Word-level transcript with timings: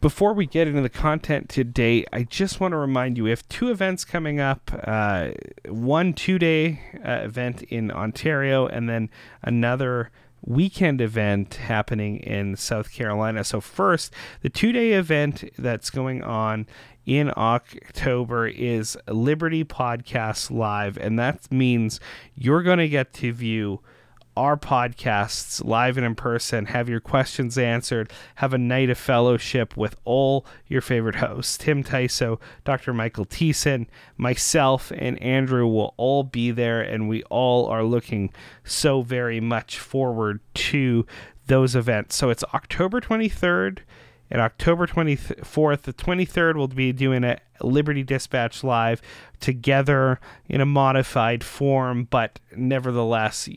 before 0.00 0.32
we 0.32 0.46
get 0.46 0.66
into 0.66 0.80
the 0.80 0.88
content 0.88 1.48
today, 1.48 2.06
I 2.12 2.22
just 2.22 2.58
want 2.58 2.72
to 2.72 2.78
remind 2.78 3.16
you 3.16 3.24
we 3.24 3.30
have 3.30 3.46
two 3.48 3.70
events 3.70 4.04
coming 4.04 4.40
up 4.40 4.70
uh, 4.84 5.30
one 5.68 6.14
two 6.14 6.38
day 6.38 6.80
uh, 7.04 7.20
event 7.22 7.62
in 7.62 7.90
Ontario, 7.90 8.66
and 8.66 8.88
then 8.88 9.10
another 9.42 10.10
weekend 10.42 11.00
event 11.02 11.54
happening 11.54 12.16
in 12.18 12.56
South 12.56 12.92
Carolina. 12.92 13.44
So, 13.44 13.60
first, 13.60 14.12
the 14.40 14.48
two 14.48 14.72
day 14.72 14.92
event 14.92 15.44
that's 15.58 15.90
going 15.90 16.22
on 16.22 16.66
in 17.04 17.32
October 17.36 18.46
is 18.46 18.96
Liberty 19.06 19.64
Podcast 19.64 20.50
Live, 20.50 20.96
and 20.96 21.18
that 21.18 21.50
means 21.52 22.00
you're 22.34 22.62
going 22.62 22.78
to 22.78 22.88
get 22.88 23.12
to 23.14 23.32
view 23.32 23.80
our 24.36 24.56
podcasts 24.56 25.64
live 25.64 25.96
and 25.96 26.06
in 26.06 26.14
person, 26.14 26.66
have 26.66 26.88
your 26.88 27.00
questions 27.00 27.58
answered, 27.58 28.12
have 28.36 28.54
a 28.54 28.58
night 28.58 28.90
of 28.90 28.98
fellowship 28.98 29.76
with 29.76 29.96
all 30.04 30.46
your 30.66 30.80
favorite 30.80 31.16
hosts. 31.16 31.58
Tim 31.58 31.82
Tyso, 31.82 32.40
Dr. 32.64 32.92
Michael 32.92 33.26
Thiessen, 33.26 33.86
myself, 34.16 34.92
and 34.96 35.20
Andrew 35.22 35.66
will 35.66 35.94
all 35.96 36.22
be 36.22 36.50
there, 36.50 36.80
and 36.80 37.08
we 37.08 37.22
all 37.24 37.66
are 37.66 37.84
looking 37.84 38.32
so 38.64 39.02
very 39.02 39.40
much 39.40 39.78
forward 39.78 40.40
to 40.54 41.06
those 41.46 41.74
events. 41.74 42.14
So 42.14 42.30
it's 42.30 42.44
October 42.54 43.00
23rd 43.00 43.80
and 44.30 44.40
October 44.40 44.86
24th. 44.86 45.82
The 45.82 45.92
23rd, 45.92 46.56
we'll 46.56 46.68
be 46.68 46.92
doing 46.92 47.24
a 47.24 47.38
Liberty 47.60 48.02
Dispatch 48.02 48.64
Live 48.64 49.02
together 49.40 50.20
in 50.48 50.60
a 50.60 50.66
modified 50.66 51.42
form, 51.42 52.04
but 52.04 52.38
nevertheless, 52.56 53.48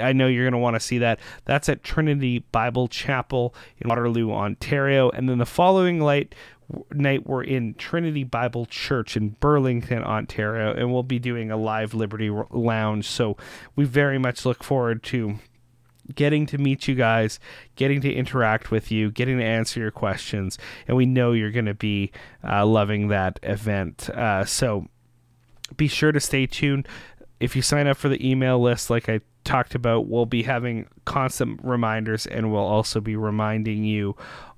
I 0.00 0.12
know 0.12 0.26
you're 0.26 0.44
going 0.44 0.52
to 0.52 0.58
want 0.58 0.74
to 0.74 0.80
see 0.80 0.98
that. 0.98 1.20
That's 1.44 1.68
at 1.68 1.84
Trinity 1.84 2.40
Bible 2.40 2.88
Chapel 2.88 3.54
in 3.78 3.88
Waterloo, 3.88 4.32
Ontario. 4.32 5.10
And 5.10 5.28
then 5.28 5.38
the 5.38 5.46
following 5.46 5.98
night, 5.98 6.34
night 6.92 7.26
we're 7.26 7.44
in 7.44 7.74
Trinity 7.74 8.24
Bible 8.24 8.66
Church 8.66 9.16
in 9.16 9.30
Burlington, 9.40 10.02
Ontario, 10.02 10.72
and 10.72 10.92
we'll 10.92 11.02
be 11.02 11.18
doing 11.18 11.50
a 11.50 11.56
live 11.56 11.94
Liberty 11.94 12.30
Lounge. 12.50 13.06
So 13.06 13.36
we 13.76 13.84
very 13.84 14.18
much 14.18 14.44
look 14.44 14.64
forward 14.64 15.02
to 15.04 15.38
getting 16.14 16.46
to 16.46 16.58
meet 16.58 16.88
you 16.88 16.94
guys, 16.94 17.38
getting 17.74 18.00
to 18.02 18.12
interact 18.12 18.70
with 18.70 18.90
you, 18.90 19.10
getting 19.10 19.38
to 19.38 19.44
answer 19.44 19.80
your 19.80 19.90
questions, 19.90 20.58
and 20.86 20.96
we 20.96 21.06
know 21.06 21.32
you're 21.32 21.50
going 21.50 21.66
to 21.66 21.74
be 21.74 22.10
uh, 22.46 22.64
loving 22.64 23.08
that 23.08 23.38
event. 23.42 24.08
Uh, 24.10 24.44
so 24.44 24.86
be 25.76 25.88
sure 25.88 26.12
to 26.12 26.20
stay 26.20 26.46
tuned. 26.46 26.86
If 27.40 27.56
you 27.56 27.62
sign 27.62 27.86
up 27.86 27.96
for 27.96 28.08
the 28.08 28.28
email 28.28 28.60
list, 28.60 28.88
like 28.88 29.08
I 29.08 29.20
talked 29.44 29.74
about, 29.74 30.08
we'll 30.08 30.26
be 30.26 30.42
having 30.42 30.88
constant 31.04 31.60
reminders, 31.62 32.26
and 32.26 32.52
we'll 32.52 32.60
also 32.60 33.00
be 33.00 33.16
reminding 33.16 33.84
you 33.84 34.16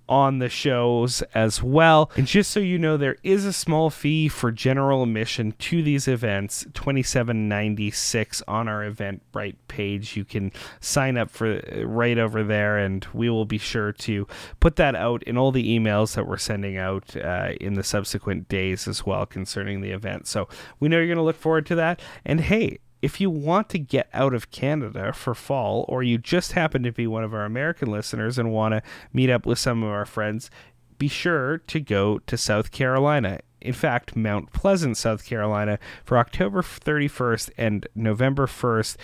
on 0.08 0.38
the 0.38 0.48
shows 0.48 1.22
as 1.34 1.62
well. 1.62 2.10
And 2.16 2.26
just 2.26 2.50
so 2.50 2.60
you 2.60 2.78
know, 2.78 2.96
there 2.96 3.16
is 3.22 3.44
a 3.44 3.52
small 3.52 3.90
fee 3.90 4.28
for 4.28 4.50
general 4.50 5.02
admission 5.02 5.52
to 5.58 5.82
these 5.82 6.08
events, 6.08 6.64
$27.96 6.72 8.42
on 8.48 8.68
our 8.68 8.88
Eventbrite 8.88 9.56
page. 9.68 10.16
You 10.16 10.24
can 10.24 10.52
sign 10.80 11.16
up 11.16 11.30
for 11.30 11.60
right 11.84 12.18
over 12.18 12.42
there, 12.42 12.78
and 12.78 13.06
we 13.12 13.30
will 13.30 13.44
be 13.44 13.58
sure 13.58 13.92
to 13.92 14.26
put 14.60 14.76
that 14.76 14.94
out 14.94 15.22
in 15.24 15.36
all 15.36 15.52
the 15.52 15.78
emails 15.78 16.14
that 16.14 16.26
we're 16.26 16.36
sending 16.36 16.76
out 16.76 17.16
uh, 17.16 17.52
in 17.60 17.74
the 17.74 17.82
subsequent 17.82 18.48
days 18.48 18.88
as 18.88 19.04
well 19.04 19.26
concerning 19.26 19.80
the 19.80 19.90
event. 19.90 20.26
So 20.26 20.48
we 20.80 20.88
know 20.88 20.98
you're 20.98 21.06
going 21.06 21.16
to 21.16 21.22
look 21.22 21.36
forward 21.36 21.66
to 21.66 21.74
that. 21.76 22.00
And 22.24 22.40
hey, 22.40 22.78
if 23.00 23.20
you 23.20 23.30
want 23.30 23.68
to 23.70 23.78
get 23.78 24.08
out 24.12 24.34
of 24.34 24.50
Canada 24.50 25.12
for 25.12 25.34
fall, 25.34 25.84
or 25.88 26.02
you 26.02 26.18
just 26.18 26.52
happen 26.52 26.82
to 26.82 26.92
be 26.92 27.06
one 27.06 27.24
of 27.24 27.34
our 27.34 27.44
American 27.44 27.90
listeners 27.90 28.38
and 28.38 28.52
want 28.52 28.72
to 28.72 28.82
meet 29.12 29.30
up 29.30 29.46
with 29.46 29.58
some 29.58 29.82
of 29.82 29.90
our 29.90 30.06
friends, 30.06 30.50
be 30.98 31.08
sure 31.08 31.58
to 31.58 31.80
go 31.80 32.18
to 32.20 32.36
South 32.36 32.72
Carolina. 32.72 33.40
In 33.60 33.72
fact, 33.72 34.14
Mount 34.14 34.52
Pleasant, 34.52 34.96
South 34.96 35.24
Carolina, 35.24 35.78
for 36.04 36.16
October 36.16 36.62
31st 36.62 37.50
and 37.58 37.88
November 37.94 38.46
1st, 38.46 38.96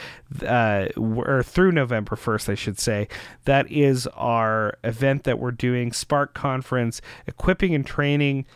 uh, 0.47 1.01
or 1.01 1.43
through 1.43 1.73
November 1.73 2.15
1st, 2.15 2.49
I 2.51 2.55
should 2.55 2.79
say. 2.79 3.09
That 3.45 3.71
is 3.71 4.07
our 4.09 4.79
event 4.85 5.25
that 5.25 5.41
we're 5.41 5.51
doing, 5.51 5.93
Spark 5.93 6.35
Conference, 6.35 7.01
equipping 7.27 7.75
and 7.75 7.85
training 7.85 8.47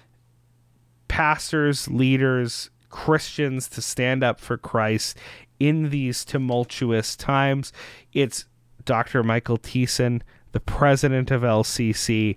pastors, 1.09 1.89
leaders, 1.89 2.71
Christians 2.91 3.69
to 3.71 3.83
stand 3.83 4.23
up 4.23 4.41
for 4.41 4.57
Christ 4.57 5.17
in 5.59 5.91
these 5.91 6.25
tumultuous 6.25 7.17
times. 7.17 7.73
It's 8.13 8.47
Dr. 8.85 9.23
Michael 9.23 9.59
Thiessen, 9.59 10.23
the 10.53 10.61
president 10.61 11.31
of 11.31 11.43
LCC, 11.43 12.37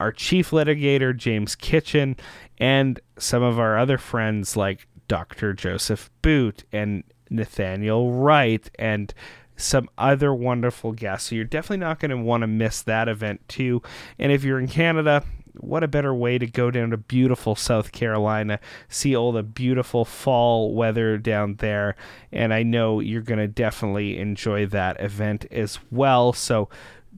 our 0.00 0.12
chief 0.12 0.50
litigator, 0.50 1.16
James 1.16 1.54
Kitchen, 1.54 2.16
and 2.58 3.00
some 3.18 3.42
of 3.42 3.58
our 3.58 3.78
other 3.78 3.98
friends 3.98 4.56
like 4.56 4.86
Dr. 5.08 5.52
Joseph 5.52 6.10
Boot 6.22 6.64
and 6.72 7.04
Nathaniel 7.30 8.12
Wright 8.12 8.68
and 8.78 9.12
some 9.56 9.88
other 9.96 10.34
wonderful 10.34 10.92
guests. 10.92 11.28
So 11.28 11.36
you're 11.36 11.44
definitely 11.44 11.78
not 11.78 12.00
going 12.00 12.10
to 12.10 12.16
want 12.16 12.40
to 12.40 12.46
miss 12.46 12.82
that 12.82 13.08
event 13.08 13.48
too. 13.48 13.82
And 14.18 14.32
if 14.32 14.42
you're 14.42 14.58
in 14.58 14.68
Canada, 14.68 15.22
what 15.56 15.84
a 15.84 15.88
better 15.88 16.14
way 16.14 16.38
to 16.38 16.46
go 16.46 16.70
down 16.70 16.90
to 16.90 16.96
beautiful 16.96 17.54
South 17.54 17.92
Carolina, 17.92 18.58
see 18.88 19.14
all 19.14 19.32
the 19.32 19.42
beautiful 19.42 20.04
fall 20.04 20.74
weather 20.74 21.18
down 21.18 21.56
there. 21.56 21.96
And 22.32 22.52
I 22.52 22.62
know 22.62 23.00
you're 23.00 23.22
going 23.22 23.38
to 23.38 23.48
definitely 23.48 24.18
enjoy 24.18 24.66
that 24.66 25.00
event 25.00 25.46
as 25.50 25.78
well. 25.90 26.32
So, 26.32 26.68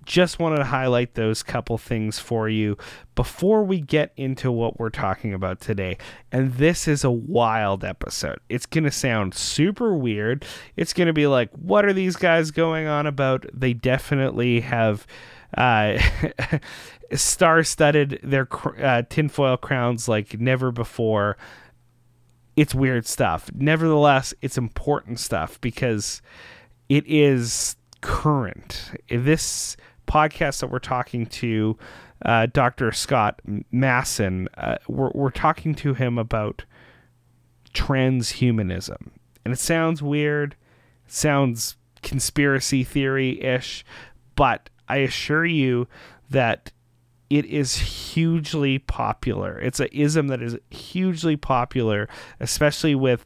just 0.04 0.38
wanted 0.38 0.58
to 0.58 0.64
highlight 0.64 1.14
those 1.14 1.42
couple 1.42 1.76
things 1.78 2.18
for 2.18 2.48
you 2.48 2.78
before 3.14 3.64
we 3.64 3.80
get 3.80 4.12
into 4.16 4.52
what 4.52 4.78
we're 4.78 4.88
talking 4.88 5.34
about 5.34 5.60
today. 5.60 5.98
And 6.30 6.54
this 6.54 6.86
is 6.86 7.02
a 7.02 7.10
wild 7.10 7.84
episode. 7.84 8.38
It's 8.48 8.66
going 8.66 8.84
to 8.84 8.90
sound 8.90 9.34
super 9.34 9.94
weird. 9.94 10.44
It's 10.76 10.92
going 10.92 11.08
to 11.08 11.12
be 11.12 11.26
like, 11.26 11.50
what 11.52 11.84
are 11.84 11.92
these 11.92 12.16
guys 12.16 12.50
going 12.50 12.86
on 12.86 13.06
about? 13.06 13.46
They 13.52 13.74
definitely 13.74 14.60
have. 14.60 15.06
Uh, 15.54 15.98
star-studded 17.12 18.20
their 18.22 18.48
uh, 18.82 19.02
tinfoil 19.08 19.56
crowns 19.56 20.08
like 20.08 20.38
never 20.40 20.72
before. 20.72 21.36
It's 22.56 22.74
weird 22.74 23.06
stuff. 23.06 23.50
Nevertheless, 23.54 24.32
it's 24.40 24.56
important 24.56 25.20
stuff 25.20 25.60
because 25.60 26.22
it 26.88 27.04
is 27.06 27.76
current. 28.00 28.92
This 29.08 29.76
podcast 30.06 30.60
that 30.60 30.70
we're 30.70 30.78
talking 30.78 31.26
to 31.26 31.76
uh, 32.24 32.46
Dr. 32.46 32.92
Scott 32.92 33.40
Masson, 33.70 34.48
uh, 34.56 34.76
we're, 34.88 35.10
we're 35.14 35.30
talking 35.30 35.74
to 35.76 35.94
him 35.94 36.16
about 36.18 36.64
transhumanism. 37.74 39.10
And 39.44 39.52
it 39.52 39.58
sounds 39.58 40.02
weird, 40.02 40.56
sounds 41.06 41.76
conspiracy 42.02 42.84
theory 42.84 43.42
ish, 43.42 43.84
but 44.34 44.70
I 44.88 44.98
assure 44.98 45.46
you 45.46 45.88
that 46.30 46.72
it 47.28 47.44
is 47.46 47.76
hugely 47.76 48.78
popular. 48.78 49.58
It's 49.58 49.80
a 49.80 49.94
ism 49.96 50.28
that 50.28 50.42
is 50.42 50.56
hugely 50.70 51.36
popular, 51.36 52.08
especially 52.38 52.94
with 52.94 53.24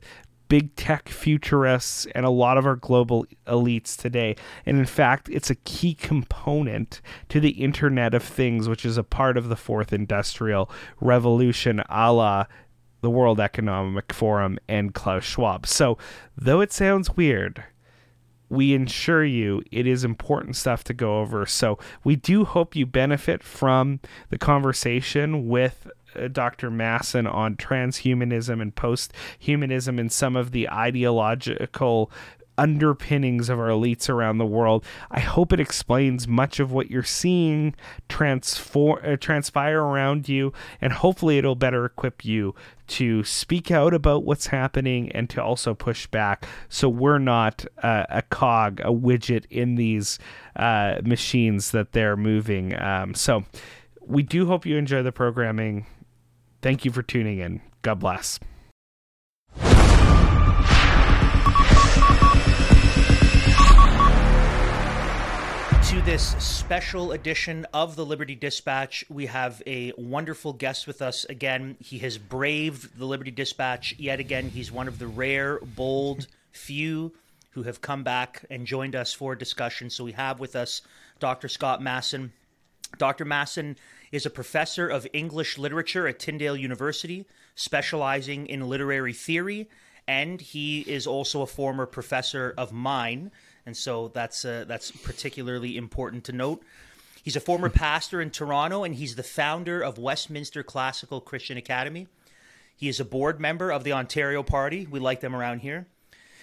big 0.48 0.74
tech 0.74 1.08
futurists 1.08 2.06
and 2.14 2.26
a 2.26 2.30
lot 2.30 2.58
of 2.58 2.66
our 2.66 2.74
global 2.76 3.24
elites 3.46 3.96
today. 3.96 4.34
And 4.66 4.78
in 4.78 4.86
fact, 4.86 5.28
it's 5.30 5.48
a 5.48 5.54
key 5.54 5.94
component 5.94 7.00
to 7.28 7.40
the 7.40 7.50
Internet 7.50 8.14
of 8.14 8.22
Things, 8.22 8.68
which 8.68 8.84
is 8.84 8.98
a 8.98 9.04
part 9.04 9.36
of 9.36 9.48
the 9.48 9.56
fourth 9.56 9.92
industrial 9.92 10.70
revolution, 11.00 11.82
a 11.88 12.12
la 12.12 12.46
the 13.00 13.10
World 13.10 13.40
Economic 13.40 14.12
Forum 14.12 14.58
and 14.68 14.92
Klaus 14.92 15.24
Schwab. 15.24 15.66
So, 15.66 15.96
though 16.36 16.60
it 16.60 16.70
sounds 16.70 17.16
weird, 17.16 17.64
we 18.50 18.74
ensure 18.74 19.24
you 19.24 19.62
it 19.70 19.86
is 19.86 20.04
important 20.04 20.56
stuff 20.56 20.84
to 20.84 20.92
go 20.92 21.20
over. 21.20 21.46
So 21.46 21.78
we 22.04 22.16
do 22.16 22.44
hope 22.44 22.76
you 22.76 22.84
benefit 22.84 23.42
from 23.42 24.00
the 24.28 24.38
conversation 24.38 25.48
with 25.48 25.88
uh, 26.16 26.28
Dr. 26.28 26.70
Masson 26.70 27.26
on 27.26 27.56
transhumanism 27.56 28.60
and 28.60 28.74
posthumanism 28.74 29.98
and 30.00 30.10
some 30.10 30.36
of 30.36 30.50
the 30.50 30.68
ideological 30.68 32.10
underpinnings 32.60 33.48
of 33.48 33.58
our 33.58 33.68
elites 33.68 34.10
around 34.10 34.36
the 34.36 34.46
world. 34.46 34.84
I 35.10 35.20
hope 35.20 35.52
it 35.52 35.60
explains 35.60 36.28
much 36.28 36.60
of 36.60 36.70
what 36.70 36.90
you're 36.90 37.02
seeing 37.02 37.74
transform 38.08 39.00
uh, 39.02 39.16
transpire 39.16 39.80
around 39.80 40.28
you 40.28 40.52
and 40.80 40.92
hopefully 40.92 41.38
it'll 41.38 41.54
better 41.54 41.86
equip 41.86 42.22
you 42.22 42.54
to 42.86 43.24
speak 43.24 43.70
out 43.70 43.94
about 43.94 44.24
what's 44.24 44.48
happening 44.48 45.10
and 45.12 45.30
to 45.30 45.42
also 45.42 45.74
push 45.74 46.06
back 46.08 46.46
so 46.68 46.88
we're 46.88 47.18
not 47.18 47.64
uh, 47.82 48.04
a 48.10 48.20
cog, 48.22 48.80
a 48.80 48.92
widget 48.92 49.46
in 49.48 49.76
these 49.76 50.18
uh, 50.56 50.96
machines 51.02 51.70
that 51.70 51.92
they're 51.92 52.16
moving. 52.16 52.78
Um, 52.78 53.14
so 53.14 53.44
we 54.00 54.22
do 54.22 54.46
hope 54.46 54.66
you 54.66 54.76
enjoy 54.76 55.02
the 55.02 55.12
programming. 55.12 55.86
Thank 56.60 56.84
you 56.84 56.90
for 56.90 57.02
tuning 57.02 57.38
in. 57.38 57.62
God 57.80 58.00
bless. 58.00 58.38
To 65.90 66.00
this 66.02 66.36
special 66.38 67.10
edition 67.10 67.66
of 67.74 67.96
the 67.96 68.06
Liberty 68.06 68.36
Dispatch. 68.36 69.04
We 69.08 69.26
have 69.26 69.60
a 69.66 69.92
wonderful 69.98 70.52
guest 70.52 70.86
with 70.86 71.02
us 71.02 71.24
again. 71.24 71.76
He 71.80 71.98
has 71.98 72.16
braved 72.16 72.96
the 72.96 73.06
Liberty 73.06 73.32
Dispatch 73.32 73.96
yet 73.98 74.20
again. 74.20 74.50
He's 74.50 74.70
one 74.70 74.86
of 74.86 75.00
the 75.00 75.08
rare, 75.08 75.58
bold 75.58 76.28
few 76.52 77.12
who 77.50 77.64
have 77.64 77.80
come 77.80 78.04
back 78.04 78.44
and 78.48 78.68
joined 78.68 78.94
us 78.94 79.12
for 79.12 79.34
discussion. 79.34 79.90
So 79.90 80.04
we 80.04 80.12
have 80.12 80.38
with 80.38 80.54
us 80.54 80.82
Dr. 81.18 81.48
Scott 81.48 81.82
Masson. 81.82 82.32
Dr. 82.96 83.24
Masson 83.24 83.76
is 84.12 84.24
a 84.24 84.30
professor 84.30 84.86
of 84.86 85.08
English 85.12 85.58
literature 85.58 86.06
at 86.06 86.20
Tyndale 86.20 86.56
University, 86.56 87.26
specializing 87.56 88.46
in 88.46 88.68
literary 88.68 89.12
theory, 89.12 89.68
and 90.06 90.40
he 90.40 90.82
is 90.82 91.08
also 91.08 91.42
a 91.42 91.48
former 91.48 91.84
professor 91.84 92.54
of 92.56 92.70
mine 92.70 93.32
and 93.70 93.76
so 93.76 94.08
that's 94.08 94.44
uh, 94.44 94.64
that's 94.66 94.90
particularly 94.90 95.76
important 95.76 96.24
to 96.24 96.32
note. 96.32 96.60
He's 97.22 97.36
a 97.36 97.40
former 97.40 97.70
pastor 97.70 98.20
in 98.20 98.30
Toronto, 98.30 98.82
and 98.82 98.96
he's 98.96 99.14
the 99.14 99.22
founder 99.22 99.80
of 99.80 99.96
Westminster 99.96 100.64
Classical 100.64 101.20
Christian 101.20 101.56
Academy. 101.56 102.08
He 102.76 102.88
is 102.88 102.98
a 102.98 103.04
board 103.04 103.38
member 103.38 103.70
of 103.70 103.84
the 103.84 103.92
Ontario 103.92 104.42
Party. 104.42 104.88
We 104.90 104.98
like 104.98 105.20
them 105.20 105.36
around 105.36 105.60
here. 105.60 105.86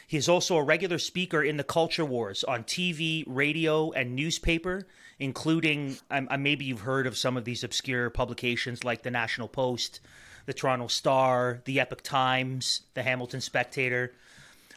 He 0.07 0.15
is 0.15 0.29
also 0.29 0.55
a 0.55 0.63
regular 0.63 0.99
speaker 0.99 1.43
in 1.43 1.57
the 1.57 1.65
culture 1.65 2.05
wars 2.05 2.45
on 2.45 2.63
TV, 2.63 3.25
radio, 3.27 3.91
and 3.91 4.15
newspaper, 4.15 4.87
including 5.19 5.97
um, 6.09 6.29
maybe 6.39 6.63
you've 6.63 6.79
heard 6.79 7.07
of 7.07 7.17
some 7.17 7.35
of 7.35 7.43
these 7.43 7.65
obscure 7.65 8.09
publications 8.09 8.85
like 8.85 9.03
the 9.03 9.11
National 9.11 9.49
Post, 9.49 9.99
the 10.45 10.53
Toronto 10.53 10.87
Star, 10.87 11.59
the 11.65 11.81
Epoch 11.81 12.03
Times, 12.03 12.83
the 12.93 13.03
Hamilton 13.03 13.41
Spectator, 13.41 14.13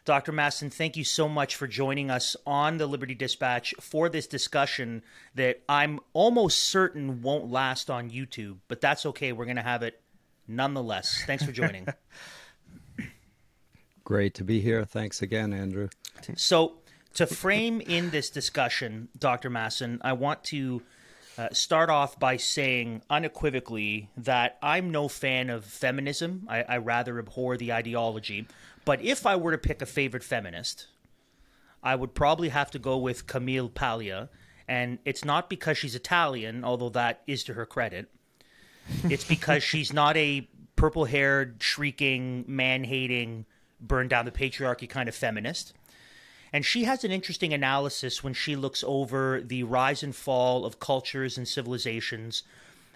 Dr. 0.05 0.33
Masson, 0.33 0.71
thank 0.71 0.97
you 0.97 1.05
so 1.05 1.29
much 1.29 1.57
for 1.57 1.67
joining 1.67 2.11
us 2.11 2.37
on 2.47 2.79
the 2.79 2.87
Liberty 2.87 3.15
Dispatch 3.15 3.75
for 3.81 4.09
this 4.09 4.27
discussion 4.27 5.03
that 5.35 5.63
I'm 5.69 6.01
almost 6.13 6.65
certain 6.65 7.23
won't 7.23 7.51
last 7.51 7.91
on 7.91 8.11
YouTube, 8.11 8.59
but 8.69 8.81
that's 8.81 9.07
okay. 9.07 9.33
We're 9.33 9.45
going 9.45 9.57
to 9.57 9.63
have 9.63 9.83
it 9.83 10.01
nonetheless. 10.49 11.23
Thanks 11.27 11.45
for 11.45 11.53
joining. 11.53 11.87
Great 14.05 14.35
to 14.35 14.45
be 14.45 14.61
here. 14.61 14.85
Thanks 14.85 15.23
again, 15.23 15.53
Andrew. 15.53 15.89
So, 16.37 16.79
to 17.15 17.27
frame 17.27 17.81
in 17.81 18.11
this 18.11 18.31
discussion, 18.31 19.09
Dr. 19.19 19.51
Masson, 19.51 20.01
I 20.03 20.15
want 20.15 20.43
to 20.45 20.83
uh, 21.39 21.49
start 21.53 21.91
off 21.91 22.19
by 22.19 22.37
saying 22.37 23.03
unequivocally 23.09 24.11
that 24.17 24.59
I'm 24.63 24.91
no 24.91 25.09
fan 25.09 25.49
of 25.49 25.65
feminism. 25.65 26.47
I, 26.49 26.63
I 26.63 26.77
rather 26.79 27.19
abhor 27.19 27.57
the 27.57 27.73
ideology. 27.73 28.47
But 28.85 29.03
if 29.03 29.27
I 29.27 29.37
were 29.37 29.53
to 29.53 29.59
pick 29.59 29.83
a 29.83 29.87
favorite 29.87 30.25
feminist, 30.25 30.87
I 31.83 31.95
would 31.95 32.15
probably 32.15 32.51
have 32.51 32.71
to 32.73 32.79
go 32.79 32.97
with 32.99 33.27
Camille 33.27 33.69
Paglia. 33.69 34.29
And 34.69 34.99
it's 35.05 35.25
not 35.25 35.51
because 35.51 35.79
she's 35.79 35.95
Italian, 35.95 36.65
although 36.65 36.91
that 36.91 37.23
is 37.27 37.43
to 37.45 37.55
her 37.55 37.67
credit. 37.67 38.09
It's 39.05 39.25
because 39.25 39.63
she's 39.63 39.93
not 39.93 40.17
a 40.17 40.49
purple 40.77 41.05
haired, 41.05 41.63
shrieking, 41.63 42.45
man 42.47 42.85
hating, 42.85 43.47
burn 43.81 44.09
down 44.09 44.25
the 44.25 44.31
patriarchy 44.31 44.89
kind 44.89 45.09
of 45.09 45.15
feminist. 45.15 45.75
And 46.53 46.65
she 46.65 46.85
has 46.85 47.05
an 47.05 47.11
interesting 47.11 47.53
analysis 47.55 48.25
when 48.25 48.35
she 48.35 48.57
looks 48.57 48.83
over 48.87 49.41
the 49.41 49.63
rise 49.63 50.03
and 50.03 50.15
fall 50.15 50.65
of 50.65 50.81
cultures 50.81 51.39
and 51.39 51.47
civilizations 51.47 52.43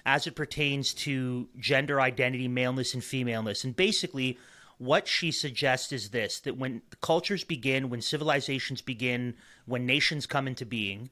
as 0.07 0.27
it 0.27 0.35
pertains 0.35 0.93
to 0.93 1.49
gender 1.59 2.01
identity, 2.01 2.49
maleness, 2.49 2.95
and 2.95 3.03
femaleness. 3.03 3.65
And 3.65 3.75
basically, 3.75 4.39
what 4.79 5.07
she 5.07 5.31
suggests 5.31 5.93
is 5.93 6.11
this 6.11 6.41
that 6.41 6.57
when 6.57 6.83
cultures 7.01 7.45
begin, 7.45 7.91
when 7.91 8.01
civilizations 8.01 8.81
begin, 8.81 9.35
when 9.67 9.87
nations 9.87 10.27
come 10.27 10.47
into 10.49 10.67
being, 10.67 11.11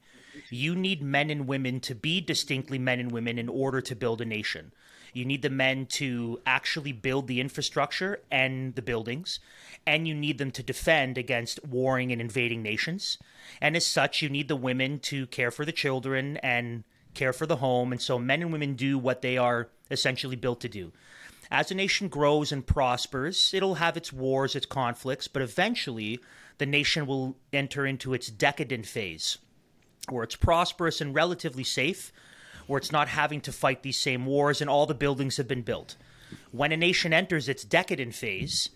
you 0.49 0.75
need 0.75 1.01
men 1.01 1.29
and 1.29 1.47
women 1.47 1.79
to 1.81 1.95
be 1.95 2.19
distinctly 2.21 2.79
men 2.79 2.99
and 2.99 3.11
women 3.11 3.37
in 3.37 3.49
order 3.49 3.81
to 3.81 3.95
build 3.95 4.21
a 4.21 4.25
nation. 4.25 4.71
You 5.13 5.25
need 5.25 5.43
the 5.43 5.49
men 5.49 5.85
to 5.91 6.41
actually 6.45 6.91
build 6.91 7.27
the 7.27 7.39
infrastructure 7.39 8.21
and 8.31 8.73
the 8.73 8.81
buildings, 8.81 9.39
and 9.85 10.07
you 10.07 10.15
need 10.15 10.39
them 10.39 10.49
to 10.51 10.63
defend 10.63 11.19
against 11.19 11.63
warring 11.63 12.11
and 12.11 12.19
invading 12.19 12.63
nations. 12.63 13.19
And 13.61 13.75
as 13.75 13.85
such, 13.85 14.23
you 14.23 14.29
need 14.29 14.47
the 14.47 14.55
women 14.55 14.99
to 14.99 15.27
care 15.27 15.51
for 15.51 15.65
the 15.65 15.71
children 15.71 16.37
and 16.37 16.83
care 17.13 17.31
for 17.31 17.45
the 17.45 17.57
home. 17.57 17.91
And 17.91 18.01
so 18.01 18.17
men 18.17 18.41
and 18.41 18.51
women 18.51 18.73
do 18.73 18.97
what 18.97 19.21
they 19.21 19.37
are 19.37 19.69
essentially 19.91 20.35
built 20.35 20.61
to 20.61 20.69
do 20.69 20.91
as 21.53 21.69
a 21.69 21.75
nation 21.75 22.07
grows 22.07 22.51
and 22.51 22.65
prospers, 22.65 23.53
it'll 23.53 23.75
have 23.75 23.95
its 23.95 24.11
wars, 24.11 24.55
its 24.55 24.65
conflicts, 24.65 25.27
but 25.27 25.43
eventually 25.43 26.19
the 26.57 26.65
nation 26.65 27.05
will 27.05 27.37
enter 27.53 27.85
into 27.85 28.15
its 28.15 28.27
decadent 28.27 28.87
phase, 28.87 29.37
where 30.09 30.23
it's 30.23 30.35
prosperous 30.35 30.99
and 30.99 31.13
relatively 31.13 31.63
safe, 31.63 32.11
where 32.65 32.79
it's 32.79 32.91
not 32.91 33.07
having 33.07 33.39
to 33.39 33.51
fight 33.51 33.83
these 33.83 33.99
same 33.99 34.25
wars 34.25 34.61
and 34.61 34.69
all 34.69 34.87
the 34.87 34.95
buildings 34.95 35.37
have 35.37 35.47
been 35.47 35.61
built. 35.61 35.95
When 36.51 36.71
a 36.71 36.77
nation 36.77 37.13
enters 37.13 37.47
its 37.47 37.63
decadent 37.63 38.15
phase, 38.15 38.69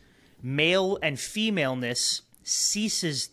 male 0.43 0.99
and 1.01 1.19
femaleness 1.19 2.21
ceases 2.43 3.29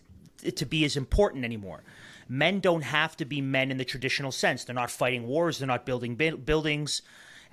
to 0.57 0.65
be 0.65 0.87
as 0.87 0.97
important 0.97 1.45
anymore. 1.45 1.83
Men 2.31 2.61
don't 2.61 2.83
have 2.83 3.15
to 3.19 3.27
be 3.27 3.43
men 3.43 3.71
in 3.71 3.77
the 3.77 3.85
traditional 3.85 4.33
sense. 4.33 4.65
They're 4.65 4.75
not 4.75 4.91
fighting 4.91 5.27
wars, 5.27 5.59
they're 5.59 5.69
not 5.69 5.85
building 5.85 6.15
buildings, 6.15 7.03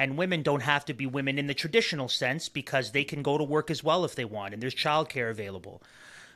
and 0.01 0.17
women 0.17 0.41
don't 0.41 0.63
have 0.63 0.83
to 0.83 0.95
be 0.95 1.05
women 1.05 1.37
in 1.37 1.45
the 1.45 1.53
traditional 1.53 2.09
sense 2.09 2.49
because 2.49 2.91
they 2.91 3.03
can 3.03 3.21
go 3.21 3.37
to 3.37 3.43
work 3.43 3.69
as 3.69 3.83
well 3.83 4.03
if 4.03 4.15
they 4.15 4.25
want, 4.25 4.51
and 4.51 4.61
there's 4.61 4.73
childcare 4.73 5.29
available. 5.29 5.79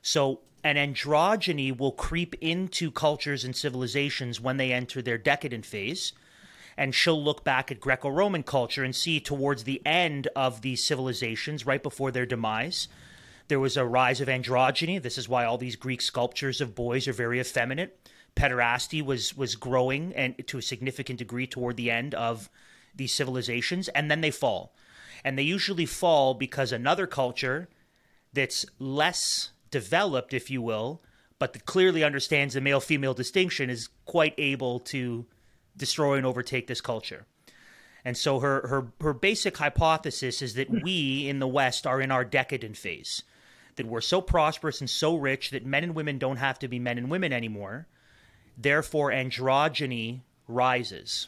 So, 0.03 0.41
an 0.63 0.75
androgyny 0.75 1.75
will 1.75 1.91
creep 1.91 2.35
into 2.41 2.91
cultures 2.91 3.43
and 3.43 3.55
civilizations 3.55 4.39
when 4.39 4.57
they 4.57 4.71
enter 4.71 5.01
their 5.01 5.17
decadent 5.17 5.65
phase. 5.65 6.13
And 6.77 6.93
she'll 6.93 7.21
look 7.21 7.43
back 7.43 7.71
at 7.71 7.79
Greco 7.79 8.09
Roman 8.09 8.43
culture 8.43 8.83
and 8.83 8.95
see 8.95 9.19
towards 9.19 9.63
the 9.63 9.81
end 9.83 10.27
of 10.35 10.61
these 10.61 10.83
civilizations, 10.83 11.65
right 11.65 11.81
before 11.81 12.11
their 12.11 12.27
demise, 12.27 12.87
there 13.47 13.59
was 13.59 13.77
a 13.77 13.85
rise 13.85 14.21
of 14.21 14.27
androgyny. 14.27 15.01
This 15.01 15.17
is 15.17 15.27
why 15.27 15.43
all 15.43 15.57
these 15.57 15.75
Greek 15.75 16.01
sculptures 16.01 16.61
of 16.61 16.75
boys 16.75 17.07
are 17.07 17.13
very 17.13 17.39
effeminate. 17.39 17.97
Pederasty 18.35 19.03
was 19.03 19.35
was 19.35 19.55
growing 19.55 20.13
and 20.13 20.47
to 20.47 20.59
a 20.59 20.61
significant 20.61 21.17
degree 21.17 21.47
toward 21.47 21.77
the 21.77 21.89
end 21.89 22.13
of 22.13 22.47
these 22.95 23.13
civilizations 23.13 23.87
and 23.89 24.09
then 24.09 24.21
they 24.21 24.31
fall. 24.31 24.73
And 25.23 25.37
they 25.37 25.43
usually 25.43 25.85
fall 25.85 26.33
because 26.33 26.71
another 26.71 27.07
culture 27.07 27.67
that's 28.33 28.65
less 28.79 29.51
developed, 29.71 30.33
if 30.33 30.49
you 30.49 30.61
will, 30.61 31.01
but 31.39 31.53
that 31.53 31.65
clearly 31.65 32.03
understands 32.03 32.53
the 32.53 32.61
male 32.61 32.79
female 32.79 33.13
distinction 33.13 33.69
is 33.69 33.89
quite 34.05 34.35
able 34.37 34.79
to 34.79 35.25
destroy 35.75 36.15
and 36.15 36.25
overtake 36.25 36.67
this 36.67 36.81
culture. 36.81 37.25
And 38.05 38.15
so 38.15 38.39
her, 38.39 38.67
her, 38.67 38.87
her 39.01 39.13
basic 39.13 39.57
hypothesis 39.57 40.41
is 40.41 40.53
that 40.53 40.69
we 40.69 41.27
in 41.27 41.39
the 41.39 41.47
West 41.47 41.87
are 41.87 41.99
in 41.99 42.11
our 42.11 42.23
decadent 42.23 42.77
phase, 42.77 43.23
that 43.77 43.87
we're 43.87 44.01
so 44.01 44.21
prosperous 44.21 44.79
and 44.79 44.89
so 44.89 45.15
rich 45.15 45.49
that 45.49 45.65
men 45.65 45.83
and 45.83 45.95
women 45.95 46.19
don't 46.19 46.37
have 46.37 46.59
to 46.59 46.67
be 46.67 46.77
men 46.77 46.99
and 46.99 47.09
women 47.09 47.33
anymore. 47.33 47.87
Therefore, 48.57 49.09
androgyny 49.09 50.21
rises. 50.47 51.27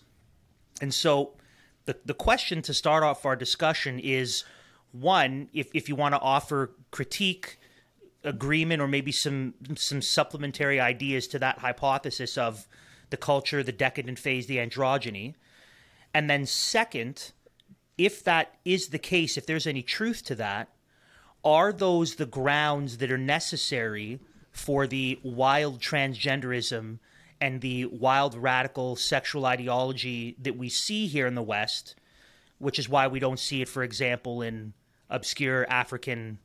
And 0.79 0.93
so 0.93 1.31
the, 1.87 1.97
the 2.05 2.13
question 2.13 2.61
to 2.63 2.73
start 2.73 3.01
off 3.03 3.25
our 3.25 3.35
discussion 3.35 3.97
is 3.97 4.43
one, 4.91 5.49
if, 5.53 5.69
if 5.73 5.89
you 5.89 5.95
want 5.95 6.13
to 6.13 6.19
offer 6.19 6.71
critique, 6.91 7.59
agreement, 8.23 8.81
or 8.81 8.87
maybe 8.87 9.11
some 9.11 9.53
some 9.75 10.01
supplementary 10.01 10.79
ideas 10.79 11.27
to 11.29 11.39
that 11.39 11.59
hypothesis 11.59 12.37
of 12.37 12.67
the 13.09 13.17
culture, 13.17 13.63
the 13.63 13.71
decadent 13.71 14.19
phase, 14.19 14.47
the 14.47 14.57
androgyny. 14.57 15.35
And 16.13 16.29
then 16.29 16.45
second, 16.45 17.31
if 17.97 18.23
that 18.23 18.57
is 18.65 18.89
the 18.89 18.99
case, 18.99 19.37
if 19.37 19.45
there's 19.45 19.67
any 19.67 19.81
truth 19.81 20.23
to 20.25 20.35
that, 20.35 20.69
are 21.45 21.71
those 21.71 22.15
the 22.15 22.25
grounds 22.25 22.97
that 22.97 23.11
are 23.11 23.17
necessary 23.17 24.19
for 24.51 24.87
the 24.87 25.19
wild 25.23 25.79
transgenderism 25.79 26.99
and 27.39 27.61
the 27.61 27.85
wild 27.85 28.35
radical 28.35 28.95
sexual 28.95 29.45
ideology 29.45 30.35
that 30.41 30.57
we 30.57 30.69
see 30.69 31.07
here 31.07 31.27
in 31.27 31.35
the 31.35 31.43
West, 31.43 31.95
which 32.57 32.79
is 32.79 32.89
why 32.89 33.07
we 33.07 33.19
don't 33.19 33.39
see 33.39 33.61
it, 33.61 33.69
for 33.69 33.83
example, 33.83 34.41
in 34.41 34.73
obscure 35.09 35.65
African 35.69 36.39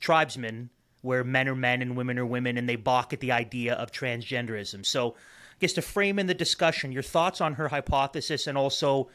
tribesmen 0.00 0.70
where 1.02 1.22
men 1.22 1.48
are 1.48 1.54
men 1.54 1.82
and 1.82 1.96
women 1.96 2.18
are 2.18 2.26
women 2.26 2.56
and 2.56 2.68
they 2.68 2.76
balk 2.76 3.12
at 3.12 3.20
the 3.20 3.32
idea 3.32 3.74
of 3.74 3.92
transgenderism. 3.92 4.84
So, 4.84 5.10
I 5.12 5.60
guess 5.60 5.72
to 5.74 5.82
frame 5.82 6.18
in 6.18 6.26
the 6.26 6.34
discussion, 6.34 6.92
your 6.92 7.02
thoughts 7.02 7.40
on 7.40 7.54
her 7.54 7.68
hypothesis 7.68 8.46
and 8.46 8.56
also 8.56 9.08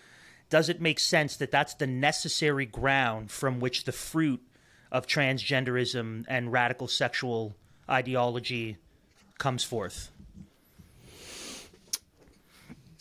does 0.50 0.70
it 0.70 0.82
make 0.82 1.00
sense 1.00 1.38
that 1.38 1.52
that's 1.52 1.74
the 1.74 1.88
necessary 1.88 2.66
ground 2.66 3.32
from 3.32 3.60
which 3.60 3.86
the 3.86 3.92
fruit 3.92 4.42
of 4.92 5.08
transgenderism 5.08 6.26
and 6.28 6.52
radical 6.52 6.88
sexual 6.88 7.56
ideology 7.90 8.78
comes 9.40 9.64
forth? 9.64 10.12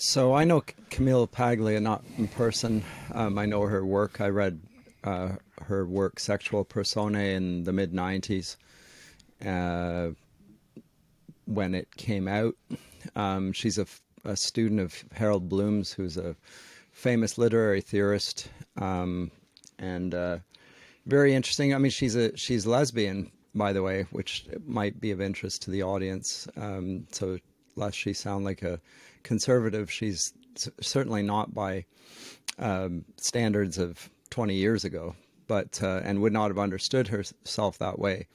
So 0.05 0.35
I 0.35 0.43
know 0.43 0.65
Camille 0.91 1.29
Paglia 1.29 1.81
not 1.81 2.03
in 2.19 2.27
person. 2.27 2.83
Um, 3.13 3.39
I 3.39 3.47
know 3.47 3.63
her 3.63 3.87
work. 3.87 4.21
I 4.21 4.31
read 4.31 4.61
uh, 5.05 5.37
her 5.61 5.87
work, 5.87 6.19
Sexual 6.19 6.65
Personae, 6.65 7.37
in 7.37 7.63
the 7.63 7.73
mid 7.73 7.93
90s 7.93 8.57
uh, 9.47 10.11
when 11.45 11.77
it 11.77 11.95
came 11.97 12.27
out. 12.27 12.57
Um, 13.15 13.53
she's 13.53 13.79
a 13.79 13.87
student 14.37 14.81
of 14.81 15.05
Harold 15.13 15.49
Bloom's, 15.49 15.93
who's 15.93 16.17
a 16.17 16.35
famous 16.91 17.39
literary 17.39 17.81
theorist, 17.81 18.49
um, 18.79 19.31
and 19.79 20.17
uh, 20.17 20.39
very 21.07 21.33
interesting. 21.33 21.77
I 21.77 21.79
mean, 21.79 21.93
she's 21.93 22.17
a 22.17 22.37
she's 22.37 22.67
lesbian, 22.67 23.31
by 23.55 23.73
the 23.73 23.85
way, 23.85 24.07
which 24.11 24.49
might 24.67 25.01
be 25.01 25.13
of 25.13 25.21
interest 25.21 25.63
to 25.63 25.71
the 25.71 25.85
audience. 25.85 26.49
Um, 26.57 27.07
so, 27.13 27.39
lest 27.77 27.97
she 27.97 28.13
sound 28.13 28.45
like 28.45 28.63
a 28.63 28.81
conservative, 29.23 29.91
she's 29.91 30.33
certainly 30.81 31.23
not 31.23 31.55
by 31.55 31.85
um, 32.59 33.05
standards 33.17 33.79
of 33.79 34.11
20 34.31 34.55
years 34.55 34.85
ago, 34.85 35.15
but 35.47 35.83
uh, 35.83 36.01
and 36.05 36.21
would 36.21 36.33
not 36.33 36.49
have 36.49 36.59
understood 36.59 37.09
herself 37.09 37.79
that 37.79 37.99
way. 37.99 38.27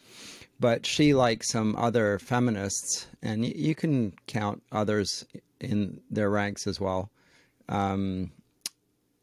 But 0.60 0.86
she, 0.86 1.14
like 1.14 1.44
some 1.44 1.76
other 1.76 2.20
feminists, 2.20 3.08
and 3.22 3.42
y- 3.42 3.54
you 3.56 3.76
can 3.76 4.14
count 4.26 4.64
others 4.72 5.26
in 5.60 6.02
their 6.10 6.30
ranks 6.30 6.66
as 6.66 6.80
well. 6.80 7.12
Um, 7.70 8.32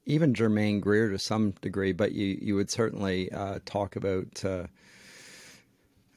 even 0.07 0.35
Germaine 0.35 0.81
Greer 0.81 1.11
to 1.11 1.19
some 1.19 1.53
degree, 1.63 1.93
but 1.93 2.13
you, 2.13 2.39
you 2.41 2.55
would 2.55 2.71
certainly 2.71 3.33
uh, 3.33 3.61
talk 3.65 3.97
about 3.97 4.45
uh, 4.45 4.67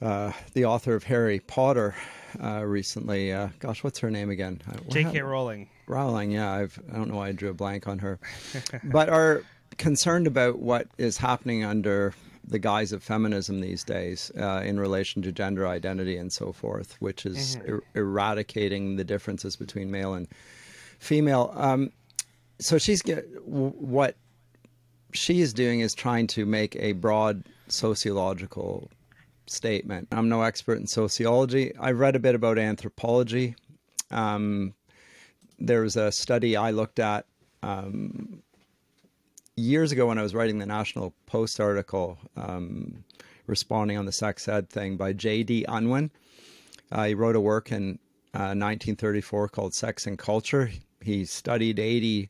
uh, 0.02 0.32
the 0.54 0.66
author 0.66 0.96
of 0.96 1.04
Harry 1.04 1.40
Potter 1.40 1.96
uh, 2.42 2.64
recently. 2.64 3.34
Uh, 3.34 3.50
gosh, 3.60 3.84
what's 3.84 4.00
her 4.00 4.12
name 4.12 4.30
again? 4.30 4.62
Uh, 4.70 4.78
J.K. 4.90 5.22
Rowling. 5.22 5.70
Rowling, 5.88 6.32
yeah. 6.32 6.52
I've, 6.52 6.80
I 6.92 6.96
don't 6.96 7.10
know 7.10 7.18
why 7.18 7.30
I 7.30 7.32
drew 7.32 7.50
a 7.50 7.54
blank 7.54 7.88
on 7.88 8.00
her. 8.00 8.20
but 8.84 9.10
are 9.10 9.44
concerned 9.78 10.28
about 10.28 10.60
what 10.60 10.88
is 10.98 11.18
happening 11.18 11.64
under 11.64 12.14
the 12.48 12.60
guise 12.60 12.94
of 12.94 13.04
feminism 13.04 13.60
these 13.60 13.84
days 13.84 14.32
uh, 14.40 14.62
in 14.64 14.80
relation 14.80 15.22
to 15.22 15.32
gender 15.32 15.68
identity 15.68 16.16
and 16.16 16.32
so 16.32 16.52
forth, 16.52 16.96
which 17.00 17.26
is 17.26 17.58
mm-hmm. 17.58 17.76
er- 17.76 17.84
eradicating 17.94 18.96
the 18.96 19.04
differences 19.04 19.56
between 19.56 19.92
male 19.92 20.14
and 20.14 20.28
female. 21.00 21.52
Um, 21.56 21.92
so 22.60 22.78
she's 22.78 23.02
what 23.46 24.16
she 25.14 25.42
is 25.42 25.54
doing 25.54 25.82
is 25.82 25.94
trying 25.94 26.28
to 26.28 26.46
make 26.46 26.76
a 26.78 26.94
broad 26.94 27.44
sociological 27.68 28.90
statement. 29.50 30.08
I'm 30.12 30.30
no 30.30 30.42
expert 30.42 30.80
in 30.80 30.88
sociology. 30.88 31.76
I 31.78 31.92
read 31.92 32.16
a 32.16 32.20
bit 32.20 32.36
about 32.36 32.58
anthropology. 32.58 33.56
Um, 34.12 34.74
there 35.60 35.82
was 35.82 35.96
a 35.96 36.12
study 36.12 36.56
I 36.56 36.72
looked 36.72 37.00
at 37.00 37.26
um, 37.64 38.42
years 39.56 39.92
ago 39.92 40.08
when 40.08 40.18
I 40.18 40.24
was 40.24 40.36
writing 40.36 40.60
the 40.60 40.66
National 40.66 41.14
Post 41.26 41.60
article 41.60 42.18
um, 42.36 43.04
responding 43.48 43.98
on 43.98 44.06
the 44.06 44.12
sex 44.12 44.48
ed 44.48 44.70
thing 44.70 44.98
by 44.98 45.14
J.D. 45.14 45.66
Unwin. 45.68 46.12
Uh, 46.92 47.06
he 47.06 47.14
wrote 47.14 47.36
a 47.36 47.42
work 47.42 47.72
in 47.72 48.00
uh, 48.34 48.54
1934 48.54 49.50
called 49.50 49.74
Sex 49.74 50.06
and 50.06 50.18
Culture. 50.18 50.70
He 51.02 51.26
studied 51.26 51.80
80 51.80 52.30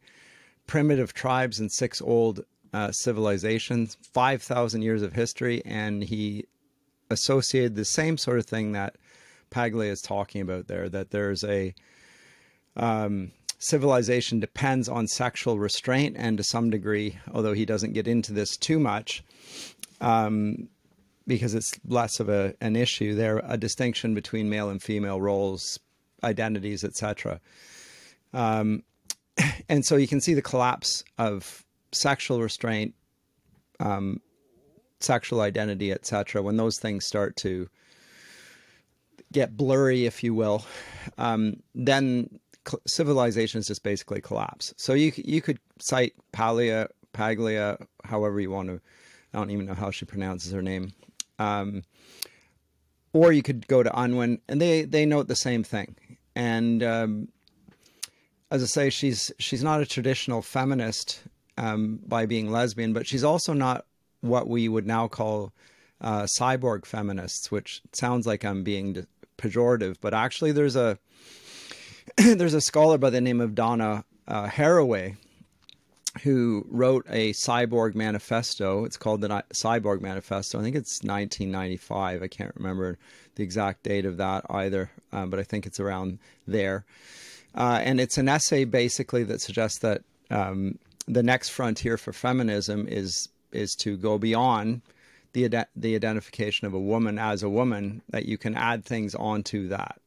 primitive 0.68 1.14
tribes 1.14 1.60
and 1.60 1.72
six 1.72 2.02
old 2.02 2.44
uh, 2.74 2.92
civilizations, 2.92 3.98
5,000 4.14 4.82
years 4.82 5.02
of 5.02 5.14
history, 5.14 5.62
and 5.66 6.04
he 6.04 6.46
associated 7.10 7.76
the 7.76 7.86
same 7.86 8.18
sort 8.18 8.40
of 8.40 8.46
thing 8.46 8.74
that 8.74 8.96
Paglia 9.50 9.92
is 9.92 10.02
talking 10.02 10.42
about 10.42 10.68
there, 10.68 10.90
that 10.90 11.12
there's 11.12 11.44
a 11.44 11.74
um, 12.76 13.32
civilization 13.60 14.40
depends 14.40 14.88
on 14.88 15.08
sexual 15.08 15.60
restraint, 15.60 16.16
and 16.18 16.38
to 16.38 16.44
some 16.44 16.70
degree, 16.70 17.18
although 17.34 17.54
he 17.54 17.66
doesn't 17.66 17.94
get 17.94 18.08
into 18.08 18.34
this 18.34 18.56
too 18.56 18.80
much, 18.80 19.24
um, 20.02 20.70
because 21.26 21.54
it's 21.54 21.80
less 21.86 22.20
of 22.20 22.30
a, 22.30 22.54
an 22.62 22.76
issue 22.76 23.16
there, 23.16 23.42
a 23.44 23.58
distinction 23.58 24.14
between 24.14 24.50
male 24.50 24.70
and 24.70 24.82
female 24.82 25.20
roles, 25.20 25.80
identities, 26.24 26.84
etc. 26.84 27.40
Um, 28.34 28.84
and 29.70 29.86
so 29.86 29.96
you 29.96 30.08
can 30.08 30.22
see 30.22 30.34
the 30.34 30.42
collapse 30.42 31.04
of 31.18 31.66
sexual 31.92 32.42
restraint, 32.42 32.94
um, 33.80 34.22
sexual 35.00 35.42
identity, 35.42 35.92
etc. 35.92 36.42
When 36.42 36.58
those 36.58 36.80
things 36.80 37.06
start 37.06 37.36
to 37.38 37.70
get 39.32 39.58
blurry, 39.58 40.06
if 40.06 40.24
you 40.24 40.34
will, 40.34 40.66
um, 41.18 41.58
then 41.76 42.40
civilizations 42.86 43.68
just 43.68 43.84
basically 43.84 44.22
collapse. 44.22 44.74
So 44.78 44.94
you 44.94 45.12
you 45.16 45.42
could 45.42 45.60
cite 45.80 46.14
Palia, 46.34 46.88
Paglia, 47.14 47.78
however 48.04 48.40
you 48.40 48.52
want 48.52 48.70
to. 48.70 48.82
I 49.34 49.38
don't 49.38 49.52
even 49.52 49.66
know 49.66 49.74
how 49.74 49.92
she 49.92 50.06
pronounces 50.06 50.52
her 50.52 50.62
name. 50.62 50.94
Um, 51.40 51.84
or 53.14 53.32
you 53.32 53.44
could 53.44 53.68
go 53.68 53.84
to 53.84 54.00
Unwin, 54.00 54.40
and 54.48 54.62
they 54.62 54.84
they 54.84 55.06
note 55.06 55.28
the 55.28 55.36
same 55.36 55.64
thing. 55.64 55.96
And 56.36 56.84
um, 56.84 57.28
as 58.52 58.64
I 58.64 58.68
say, 58.68 58.90
she's 58.90 59.32
she's 59.40 59.64
not 59.64 59.82
a 59.82 59.86
traditional 59.86 60.42
feminist 60.42 61.22
um, 61.58 62.00
by 62.06 62.26
being 62.26 62.52
lesbian, 62.52 62.94
but 62.94 63.08
she's 63.08 63.24
also 63.24 63.54
not 63.54 63.86
what 64.22 64.48
we 64.48 64.68
would 64.68 64.86
now 64.86 65.08
call 65.08 65.54
uh, 66.02 66.24
cyborg 66.24 66.86
feminists, 66.86 67.52
which 67.52 67.82
sounds 67.94 68.28
like 68.28 68.44
I'm 68.44 68.64
being 68.64 69.06
pejorative, 69.38 69.98
but 70.02 70.14
actually 70.14 70.52
there's 70.52 70.76
a 70.76 70.98
there's 72.18 72.54
a 72.54 72.62
scholar 72.62 72.98
by 72.98 73.10
the 73.10 73.22
name 73.22 73.42
of 73.42 73.56
Donna 73.56 74.04
uh, 74.28 74.48
Haraway 74.48 75.16
who 76.24 76.66
wrote 76.70 77.06
a 77.10 77.34
cyborg 77.34 77.96
manifesto. 77.96 78.86
It's 78.86 78.98
called 78.98 79.22
the 79.22 79.44
Cyborg 79.54 80.02
Manifesto. 80.02 80.60
I 80.60 80.64
think 80.64 80.76
it's 80.76 81.04
1995. 81.04 82.24
I 82.24 82.28
can't 82.28 82.56
remember 82.56 82.98
the 83.36 83.44
exact 83.44 83.84
date 83.84 84.06
of 84.06 84.18
that 84.18 84.46
either, 84.50 84.90
uh, 85.12 85.26
but 85.28 85.40
I 85.40 85.44
think 85.44 85.66
it's 85.66 85.80
around 85.80 86.20
there. 86.48 86.86
Uh, 87.56 87.82
and 87.84 88.00
it's 88.00 88.18
an 88.18 88.30
essay 88.30 88.66
basically 88.66 89.24
that 89.26 89.42
suggests 89.42 89.80
that 89.80 90.02
um, 90.30 90.78
the 91.08 91.24
next 91.24 91.50
frontier 91.50 91.98
for 91.98 92.14
feminism 92.14 92.88
is 92.88 93.30
is 93.52 93.76
to 93.76 93.98
go 93.98 94.18
beyond 94.18 94.82
the 95.34 95.66
the 95.76 95.96
identification 95.96 96.68
of 96.68 96.74
a 96.74 96.80
woman 96.80 97.20
as 97.20 97.44
a 97.44 97.50
woman. 97.50 98.02
That 98.10 98.26
you 98.26 98.38
can 98.38 98.56
add 98.56 98.86
things 98.86 99.16
onto 99.16 99.68
that, 99.70 100.00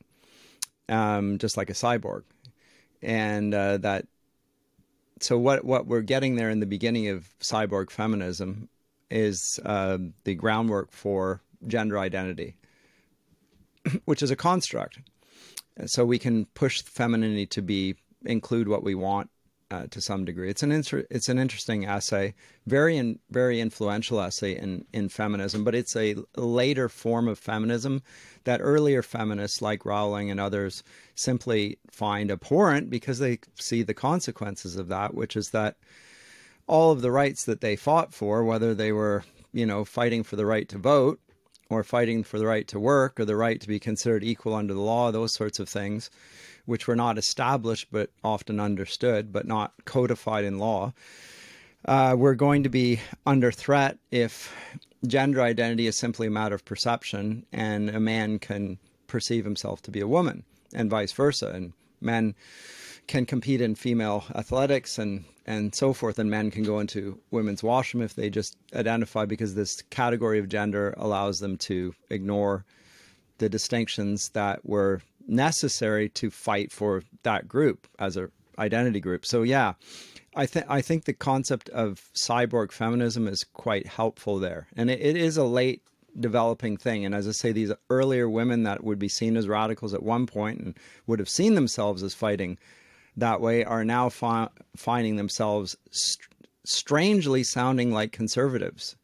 um, 0.88 1.38
just 1.38 1.56
like 1.56 1.70
a 1.70 1.75
cyborg, 1.75 2.23
and 3.02 3.54
uh, 3.54 3.78
that. 3.78 4.06
So 5.20 5.38
what 5.38 5.64
what 5.64 5.87
we're 5.87 6.00
getting 6.00 6.37
there 6.37 6.50
in 6.50 6.61
the 6.61 6.66
beginning 6.66 7.09
of 7.09 7.28
cyborg 7.40 7.90
feminism 7.90 8.68
is 9.11 9.61
uh, 9.64 9.99
the 10.25 10.35
groundwork 10.35 10.92
for 10.92 11.42
gender 11.66 11.99
identity, 11.99 12.56
which 14.04 14.23
is 14.23 14.30
a 14.30 14.37
construct 14.37 15.00
And 15.76 15.90
so 15.90 16.04
we 16.04 16.18
can 16.18 16.47
push 16.47 16.82
femininity 16.82 17.47
to 17.47 17.62
be 17.62 17.97
include 18.25 18.68
what 18.68 18.82
we 18.82 18.94
want 18.94 19.30
uh, 19.70 19.86
to 19.90 20.00
some 20.00 20.24
degree. 20.24 20.50
It's 20.50 20.62
an 20.62 20.72
inter- 20.72 21.06
it's 21.10 21.28
an 21.28 21.38
interesting 21.38 21.86
essay, 21.86 22.34
very 22.66 22.96
in, 22.96 23.18
very 23.30 23.60
influential 23.60 24.20
essay 24.20 24.56
in 24.56 24.84
in 24.92 25.08
feminism, 25.08 25.64
but 25.64 25.74
it's 25.74 25.94
a 25.96 26.16
later 26.36 26.88
form 26.88 27.28
of 27.28 27.38
feminism 27.38 28.02
that 28.44 28.60
earlier 28.62 29.02
feminists 29.02 29.62
like 29.62 29.84
Rowling 29.84 30.30
and 30.30 30.40
others 30.40 30.82
simply 31.14 31.78
find 31.90 32.30
abhorrent 32.30 32.90
because 32.90 33.18
they 33.18 33.38
see 33.54 33.82
the 33.82 33.94
consequences 33.94 34.76
of 34.76 34.88
that, 34.88 35.14
which 35.14 35.36
is 35.36 35.50
that 35.50 35.76
all 36.66 36.90
of 36.90 37.02
the 37.02 37.10
rights 37.10 37.44
that 37.44 37.60
they 37.60 37.76
fought 37.76 38.12
for, 38.12 38.44
whether 38.44 38.74
they 38.74 38.92
were 38.92 39.24
you 39.52 39.66
know 39.66 39.84
fighting 39.84 40.22
for 40.22 40.36
the 40.36 40.46
right 40.46 40.68
to 40.68 40.78
vote 40.78 41.20
or 41.68 41.84
fighting 41.84 42.24
for 42.24 42.38
the 42.38 42.46
right 42.46 42.66
to 42.66 42.80
work 42.80 43.20
or 43.20 43.24
the 43.24 43.36
right 43.36 43.60
to 43.60 43.68
be 43.68 43.78
considered 43.78 44.24
equal 44.24 44.54
under 44.54 44.74
the 44.74 44.80
law, 44.80 45.12
those 45.12 45.32
sorts 45.32 45.60
of 45.60 45.68
things, 45.68 46.10
which 46.67 46.87
were 46.87 46.97
not 46.97 47.19
established 47.19 47.88
but 47.90 48.11
often 48.23 48.61
understood 48.61 49.33
but 49.33 49.47
not 49.47 49.73
codified 49.85 50.45
in 50.45 50.59
law. 50.59 50.93
Uh, 51.85 52.14
we're 52.17 52.35
going 52.35 52.62
to 52.62 52.69
be 52.69 53.00
under 53.26 53.50
threat 53.50 53.99
if 54.11 54.55
gender 55.07 55.40
identity 55.40 55.87
is 55.87 55.97
simply 55.97 56.26
a 56.26 56.31
matter 56.31 56.55
of 56.55 56.64
perception 56.64 57.47
and 57.52 57.88
a 57.90 58.00
man 58.00 58.38
can 58.38 58.79
perceive 59.07 59.45
himself 59.45 59.81
to 59.83 59.90
be 59.90 60.00
a 60.00 60.07
woman 60.07 60.45
and 60.75 60.90
vice 60.90 61.12
versa. 61.12 61.49
And 61.49 61.73
men 62.00 62.35
can 63.07 63.26
compete 63.26 63.61
in 63.61 63.75
female 63.75 64.25
athletics 64.35 64.99
and 64.99 65.25
and 65.47 65.75
so 65.75 65.93
forth, 65.93 66.19
and 66.21 66.31
men 66.31 66.50
can 66.52 66.62
go 66.62 66.79
into 66.79 67.19
women's 67.33 67.62
washroom 67.62 68.05
if 68.05 68.14
they 68.14 68.31
just 68.31 68.57
identify 68.73 69.25
because 69.25 69.57
this 69.57 69.83
category 69.90 70.38
of 70.38 70.49
gender 70.49 70.95
allows 70.97 71.40
them 71.40 71.57
to 71.57 71.93
ignore 72.09 72.64
the 73.38 73.49
distinctions 73.49 74.29
that 74.29 74.64
were 74.64 75.02
necessary 75.30 76.08
to 76.10 76.30
fight 76.30 76.72
for 76.72 77.02
that 77.22 77.49
group 77.49 77.87
as 77.99 78.16
a 78.16 78.30
identity 78.58 79.00
group. 79.00 79.25
So 79.25 79.42
yeah, 79.42 79.75
I 80.34 80.46
think 80.46 80.66
I 80.68 80.82
think 80.82 81.04
the 81.04 81.12
concept 81.12 81.68
of 81.70 82.10
cyborg 82.14 82.72
feminism 82.72 83.26
is 83.26 83.44
quite 83.44 83.87
helpful 83.87 84.38
there, 84.38 84.66
and 84.76 84.90
it, 84.90 85.00
it 85.00 85.16
is 85.16 85.37
a 85.37 85.44
late 85.44 85.82
developing 86.18 86.76
thing. 86.76 87.04
And 87.04 87.14
as 87.14 87.26
I 87.28 87.32
say, 87.32 87.52
these 87.52 87.72
earlier 87.88 88.28
women 88.28 88.64
that 88.64 88.84
would 88.84 88.99
be 88.99 89.08
seen 89.08 89.37
as 89.37 89.49
radicals 89.49 89.94
at 89.94 90.02
one 90.02 90.26
point 90.26 90.60
and 90.60 90.78
would 91.06 91.18
have 91.20 91.28
seen 91.28 91.54
themselves 91.54 92.02
as 92.02 92.14
fighting 92.14 92.58
that 93.16 93.40
way 93.40 93.64
are 93.64 93.84
now 93.84 94.08
fi- 94.08 94.49
finding 94.76 95.16
themselves 95.16 95.76
st- 95.90 96.28
strangely 96.64 97.42
sounding 97.42 97.92
like 97.92 98.12
conservatives. 98.12 98.96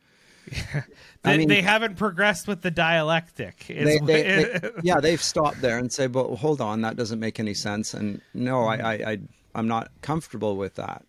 They, 0.50 0.84
I 1.24 1.36
mean, 1.36 1.48
they 1.48 1.62
haven't 1.62 1.96
progressed 1.96 2.46
with 2.46 2.62
the 2.62 2.70
dialectic. 2.70 3.66
They, 3.66 3.98
they, 3.98 4.60
yeah, 4.82 5.00
they've 5.00 5.22
stopped 5.22 5.60
there 5.60 5.78
and 5.78 5.92
say, 5.92 6.06
"But 6.06 6.36
hold 6.36 6.60
on, 6.60 6.82
that 6.82 6.96
doesn't 6.96 7.18
make 7.20 7.40
any 7.40 7.54
sense." 7.54 7.94
And 7.94 8.20
no, 8.34 8.66
I, 8.66 8.76
mm-hmm. 8.76 8.86
I, 8.86 9.10
I 9.12 9.18
I'm 9.54 9.68
not 9.68 9.90
comfortable 10.02 10.56
with 10.56 10.74
that. 10.76 11.04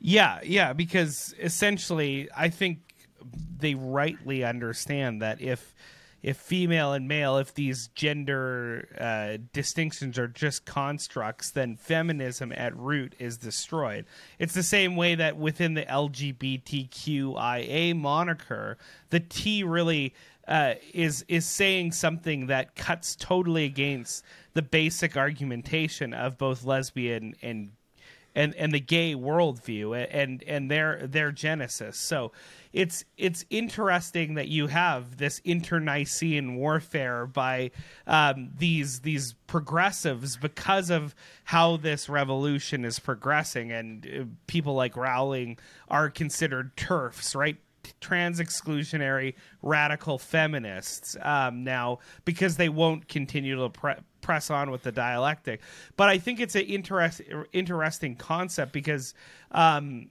Yeah, 0.00 0.40
yeah, 0.42 0.72
because 0.72 1.34
essentially, 1.40 2.28
I 2.36 2.48
think 2.48 2.80
they 3.58 3.74
rightly 3.74 4.44
understand 4.44 5.22
that 5.22 5.40
if 5.40 5.74
if 6.22 6.36
female 6.36 6.92
and 6.92 7.08
male, 7.08 7.36
if 7.38 7.52
these 7.54 7.88
gender 7.88 8.88
uh, 8.98 9.38
distinctions 9.52 10.18
are 10.18 10.28
just 10.28 10.64
constructs, 10.64 11.50
then 11.50 11.76
feminism 11.76 12.52
at 12.52 12.76
root 12.76 13.14
is 13.18 13.36
destroyed. 13.36 14.06
It's 14.38 14.54
the 14.54 14.62
same 14.62 14.94
way 14.96 15.16
that 15.16 15.36
within 15.36 15.74
the 15.74 15.82
LGBTQIA 15.82 16.54
moniker, 17.96 18.78
the 19.10 19.20
T 19.20 19.64
really 19.64 20.14
uh, 20.46 20.74
is 20.92 21.24
is 21.28 21.46
saying 21.46 21.92
something 21.92 22.46
that 22.46 22.74
cuts 22.74 23.14
totally 23.16 23.64
against 23.64 24.24
the 24.54 24.62
basic 24.62 25.16
argumentation 25.16 26.12
of 26.12 26.36
both 26.38 26.64
lesbian 26.64 27.34
and 27.42 27.70
and 28.34 28.54
and 28.54 28.72
the 28.72 28.80
gay 28.80 29.14
worldview 29.14 30.06
and 30.10 30.42
and 30.44 30.70
their 30.70 31.06
their 31.06 31.32
genesis. 31.32 31.98
So 31.98 32.32
it's 32.72 33.04
it's 33.18 33.44
interesting 33.50 34.34
that 34.34 34.48
you 34.48 34.68
have 34.68 35.18
this 35.18 35.40
internecine 35.44 36.56
warfare 36.56 37.26
by 37.26 37.70
um, 38.06 38.50
these 38.56 39.00
these 39.00 39.34
progressives 39.46 40.36
because 40.36 40.90
of 40.90 41.14
how 41.44 41.76
this 41.76 42.08
revolution 42.08 42.84
is 42.84 42.98
progressing, 42.98 43.70
and 43.72 44.06
uh, 44.06 44.24
people 44.46 44.74
like 44.74 44.96
Rowling 44.96 45.58
are 45.88 46.08
considered 46.08 46.76
TERFs, 46.76 47.36
right? 47.36 47.58
Trans 48.00 48.40
exclusionary 48.40 49.34
radical 49.62 50.18
feminists 50.18 51.16
um, 51.22 51.64
now 51.64 51.98
because 52.24 52.56
they 52.56 52.68
won't 52.68 53.08
continue 53.08 53.56
to 53.56 53.68
pre- 53.68 53.94
press 54.20 54.50
on 54.50 54.70
with 54.70 54.82
the 54.82 54.92
dialectic. 54.92 55.60
But 55.96 56.08
I 56.08 56.18
think 56.18 56.40
it's 56.40 56.54
an 56.54 56.62
interest, 56.62 57.20
interesting 57.52 58.16
concept 58.16 58.72
because 58.72 59.14
um, 59.50 60.10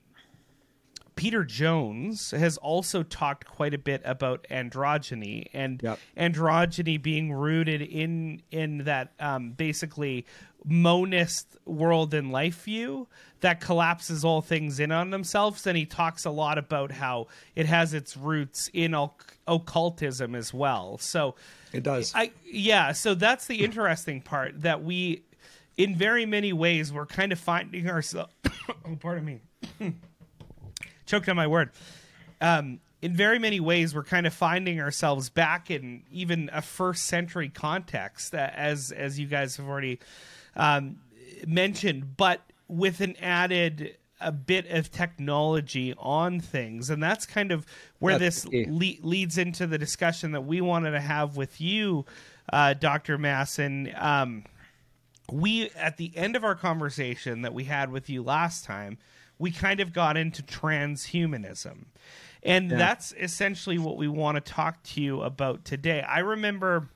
Peter 1.22 1.44
Jones 1.44 2.32
has 2.32 2.58
also 2.58 3.04
talked 3.04 3.46
quite 3.46 3.76
a 3.76 3.78
bit 3.78 4.02
about 4.06 4.48
androgyny 4.50 5.46
and 5.54 5.80
yep. 5.84 6.00
androgyny 6.18 7.00
being 7.00 7.32
rooted 7.32 7.84
in 7.84 8.42
in 8.50 8.86
that 8.86 9.12
um, 9.20 9.52
basically 9.52 10.26
monist 10.66 11.58
world 11.64 12.16
and 12.16 12.32
life 12.32 12.64
view 12.64 13.08
that 13.42 13.62
collapses 13.62 14.26
all 14.26 14.42
things 14.42 14.80
in 14.80 14.92
on 14.92 15.12
themselves. 15.12 15.68
And 15.68 15.78
he 15.78 15.86
talks 15.86 16.26
a 16.26 16.32
lot 16.32 16.58
about 16.58 16.92
how 16.92 17.28
it 17.56 17.68
has 17.68 17.94
its 17.94 18.18
roots 18.18 18.72
in 18.74 18.96
occultism 19.48 20.34
as 20.34 20.52
well. 20.52 20.98
So 20.98 21.36
it 21.72 21.84
does. 21.84 22.14
I 22.16 22.32
yeah. 22.44 22.94
So 22.94 23.14
that's 23.14 23.46
the 23.46 23.64
interesting 23.64 24.22
part 24.22 24.64
that 24.64 24.84
we, 24.84 25.22
in 25.78 25.96
very 25.96 26.26
many 26.26 26.52
ways, 26.52 26.92
we're 26.92 27.06
kind 27.06 27.32
of 27.32 27.38
finding 27.38 27.88
ourselves. 27.88 28.34
oh, 28.70 28.96
pardon 29.00 29.24
me. 29.80 29.94
Choked 31.06 31.30
on 31.30 31.36
my 31.36 31.48
word. 31.48 31.72
Um, 32.40 32.80
in 33.02 33.16
very 33.16 33.40
many 33.40 33.60
ways, 33.60 33.96
we're 33.96 34.04
kind 34.04 34.28
of 34.28 34.34
finding 34.34 34.80
ourselves 34.80 35.30
back 35.30 35.72
in 35.72 36.04
even 36.12 36.50
a 36.54 36.62
first 36.62 37.06
century 37.06 37.50
context, 37.50 38.34
uh, 38.34 38.50
as 38.54 38.92
as 38.92 39.20
you 39.20 39.28
guys 39.28 39.58
have 39.58 39.68
already 39.68 40.00
um, 40.56 40.98
mentioned, 41.48 42.16
but 42.18 42.42
with 42.68 43.02
an 43.02 43.16
added 43.18 43.98
a 44.22 44.32
bit 44.32 44.70
of 44.70 44.92
technology 44.92 45.96
on 45.98 46.40
things. 46.40 46.90
And 46.92 47.02
that's 47.02 47.26
kind 47.26 47.52
of 47.52 47.66
where 48.00 48.20
that's 48.20 48.44
this 48.44 48.68
le- 48.68 49.08
leads 49.08 49.38
into 49.38 49.66
the 49.66 49.78
discussion 49.78 50.34
that 50.34 50.42
we 50.42 50.62
wanted 50.62 50.92
to 50.92 51.02
have 51.02 51.36
with 51.36 51.60
you 51.60 52.06
uh, 52.52 52.74
dr 52.74 53.18
masson 53.18 53.92
um, 53.96 54.44
we 55.32 55.70
at 55.72 55.98
the 55.98 56.12
end 56.16 56.36
of 56.36 56.44
our 56.44 56.56
conversation 56.56 57.44
that 57.44 57.54
we 57.54 57.64
had 57.64 57.92
with 57.92 58.10
you 58.10 58.24
last 58.24 58.66
time 58.66 58.98
we 59.42 59.52
kind 59.52 59.80
of 59.80 59.92
got 59.92 60.16
into 60.18 60.42
transhumanism 60.44 61.86
and 62.44 62.72
yeah. 62.72 62.78
that's 62.78 63.14
essentially 63.20 63.78
what 63.78 63.98
we 63.98 64.08
want 64.08 64.36
to 64.36 64.42
talk 64.42 64.82
to 64.84 65.02
you 65.02 65.22
about 65.22 65.66
today 65.66 66.02
i 66.02 66.20
remember 66.20 66.88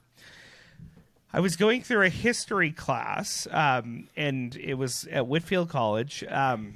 I 1.33 1.41
was 1.41 1.57
going 1.57 1.81
through 1.81 2.03
a 2.03 2.09
history 2.09 2.71
class, 2.71 3.45
um, 3.51 4.07
and 4.15 4.55
it 4.55 4.75
was 4.75 5.05
at 5.11 5.27
Whitefield 5.27 5.67
College. 5.67 6.23
Um, 6.29 6.75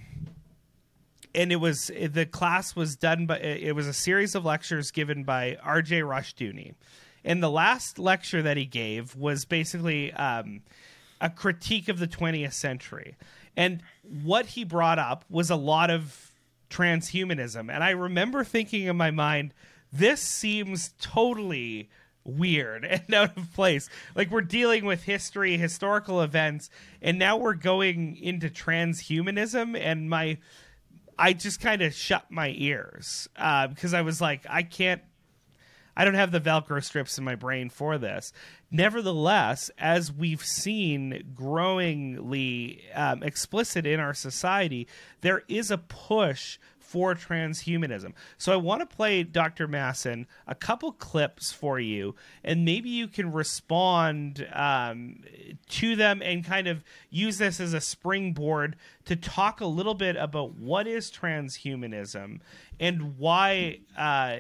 and 1.34 1.52
it 1.52 1.58
was 1.58 1.90
the 1.98 2.26
class 2.26 2.76
was 2.76 2.96
done 2.96 3.26
by 3.26 3.40
it 3.40 3.76
was 3.76 3.88
a 3.88 3.94
series 3.94 4.36
of 4.36 4.46
lectures 4.46 4.92
given 4.92 5.24
by 5.24 5.58
R.J. 5.64 6.02
Rushdoony, 6.02 6.74
and 7.24 7.42
the 7.42 7.50
last 7.50 8.00
lecture 8.00 8.42
that 8.42 8.58
he 8.58 8.66
gave 8.66 9.16
was 9.16 9.46
basically 9.46 10.12
um, 10.14 10.62
a 11.22 11.30
critique 11.30 11.88
of 11.88 12.00
the 12.00 12.08
20th 12.08 12.54
century, 12.54 13.16
and 13.60 13.84
what 14.24 14.46
he 14.46 14.64
brought 14.64 15.00
up 15.00 15.26
was 15.30 15.50
a 15.50 15.56
lot 15.58 15.90
of 15.90 16.32
transhumanism, 16.70 17.70
and 17.70 17.84
I 17.84 17.90
remember 17.90 18.46
thinking 18.46 18.86
in 18.86 18.96
my 18.96 19.12
mind, 19.12 19.54
this 19.92 20.22
seems 20.22 20.94
totally 21.02 21.90
weird 22.24 22.86
and 22.90 23.14
out 23.14 23.36
of 23.38 23.54
place. 23.54 23.90
Like 24.16 24.32
we're 24.32 24.42
dealing 24.42 24.86
with 24.86 25.04
history, 25.04 25.58
historical 25.58 26.22
events, 26.22 26.70
and 27.02 27.20
now 27.20 27.36
we're 27.36 27.54
going 27.54 28.16
into 28.16 28.48
transhumanism. 28.48 29.78
And 29.78 30.10
my, 30.10 30.38
I 31.18 31.34
just 31.34 31.60
kind 31.60 31.82
of 31.82 31.94
shut 31.94 32.32
my 32.32 32.54
ears 32.56 33.28
uh, 33.36 33.68
because 33.68 33.94
I 33.94 34.04
was 34.04 34.22
like, 34.22 34.46
I 34.50 34.64
can't. 34.64 35.02
I 36.00 36.06
don't 36.06 36.14
have 36.14 36.32
the 36.32 36.40
Velcro 36.40 36.82
strips 36.82 37.18
in 37.18 37.26
my 37.26 37.36
brain 37.36 37.70
for 37.70 37.98
this. 37.98 38.32
Nevertheless, 38.72 39.70
as 39.78 40.14
we've 40.14 40.42
seen 40.42 41.34
growingly 41.36 42.86
um, 42.96 43.22
explicit 43.22 43.86
in 43.86 44.00
our 44.00 44.14
society, 44.14 44.88
there 45.20 45.44
is 45.50 45.72
a 45.72 45.78
push 45.78 46.58
for 46.80 47.16
transhumanism. 47.16 48.14
So 48.38 48.54
I 48.54 48.56
want 48.56 48.80
to 48.80 48.96
play 48.96 49.24
Dr. 49.24 49.68
Masson 49.68 50.26
a 50.48 50.56
couple 50.56 50.94
clips 50.94 51.52
for 51.52 51.82
you, 51.82 52.16
and 52.46 52.64
maybe 52.64 52.90
you 52.90 53.10
can 53.10 53.34
respond 53.34 54.48
um, 54.54 55.18
to 55.68 55.98
them 55.98 56.22
and 56.22 56.46
kind 56.46 56.70
of 56.70 56.82
use 57.10 57.40
this 57.40 57.60
as 57.60 57.74
a 57.74 57.82
springboard 57.82 58.78
to 59.04 59.18
talk 59.18 59.60
a 59.60 59.66
little 59.66 59.96
bit 59.96 60.16
about 60.16 60.56
what 60.56 60.88
is 60.88 61.12
transhumanism 61.12 62.40
and 62.80 63.18
why. 63.18 63.82
Uh, 63.98 64.38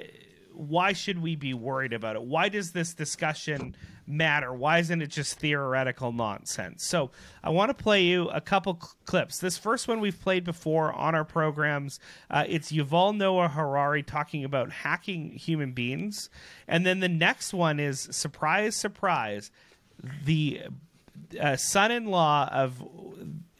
why 0.59 0.91
should 0.91 1.21
we 1.21 1.37
be 1.37 1.53
worried 1.53 1.93
about 1.93 2.17
it? 2.17 2.21
Why 2.21 2.49
does 2.49 2.73
this 2.73 2.93
discussion 2.93 3.77
matter? 4.05 4.51
Why 4.53 4.79
isn't 4.79 5.01
it 5.01 5.07
just 5.07 5.39
theoretical 5.39 6.11
nonsense? 6.11 6.85
So 6.85 7.11
I 7.41 7.49
want 7.49 7.69
to 7.69 7.83
play 7.83 8.03
you 8.03 8.27
a 8.29 8.41
couple 8.41 8.73
cl- 8.73 8.93
clips. 9.05 9.39
This 9.39 9.57
first 9.57 9.87
one 9.87 10.01
we've 10.01 10.19
played 10.19 10.43
before 10.43 10.91
on 10.91 11.15
our 11.15 11.23
programs. 11.23 12.01
Uh, 12.29 12.43
it's 12.45 12.73
Yuval 12.73 13.15
Noah 13.15 13.47
Harari 13.47 14.03
talking 14.03 14.43
about 14.43 14.69
hacking 14.69 15.31
human 15.31 15.71
beings, 15.71 16.29
and 16.67 16.85
then 16.85 16.99
the 16.99 17.07
next 17.07 17.53
one 17.53 17.79
is 17.79 18.09
surprise, 18.11 18.75
surprise, 18.75 19.51
the 20.25 20.63
uh, 21.39 21.55
son-in-law 21.55 22.49
of 22.51 22.83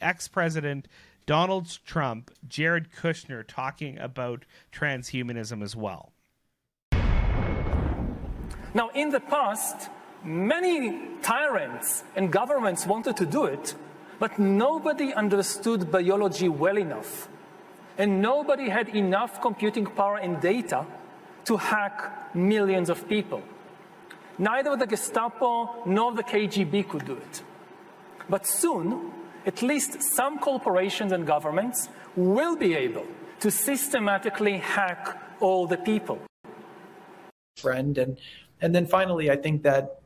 ex-president. 0.02 0.90
Donald 1.26 1.78
Trump, 1.86 2.32
Jared 2.48 2.90
Kushner 2.92 3.46
talking 3.48 4.00
about 4.00 4.46
transhumanism 4.74 5.64
as 5.64 5.76
well. 5.76 6.12
Now, 8.74 8.90
in 8.90 9.10
the 9.10 9.20
past, 9.20 9.90
many 10.24 11.00
tyrants 11.22 12.04
and 12.16 12.32
governments 12.32 12.86
wanted 12.86 13.18
to 13.18 13.26
do 13.26 13.46
it, 13.46 13.76
but 14.20 14.38
nobody 14.38 15.14
understood 15.14 15.92
biology 15.92 16.50
well 16.50 16.78
enough. 16.78 17.30
And 17.98 18.22
nobody 18.22 18.70
had 18.70 18.90
enough 18.90 19.42
computing 19.42 19.86
power 19.86 20.18
and 20.18 20.40
data 20.40 20.86
to 21.46 21.58
hack 21.58 22.36
millions 22.36 22.90
of 22.90 23.08
people. 23.10 23.42
Neither 24.38 24.78
the 24.78 24.88
Gestapo 24.88 25.84
nor 25.86 26.14
the 26.14 26.24
KGB 26.24 26.88
could 26.88 27.06
do 27.06 27.14
it. 27.14 27.44
But 28.30 28.46
soon, 28.46 29.12
at 29.46 29.62
least 29.62 30.02
some 30.04 30.40
corporations 30.40 31.12
and 31.12 31.26
governments 31.26 31.90
will 32.16 32.56
be 32.56 32.76
able 32.76 33.06
to 33.40 33.50
systematically 33.50 34.58
hack 34.58 35.18
all 35.40 35.66
the 35.66 35.78
people. 35.78 36.20
Friend, 37.58 37.98
and 37.98 38.18
and 38.62 38.74
then 38.74 38.86
finally, 38.86 39.30
I 39.30 39.36
think 39.36 39.64
that 39.64 40.00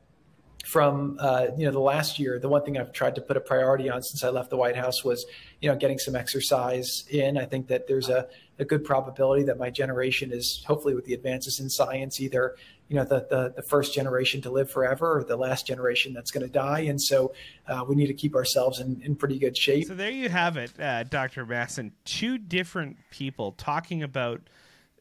from 0.64 1.18
uh, 1.20 1.48
you 1.58 1.66
know 1.66 1.72
the 1.72 1.80
last 1.80 2.20
year, 2.20 2.40
the 2.40 2.48
one 2.48 2.64
thing 2.64 2.78
I've 2.78 2.94
tried 2.94 3.16
to 3.16 3.22
put 3.22 3.36
a 3.36 3.42
priority 3.42 3.90
on 3.90 4.02
since 4.02 4.24
I 4.24 4.30
left 4.30 4.50
the 4.50 4.58
White 4.58 4.76
House 4.76 5.04
was 5.04 5.26
you 5.62 5.70
know 5.70 5.76
getting 5.76 6.00
some 6.00 6.16
exercise 6.16 7.04
in. 7.10 7.38
I 7.38 7.46
think 7.46 7.68
that 7.68 7.88
there's 7.88 8.10
a, 8.10 8.28
a 8.60 8.66
good 8.66 8.84
probability 8.84 9.44
that 9.44 9.58
my 9.58 9.70
generation 9.70 10.32
is 10.32 10.64
hopefully 10.66 10.96
with 10.96 11.06
the 11.06 11.14
advances 11.14 11.60
in 11.60 11.70
science 11.70 12.22
either 12.22 12.56
you 12.88 12.96
know 12.96 13.04
the 13.04 13.26
the, 13.30 13.54
the 13.56 13.62
first 13.62 13.94
generation 13.94 14.42
to 14.42 14.52
live 14.52 14.72
forever 14.72 15.18
or 15.18 15.24
the 15.24 15.36
last 15.36 15.68
generation 15.68 16.14
that's 16.14 16.32
going 16.32 16.46
to 16.46 16.52
die, 16.52 16.82
and 16.82 17.02
so 17.02 17.34
uh, 17.68 17.84
we 17.88 17.96
need 17.96 18.08
to 18.08 18.14
keep 18.14 18.36
ourselves 18.36 18.80
in, 18.80 19.02
in 19.04 19.16
pretty 19.16 19.40
good 19.40 19.58
shape. 19.58 19.86
So 19.88 19.96
there 19.96 20.12
you 20.12 20.30
have 20.30 20.58
it, 20.58 20.72
uh, 20.80 21.04
Dr. 21.04 21.46
Masson. 21.46 21.92
Two 22.06 22.38
different 22.38 22.98
people 23.10 23.54
talking 23.54 24.04
about 24.04 24.42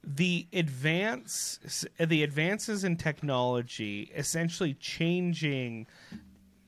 the 0.05 0.47
advance 0.53 1.87
the 1.99 2.23
advances 2.23 2.83
in 2.83 2.97
technology 2.97 4.11
essentially 4.15 4.75
changing 4.75 5.87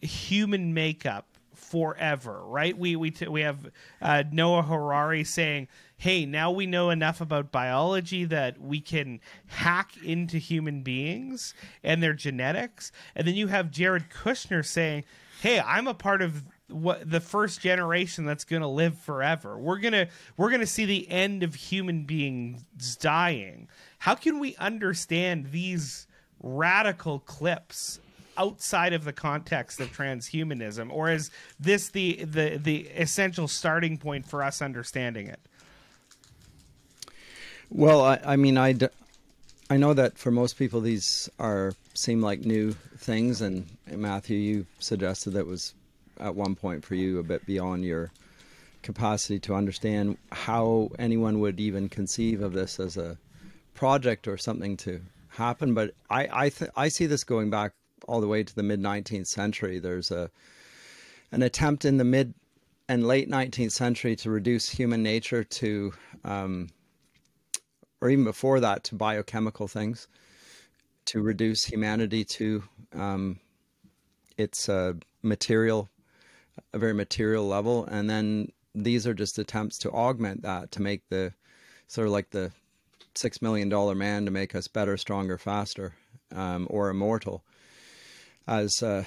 human 0.00 0.72
makeup 0.72 1.26
forever, 1.54 2.44
right? 2.44 2.76
We 2.76 2.94
we 2.94 3.10
t- 3.10 3.26
we 3.26 3.40
have 3.40 3.70
uh, 4.00 4.24
Noah 4.30 4.62
Harari 4.62 5.24
saying, 5.24 5.68
"Hey, 5.96 6.26
now 6.26 6.50
we 6.50 6.66
know 6.66 6.90
enough 6.90 7.20
about 7.20 7.50
biology 7.50 8.24
that 8.26 8.60
we 8.60 8.80
can 8.80 9.20
hack 9.46 9.96
into 10.04 10.38
human 10.38 10.82
beings 10.82 11.54
and 11.82 12.02
their 12.02 12.12
genetics." 12.12 12.92
And 13.16 13.26
then 13.26 13.34
you 13.34 13.48
have 13.48 13.70
Jared 13.70 14.10
Kushner 14.10 14.64
saying, 14.64 15.04
"Hey, 15.40 15.58
I'm 15.60 15.88
a 15.88 15.94
part 15.94 16.22
of 16.22 16.44
what 16.68 17.08
the 17.08 17.20
first 17.20 17.60
generation 17.60 18.24
that's 18.24 18.44
going 18.44 18.62
to 18.62 18.68
live 18.68 18.98
forever. 18.98 19.58
We're 19.58 19.78
going 19.78 19.92
to 19.92 20.08
we're 20.36 20.50
going 20.50 20.60
to 20.60 20.66
see 20.66 20.84
the 20.84 21.10
end 21.10 21.42
of 21.42 21.54
human 21.54 22.04
beings 22.04 22.96
dying. 22.96 23.68
How 23.98 24.14
can 24.14 24.38
we 24.38 24.56
understand 24.56 25.50
these 25.50 26.06
radical 26.42 27.20
clips 27.20 28.00
outside 28.36 28.92
of 28.92 29.04
the 29.04 29.12
context 29.12 29.80
of 29.80 29.88
transhumanism 29.96 30.90
or 30.90 31.08
is 31.10 31.30
this 31.60 31.90
the 31.90 32.24
the 32.24 32.58
the 32.62 32.88
essential 32.88 33.46
starting 33.46 33.96
point 33.96 34.26
for 34.26 34.42
us 34.42 34.60
understanding 34.60 35.28
it? 35.28 35.40
Well, 37.70 38.02
I, 38.02 38.20
I 38.24 38.36
mean, 38.36 38.56
I, 38.56 38.72
d- 38.72 38.88
I 39.68 39.76
know 39.78 39.94
that 39.94 40.16
for 40.16 40.30
most 40.30 40.56
people 40.58 40.80
these 40.80 41.28
are 41.38 41.72
seem 41.94 42.20
like 42.20 42.40
new 42.40 42.72
things, 42.98 43.40
and 43.40 43.66
Matthew, 43.90 44.38
you 44.38 44.66
suggested 44.78 45.32
that 45.32 45.46
was 45.46 45.74
at 46.24 46.34
one 46.34 46.54
point 46.54 46.84
for 46.84 46.94
you 46.94 47.18
a 47.18 47.22
bit 47.22 47.44
beyond 47.44 47.84
your 47.84 48.10
capacity 48.82 49.38
to 49.38 49.54
understand 49.54 50.16
how 50.32 50.90
anyone 50.98 51.38
would 51.40 51.60
even 51.60 51.88
conceive 51.88 52.42
of 52.42 52.54
this 52.54 52.80
as 52.80 52.96
a 52.96 53.18
project 53.74 54.26
or 54.26 54.38
something 54.38 54.76
to 54.78 55.00
happen. 55.28 55.74
But 55.74 55.94
I 56.08 56.28
I, 56.32 56.48
th- 56.48 56.70
I 56.76 56.88
see 56.88 57.06
this 57.06 57.24
going 57.24 57.50
back 57.50 57.72
all 58.08 58.20
the 58.20 58.26
way 58.26 58.42
to 58.42 58.54
the 58.54 58.62
mid 58.62 58.80
19th 58.80 59.26
century. 59.26 59.78
There's 59.78 60.10
a 60.10 60.30
an 61.30 61.42
attempt 61.42 61.84
in 61.84 61.98
the 61.98 62.04
mid 62.04 62.32
and 62.88 63.06
late 63.06 63.28
19th 63.28 63.72
century 63.72 64.16
to 64.16 64.30
reduce 64.30 64.68
human 64.68 65.02
nature 65.02 65.42
to, 65.42 65.92
um, 66.24 66.68
or 68.00 68.10
even 68.10 68.24
before 68.24 68.60
that, 68.60 68.84
to 68.84 68.94
biochemical 68.94 69.66
things, 69.66 70.06
to 71.06 71.22
reduce 71.22 71.64
humanity 71.64 72.24
to 72.24 72.62
um, 72.92 73.40
its 74.36 74.68
uh, 74.68 74.92
material 75.22 75.88
a 76.72 76.78
very 76.78 76.94
material 76.94 77.46
level, 77.46 77.86
and 77.86 78.08
then 78.08 78.48
these 78.74 79.06
are 79.06 79.14
just 79.14 79.38
attempts 79.38 79.78
to 79.78 79.90
augment 79.90 80.42
that 80.42 80.72
to 80.72 80.82
make 80.82 81.08
the 81.08 81.32
sort 81.86 82.06
of 82.06 82.12
like 82.12 82.30
the 82.30 82.50
six 83.14 83.40
million 83.40 83.68
dollar 83.68 83.94
man 83.94 84.24
to 84.24 84.30
make 84.30 84.54
us 84.54 84.68
better, 84.68 84.96
stronger, 84.96 85.38
faster, 85.38 85.94
um, 86.34 86.66
or 86.70 86.90
immortal, 86.90 87.44
as 88.46 88.82
uh, 88.82 89.04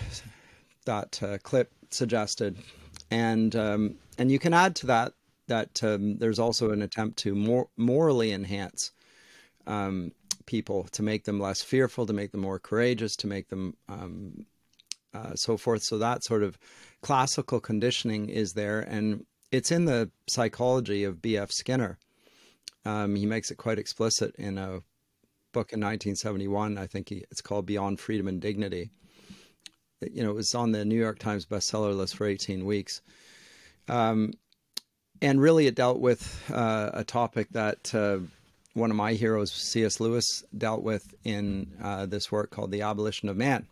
that 0.86 1.22
uh, 1.22 1.38
clip 1.40 1.72
suggested, 1.92 2.58
and 3.12 3.56
um, 3.56 3.96
and 4.18 4.32
you 4.32 4.40
can 4.40 4.54
add 4.54 4.76
to 4.78 4.88
that 4.88 5.14
that 5.48 5.84
um, 5.84 6.18
there's 6.18 6.40
also 6.40 6.72
an 6.72 6.82
attempt 6.82 7.18
to 7.20 7.34
more 7.36 7.68
morally 7.78 8.32
enhance 8.32 8.92
um, 9.66 10.12
people 10.46 10.86
to 10.92 11.04
make 11.04 11.26
them 11.26 11.40
less 11.40 11.62
fearful, 11.62 12.06
to 12.06 12.14
make 12.14 12.32
them 12.32 12.42
more 12.42 12.60
courageous, 12.60 13.16
to 13.18 13.28
make 13.28 13.50
them 13.50 13.76
um, 13.90 14.46
uh, 15.14 15.36
so 15.36 15.58
forth. 15.58 15.84
So 15.84 15.98
that 15.98 16.24
sort 16.24 16.44
of 16.44 16.58
classical 17.02 17.60
conditioning 17.60 18.30
is 18.30 18.54
there, 18.54 18.80
and 18.80 19.26
it's 19.52 19.72
in 19.72 19.86
the 19.86 20.12
psychology 20.28 21.04
of 21.04 21.22
B.F. 21.22 21.52
Skinner. 21.52 21.98
Um, 22.86 23.16
he 23.16 23.26
makes 23.26 23.52
it 23.52 23.56
quite 23.56 23.80
explicit 23.80 24.36
in 24.38 24.58
a 24.58 24.82
book 25.54 25.74
in 25.74 25.80
1971. 25.80 26.78
I 26.78 26.88
think 26.88 27.10
he, 27.10 27.26
it's 27.32 27.42
called 27.42 27.66
Beyond 27.66 28.00
Freedom 28.00 28.28
and 28.28 28.42
Dignity. 28.42 28.92
You 30.02 30.24
know, 30.24 30.30
it 30.30 30.36
was 30.36 30.54
on 30.54 30.72
the 30.72 30.86
New 30.86 31.00
York 31.00 31.20
Times 31.20 31.46
bestseller 31.46 31.96
list 31.96 32.16
for 32.16 32.28
18 32.28 32.66
weeks. 32.66 33.02
Um, 33.88 34.34
and 35.22 35.42
really, 35.42 35.66
it 35.66 35.76
dealt 35.76 36.00
with 36.00 36.44
uh, 36.54 36.92
a 36.94 37.04
topic 37.04 37.48
that 37.52 37.94
uh, 37.96 38.20
one 38.74 38.92
of 38.92 38.98
my 38.98 39.14
heroes, 39.14 39.52
C.S. 39.52 40.00
Lewis, 40.00 40.44
dealt 40.56 40.84
with 40.84 41.16
in 41.24 41.74
uh, 41.82 42.06
this 42.06 42.32
work 42.32 42.52
called 42.52 42.72
The 42.72 42.84
Abolition 42.84 43.28
of 43.28 43.36
Man. 43.36 43.66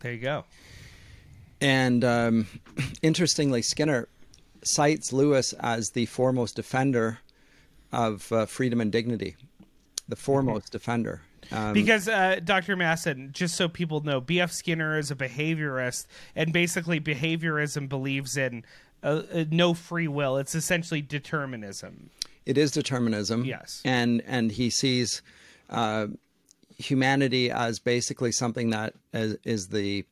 There 0.00 0.12
you 0.12 0.18
go. 0.18 0.44
And 1.60 2.04
um, 2.04 2.46
interestingly, 3.02 3.62
Skinner 3.62 4.08
cites 4.62 5.12
Lewis 5.12 5.52
as 5.54 5.90
the 5.90 6.06
foremost 6.06 6.56
defender 6.56 7.18
of 7.92 8.30
uh, 8.32 8.46
freedom 8.46 8.80
and 8.80 8.90
dignity, 8.90 9.36
the 10.08 10.16
foremost 10.16 10.66
mm-hmm. 10.66 10.72
defender. 10.72 11.22
Um, 11.52 11.72
because 11.72 12.08
uh, 12.08 12.38
Dr. 12.44 12.76
Masson, 12.76 13.30
just 13.32 13.56
so 13.56 13.68
people 13.68 14.02
know, 14.02 14.20
B.F. 14.20 14.52
Skinner 14.52 14.98
is 14.98 15.10
a 15.10 15.16
behaviorist, 15.16 16.06
and 16.36 16.52
basically 16.52 17.00
behaviorism 17.00 17.88
believes 17.88 18.36
in 18.36 18.64
uh, 19.02 19.22
uh, 19.32 19.44
no 19.50 19.74
free 19.74 20.06
will. 20.06 20.36
It's 20.36 20.54
essentially 20.54 21.02
determinism. 21.02 22.10
It 22.46 22.56
is 22.56 22.70
determinism. 22.70 23.44
Yes, 23.44 23.82
and 23.84 24.22
and 24.26 24.52
he 24.52 24.70
sees 24.70 25.22
uh, 25.70 26.08
humanity 26.80 27.50
as 27.50 27.78
basically 27.78 28.32
something 28.32 28.70
that 28.70 28.94
is, 29.12 29.36
is 29.44 29.68
the 29.68 30.04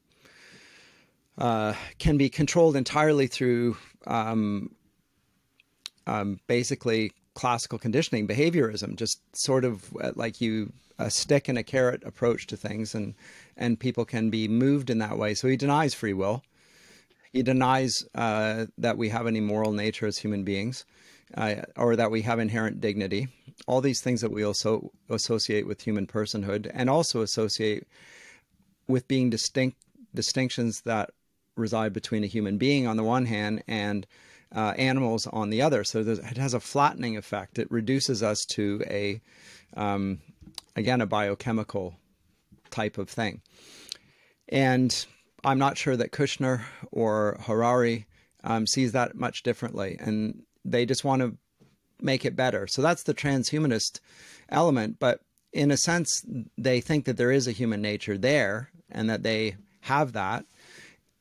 uh, 1.39 1.75
can 1.99 2.17
be 2.17 2.29
controlled 2.29 2.77
entirely 2.77 3.27
through 3.27 3.77
um, 4.07 4.75
um, 6.07 6.41
basically 6.47 7.13
classical 7.35 7.79
conditioning, 7.79 8.27
behaviorism, 8.27 8.97
just 8.97 9.21
sort 9.37 9.65
of 9.65 9.95
uh, 10.03 10.13
like 10.17 10.41
you 10.41 10.73
a 10.99 11.11
stick 11.11 11.49
and 11.49 11.57
a 11.57 11.63
carrot 11.63 12.03
approach 12.05 12.49
to 12.49 12.57
things, 12.57 12.95
and 12.95 13.15
and 13.57 13.79
people 13.79 14.05
can 14.05 14.31
be 14.31 14.49
moved 14.49 14.91
in 14.91 14.99
that 14.99 15.17
way. 15.17 15.35
So 15.35 15.47
he 15.49 15.57
denies 15.57 15.95
free 15.95 16.13
will. 16.13 16.43
He 17.33 17.43
denies 17.43 18.05
uh, 18.15 18.67
that 18.79 18.99
we 18.99 19.11
have 19.11 19.27
any 19.27 19.41
moral 19.41 19.73
nature 19.73 20.07
as 20.07 20.19
human 20.19 20.43
beings, 20.45 20.85
uh, 21.37 21.57
or 21.77 21.97
that 21.97 22.11
we 22.11 22.23
have 22.23 22.39
inherent 22.39 22.81
dignity. 22.81 23.29
All 23.67 23.81
these 23.81 24.01
things 24.01 24.21
that 24.21 24.31
we 24.33 24.45
also 24.45 24.91
associate 25.11 25.67
with 25.67 25.83
human 25.83 26.07
personhood, 26.07 26.71
and 26.73 26.89
also 26.89 27.23
associate 27.23 27.87
with 28.87 29.09
being 29.09 29.31
distinct 29.31 29.77
distinctions 30.15 30.83
that 30.83 31.11
reside 31.57 31.93
between 31.93 32.25
a 32.25 32.29
human 32.29 32.57
being 32.57 32.87
on 32.87 32.97
the 32.97 33.05
one 33.05 33.27
hand 33.27 33.63
and 33.69 34.07
uh, 34.55 34.73
animals 34.79 35.27
on 35.27 35.51
the 35.51 35.61
other. 35.61 35.85
So 35.85 36.01
it 36.01 36.37
has 36.37 36.55
a 36.55 36.61
flattening 36.61 37.17
effect. 37.17 37.59
It 37.59 37.71
reduces 37.71 38.23
us 38.23 38.45
to 38.47 38.83
a, 38.87 39.21
um, 39.77 40.21
again, 40.77 41.01
a 41.01 41.07
biochemical 41.07 41.97
type 42.71 42.97
of 42.97 43.11
thing. 43.11 43.43
And 44.49 45.07
I'm 45.45 45.59
not 45.59 45.77
sure 45.77 45.97
that 45.97 46.13
Kushner 46.13 46.63
or 46.91 47.39
Harari 47.43 48.07
um, 48.45 48.67
sees 48.67 48.93
that 48.93 49.15
much 49.15 49.43
differently. 49.43 49.99
And 50.01 50.43
they 50.65 50.87
just 50.87 51.05
want 51.05 51.23
to 51.23 51.37
make 52.01 52.25
it 52.25 52.37
better. 52.37 52.67
So 52.67 52.83
that's 52.83 53.03
the 53.03 53.15
transhumanist 53.15 54.01
element. 54.49 54.99
But 54.99 55.21
in 55.53 55.71
a 55.71 55.77
sense, 55.77 56.25
they 56.57 56.81
think 56.81 57.05
that 57.07 57.17
there 57.17 57.33
is 57.33 57.47
a 57.47 57.53
human 57.53 57.83
nature 57.83 58.19
there 58.19 58.71
and 58.91 59.09
that 59.11 59.23
they 59.23 59.57
have 59.83 60.13
that 60.13 60.45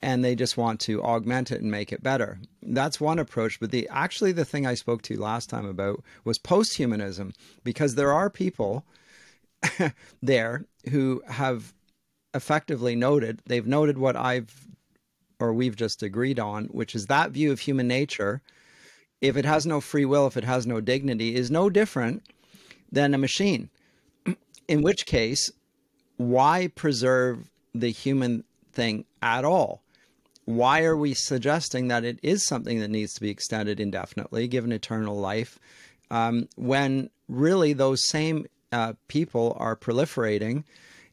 and 0.01 0.23
they 0.23 0.35
just 0.35 0.57
want 0.57 0.79
to 0.81 1.01
augment 1.03 1.51
it 1.51 1.61
and 1.61 1.71
make 1.71 1.91
it 1.91 2.03
better. 2.03 2.39
That's 2.61 3.01
one 3.01 3.19
approach. 3.19 3.59
But 3.59 3.71
the 3.71 3.87
actually 3.89 4.31
the 4.31 4.45
thing 4.45 4.65
I 4.65 4.75
spoke 4.75 5.01
to 5.03 5.19
last 5.19 5.49
time 5.49 5.65
about 5.65 6.03
was 6.23 6.37
posthumanism, 6.37 7.33
because 7.63 7.95
there 7.95 8.13
are 8.13 8.29
people 8.29 8.85
there 10.21 10.65
who 10.89 11.23
have 11.27 11.73
effectively 12.33 12.95
noted 12.95 13.41
they've 13.47 13.65
noted 13.65 13.97
what 13.97 14.15
I've 14.15 14.67
or 15.39 15.53
we've 15.53 15.75
just 15.75 16.03
agreed 16.03 16.39
on, 16.39 16.65
which 16.65 16.95
is 16.95 17.07
that 17.07 17.31
view 17.31 17.51
of 17.51 17.59
human 17.59 17.87
nature, 17.87 18.41
if 19.21 19.37
it 19.37 19.45
has 19.45 19.65
no 19.65 19.81
free 19.81 20.05
will, 20.05 20.27
if 20.27 20.37
it 20.37 20.43
has 20.43 20.67
no 20.67 20.81
dignity, 20.81 21.35
is 21.35 21.51
no 21.51 21.69
different 21.69 22.23
than 22.91 23.13
a 23.13 23.17
machine. 23.17 23.69
In 24.67 24.81
which 24.81 25.05
case, 25.05 25.51
why 26.17 26.67
preserve 26.75 27.49
the 27.73 27.89
human 27.89 28.43
thing 28.73 29.05
at 29.21 29.45
all? 29.45 29.81
why 30.47 30.83
are 30.85 30.95
we 30.95 31.13
suggesting 31.13 31.89
that 31.89 32.05
it 32.05 32.17
is 32.23 32.47
something 32.47 32.79
that 32.79 32.87
needs 32.87 33.13
to 33.13 33.19
be 33.19 33.29
extended 33.29 33.81
indefinitely, 33.81 34.47
given 34.47 34.71
eternal 34.71 35.19
life, 35.19 35.59
um, 36.09 36.47
when 36.55 37.09
really 37.27 37.73
those 37.73 38.07
same 38.07 38.45
uh, 38.71 38.93
people 39.09 39.57
are 39.59 39.75
proliferating 39.75 40.63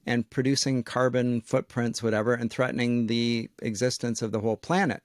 and 0.07 0.31
producing 0.31 0.85
carbon 0.85 1.41
footprints, 1.41 2.01
whatever, 2.01 2.33
and 2.33 2.49
threatening 2.49 3.09
the 3.09 3.51
existence 3.61 4.23
of 4.23 4.31
the 4.31 4.39
whole 4.39 4.57
planet? 4.57 5.03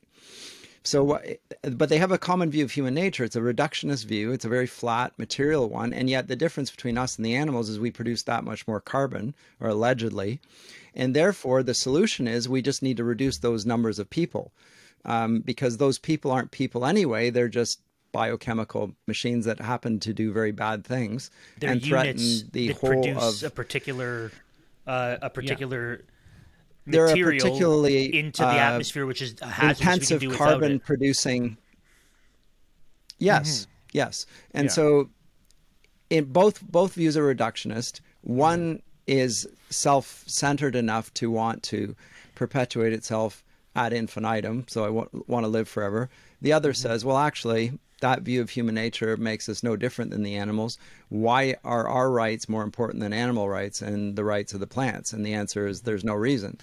So, 0.83 1.21
but 1.61 1.89
they 1.89 1.97
have 1.97 2.11
a 2.11 2.17
common 2.17 2.49
view 2.49 2.63
of 2.63 2.71
human 2.71 2.93
nature. 2.93 3.23
It's 3.23 3.35
a 3.35 3.41
reductionist 3.41 4.05
view. 4.05 4.31
It's 4.31 4.45
a 4.45 4.49
very 4.49 4.67
flat, 4.67 5.17
material 5.17 5.69
one. 5.69 5.93
And 5.93 6.09
yet, 6.09 6.27
the 6.27 6.35
difference 6.35 6.71
between 6.71 6.97
us 6.97 7.17
and 7.17 7.25
the 7.25 7.35
animals 7.35 7.69
is 7.69 7.79
we 7.79 7.91
produce 7.91 8.23
that 8.23 8.43
much 8.43 8.67
more 8.67 8.79
carbon, 8.79 9.35
or 9.59 9.69
allegedly. 9.69 10.39
And 10.95 11.15
therefore, 11.15 11.63
the 11.63 11.73
solution 11.73 12.27
is 12.27 12.47
we 12.47 12.61
just 12.61 12.81
need 12.81 12.97
to 12.97 13.03
reduce 13.03 13.37
those 13.39 13.65
numbers 13.65 13.99
of 13.99 14.09
people 14.09 14.51
um, 15.05 15.41
because 15.41 15.77
those 15.77 15.99
people 15.99 16.31
aren't 16.31 16.51
people 16.51 16.85
anyway. 16.85 17.29
They're 17.29 17.49
just 17.49 17.81
biochemical 18.11 18.95
machines 19.07 19.45
that 19.45 19.59
happen 19.59 19.99
to 19.99 20.13
do 20.13 20.31
very 20.31 20.51
bad 20.51 20.83
things 20.83 21.29
They're 21.59 21.71
and 21.71 21.83
threaten 21.83 22.49
the 22.51 22.69
whole 22.73 22.89
produce 23.03 23.43
of 23.43 23.47
a 23.47 23.53
particular 23.53 24.31
uh, 24.87 25.17
a 25.21 25.29
particular 25.29 25.97
They're 25.97 26.05
a 26.95 27.07
material 27.07 27.45
particularly, 27.45 28.17
into 28.19 28.41
the 28.41 28.47
uh, 28.47 28.53
atmosphere, 28.53 29.05
which 29.05 29.21
is 29.21 29.35
hazardous. 29.41 29.79
we 29.79 29.85
intensive 29.85 30.37
carbon 30.37 30.79
producing. 30.79 31.57
yes 33.17 33.67
yes 33.93 34.25
and 34.53 34.65
Yeah. 34.65 34.71
so 34.71 35.09
in 36.09 36.25
both 36.25 36.61
both 36.61 36.93
views 36.93 37.17
are 37.17 37.33
reductionist 37.35 38.01
one 38.21 38.81
is 39.07 39.47
self-centered 39.69 40.75
enough 40.75 41.13
to 41.15 41.31
want 41.31 41.63
to 41.63 41.95
perpetuate 42.35 42.93
itself 42.93 43.43
ad 43.75 43.93
infinitum 43.93 44.65
so 44.67 44.85
i 44.85 44.89
want, 44.89 45.27
want 45.27 45.43
to 45.43 45.47
live 45.47 45.67
forever 45.67 46.09
the 46.41 46.53
other 46.53 46.73
says 46.73 47.03
well 47.03 47.17
actually 47.17 47.73
that 48.01 48.21
view 48.21 48.41
of 48.41 48.49
human 48.49 48.75
nature 48.75 49.17
makes 49.17 49.49
us 49.49 49.63
no 49.63 49.75
different 49.75 50.11
than 50.11 50.23
the 50.23 50.35
animals. 50.35 50.77
Why 51.09 51.55
are 51.63 51.87
our 51.87 52.09
rights 52.11 52.47
more 52.47 52.63
important 52.63 53.01
than 53.01 53.13
animal 53.13 53.49
rights 53.49 53.81
and 53.81 54.15
the 54.15 54.23
rights 54.23 54.53
of 54.53 54.59
the 54.59 54.67
plants? 54.67 55.13
And 55.13 55.25
the 55.25 55.33
answer 55.33 55.67
is 55.67 55.81
there's 55.81 56.03
no 56.03 56.13
reason. 56.13 56.59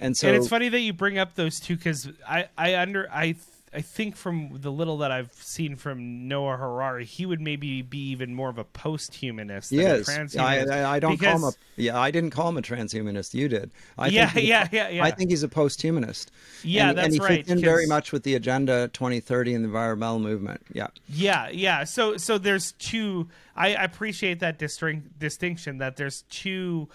And 0.00 0.16
so 0.16 0.28
and 0.28 0.36
it's 0.36 0.48
funny 0.48 0.68
that 0.68 0.80
you 0.80 0.92
bring 0.92 1.18
up 1.18 1.34
those 1.34 1.60
two 1.60 1.76
because 1.76 2.08
I, 2.28 2.48
I 2.56 2.76
under 2.76 3.08
I 3.12 3.32
th- 3.32 3.44
I 3.72 3.80
think 3.82 4.16
from 4.16 4.50
the 4.60 4.72
little 4.72 4.98
that 4.98 5.10
I've 5.10 5.32
seen 5.32 5.76
from 5.76 6.26
Noah 6.28 6.56
Harari, 6.56 7.04
he 7.04 7.26
would 7.26 7.40
maybe 7.40 7.82
be 7.82 7.98
even 8.10 8.34
more 8.34 8.48
of 8.48 8.58
a 8.58 8.64
post-humanist 8.64 9.76
than 9.76 9.88
a 9.90 9.96
Yes, 9.98 10.08
transhumanist. 10.08 10.38
I, 10.38 10.80
I, 10.80 10.96
I 10.96 11.00
don't 11.00 11.18
call 11.18 11.36
him 11.36 11.44
a 11.44 11.52
yeah. 11.76 11.98
I 11.98 12.10
didn't 12.10 12.30
call 12.30 12.48
him 12.48 12.56
a 12.56 12.62
transhumanist. 12.62 13.34
You 13.34 13.48
did. 13.48 13.70
I 13.96 14.08
Yeah, 14.08 14.32
a- 14.34 14.40
yeah, 14.40 14.68
yeah, 14.72 14.88
yeah. 14.88 15.04
I 15.04 15.10
think 15.10 15.30
he's 15.30 15.42
a 15.42 15.48
post-humanist. 15.48 16.30
Yeah, 16.62 16.88
and, 16.88 16.98
that's 16.98 17.04
and 17.06 17.14
he 17.14 17.20
right, 17.20 17.46
fits 17.46 17.50
in 17.50 17.60
very 17.60 17.86
much 17.86 18.12
with 18.12 18.22
the 18.22 18.34
agenda 18.34 18.88
2030 18.88 19.54
and 19.54 19.64
the 19.64 19.68
environmental 19.68 20.18
movement. 20.18 20.62
Yeah, 20.72 20.88
Yeah, 21.06 21.48
yeah. 21.50 21.84
So 21.84 22.16
so 22.16 22.38
there's 22.38 22.72
two. 22.72 23.28
I 23.56 23.74
I 23.74 23.84
appreciate 23.84 24.40
that 24.40 24.58
distin- 24.58 25.02
distinction 25.18 25.78
that 25.78 25.96
there's 25.96 26.22
two 26.30 26.88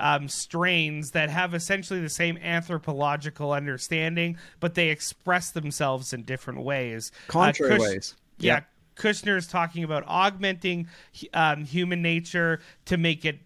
um, 0.00 0.28
strains 0.28 1.10
that 1.12 1.30
have 1.30 1.54
essentially 1.54 2.00
the 2.00 2.08
same 2.08 2.36
anthropological 2.38 3.52
understanding, 3.52 4.38
but 4.58 4.74
they 4.74 4.88
express 4.88 5.50
themselves 5.50 6.12
in 6.12 6.22
different 6.22 6.62
ways. 6.62 7.12
Uh, 7.28 7.32
Contrary 7.32 7.78
ways. 7.78 8.14
Yeah. 8.38 8.54
Yeah. 8.54 8.60
Kushner 8.96 9.36
is 9.36 9.46
talking 9.46 9.84
about 9.84 10.04
augmenting 10.06 10.88
um, 11.32 11.64
human 11.64 12.02
nature 12.02 12.60
to 12.86 12.96
make 12.96 13.24
it 13.24 13.38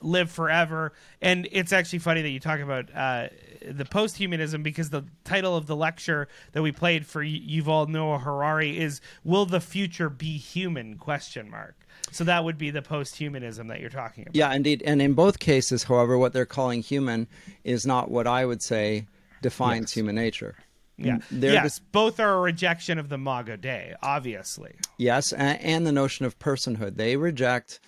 live 0.00 0.30
forever. 0.30 0.92
And 1.22 1.48
it's 1.50 1.72
actually 1.72 2.00
funny 2.00 2.22
that 2.22 2.28
you 2.28 2.40
talk 2.40 2.60
about 2.60 2.94
uh, 2.94 3.28
the 3.68 3.84
post-humanism 3.84 4.62
because 4.62 4.90
the 4.90 5.04
title 5.24 5.56
of 5.56 5.66
the 5.66 5.76
lecture 5.76 6.28
that 6.52 6.62
we 6.62 6.72
played 6.72 7.06
for 7.06 7.24
Yuval 7.24 7.88
Noah 7.88 8.18
Harari 8.18 8.78
is 8.78 9.00
"Will 9.24 9.46
the 9.46 9.60
future 9.60 10.08
be 10.08 10.36
human?" 10.38 10.96
question 10.98 11.50
mark. 11.50 11.76
So 12.10 12.24
that 12.24 12.44
would 12.44 12.58
be 12.58 12.70
the 12.70 12.82
post-humanism 12.82 13.68
that 13.68 13.80
you're 13.80 13.90
talking 13.90 14.24
about. 14.24 14.36
yeah, 14.36 14.52
indeed. 14.52 14.82
And 14.86 15.00
in 15.00 15.14
both 15.14 15.38
cases, 15.38 15.84
however, 15.84 16.18
what 16.18 16.32
they're 16.32 16.44
calling 16.46 16.82
human 16.82 17.26
is 17.64 17.86
not 17.86 18.10
what 18.10 18.26
I 18.26 18.44
would 18.44 18.62
say 18.62 19.06
defines 19.42 19.92
human 19.92 20.14
nature. 20.14 20.56
Yeah. 20.96 21.18
They're 21.30 21.54
yes, 21.54 21.64
just- 21.64 21.92
both 21.92 22.20
are 22.20 22.34
a 22.34 22.40
rejection 22.40 22.98
of 22.98 23.08
the 23.08 23.16
Imago 23.16 23.56
Dei, 23.56 23.94
obviously. 24.02 24.74
Yes, 24.98 25.32
and, 25.32 25.60
and 25.60 25.86
the 25.86 25.92
notion 25.92 26.24
of 26.24 26.38
personhood. 26.38 26.96
They 26.96 27.16
reject 27.16 27.80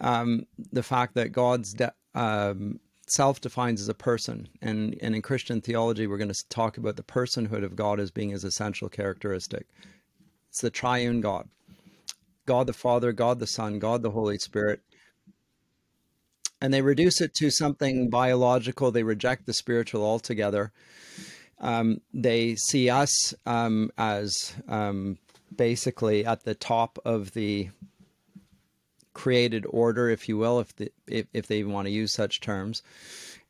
um, 0.00 0.46
the 0.72 0.82
fact 0.82 1.14
that 1.14 1.32
God's 1.32 1.74
de- 1.74 1.92
um, 2.14 2.80
self 3.06 3.40
defines 3.40 3.80
as 3.80 3.88
a 3.88 3.94
person. 3.94 4.48
And, 4.60 4.96
and 5.00 5.14
in 5.14 5.22
Christian 5.22 5.60
theology, 5.60 6.06
we're 6.06 6.18
going 6.18 6.32
to 6.32 6.48
talk 6.48 6.76
about 6.76 6.96
the 6.96 7.02
personhood 7.02 7.64
of 7.64 7.76
God 7.76 8.00
as 8.00 8.10
being 8.10 8.30
his 8.30 8.44
essential 8.44 8.88
characteristic. 8.88 9.66
It's 10.48 10.60
the 10.60 10.70
triune 10.70 11.20
God 11.20 11.48
God 12.46 12.68
the 12.68 12.72
Father, 12.72 13.12
God 13.12 13.40
the 13.40 13.46
Son, 13.46 13.78
God 13.78 14.02
the 14.02 14.12
Holy 14.12 14.38
Spirit. 14.38 14.80
And 16.60 16.72
they 16.72 16.80
reduce 16.80 17.20
it 17.20 17.34
to 17.34 17.50
something 17.50 18.08
biological. 18.08 18.90
They 18.90 19.02
reject 19.02 19.44
the 19.44 19.52
spiritual 19.52 20.04
altogether. 20.04 20.72
Um, 21.60 22.00
they 22.14 22.54
see 22.54 22.88
us 22.88 23.34
um, 23.44 23.90
as 23.98 24.54
um, 24.68 25.18
basically 25.54 26.24
at 26.24 26.44
the 26.44 26.54
top 26.54 26.98
of 27.04 27.32
the 27.32 27.70
created 29.16 29.66
order, 29.70 30.08
if 30.10 30.28
you 30.28 30.36
will, 30.36 30.60
if 30.60 30.76
the, 30.76 30.92
if, 31.06 31.26
if 31.32 31.46
they 31.46 31.58
even 31.58 31.72
want 31.72 31.86
to 31.86 31.92
use 31.92 32.12
such 32.12 32.40
terms. 32.40 32.82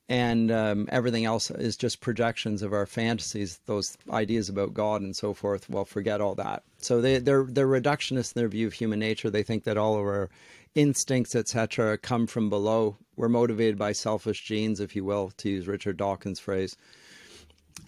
And 0.08 0.52
um, 0.52 0.88
everything 0.92 1.24
else 1.24 1.50
is 1.50 1.76
just 1.76 2.00
projections 2.00 2.62
of 2.62 2.72
our 2.72 2.86
fantasies, 2.86 3.58
those 3.66 3.98
ideas 4.10 4.48
about 4.48 4.72
God 4.72 5.02
and 5.02 5.16
so 5.16 5.34
forth. 5.34 5.68
Well, 5.68 5.84
forget 5.84 6.20
all 6.20 6.36
that. 6.36 6.62
So 6.78 7.00
they, 7.00 7.18
they're 7.18 7.44
they're 7.44 7.66
reductionists 7.66 8.36
in 8.36 8.40
their 8.40 8.48
view 8.48 8.68
of 8.68 8.72
human 8.72 9.00
nature. 9.00 9.30
They 9.30 9.42
think 9.42 9.64
that 9.64 9.76
all 9.76 9.94
of 9.94 10.02
our 10.02 10.30
instincts, 10.76 11.34
etc., 11.34 11.98
come 11.98 12.28
from 12.28 12.48
below. 12.48 12.96
We're 13.16 13.28
motivated 13.28 13.76
by 13.78 13.92
selfish 13.92 14.44
genes, 14.44 14.78
if 14.78 14.94
you 14.94 15.04
will, 15.04 15.32
to 15.38 15.48
use 15.48 15.66
Richard 15.66 15.96
Dawkins' 15.96 16.38
phrase 16.38 16.76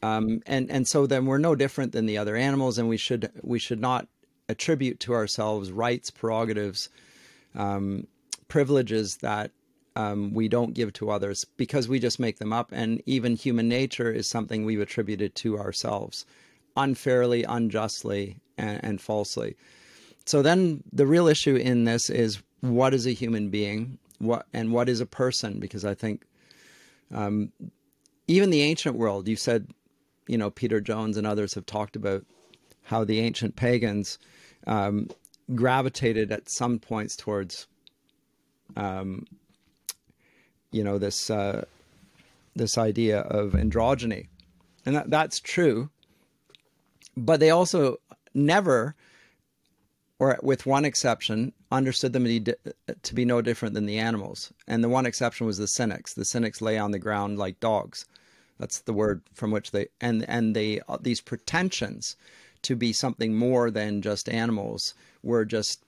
um, 0.03 0.43
and 0.47 0.71
and 0.71 0.87
so 0.87 1.07
then 1.07 1.27
we're 1.27 1.39
no 1.39 1.55
different 1.55 1.93
than 1.93 2.07
the 2.07 2.19
other 2.19 2.37
animals, 2.37 2.79
and 2.79 2.89
we 2.89 2.97
should 2.97 3.31
we 3.43 3.59
should 3.59 3.81
not 3.81 4.07
attribute 4.49 5.01
to 5.01 5.13
ourselves 5.15 5.73
rights, 5.73 6.11
prerogatives, 6.11 6.89
um, 7.59 8.07
privileges 8.49 9.19
that 9.19 9.53
um, 9.97 10.33
we 10.33 10.49
don't 10.49 10.75
give 10.75 10.93
to 10.95 11.11
others 11.11 11.45
because 11.57 11.89
we 11.89 11.99
just 11.99 12.21
make 12.21 12.39
them 12.39 12.53
up. 12.53 12.71
And 12.73 13.03
even 13.07 13.37
human 13.37 13.69
nature 13.69 14.11
is 14.11 14.29
something 14.29 14.65
we've 14.65 14.81
attributed 14.81 15.35
to 15.37 15.59
ourselves 15.59 16.25
unfairly, 16.77 17.45
unjustly, 17.45 18.39
and, 18.57 18.81
and 18.85 19.01
falsely. 19.01 19.57
So 20.27 20.43
then 20.43 20.83
the 20.93 21.07
real 21.07 21.29
issue 21.29 21.57
in 21.57 21.85
this 21.85 22.11
is 22.11 22.43
what 22.61 22.95
is 22.95 23.07
a 23.07 23.13
human 23.13 23.51
being, 23.51 23.99
what 24.19 24.47
and 24.55 24.73
what 24.73 24.89
is 24.89 25.01
a 25.01 25.07
person? 25.07 25.61
Because 25.61 25.85
I 25.85 25.95
think 25.95 26.25
even 28.29 28.51
the 28.51 28.63
ancient 28.63 28.97
world, 28.97 29.29
you 29.29 29.37
said, 29.37 29.69
you 30.29 30.39
know, 30.39 30.51
Peter 30.51 30.81
Jones 30.81 31.17
and 31.17 31.27
others 31.27 31.55
have 31.55 31.67
talked 31.67 31.97
about 31.97 32.25
how 32.83 33.05
the 33.05 33.21
ancient 33.21 33.57
pagans 33.57 34.19
um, 34.67 35.09
gravitated 35.55 36.31
at 36.33 36.49
some 36.49 36.79
points 36.79 37.17
towards, 37.17 37.67
um, 38.77 39.27
you 40.71 40.85
know, 40.85 40.99
this 40.99 41.31
uh, 41.31 41.65
this 42.55 42.77
idea 42.77 43.21
of 43.21 43.53
androgyny, 43.53 44.29
and 44.85 44.97
that, 44.97 45.11
that's 45.11 45.41
true. 45.41 45.91
But 47.17 47.41
they 47.41 47.51
also 47.51 47.97
never, 48.35 48.95
or 50.19 50.39
with 50.43 50.67
one 50.67 50.85
exception, 50.85 51.53
understood 51.73 52.13
them 52.13 52.25
to 53.03 53.15
be, 53.15 53.25
no 53.25 53.43
different 53.43 53.75
than 53.75 53.87
the 53.87 53.99
animals. 53.99 54.53
And 54.67 54.85
the 54.85 54.89
one 54.89 55.07
exception 55.07 55.47
was 55.47 55.59
the 55.59 55.67
cynics. 55.67 56.15
The 56.15 56.25
cynics 56.25 56.61
lay 56.61 56.79
on 56.79 56.93
the 56.93 56.99
ground 56.99 57.39
like 57.39 57.61
dogs. 57.61 58.07
That's 58.59 58.81
the 58.81 58.93
word 58.93 59.23
from 59.35 59.51
which 59.51 59.71
they 59.71 59.87
and 60.01 60.29
and 60.29 60.55
they 60.55 60.81
these 61.01 61.21
pretensions 61.21 62.17
to 62.63 62.77
be 62.77 62.93
something 62.93 63.35
more 63.35 63.71
than 63.71 64.03
just 64.03 64.29
animals 64.29 64.95
we're 65.23 65.45
just 65.45 65.85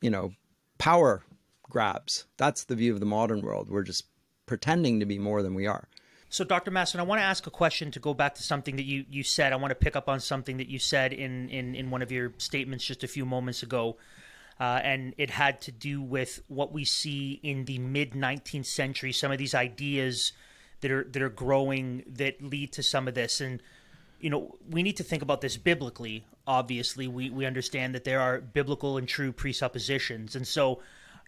you 0.00 0.10
know 0.10 0.32
power 0.78 1.22
grabs. 1.62 2.26
That's 2.36 2.64
the 2.64 2.74
view 2.74 2.92
of 2.92 3.00
the 3.00 3.06
modern 3.06 3.40
world. 3.40 3.70
We're 3.70 3.82
just 3.82 4.04
pretending 4.46 5.00
to 5.00 5.06
be 5.06 5.18
more 5.18 5.42
than 5.42 5.54
we 5.54 5.66
are. 5.66 5.88
So, 6.28 6.44
Dr. 6.44 6.70
Masson, 6.70 6.98
I 6.98 7.02
want 7.02 7.20
to 7.20 7.24
ask 7.24 7.46
a 7.46 7.50
question 7.50 7.90
to 7.90 8.00
go 8.00 8.14
back 8.14 8.34
to 8.36 8.42
something 8.42 8.76
that 8.76 8.84
you, 8.84 9.04
you 9.10 9.22
said. 9.22 9.52
I 9.52 9.56
want 9.56 9.70
to 9.70 9.74
pick 9.74 9.96
up 9.96 10.08
on 10.08 10.18
something 10.18 10.56
that 10.56 10.68
you 10.68 10.78
said 10.78 11.12
in, 11.12 11.48
in, 11.50 11.74
in 11.74 11.90
one 11.90 12.00
of 12.00 12.10
your 12.10 12.32
statements 12.38 12.86
just 12.86 13.04
a 13.04 13.08
few 13.08 13.26
moments 13.26 13.62
ago. 13.62 13.98
Uh, 14.58 14.80
and 14.82 15.14
it 15.18 15.28
had 15.28 15.60
to 15.62 15.72
do 15.72 16.00
with 16.00 16.42
what 16.48 16.72
we 16.72 16.84
see 16.84 17.38
in 17.42 17.66
the 17.66 17.78
mid 17.78 18.12
19th 18.12 18.66
century, 18.66 19.12
some 19.12 19.30
of 19.30 19.36
these 19.36 19.54
ideas 19.54 20.32
that 20.80 20.90
are, 20.90 21.04
that 21.04 21.20
are 21.20 21.28
growing 21.28 22.02
that 22.06 22.42
lead 22.42 22.72
to 22.72 22.82
some 22.82 23.08
of 23.08 23.14
this. 23.14 23.40
And, 23.40 23.62
you 24.22 24.30
know, 24.30 24.56
we 24.70 24.82
need 24.82 24.96
to 24.96 25.02
think 25.02 25.22
about 25.22 25.42
this 25.42 25.56
biblically. 25.56 26.24
Obviously, 26.46 27.06
we, 27.08 27.28
we 27.28 27.44
understand 27.44 27.94
that 27.94 28.04
there 28.04 28.20
are 28.20 28.40
biblical 28.40 28.96
and 28.96 29.06
true 29.06 29.32
presuppositions. 29.32 30.34
And 30.34 30.46
so, 30.46 30.80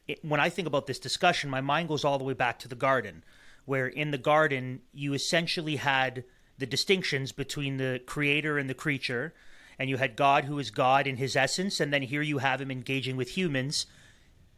it, 0.09 0.25
when 0.25 0.41
I 0.41 0.49
think 0.49 0.67
about 0.69 0.87
this 0.87 0.99
discussion, 0.99 1.51
my 1.51 1.61
mind 1.61 1.89
goes 1.89 2.05
all 2.05 2.19
the 2.19 2.25
way 2.25 2.35
back 2.35 2.59
to 2.61 2.69
the 2.69 2.75
garden 2.75 3.25
where 3.65 3.87
in 3.87 4.11
the 4.11 4.19
garden 4.19 4.81
you 4.93 5.15
essentially 5.15 5.77
had 5.77 6.25
the 6.59 6.67
distinctions 6.67 7.33
between 7.33 7.77
the 7.77 8.01
creator 8.07 8.59
and 8.59 8.69
the 8.69 8.75
creature 8.75 9.35
and 9.79 9.91
you 9.91 9.97
had 9.97 10.17
God 10.17 10.45
who 10.45 10.59
is 10.59 10.71
God 10.71 11.07
in 11.07 11.17
his 11.17 11.35
essence 11.35 11.81
and 11.81 11.93
then 11.93 12.03
here 12.03 12.23
you 12.23 12.39
have 12.39 12.61
him 12.61 12.71
engaging 12.71 13.17
with 13.17 13.37
humans 13.37 13.87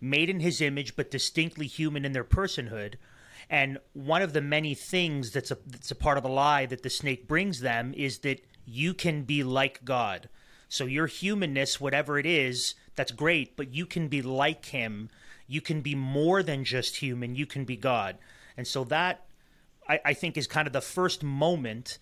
made 0.01 0.29
in 0.29 0.41
his 0.41 0.61
image 0.61 0.95
but 0.97 1.11
distinctly 1.11 1.67
human 1.67 2.05
in 2.05 2.13
their 2.13 2.25
personhood 2.25 2.95
and 3.49 3.79
one 3.93 4.23
of 4.23 4.33
the 4.33 4.41
many 4.41 4.75
things 4.75 5.31
that's 5.31 5.51
a 5.51 5.59
that's 5.67 5.91
a 5.91 5.97
part 5.97 6.17
of 6.17 6.25
the 6.25 6.29
lie 6.29 6.67
that 6.67 6.83
the 6.83 6.91
snake 6.91 7.29
brings 7.29 7.61
them 7.61 7.95
is 7.97 8.19
that 8.19 8.41
you 8.65 8.95
can 8.95 9.23
be 9.23 9.43
like 9.43 9.85
God. 9.85 10.29
So 10.69 10.85
your 10.85 11.07
humanness 11.07 11.81
whatever 11.81 12.19
it 12.19 12.27
is 12.27 12.75
that's 12.97 13.13
great 13.13 13.57
but 13.57 13.73
you 13.73 13.87
can 13.87 14.09
be 14.09 14.23
like 14.23 14.67
him. 14.67 15.11
You 15.47 15.61
can 15.61 15.81
be 15.81 15.95
more 15.95 16.43
than 16.43 16.65
just 16.65 16.97
human. 16.97 17.37
You 17.37 17.47
can 17.47 17.65
be 17.65 17.77
God. 17.77 18.19
And 18.57 18.67
so 18.67 18.85
that, 18.85 19.27
I, 19.89 20.01
I 20.07 20.15
think, 20.15 20.37
is 20.37 20.47
kind 20.47 20.67
of 20.67 20.73
the 20.73 20.81
first 20.81 21.23
moment 21.23 21.99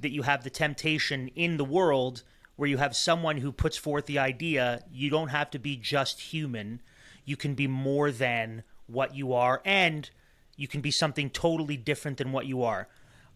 that 0.00 0.10
you 0.10 0.22
have 0.22 0.44
the 0.44 0.50
temptation 0.50 1.28
in 1.28 1.56
the 1.56 1.64
world 1.64 2.22
where 2.56 2.68
you 2.68 2.78
have 2.78 2.96
someone 2.96 3.36
who 3.36 3.52
puts 3.52 3.76
forth 3.76 4.06
the 4.06 4.18
idea 4.18 4.82
you 4.92 5.10
don't 5.10 5.28
have 5.28 5.50
to 5.50 5.58
be 5.58 5.76
just 5.76 6.20
human, 6.20 6.80
you 7.24 7.36
can 7.36 7.54
be 7.54 7.68
more 7.68 8.10
than 8.10 8.64
what 8.88 9.14
you 9.14 9.32
are, 9.32 9.62
and 9.64 10.10
you 10.58 10.68
can 10.68 10.82
be 10.82 10.90
something 10.90 11.30
totally 11.30 11.78
different 11.78 12.18
than 12.18 12.32
what 12.32 12.44
you 12.44 12.62
are. 12.62 12.88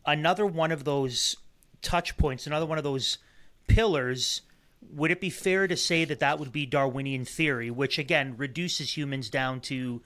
Another 0.04 0.44
one 0.44 0.72
of 0.72 0.84
those 0.84 1.36
touch 1.80 2.18
points, 2.18 2.46
another 2.46 2.66
one 2.66 2.76
of 2.76 2.84
those 2.84 3.16
pillars. 3.68 4.42
Would 4.92 5.12
it 5.12 5.20
be 5.20 5.30
fair 5.30 5.68
to 5.68 5.76
say 5.76 6.04
that 6.04 6.18
that 6.18 6.38
would 6.40 6.52
be 6.52 6.66
Darwinian 6.66 7.24
theory, 7.24 7.70
which 7.70 7.98
again 7.98 8.34
reduces 8.36 8.96
humans 8.96 9.30
down 9.30 9.60
to 9.62 10.02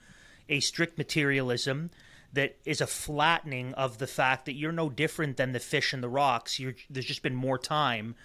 a 0.47 0.59
strict 0.59 0.97
materialism 0.97 1.89
that 2.33 2.57
is 2.63 2.81
a 2.81 2.87
flattening 2.87 3.73
of 3.73 3.97
the 3.97 4.07
fact 4.07 4.45
that 4.45 4.53
you're 4.53 4.71
no 4.71 4.89
different 4.89 5.37
than 5.37 5.53
the 5.53 5.59
fish 5.59 5.93
and 5.93 6.03
the 6.03 6.09
rocks. 6.09 6.59
You're, 6.59 6.75
there's 6.89 7.05
just 7.05 7.23
been 7.23 7.35
more 7.35 7.57
time 7.57 8.15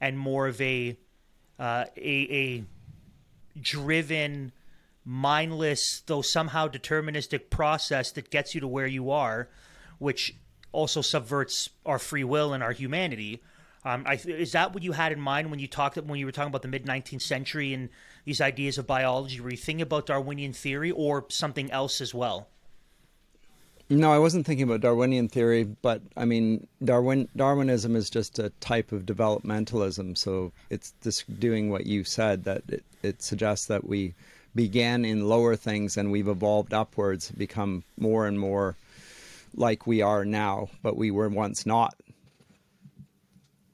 and 0.00 0.18
more 0.18 0.46
of 0.46 0.60
a 0.60 0.96
uh, 1.58 1.84
a, 1.96 2.10
a 2.30 2.64
driven, 3.60 4.52
mindless, 5.08 6.02
though 6.04 6.20
somehow 6.20 6.68
deterministic 6.68 7.48
process 7.48 8.12
that 8.12 8.30
gets 8.30 8.54
you 8.54 8.60
to 8.60 8.68
where 8.68 8.86
you 8.86 9.10
are, 9.10 9.48
which 9.98 10.36
also 10.70 11.00
subverts 11.00 11.70
our 11.86 11.98
free 11.98 12.24
will 12.24 12.52
and 12.52 12.62
our 12.62 12.72
humanity. 12.72 13.42
Um, 13.86 14.04
I, 14.06 14.14
is 14.16 14.52
that 14.52 14.74
what 14.74 14.82
you 14.82 14.92
had 14.92 15.12
in 15.12 15.20
mind 15.20 15.50
when 15.50 15.60
you 15.60 15.66
talked 15.66 15.96
when 15.96 16.20
you 16.20 16.26
were 16.26 16.32
talking 16.32 16.50
about 16.50 16.60
the 16.60 16.68
mid 16.68 16.84
19th 16.84 17.22
century 17.22 17.72
and 17.72 17.88
these 18.26 18.42
ideas 18.42 18.76
of 18.76 18.86
biology? 18.86 19.40
Were 19.40 19.50
you 19.50 19.56
thinking 19.56 19.82
about 19.82 20.04
Darwinian 20.06 20.52
theory 20.52 20.90
or 20.90 21.24
something 21.30 21.70
else 21.70 22.02
as 22.02 22.12
well? 22.12 22.48
No, 23.88 24.12
I 24.12 24.18
wasn't 24.18 24.44
thinking 24.44 24.64
about 24.64 24.82
Darwinian 24.82 25.28
theory, 25.28 25.64
but 25.64 26.02
I 26.18 26.26
mean, 26.26 26.66
Darwin 26.84 27.30
Darwinism 27.34 27.96
is 27.96 28.10
just 28.10 28.38
a 28.38 28.50
type 28.60 28.92
of 28.92 29.06
developmentalism. 29.06 30.18
So 30.18 30.52
it's 30.68 30.92
just 31.02 31.40
doing 31.40 31.70
what 31.70 31.86
you 31.86 32.04
said 32.04 32.44
that 32.44 32.64
it, 32.68 32.84
it 33.02 33.22
suggests 33.22 33.64
that 33.68 33.86
we 33.86 34.12
began 34.54 35.04
in 35.04 35.28
lower 35.28 35.56
things 35.56 35.96
and 35.96 36.10
we've 36.10 36.28
evolved 36.28 36.74
upwards, 36.74 37.30
become 37.30 37.84
more 37.98 38.26
and 38.26 38.38
more 38.38 38.76
like 39.54 39.86
we 39.86 40.02
are 40.02 40.24
now, 40.24 40.68
but 40.82 40.96
we 40.96 41.10
were 41.10 41.28
once 41.28 41.66
not 41.66 41.94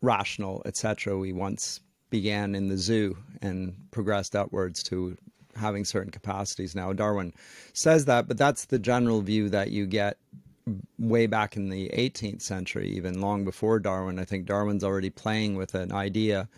rational, 0.00 0.62
etc. 0.64 1.18
We 1.18 1.32
once 1.32 1.80
began 2.10 2.54
in 2.54 2.68
the 2.68 2.76
zoo 2.76 3.16
and 3.42 3.74
progressed 3.90 4.36
upwards 4.36 4.82
to 4.84 5.16
having 5.56 5.84
certain 5.84 6.10
capacities 6.10 6.74
now. 6.74 6.92
Darwin 6.92 7.32
says 7.72 8.04
that, 8.04 8.28
but 8.28 8.38
that's 8.38 8.66
the 8.66 8.78
general 8.78 9.20
view 9.20 9.48
that 9.48 9.70
you 9.70 9.86
get 9.86 10.18
way 10.98 11.26
back 11.26 11.56
in 11.56 11.68
the 11.68 11.90
18th 11.90 12.42
century, 12.42 12.88
even 12.88 13.20
long 13.20 13.44
before 13.44 13.78
Darwin. 13.78 14.18
I 14.18 14.24
think 14.24 14.46
Darwin's 14.46 14.84
already 14.84 15.10
playing 15.10 15.56
with 15.56 15.74
an 15.74 15.92
idea 15.92 16.48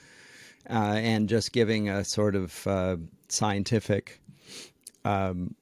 uh, 0.70 0.94
and 0.96 1.29
just 1.29 1.52
giving 1.52 1.88
a 1.88 2.05
sort 2.05 2.35
of 2.35 2.66
uh, 2.66 2.96
scientific 3.28 4.20
um, 5.04 5.54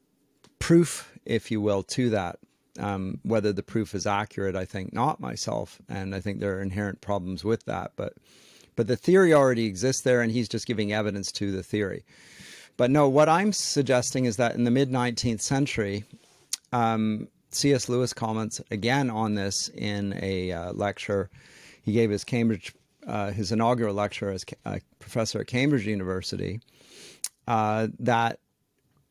proof, 0.59 1.13
if 1.25 1.51
you 1.51 1.61
will, 1.61 1.83
to 1.83 2.11
that. 2.11 2.39
Um, 2.77 3.21
whether 3.23 3.53
the 3.53 3.63
proof 3.63 3.95
is 3.95 4.05
accurate, 4.05 4.57
I 4.57 4.65
think 4.65 4.93
not 4.93 5.21
myself, 5.21 5.81
and 5.89 6.13
I 6.13 6.19
think 6.19 6.41
there 6.41 6.57
are 6.57 6.61
inherent 6.61 7.01
problems 7.01 7.45
with 7.45 7.65
that. 7.67 7.93
But 7.95 8.15
but 8.75 8.89
the 8.89 8.97
theory 8.97 9.33
already 9.33 9.67
exists 9.67 10.03
there, 10.03 10.21
and 10.23 10.33
he's 10.33 10.49
just 10.49 10.67
giving 10.67 10.93
evidence 10.93 11.31
to 11.33 11.53
the 11.53 11.63
theory. 11.63 12.05
But 12.77 12.91
no, 12.91 13.09
what 13.09 13.29
I'm 13.29 13.53
suggesting 13.53 14.25
is 14.25 14.37
that 14.37 14.57
in 14.57 14.65
the 14.65 14.71
mid 14.71 14.91
19th 14.91 15.41
century, 15.41 16.05
um, 16.73 17.29
C.S. 17.51 17.89
Lewis 17.89 18.13
comments 18.13 18.61
again 18.71 19.11
on 19.11 19.35
this 19.35 19.69
in 19.69 20.19
a 20.21 20.51
uh, 20.51 20.73
lecture. 20.73 21.31
He 21.83 21.93
gave 21.93 22.11
his 22.11 22.25
Cambridge, 22.25 22.75
uh, 23.07 23.31
his 23.31 23.53
inaugural 23.53 23.95
lecture 23.95 24.31
as 24.31 24.45
a 24.65 24.81
professor 24.99 25.41
at 25.41 25.47
Cambridge 25.47 25.87
University, 25.87 26.61
uh, 27.47 27.89
that 27.99 28.39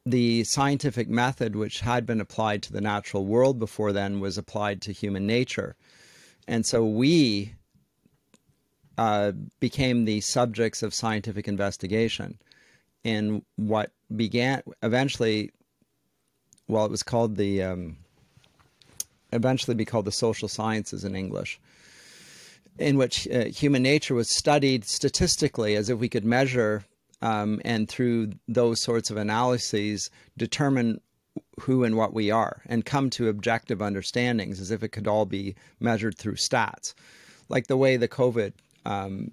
the 0.05 0.43
scientific 0.43 1.07
method 1.07 1.55
which 1.55 1.79
had 1.79 2.05
been 2.05 2.19
applied 2.19 2.61
to 2.63 2.73
the 2.73 2.81
natural 2.81 3.25
world 3.25 3.57
before 3.57 3.93
then 3.93 4.19
was 4.19 4.37
applied 4.37 4.81
to 4.81 4.91
human 4.91 5.25
nature. 5.25 5.75
And 6.47 6.65
so 6.65 6.85
we 6.85 7.53
uh, 8.97 9.31
became 9.59 10.05
the 10.05 10.21
subjects 10.21 10.83
of 10.83 10.93
scientific 10.93 11.47
investigation 11.47 12.37
in 13.03 13.43
what 13.55 13.91
began 14.13 14.61
eventually, 14.81 15.51
well, 16.67 16.85
it 16.85 16.91
was 16.91 17.03
called 17.03 17.37
the, 17.37 17.63
um, 17.63 17.97
eventually 19.31 19.75
be 19.75 19.85
called 19.85 20.05
the 20.05 20.11
social 20.11 20.47
sciences 20.47 21.03
in 21.03 21.15
English, 21.15 21.59
in 22.77 22.97
which 22.97 23.27
uh, 23.29 23.45
human 23.45 23.83
nature 23.83 24.15
was 24.15 24.29
studied 24.29 24.83
statistically 24.85 25.75
as 25.75 25.89
if 25.89 25.97
we 25.97 26.09
could 26.09 26.25
measure 26.25 26.83
um, 27.23 27.61
and 27.63 27.87
through 27.87 28.31
those 28.49 28.81
sorts 28.81 29.09
of 29.09 29.15
analyses 29.15 30.11
determine 30.37 30.99
who 31.61 31.83
and 31.85 31.95
what 31.95 32.13
we 32.13 32.29
are 32.29 32.61
and 32.65 32.85
come 32.85 33.09
to 33.09 33.29
objective 33.29 33.81
understandings 33.81 34.59
as 34.59 34.71
if 34.71 34.83
it 34.83 34.89
could 34.89 35.07
all 35.07 35.25
be 35.25 35.55
measured 35.79 36.17
through 36.17 36.35
stats. 36.35 36.93
Like 37.47 37.67
the 37.67 37.77
way 37.77 37.95
the 37.95 38.09
covid 38.09 38.51
um, 38.85 39.31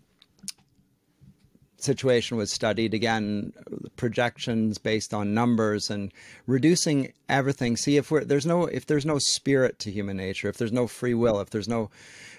situation 1.78 2.36
was 2.36 2.52
studied 2.52 2.94
again 2.94 3.52
projections 3.96 4.78
based 4.78 5.12
on 5.12 5.34
numbers 5.34 5.90
and 5.90 6.12
reducing 6.46 7.12
everything. 7.28 7.76
See 7.76 7.96
if 7.96 8.08
there's 8.10 8.46
no 8.46 8.66
if 8.66 8.86
there's 8.86 9.06
no 9.06 9.18
spirit 9.18 9.80
to 9.80 9.90
human 9.90 10.16
nature 10.16 10.48
if 10.48 10.58
there's 10.58 10.72
no 10.72 10.86
free 10.86 11.14
will 11.14 11.40
if 11.40 11.50
there's 11.50 11.68
no 11.68 11.90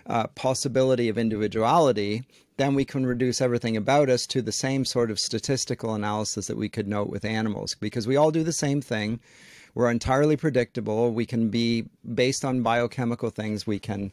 uh, 0.07 0.27
possibility 0.27 1.09
of 1.09 1.17
individuality 1.17 2.23
then 2.61 2.75
we 2.75 2.85
can 2.85 3.05
reduce 3.05 3.41
everything 3.41 3.75
about 3.75 4.09
us 4.09 4.27
to 4.27 4.41
the 4.41 4.51
same 4.51 4.85
sort 4.85 5.09
of 5.09 5.19
statistical 5.19 5.93
analysis 5.95 6.47
that 6.47 6.57
we 6.57 6.69
could 6.69 6.87
note 6.87 7.09
with 7.09 7.25
animals 7.25 7.75
because 7.79 8.07
we 8.07 8.15
all 8.15 8.31
do 8.31 8.43
the 8.43 8.53
same 8.53 8.81
thing 8.81 9.19
we're 9.73 9.89
entirely 9.89 10.37
predictable 10.37 11.11
we 11.11 11.25
can 11.25 11.49
be 11.49 11.85
based 12.13 12.45
on 12.45 12.61
biochemical 12.61 13.29
things 13.29 13.65
we 13.65 13.79
can 13.79 14.11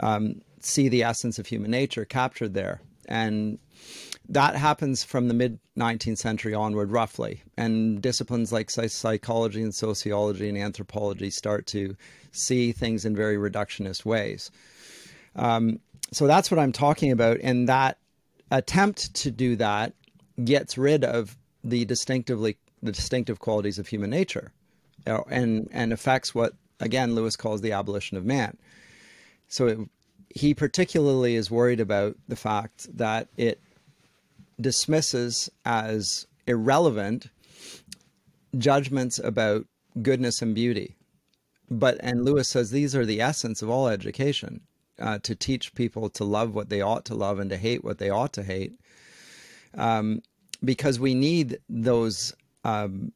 um, 0.00 0.40
see 0.60 0.88
the 0.88 1.02
essence 1.02 1.38
of 1.38 1.46
human 1.46 1.70
nature 1.70 2.04
captured 2.04 2.54
there 2.54 2.80
and 3.08 3.58
that 4.28 4.56
happens 4.56 5.02
from 5.02 5.28
the 5.28 5.34
mid 5.34 5.58
19th 5.78 6.18
century 6.18 6.54
onward, 6.54 6.92
roughly. 6.92 7.42
And 7.56 8.02
disciplines 8.02 8.52
like 8.52 8.70
psychology 8.70 9.62
and 9.62 9.74
sociology 9.74 10.48
and 10.48 10.58
anthropology 10.58 11.30
start 11.30 11.66
to 11.68 11.96
see 12.32 12.72
things 12.72 13.04
in 13.04 13.16
very 13.16 13.36
reductionist 13.36 14.04
ways. 14.04 14.50
Um, 15.34 15.80
so 16.12 16.26
that's 16.26 16.50
what 16.50 16.58
I'm 16.58 16.72
talking 16.72 17.10
about. 17.10 17.38
And 17.42 17.68
that 17.68 17.98
attempt 18.50 19.14
to 19.14 19.30
do 19.30 19.56
that 19.56 19.92
gets 20.44 20.78
rid 20.78 21.04
of 21.04 21.36
the 21.64 21.84
distinctively 21.84 22.56
the 22.82 22.92
distinctive 22.92 23.40
qualities 23.40 23.78
of 23.78 23.88
human 23.88 24.10
nature, 24.10 24.52
and 25.06 25.68
and 25.72 25.92
affects 25.92 26.34
what 26.34 26.54
again 26.80 27.14
Lewis 27.14 27.36
calls 27.36 27.60
the 27.60 27.72
abolition 27.72 28.16
of 28.16 28.24
man. 28.24 28.56
So 29.48 29.66
it, 29.66 29.78
he 30.34 30.54
particularly 30.54 31.34
is 31.34 31.50
worried 31.50 31.80
about 31.80 32.16
the 32.28 32.36
fact 32.36 32.86
that 32.96 33.28
it 33.36 33.60
dismisses 34.60 35.50
as 35.64 36.26
irrelevant 36.46 37.28
judgments 38.56 39.18
about 39.18 39.66
goodness 40.02 40.42
and 40.42 40.54
beauty. 40.54 40.94
But, 41.70 41.98
and 42.00 42.24
Lewis 42.24 42.48
says 42.48 42.70
these 42.70 42.94
are 42.96 43.04
the 43.04 43.20
essence 43.20 43.62
of 43.62 43.68
all 43.68 43.88
education 43.88 44.60
uh, 44.98 45.18
to 45.20 45.34
teach 45.34 45.74
people 45.74 46.08
to 46.10 46.24
love 46.24 46.54
what 46.54 46.68
they 46.68 46.80
ought 46.80 47.04
to 47.06 47.14
love 47.14 47.38
and 47.38 47.50
to 47.50 47.56
hate 47.56 47.84
what 47.84 47.98
they 47.98 48.10
ought 48.10 48.32
to 48.34 48.42
hate. 48.42 48.72
Um, 49.74 50.22
because 50.64 50.98
we 50.98 51.14
need 51.14 51.58
those 51.68 52.34
um, 52.64 53.12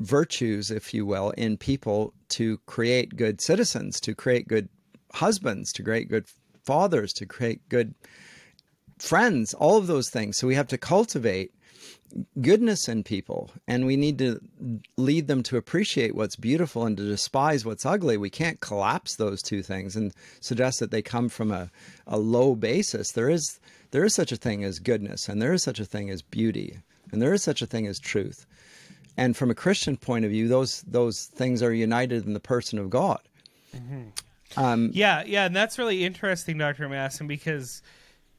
virtues, 0.00 0.70
if 0.70 0.94
you 0.94 1.04
will, 1.04 1.30
in 1.30 1.56
people 1.56 2.14
to 2.30 2.58
create 2.66 3.16
good 3.16 3.40
citizens, 3.40 4.00
to 4.00 4.14
create 4.14 4.48
good 4.48 4.68
husbands, 5.12 5.72
to 5.72 5.82
create 5.82 6.08
good 6.08 6.26
fathers, 6.64 7.12
to 7.14 7.26
create 7.26 7.68
good 7.68 7.94
friends, 8.98 9.54
all 9.54 9.76
of 9.76 9.86
those 9.86 10.10
things. 10.10 10.36
So 10.36 10.46
we 10.46 10.54
have 10.54 10.68
to 10.68 10.78
cultivate 10.78 11.52
goodness 12.40 12.88
in 12.88 13.02
people 13.02 13.50
and 13.66 13.86
we 13.86 13.96
need 13.96 14.18
to 14.18 14.40
lead 14.96 15.26
them 15.26 15.42
to 15.42 15.56
appreciate 15.56 16.14
what's 16.14 16.36
beautiful 16.36 16.86
and 16.86 16.96
to 16.96 17.06
despise 17.06 17.64
what's 17.64 17.84
ugly. 17.84 18.16
We 18.16 18.30
can't 18.30 18.60
collapse 18.60 19.16
those 19.16 19.42
two 19.42 19.62
things 19.62 19.94
and 19.94 20.12
suggest 20.40 20.80
that 20.80 20.90
they 20.90 21.02
come 21.02 21.28
from 21.28 21.50
a, 21.50 21.70
a 22.06 22.18
low 22.18 22.54
basis. 22.54 23.12
There 23.12 23.30
is 23.30 23.60
there 23.90 24.04
is 24.04 24.14
such 24.14 24.32
a 24.32 24.36
thing 24.36 24.64
as 24.64 24.78
goodness 24.78 25.28
and 25.28 25.40
there 25.40 25.52
is 25.52 25.62
such 25.62 25.80
a 25.80 25.84
thing 25.84 26.10
as 26.10 26.22
beauty 26.22 26.78
and 27.12 27.20
there 27.22 27.34
is 27.34 27.42
such 27.42 27.62
a 27.62 27.66
thing 27.66 27.86
as 27.86 27.98
truth. 27.98 28.46
And 29.16 29.36
from 29.36 29.50
a 29.50 29.54
Christian 29.54 29.96
point 29.96 30.24
of 30.24 30.30
view, 30.30 30.48
those 30.48 30.82
those 30.82 31.26
things 31.26 31.62
are 31.62 31.72
united 31.72 32.24
in 32.26 32.34
the 32.34 32.40
person 32.40 32.78
of 32.78 32.90
God. 32.90 33.20
Mm-hmm. 33.74 34.08
Um, 34.56 34.90
yeah, 34.94 35.24
yeah, 35.26 35.44
and 35.44 35.54
that's 35.54 35.78
really 35.78 36.04
interesting, 36.04 36.58
Dr. 36.58 36.88
Masson, 36.88 37.26
because 37.26 37.82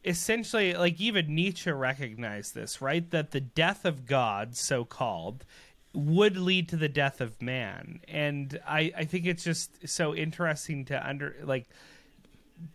essentially 0.04 0.74
like 0.74 1.00
even 1.00 1.34
Nietzsche 1.34 1.72
recognized 1.72 2.56
this, 2.56 2.82
right? 2.82 3.10
That 3.12 3.32
the 3.32 3.41
death 3.41 3.86
of 3.86 4.06
God, 4.06 4.56
so 4.56 4.86
called, 4.86 5.45
would 5.93 6.38
lead 6.38 6.70
to 6.70 6.78
the 6.78 6.89
death 6.89 7.22
of 7.22 7.41
man. 7.41 8.00
And 8.08 8.60
I, 8.68 8.91
I 8.97 9.04
think 9.06 9.26
it's 9.26 9.43
just 9.43 9.88
so 9.88 10.16
interesting 10.16 10.86
to 10.86 11.08
under 11.08 11.36
like 11.43 11.68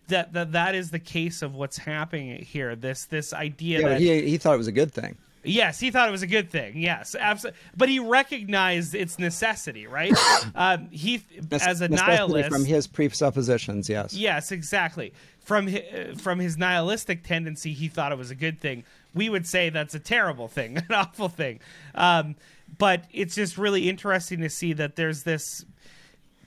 that 0.09 0.33
that 0.33 0.53
that 0.53 0.75
is 0.75 0.91
the 0.91 0.99
case 0.99 1.43
of 1.43 1.55
what's 1.55 1.79
happening 1.79 2.43
here. 2.45 2.77
This 2.77 3.05
this 3.07 3.33
idea 3.33 3.81
Yeah, 3.81 3.89
that 3.91 4.01
he 4.01 4.23
he 4.29 4.39
thought 4.39 4.55
it 4.55 4.59
was 4.59 4.67
a 4.67 4.73
good 4.73 4.93
thing. 4.93 5.17
Yes, 5.45 5.79
he 5.79 5.91
thought 5.91 6.09
it 6.09 6.13
was 6.13 6.23
a 6.23 6.27
good 6.27 6.51
thing. 6.51 6.79
Yes, 6.79 7.15
absolutely. 7.19 7.61
But 7.77 7.89
he 7.91 7.99
recognized 7.99 8.95
its 8.95 9.19
necessity, 9.19 9.87
right? 9.87 10.13
um, 10.55 10.89
he, 10.91 11.23
as 11.53 11.83
a 11.83 11.89
nihilist, 11.89 12.51
from 12.51 12.65
his 12.65 12.87
presuppositions, 12.87 13.89
yes. 13.89 14.15
yes, 14.15 14.53
exactly. 14.53 15.13
From 15.45 15.67
his, 15.67 16.21
from 16.21 16.39
his 16.39 16.57
nihilistic 16.57 17.23
tendency, 17.23 17.75
he 17.75 17.89
thought 17.89 18.13
it 18.13 18.19
was 18.19 18.31
a 18.31 18.35
good 18.35 18.61
thing. 18.61 18.85
We 19.15 19.29
would 19.29 19.47
say 19.47 19.69
that's 19.69 19.95
a 19.95 20.01
terrible 20.01 20.49
thing, 20.49 20.77
an 20.89 20.93
awful 20.93 21.29
thing. 21.29 21.61
Um, 21.95 22.37
but 22.79 23.05
it's 23.13 23.35
just 23.35 23.59
really 23.59 23.89
interesting 23.89 24.41
to 24.41 24.51
see 24.51 24.73
that 24.73 24.97
there's 24.97 25.23
this 25.23 25.65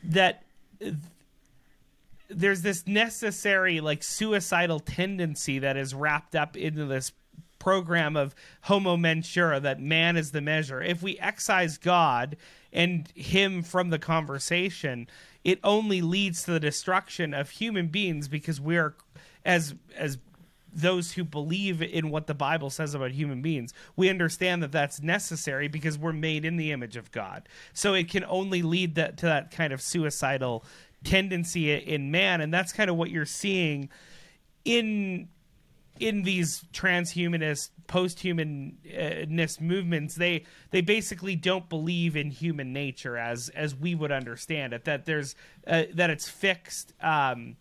that 0.04 0.43
there's 2.30 2.62
this 2.62 2.86
necessary 2.88 3.80
like 3.80 4.04
suicidal 4.04 4.80
tendency 4.80 5.60
that 5.60 5.78
is 5.78 5.93
wrapped 5.93 6.36
up 6.36 6.58
into 6.58 6.86
this 6.86 7.12
program 7.60 8.16
of 8.16 8.36
homo 8.62 8.95
mensura 8.95 9.62
that 9.62 9.80
man 9.80 10.16
is 10.16 10.32
the 10.32 10.41
measure 10.41 10.82
if 10.82 11.02
we 11.02 11.18
excise 11.20 11.78
god 11.78 12.38
and 12.72 13.12
him 13.16 13.64
from 13.64 13.89
the 13.89 13.98
conversation 13.98 15.08
it 15.48 15.60
only 15.64 16.02
leads 16.02 16.43
to 16.43 16.52
the 16.52 16.60
destruction 16.60 17.34
of 17.34 17.50
human 17.50 17.88
beings 17.88 18.28
because 18.28 18.62
we're 18.62 18.95
as 19.43 19.74
as 19.98 20.20
those 20.72 21.14
who 21.14 21.24
believe 21.24 21.82
in 21.82 22.12
what 22.12 22.28
the 22.28 22.36
bible 22.36 22.70
says 22.70 22.93
about 22.93 23.10
human 23.10 23.41
beings 23.41 23.74
we 23.95 24.10
understand 24.10 24.62
that 24.62 24.72
that's 24.72 25.02
necessary 25.02 25.68
because 25.68 25.98
we're 25.98 26.14
made 26.14 26.45
in 26.45 26.58
the 26.58 26.72
image 26.72 26.95
of 26.95 27.12
god. 27.12 27.50
So 27.74 27.93
it 27.95 28.10
can 28.10 28.24
only 28.26 28.62
lead 28.62 28.95
that 28.95 29.18
to 29.18 29.26
that 29.26 29.50
kind 29.50 29.74
of 29.74 29.82
suicidal 29.82 30.64
tendency 31.04 31.74
in 31.74 32.12
man. 32.12 32.41
And 32.41 32.54
that's 32.54 32.74
kind 32.74 32.89
of 32.89 32.95
what 32.95 33.10
you're 33.10 33.26
seeing 33.26 33.89
in 34.66 35.30
in 36.00 36.24
these 36.24 36.64
transhumanist 36.74 37.70
posthumanness 37.88 39.62
movements 39.62 40.16
they 40.16 40.43
they 40.72 40.82
basically 40.82 41.36
don't 41.36 41.70
believe 41.70 42.16
in 42.16 42.30
human 42.32 42.74
nature 42.74 43.18
as 43.18 43.50
as 43.50 43.76
we 43.76 43.95
would 43.95 44.12
understand 44.12 44.74
it 44.74 44.86
that 44.86 45.06
there's 45.06 45.36
uh, 45.68 45.84
that 45.93 46.10
it's 46.10 46.28
fixed 46.28 46.93
um 47.02 47.56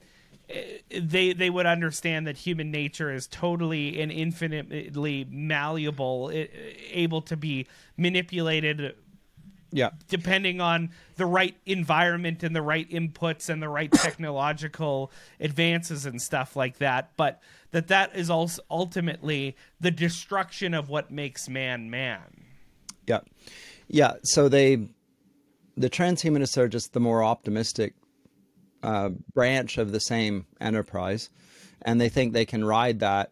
they 0.91 1.33
they 1.33 1.51
would 1.51 1.67
understand 1.67 2.27
that 2.27 2.37
human 2.37 2.71
nature 2.71 3.13
is 3.13 3.27
totally 3.27 4.01
and 4.01 4.13
infinitely 4.13 5.27
malleable 5.29 6.31
able 6.91 7.21
to 7.21 7.37
be 7.37 7.67
manipulated 7.97 8.95
Yeah. 9.77 9.91
depending 10.09 10.61
on 10.61 10.91
the 11.17 11.27
right 11.27 11.57
environment 11.67 12.43
and 12.43 12.57
the 12.57 12.63
right 12.63 12.89
inputs 12.91 13.49
and 13.49 13.63
the 13.63 13.69
right 13.69 13.93
technological 14.07 15.13
advances 15.39 16.07
and 16.07 16.21
stuff 16.21 16.57
like 16.57 16.79
that 16.79 17.11
but 17.17 17.41
that 17.73 17.89
that 17.89 18.17
is 18.17 18.31
also 18.31 18.63
ultimately 18.71 19.57
the 19.81 19.91
destruction 19.91 20.73
of 20.75 20.89
what 20.89 21.11
makes 21.11 21.49
man 21.49 21.91
man 21.91 22.45
Yeah. 23.07 23.21
Yeah. 23.89 24.15
So 24.23 24.49
they, 24.49 24.89
the 25.77 25.91
transhumanists 25.91 26.57
are 26.57 26.69
just 26.69 26.93
the 26.93 27.01
more 27.01 27.23
optimistic 27.23 27.95
uh, 28.83 29.11
branch 29.35 29.79
of 29.79 29.93
the 29.93 30.01
same 30.01 30.47
enterprise. 30.61 31.31
And 31.83 32.01
they 32.01 32.09
think 32.09 32.33
they 32.33 32.47
can 32.47 32.65
ride 32.65 33.01
that 33.01 33.31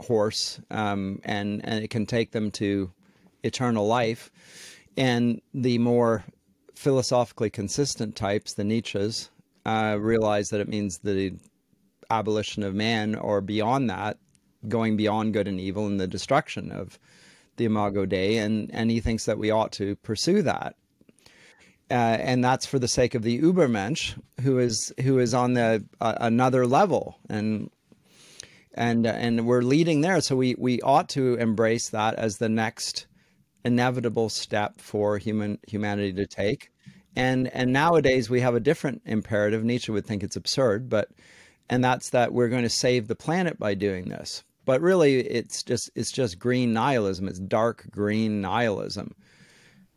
horse 0.00 0.60
um, 0.70 1.20
and, 1.24 1.60
and 1.64 1.84
it 1.84 1.90
can 1.90 2.06
take 2.06 2.30
them 2.30 2.50
to 2.52 2.90
eternal 3.42 3.86
life. 3.86 4.30
And 4.96 5.40
the 5.52 5.78
more 5.78 6.24
philosophically 6.74 7.50
consistent 7.50 8.16
types, 8.16 8.54
the 8.54 8.64
Nietzsche's, 8.64 9.30
uh, 9.66 9.96
realize 9.98 10.50
that 10.50 10.60
it 10.60 10.68
means 10.68 10.98
the 10.98 11.34
abolition 12.10 12.62
of 12.62 12.74
man 12.74 13.14
or 13.14 13.40
beyond 13.40 13.90
that, 13.90 14.18
going 14.68 14.96
beyond 14.96 15.32
good 15.32 15.48
and 15.48 15.58
evil 15.58 15.86
and 15.86 16.00
the 16.00 16.06
destruction 16.06 16.70
of 16.70 16.98
the 17.56 17.64
Imago 17.64 18.04
Dei, 18.04 18.38
and 18.38 18.70
and 18.72 18.90
he 18.90 19.00
thinks 19.00 19.24
that 19.26 19.38
we 19.38 19.50
ought 19.50 19.72
to 19.72 19.96
pursue 19.96 20.42
that. 20.42 20.76
Uh, 21.90 21.94
and 22.20 22.42
that's 22.42 22.66
for 22.66 22.78
the 22.78 22.88
sake 22.88 23.14
of 23.14 23.22
the 23.22 23.40
Ubermensch, 23.40 24.14
who 24.40 24.58
is 24.58 24.92
who 25.02 25.18
is 25.18 25.34
on 25.34 25.54
the 25.54 25.84
uh, 26.00 26.14
another 26.20 26.66
level, 26.66 27.18
and 27.28 27.70
and 28.74 29.06
and 29.06 29.46
we're 29.46 29.62
leading 29.62 30.00
there. 30.00 30.20
So 30.20 30.34
we 30.36 30.56
we 30.58 30.80
ought 30.80 31.08
to 31.10 31.34
embrace 31.34 31.90
that 31.90 32.14
as 32.14 32.38
the 32.38 32.48
next 32.48 33.06
inevitable 33.64 34.28
step 34.28 34.80
for 34.80 35.18
human 35.18 35.58
humanity 35.66 36.12
to 36.12 36.26
take. 36.26 36.70
And 37.16 37.48
and 37.48 37.72
nowadays 37.72 38.28
we 38.28 38.40
have 38.40 38.54
a 38.54 38.60
different 38.60 39.02
imperative. 39.06 39.64
Nietzsche 39.64 39.92
would 39.92 40.06
think 40.06 40.22
it's 40.22 40.36
absurd, 40.36 40.88
but 40.88 41.10
and 41.70 41.82
that's 41.82 42.10
that 42.10 42.32
we're 42.32 42.48
going 42.48 42.62
to 42.62 42.68
save 42.68 43.08
the 43.08 43.14
planet 43.14 43.58
by 43.58 43.74
doing 43.74 44.08
this. 44.08 44.44
But 44.64 44.80
really, 44.80 45.20
it's 45.20 45.62
just 45.62 45.90
it's 45.94 46.10
just 46.10 46.38
green 46.38 46.72
nihilism. 46.72 47.28
It's 47.28 47.38
dark 47.38 47.86
green 47.90 48.40
nihilism. 48.40 49.14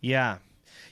Yeah. 0.01 0.37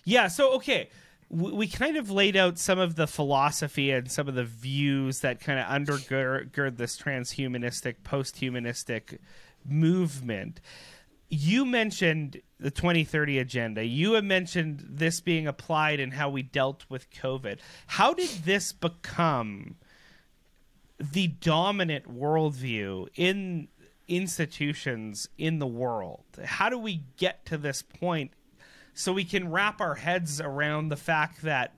Yeah. 0.04 0.28
So, 0.28 0.54
okay. 0.54 0.90
We, 1.28 1.68
kind 1.68 1.98
of 1.98 2.12
laid 2.12 2.38
out 2.38 2.60
some 2.60 2.78
of 2.78 2.96
the 2.96 3.08
philosophy 3.08 3.90
and 3.90 4.10
some 4.10 4.28
of 4.28 4.36
the 4.36 4.44
views 4.44 5.22
that 5.22 5.40
kind 5.40 5.60
of 5.60 5.66
undergird 5.66 6.78
this 6.78 6.98
transhumanistic, 6.98 7.96
post-humanistic 8.04 9.20
movement. 9.68 10.62
You 11.30 11.66
mentioned 11.66 12.42
the 12.60 12.72
2030 12.72 13.40
agenda. 13.40 13.84
You 13.84 14.14
have 14.14 14.24
mentioned 14.24 14.86
this 14.88 15.22
being 15.22 15.48
applied 15.48 16.00
and 16.00 16.14
how 16.14 16.30
we 16.30 16.44
dealt 16.44 16.86
with 16.90 17.10
COVID. 17.12 17.60
How 17.88 18.14
did 18.14 18.30
this 18.30 18.72
become 18.72 19.76
the 21.00 21.28
dominant 21.28 22.06
worldview 22.06 23.08
in 23.16 23.68
institutions 24.08 25.28
in 25.38 25.60
the 25.60 25.68
world? 25.68 26.24
How 26.44 26.70
do 26.70 26.78
we 26.78 27.04
get 27.18 27.46
to 27.48 27.58
this 27.58 27.82
point 27.82 28.32
so 28.94 29.12
we 29.12 29.26
can 29.26 29.52
wrap 29.52 29.82
our 29.82 29.96
heads 29.96 30.40
around 30.40 30.90
the 30.90 30.96
fact 30.96 31.42
that 31.42 31.74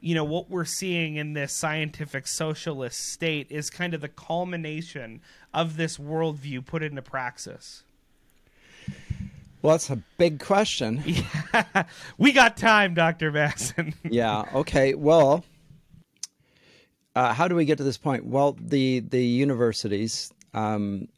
you 0.00 0.14
know 0.14 0.24
what 0.24 0.50
we're 0.50 0.66
seeing 0.66 1.16
in 1.16 1.32
this 1.32 1.56
scientific 1.56 2.26
socialist 2.26 3.12
state 3.12 3.46
is 3.50 3.70
kind 3.70 3.94
of 3.94 4.02
the 4.02 4.08
culmination 4.08 5.22
of 5.52 5.76
this 5.76 5.96
worldview 5.96 6.64
put 6.64 6.82
into 6.82 7.00
praxis. 7.00 7.84
Well, 9.64 9.72
that's 9.72 9.88
a 9.88 9.96
big 10.18 10.40
question. 10.40 11.02
We 12.18 12.32
got 12.32 12.58
time, 12.58 12.92
Doctor 12.92 13.32
Masson. 13.32 13.94
yeah. 14.04 14.44
Okay. 14.54 14.92
Well, 14.92 15.42
uh, 17.16 17.32
how 17.32 17.48
do 17.48 17.54
we 17.54 17.64
get 17.64 17.78
to 17.78 17.84
this 17.84 17.96
point? 17.96 18.26
Well, 18.26 18.58
the 18.60 19.00
the 19.00 19.24
universities 19.24 20.30
um, 20.52 21.08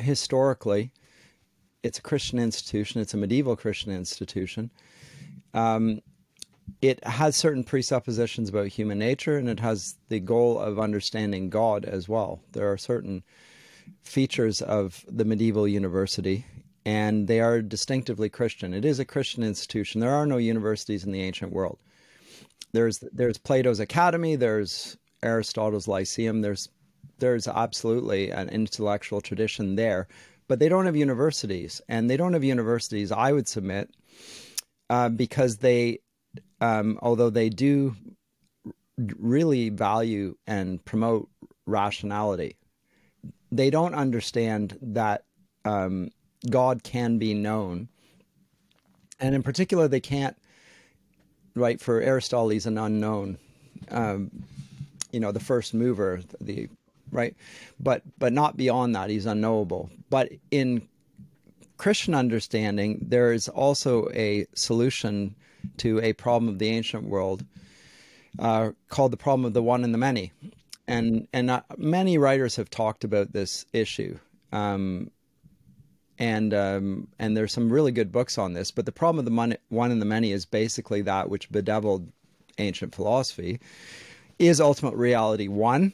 historically, 0.00 0.90
it's 1.84 2.00
a 2.00 2.02
Christian 2.02 2.40
institution. 2.40 3.00
It's 3.00 3.14
a 3.14 3.16
medieval 3.16 3.54
Christian 3.54 3.92
institution. 3.92 4.70
Um, 5.54 6.00
it 6.82 7.04
has 7.04 7.36
certain 7.36 7.62
presuppositions 7.62 8.48
about 8.48 8.66
human 8.66 8.98
nature, 8.98 9.38
and 9.38 9.48
it 9.48 9.60
has 9.60 9.94
the 10.08 10.18
goal 10.18 10.58
of 10.58 10.80
understanding 10.80 11.48
God 11.48 11.84
as 11.84 12.08
well. 12.08 12.40
There 12.52 12.72
are 12.72 12.76
certain 12.76 13.22
features 14.02 14.60
of 14.62 15.04
the 15.06 15.24
medieval 15.24 15.68
university, 15.68 16.44
and 16.88 17.28
they 17.28 17.38
are 17.38 17.60
distinctively 17.60 18.30
Christian. 18.30 18.72
It 18.72 18.86
is 18.86 18.98
a 18.98 19.04
Christian 19.04 19.42
institution. 19.42 20.00
There 20.00 20.14
are 20.14 20.24
no 20.24 20.38
universities 20.38 21.04
in 21.04 21.12
the 21.12 21.20
ancient 21.20 21.52
world. 21.52 21.78
There's 22.72 23.00
there's 23.12 23.36
Plato's 23.36 23.78
Academy. 23.78 24.36
There's 24.36 24.96
Aristotle's 25.22 25.86
Lyceum. 25.86 26.40
There's 26.40 26.70
there's 27.18 27.46
absolutely 27.46 28.30
an 28.30 28.48
intellectual 28.48 29.20
tradition 29.20 29.76
there, 29.76 30.08
but 30.48 30.60
they 30.60 30.70
don't 30.70 30.86
have 30.86 30.96
universities, 30.96 31.82
and 31.90 32.08
they 32.08 32.16
don't 32.16 32.32
have 32.32 32.42
universities. 32.42 33.12
I 33.12 33.32
would 33.32 33.48
submit 33.48 33.90
uh, 34.88 35.10
because 35.10 35.58
they, 35.58 35.98
um, 36.62 36.98
although 37.02 37.30
they 37.30 37.50
do 37.50 37.96
really 39.18 39.68
value 39.68 40.36
and 40.46 40.82
promote 40.86 41.28
rationality, 41.66 42.56
they 43.52 43.68
don't 43.68 43.94
understand 43.94 44.78
that 44.80 45.24
um, 45.66 46.08
God 46.48 46.82
can 46.82 47.18
be 47.18 47.34
known, 47.34 47.88
and 49.20 49.34
in 49.34 49.42
particular, 49.42 49.88
they 49.88 50.00
can't. 50.00 50.36
Right 51.54 51.80
for 51.80 52.00
Aristotle, 52.00 52.50
he's 52.50 52.66
an 52.66 52.78
unknown. 52.78 53.38
Um, 53.90 54.30
you 55.10 55.18
know, 55.18 55.32
the 55.32 55.40
first 55.40 55.74
mover, 55.74 56.20
the 56.40 56.68
right, 57.10 57.34
but 57.80 58.02
but 58.18 58.32
not 58.32 58.56
beyond 58.56 58.94
that, 58.94 59.10
he's 59.10 59.26
unknowable. 59.26 59.90
But 60.10 60.30
in 60.50 60.86
Christian 61.76 62.14
understanding, 62.14 62.98
there 63.00 63.32
is 63.32 63.48
also 63.48 64.08
a 64.10 64.46
solution 64.54 65.34
to 65.78 66.00
a 66.00 66.12
problem 66.12 66.48
of 66.48 66.58
the 66.58 66.68
ancient 66.68 67.04
world 67.04 67.44
uh, 68.38 68.70
called 68.88 69.12
the 69.12 69.16
problem 69.16 69.44
of 69.44 69.54
the 69.54 69.62
one 69.62 69.84
and 69.84 69.94
the 69.94 69.98
many, 69.98 70.32
and 70.86 71.26
and 71.32 71.50
uh, 71.50 71.62
many 71.76 72.18
writers 72.18 72.56
have 72.56 72.70
talked 72.70 73.04
about 73.04 73.32
this 73.32 73.64
issue. 73.72 74.18
Um, 74.52 75.10
and 76.18 76.52
um, 76.52 77.08
and 77.18 77.36
there's 77.36 77.52
some 77.52 77.72
really 77.72 77.92
good 77.92 78.12
books 78.12 78.38
on 78.38 78.52
this. 78.52 78.70
But 78.70 78.86
the 78.86 78.92
problem 78.92 79.18
of 79.18 79.24
the 79.24 79.58
one 79.68 79.90
and 79.90 80.02
the 80.02 80.06
many 80.06 80.32
is 80.32 80.44
basically 80.44 81.02
that 81.02 81.30
which 81.30 81.50
bedeviled 81.50 82.10
ancient 82.58 82.94
philosophy, 82.94 83.60
is 84.38 84.60
ultimate 84.60 84.94
reality 84.94 85.48
one, 85.48 85.92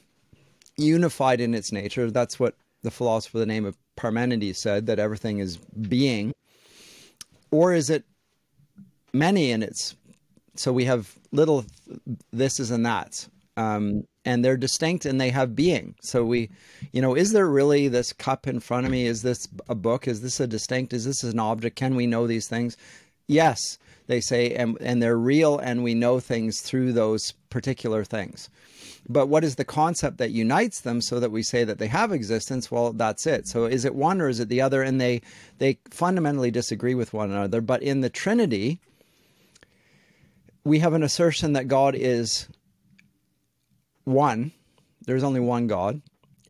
unified 0.76 1.40
in 1.40 1.54
its 1.54 1.72
nature? 1.72 2.10
That's 2.10 2.40
what 2.40 2.56
the 2.82 2.90
philosopher, 2.90 3.38
the 3.38 3.46
name 3.46 3.64
of 3.64 3.76
Parmenides, 3.96 4.56
said 4.56 4.86
that 4.86 4.98
everything 4.98 5.38
is 5.38 5.56
being. 5.56 6.32
Or 7.50 7.72
is 7.72 7.90
it 7.90 8.04
many 9.12 9.52
in 9.52 9.62
its 9.62 9.94
so 10.56 10.72
we 10.72 10.84
have 10.84 11.14
little 11.32 11.64
thises 12.34 12.70
and 12.70 12.86
that's 12.86 13.28
um, 13.56 14.04
and 14.24 14.44
they're 14.44 14.56
distinct 14.56 15.04
and 15.04 15.20
they 15.20 15.30
have 15.30 15.54
being. 15.54 15.94
So 16.02 16.24
we 16.24 16.50
you 16.92 17.00
know 17.00 17.14
is 17.14 17.32
there 17.32 17.48
really 17.48 17.88
this 17.88 18.12
cup 18.12 18.46
in 18.46 18.60
front 18.60 18.86
of 18.86 18.92
me? 18.92 19.06
Is 19.06 19.22
this 19.22 19.48
a 19.68 19.74
book? 19.74 20.08
Is 20.08 20.22
this 20.22 20.40
a 20.40 20.46
distinct? 20.46 20.92
Is 20.92 21.04
this 21.04 21.22
an 21.22 21.38
object? 21.38 21.76
Can 21.76 21.94
we 21.94 22.06
know 22.06 22.26
these 22.26 22.48
things? 22.48 22.76
Yes 23.26 23.78
they 24.06 24.20
say 24.20 24.54
and, 24.54 24.76
and 24.80 25.02
they're 25.02 25.18
real 25.18 25.58
and 25.58 25.82
we 25.82 25.94
know 25.94 26.20
things 26.20 26.60
through 26.60 26.92
those 26.92 27.32
particular 27.50 28.04
things. 28.04 28.50
But 29.08 29.26
what 29.26 29.44
is 29.44 29.56
the 29.56 29.64
concept 29.64 30.18
that 30.18 30.30
unites 30.30 30.80
them 30.80 31.00
so 31.00 31.20
that 31.20 31.30
we 31.30 31.42
say 31.42 31.64
that 31.64 31.78
they 31.78 31.86
have 31.88 32.12
existence? 32.12 32.70
Well 32.70 32.92
that's 32.92 33.26
it. 33.26 33.48
So 33.48 33.64
is 33.64 33.84
it 33.84 33.94
one 33.94 34.20
or 34.20 34.28
is 34.28 34.40
it 34.40 34.48
the 34.48 34.60
other? 34.60 34.82
And 34.82 35.00
they 35.00 35.22
they 35.58 35.78
fundamentally 35.90 36.50
disagree 36.50 36.94
with 36.94 37.12
one 37.12 37.30
another. 37.30 37.60
But 37.60 37.82
in 37.82 38.00
the 38.00 38.10
trinity 38.10 38.80
we 40.64 40.78
have 40.78 40.94
an 40.94 41.02
assertion 41.02 41.52
that 41.52 41.68
God 41.68 41.94
is 41.94 42.48
one. 44.04 44.52
There's 45.06 45.24
only 45.24 45.40
one 45.40 45.66
God, 45.66 46.00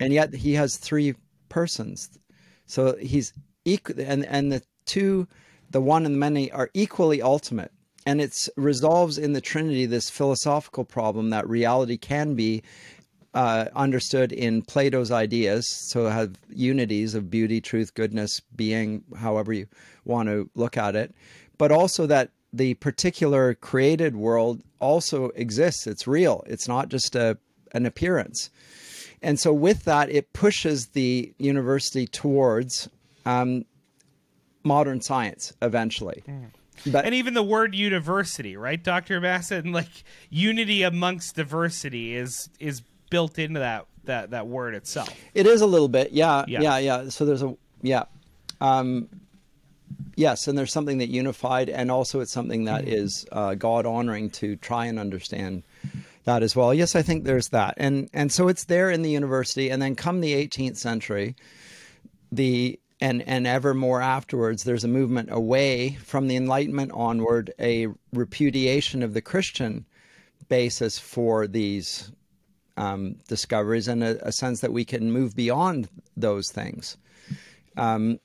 and 0.00 0.12
yet 0.12 0.34
He 0.34 0.54
has 0.54 0.76
three 0.76 1.14
persons. 1.48 2.08
So 2.66 2.96
He's 2.96 3.32
equal, 3.64 3.96
and 4.00 4.24
and 4.26 4.52
the 4.52 4.62
two, 4.86 5.26
the 5.70 5.80
one 5.80 6.06
and 6.06 6.14
the 6.14 6.18
many, 6.18 6.50
are 6.52 6.70
equally 6.74 7.22
ultimate. 7.22 7.72
And 8.06 8.20
it 8.20 8.48
resolves 8.56 9.16
in 9.16 9.32
the 9.32 9.40
Trinity 9.40 9.86
this 9.86 10.10
philosophical 10.10 10.84
problem 10.84 11.30
that 11.30 11.48
reality 11.48 11.96
can 11.96 12.34
be 12.34 12.62
uh, 13.32 13.66
understood 13.74 14.32
in 14.32 14.62
Plato's 14.62 15.10
ideas. 15.10 15.66
So 15.68 16.06
have 16.06 16.36
unities 16.48 17.14
of 17.14 17.30
beauty, 17.30 17.60
truth, 17.60 17.94
goodness, 17.94 18.40
being, 18.54 19.02
however 19.16 19.52
you 19.52 19.66
want 20.04 20.28
to 20.28 20.48
look 20.54 20.76
at 20.76 20.94
it, 20.94 21.14
but 21.58 21.72
also 21.72 22.06
that 22.06 22.30
the 22.54 22.74
particular 22.74 23.54
created 23.54 24.14
world 24.16 24.62
also 24.78 25.30
exists. 25.30 25.86
It's 25.86 26.06
real. 26.06 26.44
It's 26.46 26.68
not 26.68 26.88
just 26.88 27.16
a 27.16 27.36
an 27.72 27.86
appearance. 27.86 28.50
And 29.20 29.40
so, 29.40 29.52
with 29.52 29.84
that, 29.84 30.10
it 30.10 30.32
pushes 30.32 30.88
the 30.88 31.32
university 31.38 32.06
towards 32.06 32.88
um, 33.26 33.64
modern 34.62 35.00
science 35.00 35.52
eventually. 35.62 36.22
Mm. 36.28 36.50
But, 36.92 37.04
and 37.04 37.14
even 37.14 37.34
the 37.34 37.42
word 37.42 37.74
university, 37.74 38.56
right, 38.56 38.82
Doctor 38.82 39.20
Masson? 39.20 39.72
Like 39.72 40.04
unity 40.30 40.82
amongst 40.82 41.36
diversity 41.36 42.14
is 42.14 42.48
is 42.60 42.82
built 43.10 43.38
into 43.38 43.60
that 43.60 43.86
that 44.04 44.30
that 44.30 44.46
word 44.46 44.74
itself. 44.74 45.10
It 45.34 45.46
is 45.46 45.60
a 45.60 45.66
little 45.66 45.88
bit, 45.88 46.12
yeah, 46.12 46.44
yeah, 46.46 46.60
yeah. 46.60 46.78
yeah. 46.78 47.08
So 47.08 47.24
there's 47.24 47.42
a 47.42 47.56
yeah. 47.82 48.04
Um, 48.60 49.08
Yes, 50.16 50.46
and 50.46 50.56
there's 50.56 50.72
something 50.72 50.98
that 50.98 51.08
unified, 51.08 51.68
and 51.68 51.90
also 51.90 52.20
it's 52.20 52.32
something 52.32 52.64
that 52.64 52.82
mm-hmm. 52.82 52.94
is 52.94 53.26
uh, 53.32 53.54
God 53.54 53.86
honoring 53.86 54.30
to 54.30 54.56
try 54.56 54.86
and 54.86 54.98
understand 54.98 55.64
that 56.24 56.42
as 56.42 56.54
well. 56.54 56.72
Yes, 56.72 56.94
I 56.94 57.02
think 57.02 57.24
there's 57.24 57.48
that, 57.48 57.74
and 57.76 58.08
and 58.12 58.30
so 58.30 58.48
it's 58.48 58.64
there 58.64 58.90
in 58.90 59.02
the 59.02 59.10
university, 59.10 59.70
and 59.70 59.82
then 59.82 59.94
come 59.94 60.20
the 60.20 60.34
18th 60.34 60.76
century, 60.76 61.34
the 62.30 62.78
and 63.00 63.22
and 63.22 63.46
ever 63.46 63.74
more 63.74 64.00
afterwards, 64.00 64.64
there's 64.64 64.84
a 64.84 64.88
movement 64.88 65.28
away 65.30 65.96
from 65.96 66.28
the 66.28 66.36
Enlightenment 66.36 66.92
onward, 66.92 67.52
a 67.58 67.88
repudiation 68.12 69.02
of 69.02 69.14
the 69.14 69.20
Christian 69.20 69.84
basis 70.48 70.98
for 70.98 71.46
these 71.46 72.12
um, 72.76 73.16
discoveries, 73.28 73.88
and 73.88 74.02
a, 74.02 74.28
a, 74.28 74.32
sense 74.32 74.60
that 74.60 74.72
we 74.72 74.84
can 74.84 75.12
move 75.12 75.36
beyond 75.36 75.88
those 76.16 76.50
things. 76.50 76.96
Um, 77.76 78.18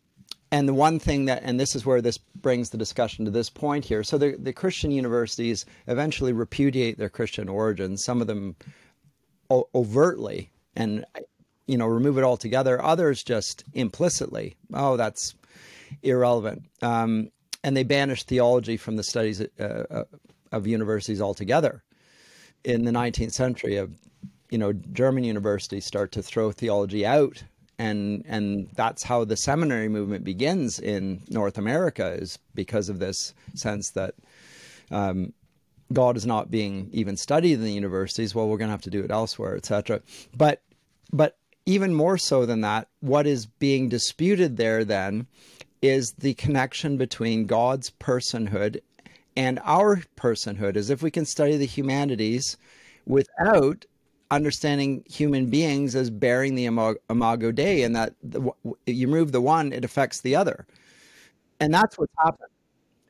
and 0.51 0.67
the 0.67 0.73
one 0.73 0.99
thing 0.99 1.25
that, 1.25 1.43
and 1.43 1.59
this 1.59 1.75
is 1.75 1.85
where 1.85 2.01
this 2.01 2.17
brings 2.17 2.69
the 2.69 2.77
discussion 2.77 3.25
to 3.25 3.31
this 3.31 3.49
point 3.49 3.85
here. 3.85 4.03
So 4.03 4.17
the, 4.17 4.35
the 4.37 4.53
Christian 4.53 4.89
universities 4.89 5.65
eventually 5.87 6.33
repudiate 6.33 6.97
their 6.97 7.09
Christian 7.09 7.47
origins, 7.47 8.03
some 8.03 8.19
of 8.19 8.27
them 8.27 8.55
o- 9.49 9.69
overtly, 9.75 10.49
and 10.75 11.05
you 11.67 11.77
know 11.77 11.87
remove 11.87 12.17
it 12.17 12.23
altogether. 12.23 12.81
Others 12.81 13.23
just 13.23 13.63
implicitly. 13.73 14.55
Oh, 14.73 14.97
that's 14.97 15.35
irrelevant. 16.01 16.63
Um, 16.81 17.31
and 17.63 17.77
they 17.77 17.83
banish 17.83 18.23
theology 18.23 18.77
from 18.77 18.95
the 18.95 19.03
studies 19.03 19.41
uh, 19.41 19.63
uh 19.63 20.03
of 20.51 20.65
universities 20.65 21.21
altogether. 21.21 21.83
In 22.63 22.85
the 22.85 22.91
19th 22.91 23.33
century, 23.33 23.77
of 23.77 23.93
you 24.49 24.57
know 24.57 24.73
German 24.73 25.23
universities 25.23 25.85
start 25.85 26.11
to 26.13 26.23
throw 26.23 26.51
theology 26.51 27.05
out 27.05 27.43
and 27.79 28.25
and 28.27 28.69
that's 28.75 29.03
how 29.03 29.23
the 29.23 29.37
seminary 29.37 29.87
movement 29.87 30.23
begins 30.23 30.77
in 30.79 31.21
North 31.29 31.57
America 31.57 32.11
is 32.11 32.37
because 32.53 32.89
of 32.89 32.99
this 32.99 33.33
sense 33.55 33.91
that 33.91 34.13
um, 34.91 35.33
God 35.91 36.17
is 36.17 36.25
not 36.25 36.51
being 36.51 36.89
even 36.91 37.15
studied 37.17 37.53
in 37.53 37.63
the 37.63 37.71
universities. 37.71 38.35
Well, 38.35 38.47
we're 38.47 38.57
going 38.57 38.67
to 38.67 38.73
have 38.73 38.81
to 38.83 38.89
do 38.89 39.03
it 39.03 39.11
elsewhere, 39.11 39.55
etc. 39.55 40.01
But 40.35 40.61
but 41.11 41.37
even 41.65 41.93
more 41.93 42.17
so 42.17 42.45
than 42.45 42.61
that, 42.61 42.89
what 42.99 43.25
is 43.25 43.45
being 43.45 43.89
disputed 43.89 44.57
there 44.57 44.83
then 44.83 45.27
is 45.81 46.11
the 46.17 46.33
connection 46.33 46.97
between 46.97 47.45
God's 47.45 47.91
personhood 47.91 48.81
and 49.37 49.59
our 49.63 50.03
personhood, 50.17 50.75
as 50.75 50.89
if 50.89 51.01
we 51.01 51.11
can 51.11 51.25
study 51.25 51.55
the 51.55 51.65
humanities 51.65 52.57
without 53.05 53.85
understanding 54.31 55.03
human 55.09 55.49
beings 55.49 55.95
as 55.95 56.09
bearing 56.09 56.55
the 56.55 56.65
imago 56.65 57.51
Dei, 57.51 57.83
and 57.83 57.95
that 57.95 58.13
the, 58.23 58.51
you 58.85 59.07
move 59.07 59.31
the 59.31 59.41
one, 59.41 59.73
it 59.73 59.83
affects 59.83 60.21
the 60.21 60.35
other, 60.35 60.65
and 61.59 61.73
that's 61.73 61.97
what's 61.97 62.13
happened. 62.17 62.49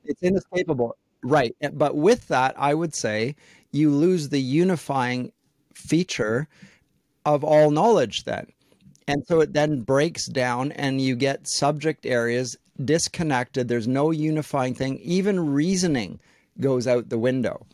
It's 0.06 0.24
inescapable, 0.24 0.98
right? 1.24 1.56
But 1.74 1.96
with 1.96 2.28
that, 2.30 2.56
I 2.58 2.74
would 2.74 2.96
say 2.96 3.36
you 3.72 3.92
lose 3.92 4.30
the 4.30 4.42
unifying 4.42 5.32
feature 5.74 6.48
of 7.26 7.44
all 7.44 7.72
knowledge 7.72 8.24
then. 8.24 8.48
And 9.08 9.26
so 9.28 9.42
it 9.42 9.54
then 9.54 9.82
breaks 9.82 10.28
down 10.28 10.72
and 10.74 11.02
you 11.02 11.16
get 11.16 11.48
subject 11.48 12.06
areas 12.06 12.58
disconnected. 12.84 13.68
There's 13.68 13.88
no 13.88 14.12
unifying 14.12 14.74
thing. 14.76 15.00
Even 15.00 15.52
reasoning 15.52 16.20
goes 16.60 16.88
out 16.88 17.10
the 17.10 17.18
window 17.18 17.66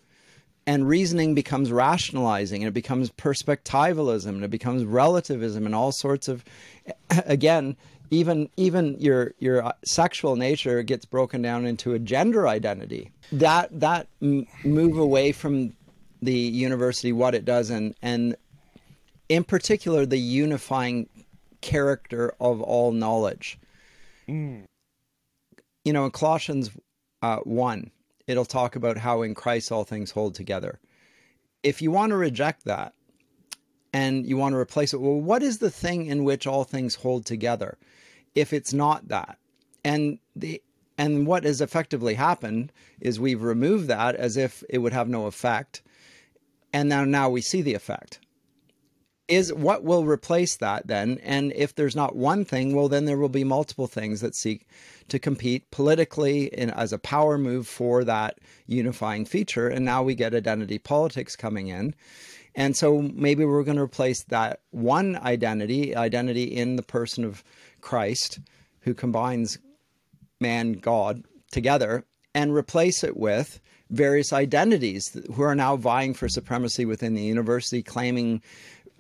and 0.68 0.88
reasoning 0.88 1.36
becomes 1.36 1.72
rationalizing 1.72 2.63
and 2.63 2.68
it 2.70 2.74
becomes 2.74 3.09
perspectivalism 3.11 4.30
and 4.30 4.43
it 4.43 4.51
becomes 4.51 4.84
relativism 4.84 5.66
and 5.66 5.76
all 5.76 5.91
sorts 5.91 6.28
of 6.28 6.43
again 7.26 7.76
even 8.11 8.49
even 8.57 8.95
your 8.99 9.34
your 9.39 9.63
uh, 9.63 9.72
sexual 9.84 10.36
nature 10.36 10.84
gets 10.84 11.05
broken 11.05 11.41
down 11.41 11.66
into 11.66 11.93
a 11.93 11.99
gender 11.99 12.47
identity 12.47 13.11
that 13.32 13.68
that 13.80 14.07
m- 14.22 14.47
move 14.63 14.97
away 14.97 15.32
from 15.32 15.74
the 16.22 16.34
university 16.34 17.11
what 17.11 17.36
it 17.36 17.45
does 17.45 17.70
and 17.70 17.95
and 18.01 18.36
in 19.30 19.43
particular 19.43 20.05
the 20.05 20.20
unifying 20.20 21.07
character 21.61 22.34
of 22.39 22.61
all 22.61 22.91
knowledge 22.91 23.57
mm. 24.28 24.63
you 25.84 25.93
know 25.93 26.05
in 26.05 26.11
colossians 26.11 26.72
uh, 27.22 27.38
1 27.38 27.89
it'll 28.28 28.45
talk 28.45 28.76
about 28.76 28.97
how 28.97 29.21
in 29.21 29.36
Christ 29.36 29.71
all 29.71 29.84
things 29.84 30.11
hold 30.11 30.36
together. 30.36 30.80
If 31.63 31.82
you 31.82 31.91
want 31.91 32.11
to 32.11 32.17
reject 32.17 32.65
that 32.65 32.93
and 33.93 34.26
you 34.26 34.38
want 34.38 34.53
to 34.53 34.59
replace 34.59 34.93
it, 34.93 35.01
well, 35.01 35.19
what 35.19 35.43
is 35.43 35.59
the 35.59 35.71
thing 35.71 36.05
in 36.05 36.23
which 36.23 36.47
all 36.47 36.63
things 36.63 36.95
hold 36.95 37.26
together? 37.26 37.78
If 38.34 38.53
it's 38.53 38.73
not 38.73 39.07
that, 39.07 39.38
and 39.84 40.19
the 40.36 40.61
and 40.97 41.28
what 41.28 41.43
has 41.43 41.59
effectively 41.61 42.13
happened 42.13 42.71
is 43.01 43.19
we've 43.19 43.41
removed 43.41 43.88
that 43.88 44.15
as 44.15 44.38
if 44.38 44.63
it 44.69 44.78
would 44.78 44.93
have 44.93 45.09
no 45.09 45.26
effect, 45.26 45.82
and 46.73 46.89
now 46.89 47.05
now 47.05 47.30
we 47.30 47.41
see 47.41 47.61
the 47.61 47.73
effect 47.73 48.19
is 49.28 49.53
what 49.53 49.84
will 49.84 50.05
replace 50.05 50.57
that 50.57 50.88
then? 50.88 51.19
And 51.23 51.51
if 51.55 51.76
there's 51.76 51.95
not 51.95 52.15
one 52.15 52.45
thing 52.45 52.76
well 52.76 52.89
then 52.89 53.05
there 53.05 53.17
will 53.17 53.30
be 53.30 53.43
multiple 53.43 53.88
things 53.88 54.21
that 54.21 54.36
seek 54.36 54.67
to 55.09 55.19
compete 55.19 55.69
politically 55.71 56.45
in, 56.47 56.69
as 56.71 56.93
a 56.93 56.97
power 56.97 57.38
move 57.38 57.67
for 57.67 58.03
that 58.03 58.39
unifying 58.67 59.26
feature. 59.26 59.67
And 59.67 59.86
now 59.86 60.03
we 60.03 60.15
get 60.15 60.34
identity 60.34 60.80
politics 60.80 61.36
coming 61.36 61.67
in. 61.67 61.95
And 62.55 62.76
so 62.78 63.01
maybe 63.01 63.43
we're 63.43 63.63
going 63.63 63.78
to 63.78 63.84
replace 63.84 64.23
that 64.26 64.61
one 64.71 65.17
identity 65.17 65.95
identity 65.95 66.43
in 66.43 66.76
the 66.76 66.84
person 66.84 67.23
of 67.23 67.43
christ 67.82 68.39
who 68.82 68.93
combines 68.93 69.59
man 70.39 70.73
god 70.73 71.23
together 71.51 72.03
and 72.34 72.53
replace 72.53 73.03
it 73.03 73.15
with 73.15 73.59
various 73.91 74.34
identities 74.34 75.15
who 75.34 75.43
are 75.43 75.55
now 75.55 75.76
vying 75.76 76.13
for 76.13 76.28
supremacy 76.28 76.86
within 76.86 77.13
the 77.13 77.21
university 77.21 77.84
claiming 77.84 78.41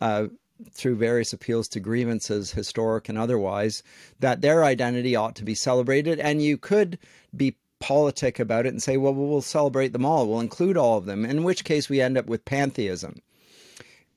uh, 0.01 0.27
through 0.71 0.95
various 0.95 1.33
appeals 1.33 1.67
to 1.67 1.79
grievances, 1.79 2.51
historic 2.51 3.09
and 3.09 3.17
otherwise, 3.17 3.83
that 4.19 4.41
their 4.41 4.63
identity 4.63 5.15
ought 5.15 5.35
to 5.35 5.43
be 5.43 5.55
celebrated. 5.55 6.19
And 6.19 6.41
you 6.41 6.57
could 6.57 6.97
be 7.35 7.55
politic 7.79 8.39
about 8.39 8.65
it 8.65 8.69
and 8.69 8.81
say, 8.81 8.97
well, 8.97 9.13
we'll 9.13 9.41
celebrate 9.41 9.93
them 9.93 10.05
all, 10.05 10.27
we'll 10.27 10.39
include 10.39 10.77
all 10.77 10.97
of 10.97 11.05
them, 11.05 11.25
in 11.25 11.43
which 11.43 11.65
case 11.65 11.89
we 11.89 12.01
end 12.01 12.17
up 12.17 12.25
with 12.27 12.45
pantheism. 12.45 13.21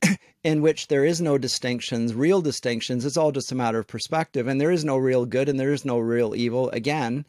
in 0.44 0.62
which 0.62 0.86
there 0.86 1.04
is 1.04 1.20
no 1.20 1.36
distinctions, 1.36 2.14
real 2.14 2.40
distinctions. 2.40 3.04
It's 3.04 3.16
all 3.16 3.32
just 3.32 3.50
a 3.50 3.56
matter 3.56 3.80
of 3.80 3.86
perspective, 3.88 4.46
and 4.46 4.60
there 4.60 4.70
is 4.70 4.84
no 4.84 4.96
real 4.96 5.26
good 5.26 5.48
and 5.48 5.58
there 5.58 5.72
is 5.72 5.84
no 5.84 5.98
real 5.98 6.34
evil. 6.36 6.70
Again, 6.70 7.24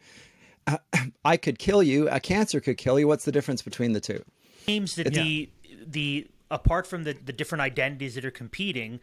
I 1.24 1.36
could 1.36 1.58
kill 1.58 1.82
you. 1.82 2.08
A 2.08 2.20
cancer 2.20 2.60
could 2.60 2.78
kill 2.78 2.98
you. 2.98 3.08
What's 3.08 3.24
the 3.24 3.32
difference 3.32 3.62
between 3.62 3.92
the 3.92 4.00
two? 4.00 4.24
Seems 4.66 4.94
that 4.94 5.12
the 5.12 5.50
the 5.86 6.26
apart 6.50 6.86
from 6.86 7.04
the 7.04 7.12
the 7.12 7.32
different 7.32 7.62
identities 7.62 8.14
that 8.14 8.24
are 8.24 8.30
competing, 8.30 9.00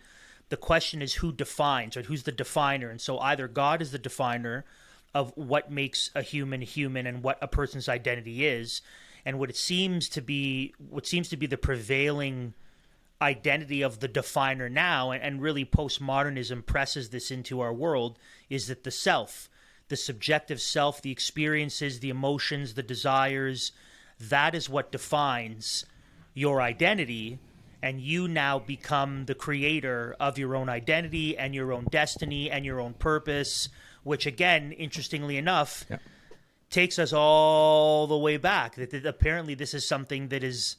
the 0.50 0.58
question 0.58 1.02
is 1.02 1.16
who 1.16 1.32
defines, 1.32 1.95
right? 1.95 2.06
Who's 2.06 2.24
the 2.24 2.32
definer? 2.32 2.89
And 2.89 3.02
so 3.02 3.20
either 3.20 3.48
God 3.48 3.82
is 3.82 3.91
the 3.91 4.00
definer 4.00 4.66
of 5.14 5.32
what 5.36 5.72
makes 5.72 6.12
a 6.16 6.22
human 6.22 6.62
human 6.62 7.08
and 7.08 7.24
what 7.24 7.38
a 7.41 7.48
person's 7.48 7.89
identity 7.89 8.45
is, 8.45 8.82
and 9.26 9.39
what 9.39 9.50
it 9.50 9.58
seems 9.58 10.10
to 10.10 10.22
be 10.22 10.74
what 10.78 11.06
seems 11.06 11.30
to 11.30 11.38
be 11.38 11.48
the 11.48 11.58
prevailing 11.58 12.54
identity 13.22 13.82
of 13.82 14.00
the 14.00 14.08
definer 14.08 14.70
now 14.70 15.12
and, 15.12 15.24
and 15.24 15.41
really 15.41 15.66
postmodernism 15.66 16.66
presses 16.66 17.10
this 17.10 17.32
into 17.32 17.60
our 17.60 17.74
world 17.74 18.20
is 18.50 18.68
that 18.68 18.84
the 18.84 18.91
self 18.91 19.50
the 19.89 19.95
subjective 19.95 20.62
self 20.62 21.02
the 21.02 21.12
experiences 21.12 22.00
the 22.00 22.10
emotions 22.10 22.76
the 22.76 22.84
desires 22.84 23.72
that 24.20 24.54
is 24.54 24.70
what 24.70 24.91
defines 24.91 25.86
your 26.38 26.62
identity 26.62 27.40
and 27.82 28.00
you 28.00 28.28
now 28.28 28.60
become 28.60 29.26
the 29.26 29.34
creator 29.34 30.16
of 30.20 30.38
your 30.38 30.56
own 30.56 30.70
identity 30.70 31.36
and 31.36 31.56
your 31.56 31.74
own 31.74 31.84
destiny 31.90 32.52
and 32.52 32.64
your 32.64 32.80
own 32.80 32.94
purpose 32.94 33.70
which 34.04 34.28
again 34.28 34.72
interestingly 34.74 35.36
enough 35.36 35.84
Yeah. 35.90 35.98
takes 36.70 37.00
us 37.00 37.12
all 37.12 38.06
the 38.06 38.18
way 38.18 38.38
back. 38.38 38.76
That, 38.76 38.92
that 38.92 39.06
apparently 39.06 39.56
this 39.56 39.74
is 39.74 39.88
something 39.88 40.28
that 40.28 40.44
is 40.44 40.76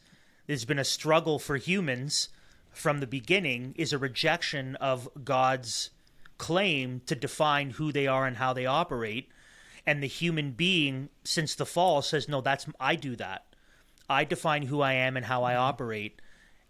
there's 0.47 0.65
been 0.65 0.79
a 0.79 0.85
struggle 0.85 1.41
for 1.41 1.57
humans 1.57 2.29
from 2.71 3.01
the 3.01 3.07
beginning 3.09 3.75
is 3.77 3.93
a 3.93 3.99
rejection 3.99 4.77
of 4.77 5.09
God's 5.25 5.91
claim 6.39 7.03
to 7.07 7.17
define 7.17 7.71
who 7.71 7.91
they 7.91 8.07
are 8.07 8.27
and 8.29 8.37
how 8.37 8.53
they 8.53 8.65
operate. 8.65 9.29
And 9.85 10.01
the 10.03 10.07
human 10.07 10.53
being 10.53 11.09
since 11.25 11.57
the 11.57 11.67
fall 11.67 12.01
says 12.01 12.29
no 12.29 12.41
that's 12.41 12.67
I 12.79 12.95
do 12.95 13.17
that 13.17 13.48
I 14.09 14.25
define 14.25 14.63
who 14.63 14.81
I 14.81 14.95
am 14.95 15.17
and 15.17 15.27
how 15.27 15.43
I 15.45 15.55
operate. 15.57 16.21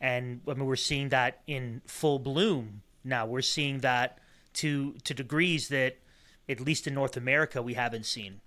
And 0.01 0.41
I 0.49 0.55
mean 0.55 0.67
we're 0.67 0.77
seeing 0.77 1.09
that 1.11 1.41
in 1.47 1.83
full 1.87 2.19
bloom 2.19 2.83
now. 3.05 3.27
We're 3.27 3.43
seeing 3.43 3.81
that 3.81 4.19
to 4.55 4.95
to 5.05 5.15
degrees 5.15 5.69
that 5.69 5.99
at 6.49 6.61
least 6.61 6.87
in 6.87 6.95
North 6.95 7.17
America 7.17 7.63
we 7.63 7.75
haven't 7.75 8.07
seen. 8.07 8.41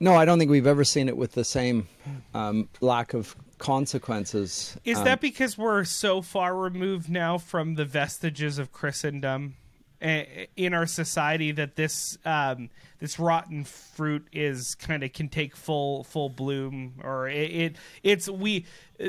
No, 0.00 0.14
I 0.16 0.24
don't 0.24 0.38
think 0.38 0.50
we've 0.50 0.66
ever 0.66 0.82
seen 0.82 1.08
it 1.08 1.16
with 1.16 1.32
the 1.32 1.44
same 1.44 1.86
um, 2.34 2.68
lack 2.80 3.14
of 3.14 3.36
consequences. 3.58 4.76
Is 4.84 4.98
Um, 4.98 5.04
that 5.04 5.20
because 5.20 5.56
we're 5.56 5.84
so 5.84 6.22
far 6.22 6.56
removed 6.56 7.08
now 7.08 7.38
from 7.38 7.76
the 7.76 7.84
vestiges 7.84 8.58
of 8.58 8.72
Christendom 8.72 9.54
in 10.02 10.74
our 10.74 10.86
society 10.86 11.52
that 11.52 11.76
this 11.76 12.18
um, 12.24 12.70
this 12.98 13.18
rotten 13.18 13.64
fruit 13.64 14.26
is 14.32 14.74
kind 14.74 15.02
of 15.02 15.12
can 15.12 15.28
take 15.28 15.54
full 15.54 16.04
full 16.04 16.28
bloom, 16.28 16.94
or 17.02 17.28
it, 17.28 17.50
it 17.50 17.76
it's 18.02 18.28
we 18.28 18.66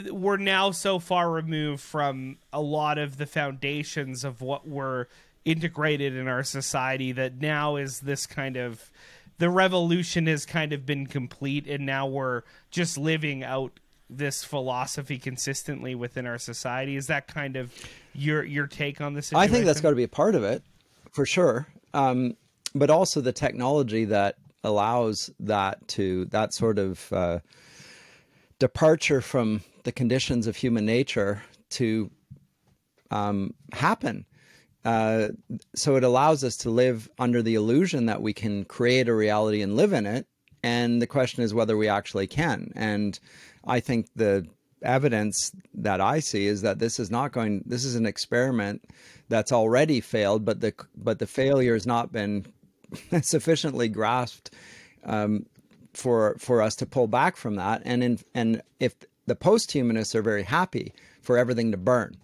we're 0.09 0.37
now 0.37 0.71
so 0.71 0.99
far 0.99 1.31
removed 1.31 1.81
from 1.81 2.37
a 2.51 2.61
lot 2.61 2.97
of 2.97 3.17
the 3.17 3.25
foundations 3.25 4.23
of 4.23 4.41
what 4.41 4.67
were 4.67 5.07
integrated 5.45 6.15
in 6.15 6.27
our 6.27 6.43
society 6.43 7.11
that 7.11 7.41
now 7.41 7.75
is 7.75 8.01
this 8.01 8.25
kind 8.25 8.55
of 8.55 8.91
the 9.39 9.49
revolution 9.49 10.27
has 10.27 10.45
kind 10.45 10.71
of 10.71 10.85
been 10.85 11.05
complete 11.05 11.67
and 11.67 11.85
now 11.85 12.07
we're 12.07 12.43
just 12.71 12.97
living 12.97 13.43
out 13.43 13.79
this 14.09 14.43
philosophy 14.43 15.17
consistently 15.17 15.95
within 15.95 16.25
our 16.25 16.37
society. 16.37 16.95
Is 16.95 17.07
that 17.07 17.27
kind 17.27 17.55
of 17.55 17.73
your 18.13 18.43
your 18.43 18.67
take 18.67 19.01
on 19.01 19.13
this 19.13 19.33
I 19.33 19.47
think 19.47 19.65
that's 19.65 19.81
got 19.81 19.89
to 19.89 19.95
be 19.95 20.03
a 20.03 20.07
part 20.07 20.35
of 20.35 20.43
it, 20.43 20.63
for 21.13 21.25
sure. 21.25 21.67
Um, 21.93 22.35
but 22.75 22.89
also 22.89 23.21
the 23.21 23.31
technology 23.31 24.03
that 24.05 24.35
allows 24.63 25.29
that 25.39 25.87
to 25.87 26.25
that 26.25 26.53
sort 26.53 26.79
of 26.79 27.13
uh, 27.13 27.39
departure 28.59 29.21
from 29.21 29.61
the 29.83 29.91
conditions 29.91 30.47
of 30.47 30.55
human 30.55 30.85
nature 30.85 31.43
to 31.69 32.09
um, 33.11 33.53
happen. 33.73 34.25
Uh, 34.85 35.29
so 35.75 35.95
it 35.95 36.03
allows 36.03 36.43
us 36.43 36.57
to 36.57 36.69
live 36.69 37.09
under 37.19 37.41
the 37.41 37.55
illusion 37.55 38.05
that 38.07 38.21
we 38.21 38.33
can 38.33 38.65
create 38.65 39.07
a 39.07 39.13
reality 39.13 39.61
and 39.61 39.75
live 39.75 39.93
in 39.93 40.05
it. 40.05 40.27
And 40.61 41.01
the 41.01 41.07
question 41.07 41.43
is 41.43 41.53
whether 41.53 41.77
we 41.77 41.87
actually 41.87 42.27
can. 42.27 42.71
And 42.75 43.19
I 43.65 43.79
think 43.79 44.07
the 44.15 44.47
evidence 44.83 45.51
that 45.73 46.01
I 46.01 46.19
see 46.19 46.47
is 46.47 46.61
that 46.61 46.79
this 46.79 46.99
is 46.99 47.09
not 47.09 47.31
going. 47.31 47.63
This 47.65 47.85
is 47.85 47.95
an 47.95 48.05
experiment 48.05 48.83
that's 49.29 49.51
already 49.51 50.01
failed, 50.01 50.45
but 50.45 50.61
the 50.61 50.73
but 50.95 51.19
the 51.19 51.27
failure 51.27 51.73
has 51.73 51.87
not 51.87 52.11
been 52.11 52.45
sufficiently 53.21 53.87
grasped 53.87 54.51
um, 55.05 55.45
for 55.93 56.35
for 56.39 56.61
us 56.61 56.75
to 56.77 56.85
pull 56.85 57.07
back 57.07 57.37
from 57.37 57.55
that. 57.55 57.81
And 57.85 58.03
in, 58.03 58.19
and 58.33 58.61
if 58.79 58.95
the 59.25 59.35
post-humanists 59.35 60.15
are 60.15 60.21
very 60.21 60.43
happy 60.43 60.93
for 61.21 61.37
everything 61.37 61.71
to 61.71 61.77
burn, 61.77 62.17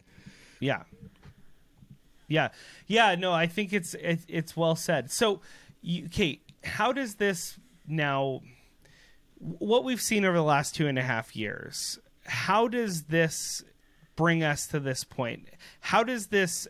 yeah 0.60 0.84
yeah 2.28 2.50
yeah 2.88 3.16
no 3.16 3.34
i 3.34 3.48
think 3.48 3.74
it's 3.74 3.96
it's, 3.96 4.26
it's 4.30 4.56
well 4.56 4.76
said 4.76 5.12
so 5.12 5.42
you, 5.82 6.08
kate 6.08 6.42
how 6.64 6.92
does 6.94 7.16
this 7.16 7.58
now 7.88 8.42
what 9.40 9.84
we've 9.84 10.02
seen 10.02 10.24
over 10.24 10.38
the 10.38 10.44
last 10.44 10.76
two 10.76 10.88
and 10.88 11.00
a 11.00 11.02
half 11.02 11.36
years 11.36 12.00
how 12.30 12.68
does 12.68 13.04
this 13.04 13.64
bring 14.16 14.44
us 14.44 14.68
to 14.68 14.80
this 14.80 15.04
point? 15.04 15.48
How 15.82 16.04
does 16.04 16.28
this 16.28 16.68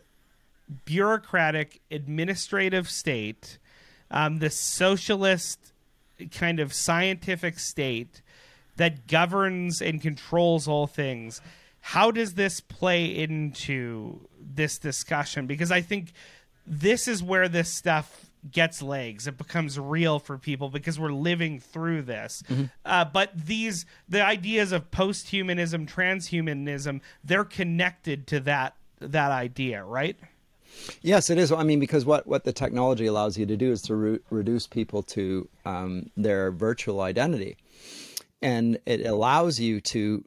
bureaucratic 0.84 1.80
administrative 1.90 2.88
state 2.88 3.58
um, 4.12 4.38
this 4.38 4.58
socialist 4.58 5.72
kind 6.32 6.60
of 6.60 6.72
scientific 6.72 7.58
state 7.58 8.22
that 8.76 9.06
governs 9.06 9.80
and 9.80 10.00
controls 10.00 10.68
all 10.68 10.86
things 10.86 11.40
how 11.80 12.10
does 12.10 12.34
this 12.34 12.60
play 12.60 13.06
into 13.06 14.20
this 14.38 14.78
discussion? 14.78 15.46
Because 15.46 15.72
i 15.72 15.80
think 15.80 16.12
this 16.66 17.08
is 17.08 17.22
where 17.22 17.48
this 17.48 17.72
stuff 17.72 18.29
gets 18.50 18.80
legs 18.80 19.26
it 19.26 19.36
becomes 19.36 19.78
real 19.78 20.18
for 20.18 20.38
people 20.38 20.68
because 20.68 20.98
we're 20.98 21.12
living 21.12 21.60
through 21.60 22.02
this 22.02 22.42
uh, 22.84 23.04
but 23.04 23.30
these 23.34 23.84
the 24.08 24.22
ideas 24.22 24.72
of 24.72 24.90
post-humanism 24.90 25.86
transhumanism 25.86 27.00
they're 27.24 27.44
connected 27.44 28.26
to 28.26 28.40
that 28.40 28.74
that 29.00 29.30
idea 29.30 29.84
right 29.84 30.16
Yes, 31.02 31.30
it 31.30 31.38
is. 31.38 31.52
I 31.52 31.62
mean, 31.62 31.80
because 31.80 32.04
what, 32.04 32.26
what 32.26 32.44
the 32.44 32.52
technology 32.52 33.06
allows 33.06 33.36
you 33.36 33.46
to 33.46 33.56
do 33.56 33.72
is 33.72 33.82
to 33.82 33.94
re- 33.94 34.18
reduce 34.30 34.66
people 34.66 35.02
to 35.04 35.48
um, 35.64 36.10
their 36.16 36.50
virtual 36.50 37.00
identity. 37.00 37.56
And 38.42 38.78
it 38.86 39.04
allows 39.06 39.60
you 39.60 39.80
to 39.82 40.24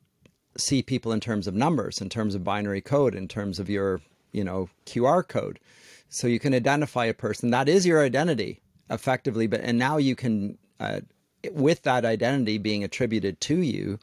see 0.58 0.84
people 0.84 1.12
in 1.12 1.20
terms 1.20 1.48
of 1.48 1.54
numbers, 1.56 2.02
in 2.02 2.10
terms 2.10 2.36
of 2.36 2.44
binary 2.44 2.82
code, 2.82 3.16
in 3.16 3.28
terms 3.28 3.60
of 3.60 3.70
your, 3.70 4.02
you 4.32 4.44
know, 4.44 4.70
QR 4.86 5.28
code. 5.28 5.60
So 6.14 6.28
you 6.28 6.40
can 6.40 6.54
identify 6.54 7.06
a 7.06 7.14
person. 7.14 7.50
That 7.50 7.68
is 7.68 7.88
your 7.88 8.04
identity, 8.04 8.62
effectively. 8.92 9.48
But 9.48 9.62
and 9.62 9.80
now 9.80 9.98
you 9.98 10.16
can, 10.16 10.60
uh, 10.80 11.02
with 11.52 11.82
that 11.84 12.06
identity 12.06 12.60
being 12.60 12.84
attributed 12.84 13.42
to 13.42 13.58
you, 13.58 13.98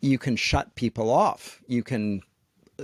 you 0.00 0.16
can 0.18 0.36
shut 0.36 0.74
people 0.76 1.10
off. 1.10 1.60
You 1.66 1.82
can 1.82 2.22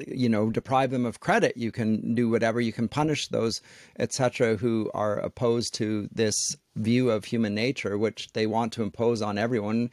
you 0.06 0.28
know 0.28 0.50
deprive 0.50 0.90
them 0.90 1.04
of 1.04 1.20
credit 1.20 1.54
you 1.54 1.70
can 1.70 2.14
do 2.14 2.30
whatever 2.30 2.62
you 2.62 2.72
can 2.72 2.88
punish 2.88 3.28
those 3.28 3.60
etc 3.98 4.56
who 4.56 4.90
are 4.94 5.18
opposed 5.18 5.74
to 5.74 6.08
this 6.10 6.56
view 6.76 7.10
of 7.10 7.26
human 7.26 7.54
nature 7.54 7.98
which 7.98 8.32
they 8.32 8.46
want 8.46 8.72
to 8.72 8.82
impose 8.82 9.20
on 9.20 9.36
everyone 9.36 9.90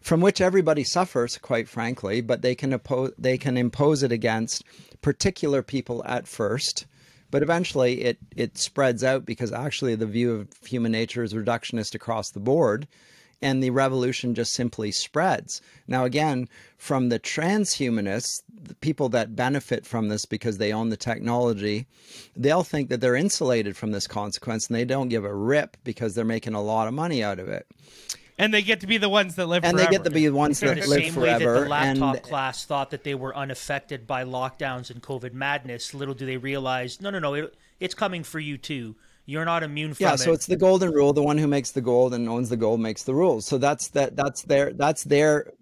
from 0.00 0.22
which 0.22 0.40
everybody 0.40 0.82
suffers 0.82 1.36
quite 1.36 1.68
frankly 1.68 2.22
but 2.22 2.40
they 2.40 2.54
can 2.54 2.72
oppose 2.72 3.12
they 3.18 3.36
can 3.36 3.58
impose 3.58 4.02
it 4.02 4.10
against 4.10 4.64
particular 5.02 5.62
people 5.62 6.02
at 6.06 6.26
first 6.26 6.86
but 7.32 7.42
eventually 7.42 8.02
it 8.02 8.18
it 8.36 8.56
spreads 8.56 9.02
out 9.02 9.24
because 9.24 9.50
actually 9.50 9.96
the 9.96 10.06
view 10.06 10.32
of 10.32 10.48
human 10.64 10.92
nature 10.92 11.24
is 11.24 11.34
reductionist 11.34 11.96
across 11.96 12.30
the 12.30 12.38
board 12.38 12.86
and 13.40 13.60
the 13.60 13.70
revolution 13.70 14.36
just 14.36 14.52
simply 14.52 14.92
spreads. 14.92 15.60
Now, 15.88 16.04
again, 16.04 16.48
from 16.78 17.08
the 17.08 17.18
transhumanists, 17.18 18.42
the 18.48 18.76
people 18.76 19.08
that 19.08 19.34
benefit 19.34 19.84
from 19.84 20.08
this 20.08 20.24
because 20.24 20.58
they 20.58 20.72
own 20.72 20.90
the 20.90 20.96
technology, 20.96 21.86
they'll 22.36 22.62
think 22.62 22.88
that 22.88 23.00
they're 23.00 23.16
insulated 23.16 23.76
from 23.76 23.90
this 23.90 24.06
consequence 24.06 24.68
and 24.68 24.76
they 24.76 24.84
don't 24.84 25.08
give 25.08 25.24
a 25.24 25.34
rip 25.34 25.76
because 25.82 26.14
they're 26.14 26.24
making 26.24 26.54
a 26.54 26.62
lot 26.62 26.86
of 26.86 26.94
money 26.94 27.24
out 27.24 27.40
of 27.40 27.48
it. 27.48 27.66
And 28.42 28.52
they 28.52 28.62
get 28.62 28.80
to 28.80 28.86
be 28.88 28.98
the 28.98 29.08
ones 29.08 29.36
that 29.36 29.46
live 29.46 29.64
And 29.64 29.76
forever. 29.76 29.90
they 29.90 29.96
get 29.96 30.04
to 30.04 30.10
be 30.10 30.26
the 30.26 30.34
ones 30.34 30.58
that 30.60 30.74
the 30.80 30.86
live 30.86 31.04
same 31.04 31.14
way 31.14 31.28
that 31.28 31.42
forever. 31.42 31.60
the 31.60 31.68
laptop 31.68 32.16
and 32.16 32.24
class 32.24 32.64
thought 32.64 32.90
that 32.90 33.04
they 33.04 33.14
were 33.14 33.34
unaffected 33.36 34.06
by 34.06 34.24
lockdowns 34.24 34.90
and 34.90 35.00
COVID 35.00 35.32
madness, 35.32 35.94
little 35.94 36.14
do 36.14 36.26
they 36.26 36.36
realize, 36.36 37.00
no, 37.00 37.10
no, 37.10 37.20
no, 37.20 37.34
it, 37.34 37.54
it's 37.78 37.94
coming 37.94 38.24
for 38.24 38.40
you 38.40 38.58
too. 38.58 38.96
You're 39.26 39.44
not 39.44 39.62
immune 39.62 39.94
from 39.94 40.04
it. 40.04 40.08
yeah, 40.08 40.14
it. 40.14 40.18
so 40.18 40.32
it's 40.32 40.46
the 40.46 40.56
golden 40.56 40.90
rule: 40.90 41.12
the 41.12 41.22
one 41.22 41.38
who 41.38 41.46
makes 41.46 41.70
the 41.70 41.80
gold 41.80 42.12
and 42.12 42.28
owns 42.28 42.48
the 42.48 42.56
gold 42.56 42.80
makes 42.80 43.04
the 43.04 43.14
rules. 43.14 43.46
So 43.46 43.56
that's 43.56 43.88
that. 43.90 44.16
That's 44.16 44.42
their. 44.42 44.72
That's 44.72 45.04
their. 45.04 45.52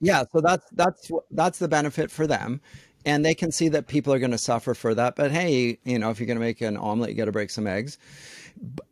Yeah, 0.00 0.24
so 0.32 0.40
that's 0.40 0.66
that's 0.72 1.10
that's 1.30 1.58
the 1.58 1.68
benefit 1.68 2.10
for 2.10 2.26
them, 2.26 2.62
and 3.04 3.22
they 3.24 3.34
can 3.34 3.52
see 3.52 3.68
that 3.68 3.88
people 3.88 4.12
are 4.14 4.18
going 4.18 4.30
to 4.30 4.38
suffer 4.38 4.72
for 4.72 4.94
that. 4.94 5.16
But 5.16 5.32
hey, 5.32 5.78
you 5.84 5.98
know, 5.98 6.08
if 6.08 6.18
you're 6.18 6.26
going 6.26 6.38
to 6.38 6.44
make 6.44 6.62
an 6.62 6.78
omelet, 6.78 7.10
you 7.10 7.16
got 7.16 7.26
to 7.26 7.32
break 7.32 7.50
some 7.50 7.66
eggs. 7.66 7.98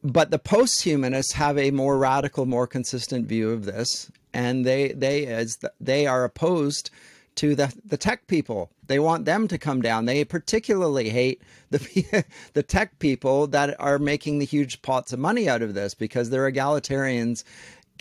But 0.03 0.31
the 0.31 0.39
post-humanists 0.39 1.33
have 1.33 1.57
a 1.57 1.71
more 1.71 1.97
radical, 1.97 2.47
more 2.47 2.67
consistent 2.67 3.27
view 3.27 3.51
of 3.51 3.65
this, 3.65 4.11
and 4.33 4.65
they 4.65 4.93
they 4.93 5.27
as 5.27 5.59
they 5.81 6.07
are 6.07 6.25
opposed 6.25 6.91
to 7.37 7.55
the 7.55 7.73
the 7.85 7.97
tech 7.97 8.27
people. 8.27 8.71
They 8.87 8.99
want 8.99 9.25
them 9.25 9.47
to 9.49 9.59
come 9.59 9.81
down. 9.81 10.07
They 10.07 10.25
particularly 10.25 11.11
hate 11.11 11.43
the 11.71 12.25
the 12.55 12.63
tech 12.63 12.99
people 12.99 13.47
that 13.49 13.81
are 13.81 13.99
making 13.99 14.39
the 14.39 14.45
huge 14.45 14.83
pots 14.83 15.13
of 15.13 15.21
money 15.21 15.49
out 15.49 15.63
of 15.63 15.75
this 15.75 15.95
because 15.95 16.31
they're 16.31 16.51
egalitarians 16.51 17.45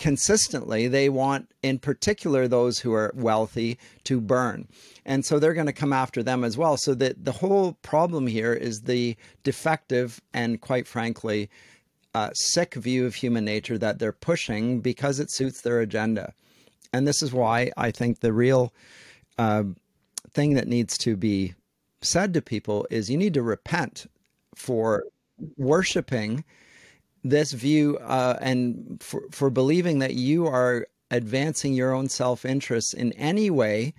consistently 0.00 0.88
they 0.88 1.10
want 1.10 1.46
in 1.62 1.78
particular 1.78 2.48
those 2.48 2.78
who 2.78 2.94
are 2.94 3.12
wealthy 3.14 3.78
to 4.02 4.18
burn. 4.18 4.66
And 5.04 5.26
so 5.26 5.38
they're 5.38 5.52
going 5.52 5.66
to 5.66 5.74
come 5.74 5.92
after 5.92 6.22
them 6.22 6.42
as 6.42 6.56
well. 6.56 6.78
So 6.78 6.94
that 6.94 7.22
the 7.22 7.32
whole 7.32 7.74
problem 7.82 8.26
here 8.26 8.54
is 8.54 8.80
the 8.80 9.14
defective 9.44 10.18
and 10.32 10.58
quite 10.58 10.88
frankly 10.88 11.50
uh, 12.14 12.30
sick 12.32 12.74
view 12.74 13.04
of 13.04 13.14
human 13.14 13.44
nature 13.44 13.76
that 13.76 13.98
they're 13.98 14.10
pushing 14.10 14.80
because 14.80 15.20
it 15.20 15.30
suits 15.30 15.60
their 15.60 15.80
agenda. 15.80 16.32
And 16.94 17.06
this 17.06 17.22
is 17.22 17.32
why 17.32 17.70
i 17.76 17.90
think 17.90 18.20
the 18.20 18.32
real 18.32 18.72
uh, 19.38 19.64
thing 20.32 20.54
that 20.54 20.66
needs 20.66 20.96
to 20.98 21.14
be 21.14 21.54
said 22.00 22.32
to 22.32 22.40
people 22.40 22.86
is 22.90 23.10
you 23.10 23.18
need 23.18 23.34
to 23.34 23.42
repent 23.42 24.06
for 24.54 25.04
worshiping 25.58 26.42
this 27.24 27.52
view 27.52 27.98
uh, 27.98 28.36
and 28.40 29.02
for, 29.02 29.22
for 29.30 29.50
believing 29.50 29.98
that 29.98 30.14
you 30.14 30.46
are 30.46 30.86
advancing 31.10 31.74
your 31.74 31.92
own 31.92 32.08
self 32.08 32.44
interest 32.44 32.94
in 32.94 33.12
any 33.12 33.50
way 33.50 33.94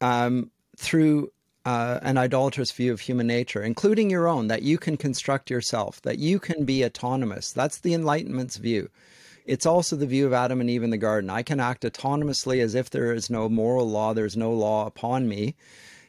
um, 0.00 0.50
through 0.76 1.30
uh, 1.64 1.98
an 2.02 2.16
idolatrous 2.16 2.72
view 2.72 2.92
of 2.92 3.00
human 3.00 3.26
nature, 3.26 3.62
including 3.62 4.10
your 4.10 4.26
own, 4.26 4.48
that 4.48 4.62
you 4.62 4.78
can 4.78 4.96
construct 4.96 5.50
yourself, 5.50 6.00
that 6.02 6.18
you 6.18 6.38
can 6.38 6.64
be 6.64 6.84
autonomous. 6.84 7.52
That's 7.52 7.80
the 7.80 7.94
Enlightenment's 7.94 8.56
view. 8.56 8.88
It's 9.44 9.66
also 9.66 9.96
the 9.96 10.06
view 10.06 10.26
of 10.26 10.32
Adam 10.32 10.60
and 10.60 10.68
Eve 10.68 10.82
in 10.82 10.90
the 10.90 10.98
garden. 10.98 11.30
I 11.30 11.42
can 11.42 11.60
act 11.60 11.82
autonomously 11.82 12.60
as 12.60 12.74
if 12.74 12.90
there 12.90 13.12
is 13.12 13.30
no 13.30 13.48
moral 13.48 13.88
law, 13.88 14.12
there's 14.12 14.36
no 14.36 14.52
law 14.52 14.86
upon 14.86 15.28
me 15.28 15.56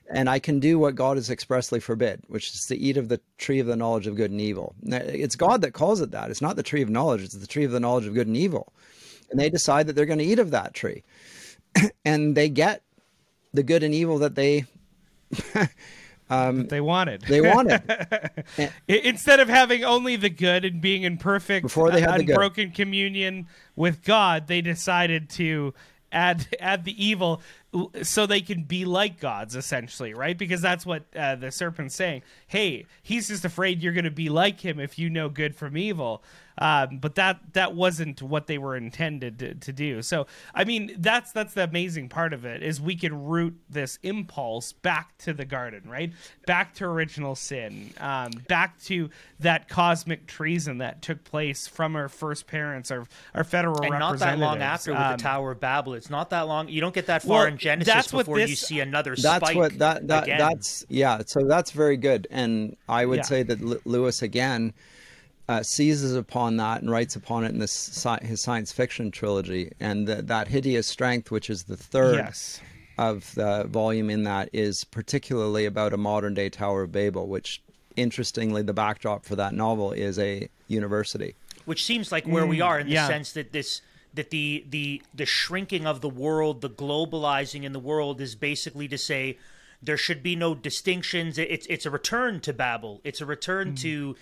and 0.09 0.29
I 0.29 0.39
can 0.39 0.59
do 0.59 0.79
what 0.79 0.95
God 0.95 1.17
has 1.17 1.29
expressly 1.29 1.79
forbid, 1.79 2.23
which 2.27 2.51
is 2.53 2.65
to 2.67 2.77
eat 2.77 2.97
of 2.97 3.09
the 3.09 3.21
tree 3.37 3.59
of 3.59 3.67
the 3.67 3.75
knowledge 3.75 4.07
of 4.07 4.15
good 4.15 4.31
and 4.31 4.41
evil. 4.41 4.75
It's 4.83 5.35
God 5.35 5.61
that 5.61 5.73
calls 5.73 6.01
it 6.01 6.11
that. 6.11 6.31
It's 6.31 6.41
not 6.41 6.55
the 6.55 6.63
tree 6.63 6.81
of 6.81 6.89
knowledge, 6.89 7.23
it's 7.23 7.35
the 7.35 7.47
tree 7.47 7.63
of 7.63 7.71
the 7.71 7.79
knowledge 7.79 8.05
of 8.05 8.13
good 8.13 8.27
and 8.27 8.37
evil. 8.37 8.73
And 9.29 9.39
they 9.39 9.49
decide 9.49 9.87
that 9.87 9.93
they're 9.93 10.07
going 10.07 10.19
to 10.19 10.25
eat 10.25 10.39
of 10.39 10.51
that 10.51 10.73
tree. 10.73 11.03
and 12.05 12.35
they 12.35 12.49
get 12.49 12.81
the 13.53 13.63
good 13.63 13.83
and 13.83 13.93
evil 13.93 14.19
that 14.19 14.35
they 14.35 14.65
um, 16.29 16.67
they 16.67 16.81
wanted. 16.81 17.21
They 17.21 17.41
wanted. 17.41 17.81
Instead 18.87 19.39
of 19.39 19.47
having 19.47 19.83
only 19.83 20.15
the 20.15 20.29
good 20.29 20.65
and 20.65 20.81
being 20.81 21.03
in 21.03 21.17
perfect, 21.17 21.63
Before 21.63 21.91
they 21.91 22.01
had 22.01 22.21
unbroken 22.21 22.69
the 22.69 22.75
communion 22.75 23.47
with 23.75 24.03
God, 24.03 24.47
they 24.47 24.61
decided 24.61 25.29
to 25.31 25.73
add 26.11 26.47
add 26.59 26.85
the 26.85 27.05
evil 27.05 27.41
so 28.01 28.25
they 28.25 28.41
can 28.41 28.63
be 28.63 28.85
like 28.85 29.19
gods 29.19 29.55
essentially 29.55 30.13
right? 30.13 30.37
Because 30.37 30.61
that's 30.61 30.85
what 30.85 31.03
uh, 31.15 31.35
the 31.35 31.51
serpent's 31.51 31.95
saying. 31.95 32.23
Hey 32.47 32.85
he's 33.01 33.27
just 33.27 33.45
afraid 33.45 33.81
you're 33.81 33.93
going 33.93 34.05
to 34.05 34.11
be 34.11 34.29
like 34.29 34.59
him 34.59 34.79
if 34.79 34.97
you 34.97 35.09
know 35.09 35.29
good 35.29 35.55
from 35.55 35.77
evil 35.77 36.23
um, 36.59 36.97
but 36.99 37.15
that 37.15 37.39
that 37.53 37.73
wasn't 37.73 38.21
what 38.21 38.47
they 38.47 38.57
were 38.57 38.75
intended 38.75 39.39
to, 39.39 39.55
to, 39.55 39.73
do. 39.73 40.01
So 40.01 40.27
I 40.53 40.65
mean, 40.65 40.93
that's 40.97 41.31
that's 41.31 41.53
the 41.53 41.63
amazing 41.63 42.09
part 42.09 42.33
of 42.33 42.43
it 42.45 42.61
is 42.61 42.81
we 42.81 42.95
can 42.95 43.25
root 43.25 43.57
this 43.69 43.97
impulse 44.03 44.73
back 44.73 45.17
to 45.19 45.33
the 45.33 45.45
garden, 45.45 45.83
right? 45.89 46.11
Back 46.45 46.73
to 46.75 46.85
original 46.85 47.35
sin, 47.35 47.93
um, 47.99 48.31
back 48.49 48.79
to 48.83 49.09
that 49.39 49.69
cosmic 49.69 50.27
treason 50.27 50.79
that 50.79 51.01
took 51.01 51.23
place 51.23 51.65
from 51.65 51.95
our 51.95 52.09
first 52.09 52.45
parents, 52.45 52.91
our 52.91 53.07
our 53.33 53.45
federal 53.45 53.81
and 53.81 53.97
not 53.97 54.19
that 54.19 54.37
long 54.37 54.61
after 54.61 54.91
with 54.91 54.99
um, 54.99 55.17
the 55.17 55.23
Tower 55.23 55.51
of 55.51 55.61
Babel. 55.61 55.93
It's 55.93 56.09
not 56.09 56.29
that 56.31 56.41
long. 56.41 56.67
You 56.67 56.81
don't 56.81 56.93
get 56.93 57.05
that 57.05 57.23
far 57.23 57.43
well, 57.43 57.47
in 57.47 57.57
Genesis 57.57 58.11
before 58.11 58.37
this, 58.37 58.49
you 58.49 58.55
see 58.57 58.79
another. 58.81 59.15
That's 59.15 59.55
what 59.55 59.79
that, 59.79 60.07
that 60.09 60.23
again. 60.23 60.39
that's 60.39 60.85
yeah. 60.89 61.21
So 61.25 61.45
that's 61.45 61.71
very 61.71 61.95
good, 61.95 62.27
and 62.29 62.75
I 62.89 63.05
would 63.05 63.17
yeah. 63.17 63.23
say 63.23 63.43
that 63.43 63.61
L- 63.61 63.79
Lewis 63.85 64.21
again 64.21 64.73
uh, 65.49 65.63
seizes 65.63 66.15
upon 66.15 66.57
that 66.57 66.81
and 66.81 66.91
writes 66.91 67.15
upon 67.15 67.43
it 67.43 67.49
in 67.49 67.57
this 67.57 68.05
his 68.21 68.39
science 68.39 68.71
fiction 68.71 69.09
trilogy, 69.09 69.71
and 69.79 70.07
the, 70.07 70.21
that 70.21 70.47
hideous 70.47 70.85
strength, 70.85 71.31
which 71.31 71.49
is 71.49 71.63
the 71.63 71.75
third 71.75 72.17
yes. 72.17 72.61
of 72.99 73.33
the 73.33 73.65
volume 73.67 74.11
in 74.11 74.23
that, 74.23 74.47
is 74.53 74.83
particularly 74.83 75.65
about 75.65 75.91
a 75.91 75.97
modern 75.97 76.35
day 76.35 76.49
Tower 76.49 76.83
of 76.83 76.91
Babel, 76.91 77.27
which 77.27 77.63
interestingly, 77.95 78.61
the 78.61 78.73
backdrop 78.73 79.25
for 79.25 79.35
that 79.37 79.55
novel 79.55 79.91
is 79.91 80.19
a 80.19 80.47
university, 80.67 81.33
which 81.65 81.83
seems 81.83 82.11
like 82.11 82.27
where 82.27 82.45
mm, 82.45 82.49
we 82.49 82.61
are 82.61 82.79
in 82.79 82.85
the 82.85 82.93
yeah. 82.93 83.07
sense 83.07 83.31
that 83.33 83.51
this 83.51 83.81
that 84.13 84.29
the 84.29 84.63
the 84.69 85.01
the 85.15 85.25
shrinking 85.25 85.87
of 85.87 86.01
the 86.01 86.09
world, 86.09 86.61
the 86.61 86.69
globalizing 86.69 87.63
in 87.63 87.73
the 87.73 87.79
world, 87.79 88.21
is 88.21 88.35
basically 88.35 88.87
to 88.87 88.99
say 88.99 89.35
there 89.81 89.97
should 89.97 90.21
be 90.21 90.35
no 90.35 90.55
distinctions. 90.55 91.37
It's 91.37 91.65
it's 91.67 91.85
a 91.85 91.89
return 91.89 92.39
to 92.41 92.53
Babel. 92.53 93.01
It's 93.03 93.21
a 93.21 93.25
return 93.25 93.73
mm 93.73 93.79
to 93.79 94.15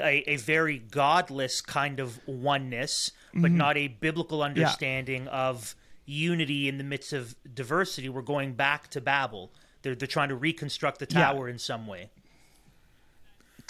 a, 0.00 0.32
a, 0.32 0.36
very 0.36 0.78
godless 0.78 1.60
kind 1.60 1.98
of 1.98 2.20
oneness, 2.26 3.12
but 3.32 3.50
mm-hmm. 3.50 3.56
not 3.56 3.76
a 3.78 3.88
biblical 3.88 4.42
understanding 4.42 5.24
yeah. 5.24 5.48
of 5.48 5.74
unity 6.04 6.68
in 6.68 6.76
the 6.78 6.84
midst 6.84 7.12
of 7.12 7.34
diversity. 7.54 8.08
We're 8.08 8.22
going 8.22 8.52
back 8.52 8.88
to 8.90 9.00
Babel. 9.00 9.50
They're 9.82 9.94
they're 9.94 10.08
trying 10.08 10.28
to 10.28 10.34
reconstruct 10.34 10.98
the 10.98 11.06
tower 11.06 11.48
yeah. 11.48 11.52
in 11.52 11.58
some 11.58 11.86
way. 11.86 12.10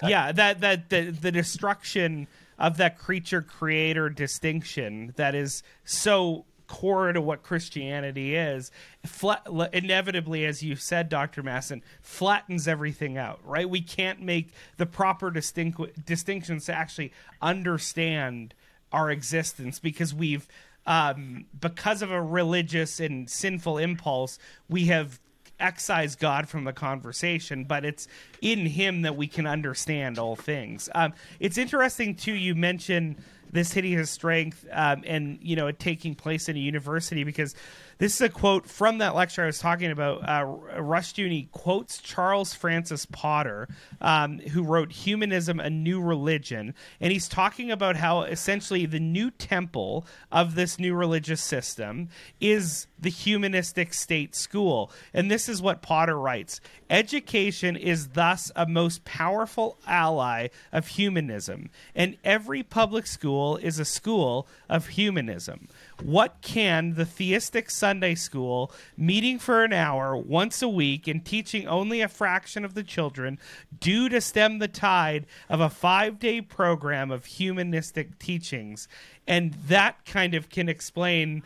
Yeah, 0.03 0.33
that 0.33 0.61
that 0.61 0.91
the 0.91 1.11
the 1.11 1.33
destruction 1.33 2.27
of 2.59 2.79
that 2.79 2.99
creature 2.99 3.43
creator 3.43 4.09
distinction 4.09 5.13
that 5.17 5.35
is 5.35 5.63
so 5.85 6.45
core 6.69 7.13
to 7.13 7.21
what 7.21 7.43
Christianity 7.43 8.37
is, 8.37 8.71
flat, 9.05 9.47
inevitably, 9.73 10.45
as 10.45 10.63
you 10.63 10.77
said, 10.77 11.09
Dr. 11.09 11.43
Masson, 11.43 11.83
flattens 12.01 12.69
everything 12.69 13.17
out, 13.19 13.41
right? 13.45 13.69
We 13.69 13.81
can't 13.81 14.23
make 14.23 14.53
the 14.77 14.87
proper 14.87 15.31
distinct, 15.31 16.05
distinctions 16.07 16.67
to 16.67 16.75
actually 16.75 17.13
understand 17.43 18.55
our 18.93 19.11
existence 19.11 19.79
because 19.81 20.15
we've, 20.15 20.47
um, 20.87 21.47
because 21.59 22.03
of 22.03 22.11
a 22.11 22.23
religious 22.23 23.01
and 23.01 23.29
sinful 23.29 23.79
impulse, 23.79 24.39
we 24.69 24.87
have 24.87 25.19
excise 25.61 26.15
God 26.15 26.49
from 26.49 26.65
the 26.65 26.73
conversation, 26.73 27.65
but 27.65 27.85
it's 27.85 28.07
in 28.41 28.67
Him 28.67 29.03
that 29.03 29.17
we 29.17 29.27
can 29.27 29.47
understand 29.47 30.19
all 30.19 30.37
things. 30.37 30.89
Um, 30.95 31.15
it's 31.41 31.59
interesting 31.59 32.15
too. 32.15 32.35
You 32.35 32.55
mentioned 32.55 33.17
this 33.53 33.73
hideous 33.73 34.11
strength 34.11 34.67
um, 34.73 35.03
and 35.07 35.39
you 35.43 35.57
know 35.57 35.71
taking 35.71 36.15
place 36.15 36.49
in 36.49 36.57
a 36.57 36.61
university 36.61 37.25
because 37.25 37.55
this 37.99 38.15
is 38.15 38.21
a 38.21 38.29
quote 38.29 38.67
from 38.67 38.99
that 38.99 39.17
lecture 39.17 39.43
I 39.43 39.47
was 39.47 39.59
talking 39.59 39.91
about. 39.91 40.23
Uh, 40.23 40.45
Rushdoony 40.79 41.51
quotes 41.51 41.99
Charles 41.99 42.55
Francis 42.55 43.07
Potter, 43.07 43.69
um, 44.01 44.39
who 44.39 44.63
wrote 44.63 44.93
Humanism, 44.93 45.59
a 45.59 45.69
New 45.69 46.01
Religion. 46.01 46.75
And 47.01 47.13
he's 47.13 47.29
talking 47.29 47.73
about 47.73 47.97
how 47.97 48.23
essentially 48.23 48.87
the 48.87 49.01
new 49.01 49.33
temple 49.33 50.07
of 50.31 50.55
this 50.55 50.79
new 50.79 50.95
religious 50.95 51.43
system 51.43 52.09
is 52.41 52.87
the 53.01 53.11
humanistic 53.11 53.93
state 53.93 54.37
school. 54.37 54.93
And 55.13 55.29
this 55.29 55.49
is 55.49 55.61
what 55.61 55.83
Potter 55.83 56.19
writes 56.19 56.61
Education 56.89 57.75
is 57.75 58.09
thus 58.09 58.53
a 58.55 58.67
most 58.67 59.05
powerful 59.05 59.79
ally 59.87 60.49
of 60.73 60.87
humanism, 60.87 61.69
and 61.97 62.17
every 62.25 62.63
public 62.63 63.07
school 63.07 63.38
is 63.57 63.79
a 63.79 63.85
school 63.85 64.47
of 64.69 64.89
humanism. 64.89 65.69
What 66.03 66.41
can 66.43 66.95
the 66.95 67.05
theistic 67.05 67.71
Sunday 67.71 68.15
school, 68.15 68.73
meeting 68.97 69.39
for 69.39 69.65
an 69.65 69.73
hour 69.73 70.17
once 70.17 70.63
a 70.63 70.69
week 70.69 71.09
and 71.09 71.25
teaching 71.25 71.67
only 71.67 72.01
a 72.01 72.09
fraction 72.09 72.65
of 72.65 72.75
the 72.75 72.83
children, 72.83 73.39
do 73.81 74.09
to 74.09 74.21
stem 74.21 74.59
the 74.59 74.69
tide 74.69 75.27
of 75.49 75.61
a 75.61 75.71
five 75.71 76.19
day 76.19 76.41
program 76.41 77.11
of 77.11 77.25
humanistic 77.25 78.19
teachings? 78.19 78.89
And 79.27 79.55
that 79.69 80.05
kind 80.05 80.35
of 80.35 80.49
can 80.49 80.69
explain 80.69 81.43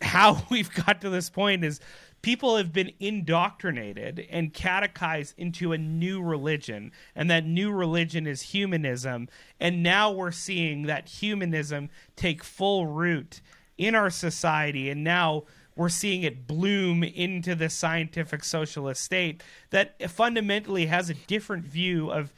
how 0.00 0.44
we've 0.50 0.72
got 0.72 1.00
to 1.00 1.10
this 1.10 1.30
point 1.30 1.64
is 1.64 1.80
people 2.22 2.56
have 2.56 2.72
been 2.72 2.92
indoctrinated 3.00 4.26
and 4.30 4.54
catechized 4.54 5.34
into 5.36 5.72
a 5.72 5.78
new 5.78 6.22
religion 6.22 6.92
and 7.14 7.30
that 7.30 7.44
new 7.44 7.70
religion 7.70 8.26
is 8.26 8.42
humanism. 8.42 9.28
And 9.60 9.82
now 9.82 10.10
we're 10.10 10.30
seeing 10.30 10.82
that 10.84 11.08
humanism 11.08 11.90
take 12.16 12.44
full 12.44 12.86
root 12.86 13.40
in 13.76 13.94
our 13.94 14.10
society 14.10 14.88
and 14.88 15.02
now 15.02 15.44
we're 15.74 15.88
seeing 15.88 16.22
it 16.22 16.46
bloom 16.46 17.02
into 17.02 17.54
the 17.54 17.70
scientific 17.70 18.44
socialist 18.44 19.02
state 19.02 19.42
that 19.70 20.10
fundamentally 20.10 20.86
has 20.86 21.10
a 21.10 21.14
different 21.14 21.64
view 21.64 22.10
of 22.10 22.32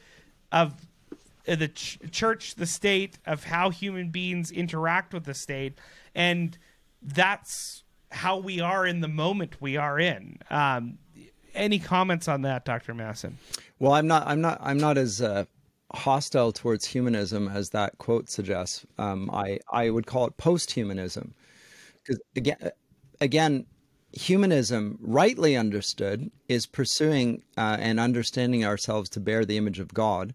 of 0.51 0.87
uh, 1.47 1.55
the 1.55 1.67
ch- 1.67 1.99
church 2.11 2.55
the 2.55 2.65
state 2.65 3.19
of 3.25 3.43
how 3.43 3.69
human 3.69 4.09
beings 4.09 4.51
interact 4.51 5.13
with 5.13 5.25
the 5.25 5.33
state. 5.33 5.77
And 6.15 6.57
that's 7.01 7.83
how 8.11 8.37
we 8.37 8.59
are 8.59 8.85
in 8.85 9.01
the 9.01 9.07
moment 9.07 9.55
we 9.59 9.77
are 9.77 9.99
in. 9.99 10.39
Um, 10.49 10.97
any 11.53 11.79
comments 11.79 12.27
on 12.27 12.41
that, 12.43 12.65
Dr. 12.65 12.93
Masson? 12.93 13.37
Well, 13.79 13.93
I'm 13.93 14.07
not. 14.07 14.27
I'm 14.27 14.41
not. 14.41 14.59
I'm 14.61 14.77
not 14.77 14.97
as 14.97 15.21
uh, 15.21 15.45
hostile 15.93 16.51
towards 16.51 16.85
humanism 16.85 17.47
as 17.47 17.69
that 17.71 17.97
quote 17.97 18.29
suggests. 18.29 18.85
Um, 18.97 19.29
I 19.31 19.59
I 19.71 19.89
would 19.89 20.05
call 20.05 20.27
it 20.27 20.37
post-humanism 20.37 21.33
because 22.03 22.21
again, 22.35 22.71
again, 23.21 23.65
humanism, 24.11 24.97
rightly 25.01 25.55
understood, 25.55 26.31
is 26.47 26.65
pursuing 26.65 27.43
uh, 27.57 27.77
and 27.79 27.99
understanding 27.99 28.65
ourselves 28.65 29.09
to 29.11 29.19
bear 29.19 29.45
the 29.45 29.57
image 29.57 29.79
of 29.79 29.93
God, 29.93 30.33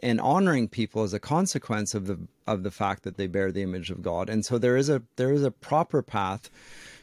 and 0.00 0.20
honoring 0.20 0.68
people 0.68 1.02
as 1.02 1.14
a 1.14 1.20
consequence 1.20 1.94
of 1.94 2.06
the 2.06 2.18
of 2.46 2.62
the 2.62 2.70
fact 2.70 3.04
that 3.04 3.16
they 3.16 3.26
bear 3.26 3.52
the 3.52 3.62
image 3.62 3.90
of 3.90 4.02
God. 4.02 4.28
And 4.28 4.44
so 4.44 4.58
there 4.58 4.76
is 4.76 4.88
a 4.88 5.02
there 5.16 5.32
is 5.32 5.44
a 5.44 5.50
proper 5.50 6.02
path 6.02 6.50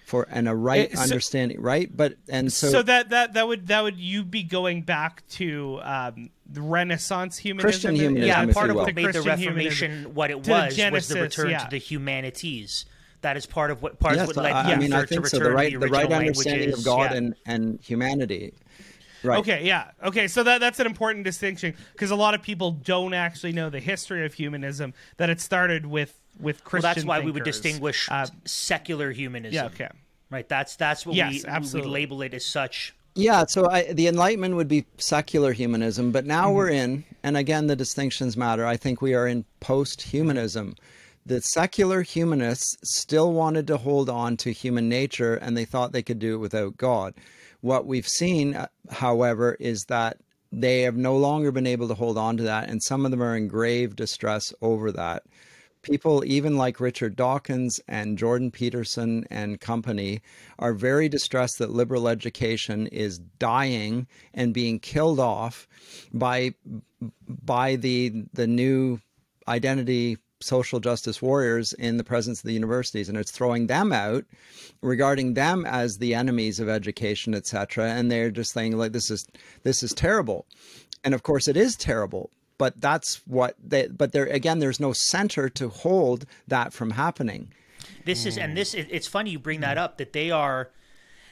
for 0.10 0.28
and 0.32 0.50
a 0.50 0.56
right 0.56 0.92
so, 0.92 1.04
understanding, 1.04 1.62
right? 1.62 1.96
But 1.96 2.16
and 2.28 2.52
so 2.52 2.70
so 2.70 2.82
that 2.82 3.12
that 3.12 3.34
that 3.34 3.48
would 3.48 3.68
that 3.68 3.84
would 3.84 4.00
you 4.00 4.24
be 4.24 4.42
going 4.42 4.82
back 4.82 5.22
to 5.34 5.80
um, 5.84 6.32
the 6.48 6.62
Renaissance 6.62 7.38
humanism, 7.38 7.70
Christian 7.70 7.96
humanism, 7.96 8.28
yeah, 8.28 8.52
part 8.52 8.72
of 8.72 8.76
what 8.76 8.96
made 8.96 9.14
the 9.14 9.22
Reformation 9.22 9.92
humanism, 9.92 10.16
what 10.16 10.32
it 10.32 10.48
was 10.48 10.76
Genesis, 10.76 11.10
was 11.10 11.16
the 11.16 11.22
return 11.22 11.52
yeah. 11.52 11.60
to 11.60 11.70
the 11.70 11.78
humanities. 11.78 12.86
That 13.22 13.38
is 13.38 13.46
part 13.46 13.70
of 13.70 13.84
what 13.84 14.00
part 14.00 14.16
yes, 14.16 14.28
of 14.28 14.36
what 14.36 14.44
led 14.44 14.52
I, 14.52 14.72
I 14.72 14.76
mean, 14.78 14.94
I 14.94 15.06
think 15.06 15.26
to 15.26 15.30
so. 15.30 15.38
return 15.38 15.52
The 15.52 15.56
right, 15.56 15.74
the, 15.74 15.80
the 15.80 15.88
right 15.90 16.12
understanding 16.12 16.74
of 16.74 16.84
God 16.84 17.12
yeah. 17.12 17.18
and 17.18 17.36
and 17.46 17.80
humanity. 17.80 18.54
Right. 19.24 19.40
Okay, 19.40 19.66
yeah. 19.66 19.92
Okay, 20.04 20.28
so 20.28 20.42
that 20.42 20.60
that's 20.60 20.80
an 20.80 20.88
important 20.88 21.24
distinction 21.24 21.76
because 21.92 22.10
a 22.10 22.16
lot 22.16 22.34
of 22.34 22.42
people 22.42 22.72
don't 22.72 23.14
actually 23.14 23.52
know 23.52 23.70
the 23.70 23.80
history 23.80 24.26
of 24.26 24.34
humanism 24.34 24.96
that 25.18 25.30
it 25.30 25.40
started 25.40 25.86
with 25.86 26.19
with 26.40 26.62
Well, 26.72 26.82
that's 26.82 27.06
why 27.06 27.20
we 27.20 27.32
would 27.32 27.44
distinguish 27.44 28.08
Uh, 28.10 28.28
secular 28.46 29.12
humanism. 29.12 29.54
yeah, 29.54 29.66
okay. 29.66 29.90
Right. 30.32 30.48
That's 30.48 30.76
that's 30.76 31.06
what 31.06 31.16
Yes, 31.16 31.44
we, 31.74 31.82
we 31.82 31.88
label 31.88 32.22
it 32.22 32.34
as 32.34 32.46
such. 32.46 32.94
Yeah, 33.16 33.46
so 33.48 33.68
I, 33.70 33.92
the 33.92 34.08
Enlightenment 34.08 34.56
would 34.56 34.68
be 34.68 34.86
secular 34.98 35.52
humanism, 35.52 36.12
but 36.12 36.26
now 36.26 36.52
we're 36.52 36.70
in, 36.70 37.04
and 37.24 37.36
again, 37.36 37.68
the 37.68 37.76
distinctions 37.76 38.38
matter. 38.38 38.66
I 38.66 38.78
think 38.78 39.02
we 39.02 39.14
are 39.16 39.28
in 39.28 39.46
post 39.60 40.02
humanism. 40.04 40.76
The 41.26 41.42
secular 41.42 42.02
humanists 42.02 42.78
still 42.84 43.34
wanted 43.34 43.68
to 43.68 43.78
hold 43.78 44.10
on 44.10 44.38
to 44.38 44.52
human 44.54 44.88
nature 44.88 45.36
and 45.36 45.58
they 45.58 45.66
thought 45.66 45.92
they 45.92 46.02
could 46.04 46.20
do 46.20 46.36
it 46.36 46.38
without 46.38 46.78
God. 46.78 47.14
What 47.62 47.86
we've 47.86 48.08
seen, 48.08 48.56
uh, 48.56 48.68
however, 48.90 49.58
is 49.60 49.84
that 49.90 50.18
they 50.52 50.82
have 50.84 50.96
no 50.96 51.18
longer 51.18 51.52
been 51.52 51.68
able 51.68 51.88
to 51.90 51.94
hold 51.96 52.18
on 52.18 52.38
to 52.38 52.44
that, 52.44 52.70
and 52.70 52.82
some 52.82 53.06
of 53.06 53.12
them 53.12 53.22
are 53.22 53.36
in 53.36 53.48
grave 53.48 53.96
distress 53.96 54.54
over 54.62 54.92
that 54.94 55.24
people 55.82 56.24
even 56.26 56.58
like 56.58 56.80
Richard 56.80 57.16
Dawkins 57.16 57.80
and 57.88 58.18
Jordan 58.18 58.52
Peterson 58.52 59.26
and 59.30 59.60
company 59.60 60.22
are 60.58 60.74
very 60.74 61.08
distressed 61.10 61.60
that 61.60 61.72
liberal 61.72 62.08
education 62.08 62.88
is 62.88 63.20
dying 63.20 64.08
and 64.34 64.54
being 64.54 64.80
killed 64.80 65.20
off 65.20 65.68
by 66.14 66.54
by 67.28 67.76
the 67.76 68.26
the 68.34 68.48
new 68.48 69.00
identity 69.48 70.18
social 70.42 70.80
justice 70.80 71.22
warriors 71.22 71.74
in 71.74 71.98
the 71.98 72.04
presence 72.04 72.40
of 72.40 72.46
the 72.46 72.54
universities. 72.54 73.10
And 73.10 73.18
it's 73.18 73.32
throwing 73.32 73.68
them 73.68 73.92
out 73.92 74.24
regarding 74.82 75.34
them 75.34 75.66
as 75.66 75.98
the 75.98 76.16
enemies 76.16 76.60
of 76.62 76.70
education 76.70 77.34
etc 77.34 77.92
and 77.92 78.10
they're 78.10 78.32
just 78.32 78.52
saying 78.52 78.78
like 78.78 78.94
this 78.94 79.12
is 79.12 79.28
this 79.64 79.84
is 79.84 79.94
terrible. 79.94 80.46
And 81.04 81.14
of 81.14 81.24
course 81.24 81.48
it 81.48 81.58
is 81.58 81.76
terrible 81.76 82.32
but 82.60 82.80
that's 82.80 83.22
what 83.26 83.56
they 83.64 83.88
but 83.88 84.12
there 84.12 84.26
again 84.26 84.60
there's 84.60 84.80
no 84.80 84.94
center 84.94 85.50
to 85.50 85.70
hold 85.70 86.28
that 86.48 86.72
from 86.72 86.92
happening. 86.92 87.52
This 88.06 88.28
is 88.28 88.38
and 88.38 88.56
this 88.56 88.76
it, 88.76 88.88
it's 88.92 89.08
funny 89.08 89.32
you 89.32 89.40
bring 89.40 89.62
that 89.62 89.80
up 89.80 89.98
that 89.98 90.14
they 90.14 90.30
are 90.30 90.70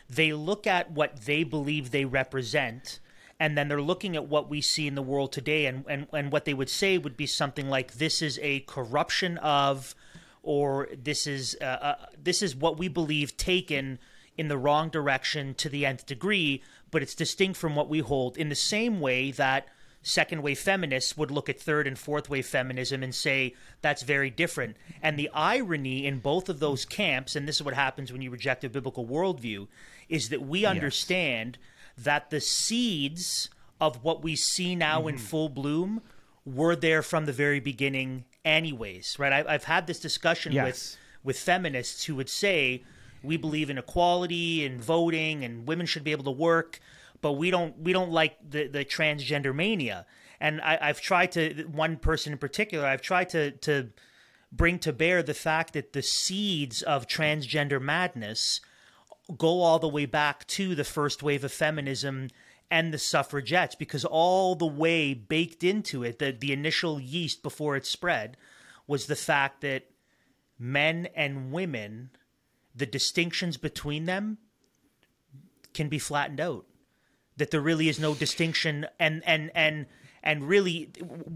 they 0.09 0.33
look 0.33 0.65
at 0.65 0.89
what 0.89 1.25
they 1.25 1.43
believe 1.43 1.91
they 1.91 2.05
represent 2.05 2.99
and 3.39 3.55
then 3.55 3.67
they're 3.67 3.81
looking 3.81 4.15
at 4.15 4.27
what 4.27 4.49
we 4.49 4.61
see 4.61 4.87
in 4.87 4.95
the 4.95 5.01
world 5.01 5.31
today 5.31 5.67
and, 5.67 5.85
and, 5.87 6.07
and 6.11 6.31
what 6.31 6.45
they 6.45 6.53
would 6.55 6.69
say 6.69 6.97
would 6.97 7.17
be 7.17 7.27
something 7.27 7.69
like 7.69 7.93
this 7.93 8.21
is 8.21 8.39
a 8.41 8.61
corruption 8.61 9.37
of 9.39 9.93
or 10.41 10.87
this 11.03 11.27
is 11.27 11.57
uh, 11.61 11.65
uh, 11.65 11.95
this 12.17 12.41
is 12.41 12.55
what 12.55 12.79
we 12.79 12.87
believe 12.87 13.35
taken 13.37 13.99
in 14.37 14.47
the 14.47 14.57
wrong 14.57 14.89
direction 14.89 15.53
to 15.55 15.67
the 15.67 15.85
nth 15.85 16.05
degree 16.05 16.63
but 16.89 17.01
it's 17.01 17.15
distinct 17.15 17.59
from 17.59 17.75
what 17.75 17.89
we 17.89 17.99
hold. 17.99 18.37
In 18.37 18.49
the 18.49 18.55
same 18.55 18.99
way 18.99 19.31
that 19.31 19.67
second 20.07 20.41
wave 20.41 20.57
feminists 20.57 21.17
would 21.17 21.31
look 21.31 21.49
at 21.49 21.59
third 21.59 21.85
and 21.85 21.99
fourth 21.99 22.29
wave 22.29 22.45
feminism 22.45 23.03
and 23.03 23.13
say 23.13 23.53
that's 23.81 24.03
very 24.03 24.29
different. 24.29 24.77
And 25.01 25.19
the 25.19 25.29
irony 25.33 26.05
in 26.05 26.19
both 26.19 26.47
of 26.49 26.59
those 26.59 26.85
camps, 26.85 27.35
and 27.35 27.47
this 27.47 27.57
is 27.57 27.63
what 27.63 27.73
happens 27.73 28.11
when 28.11 28.21
you 28.21 28.31
reject 28.31 28.63
a 28.63 28.69
biblical 28.69 29.05
worldview, 29.05 29.67
is 30.07 30.29
that 30.29 30.41
we 30.41 30.65
understand 30.65 31.57
that 31.97 32.29
the 32.29 32.39
seeds 32.39 33.49
of 33.81 34.03
what 34.03 34.23
we 34.23 34.35
see 34.35 34.75
now 34.75 35.07
in 35.07 35.15
mm-hmm. 35.15 35.23
full 35.23 35.49
bloom 35.49 36.01
were 36.45 36.75
there 36.75 37.03
from 37.03 37.25
the 37.25 37.33
very 37.33 37.59
beginning, 37.59 38.23
anyways. 38.45 39.17
Right? 39.19 39.33
I, 39.33 39.53
I've 39.53 39.65
had 39.65 39.87
this 39.87 39.99
discussion 39.99 40.53
Yes. 40.53 40.65
with 40.65 40.97
with 41.23 41.39
feminists 41.39 42.05
who 42.05 42.15
would 42.15 42.29
say 42.29 42.83
we 43.21 43.35
believe 43.35 43.69
in 43.69 43.77
equality 43.77 44.65
and 44.65 44.81
voting 44.81 45.43
and 45.43 45.67
women 45.67 45.85
should 45.85 46.03
be 46.05 46.13
able 46.13 46.23
to 46.23 46.31
work 46.31 46.79
but 47.21 47.33
we 47.33 47.51
don't 47.51 47.77
we 47.79 47.93
don't 47.93 48.11
like 48.11 48.37
the 48.47 48.67
the 48.67 48.85
transgender 48.85 49.53
mania. 49.53 50.05
And 50.39 50.61
I, 50.61 50.77
i've 50.81 51.01
tried 51.01 51.31
to 51.33 51.63
one 51.63 51.97
person 51.97 52.33
in 52.33 52.39
particular 52.39 52.85
i've 52.85 53.01
tried 53.01 53.29
to 53.29 53.51
to 53.51 53.89
bring 54.51 54.79
to 54.79 54.93
bear 54.93 55.23
the 55.23 55.33
fact 55.33 55.73
that 55.73 55.93
the 55.93 56.01
seeds 56.01 56.81
of 56.81 57.07
transgender 57.07 57.81
madness 57.81 58.61
go 59.37 59.61
all 59.61 59.79
the 59.79 59.87
way 59.87 60.05
back 60.05 60.47
to 60.47 60.73
the 60.73 60.83
first 60.83 61.21
wave 61.21 61.43
of 61.43 61.51
feminism 61.51 62.29
and 62.69 62.93
the 62.93 62.97
suffragettes 62.97 63.75
because 63.75 64.05
all 64.05 64.55
the 64.55 64.65
way 64.65 65.13
baked 65.13 65.63
into 65.63 66.03
it 66.03 66.19
the, 66.19 66.31
the 66.31 66.53
initial 66.53 66.99
yeast 66.99 67.43
before 67.43 67.75
it 67.75 67.85
spread 67.85 68.37
was 68.85 69.07
the 69.07 69.15
fact 69.15 69.61
that 69.61 69.89
men 70.57 71.07
and 71.15 71.51
women 71.51 72.09
the 72.75 72.85
distinctions 72.85 73.57
between 73.57 74.05
them 74.05 74.37
can 75.73 75.89
be 75.89 75.99
flattened 75.99 76.39
out 76.39 76.65
that 77.37 77.51
there 77.51 77.61
really 77.61 77.89
is 77.89 77.99
no 77.99 78.13
distinction 78.13 78.85
and 78.99 79.23
and 79.25 79.51
and 79.55 79.85
and 80.23 80.47
really 80.47 80.89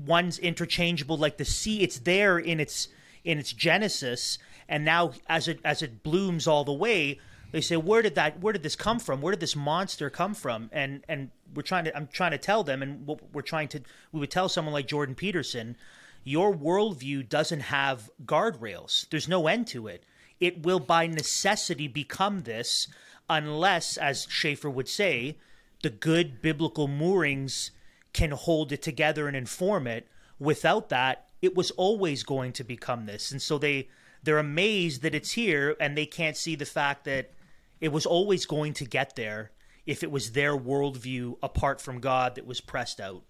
one's 0.05 0.39
interchangeable 0.39 1.17
like 1.17 1.37
the 1.37 1.45
sea 1.45 1.81
it's 1.81 1.99
there 1.99 2.37
in 2.37 2.59
its 2.59 2.87
in 3.23 3.37
its 3.37 3.53
genesis 3.53 4.37
and 4.67 4.83
now 4.83 5.11
as 5.27 5.47
it 5.47 5.59
as 5.63 5.81
it 5.81 6.03
blooms 6.03 6.47
all 6.47 6.63
the 6.63 6.73
way 6.73 7.19
they 7.51 7.61
say 7.61 7.77
where 7.77 8.01
did 8.01 8.15
that 8.15 8.39
where 8.39 8.53
did 8.53 8.63
this 8.63 8.75
come 8.77 8.97
from? 8.97 9.21
Where 9.21 9.31
did 9.31 9.41
this 9.41 9.55
monster 9.55 10.09
come 10.09 10.33
from? 10.33 10.69
And 10.71 11.03
and 11.09 11.31
we're 11.53 11.63
trying 11.63 11.83
to 11.85 11.95
i'm 11.95 12.07
trying 12.07 12.31
to 12.31 12.37
tell 12.37 12.63
them 12.63 12.81
and 12.81 13.07
we're 13.33 13.41
trying 13.41 13.67
to 13.69 13.81
we 14.11 14.19
would 14.21 14.31
tell 14.31 14.47
someone 14.47 14.73
like 14.73 14.87
jordan 14.87 15.15
peterson 15.15 15.75
your 16.23 16.53
worldview 16.53 17.27
doesn't 17.27 17.61
have 17.61 18.09
guardrails. 18.25 19.09
There's 19.09 19.27
no 19.27 19.47
end 19.47 19.67
to 19.67 19.87
it. 19.87 20.03
It 20.39 20.63
will 20.63 20.79
by 20.79 21.07
necessity 21.07 21.87
become 21.87 22.41
this 22.41 22.87
unless 23.29 23.97
as 23.97 24.27
Schaeffer 24.29 24.69
would 24.69 24.89
say 24.89 25.37
the 25.82 25.89
good 25.89 26.41
biblical 26.41 26.88
moorings 26.88 27.71
can 28.13 28.32
hold 28.32 28.71
it 28.71 28.82
together 28.82 29.27
and 29.27 29.36
inform 29.36 29.88
it. 29.88 30.07
Without 30.39 30.89
that, 30.89 31.27
it 31.41 31.55
was 31.55 31.71
always 31.71 32.23
going 32.23 32.53
to 32.53 32.63
become 32.63 33.05
this. 33.05 33.32
And 33.32 33.41
so 33.41 33.57
they 33.57 33.89
they're 34.23 34.38
amazed 34.38 35.01
that 35.01 35.15
it's 35.15 35.32
here 35.32 35.75
and 35.79 35.97
they 35.97 36.05
can't 36.05 36.38
see 36.38 36.55
the 36.55 36.65
fact 36.65 37.05
that 37.05 37.32
it 37.79 37.91
was 37.91 38.05
always 38.05 38.45
going 38.45 38.73
to 38.73 38.86
get 38.86 39.15
there 39.15 39.51
if 39.86 40.03
it 40.03 40.11
was 40.11 40.34
their 40.34 40.55
worldview 40.55 41.38
apart 41.41 41.82
from 41.82 41.99
God 41.99 42.36
that 42.36 42.45
was 42.45 42.61
pressed 42.61 43.01
out. 43.01 43.23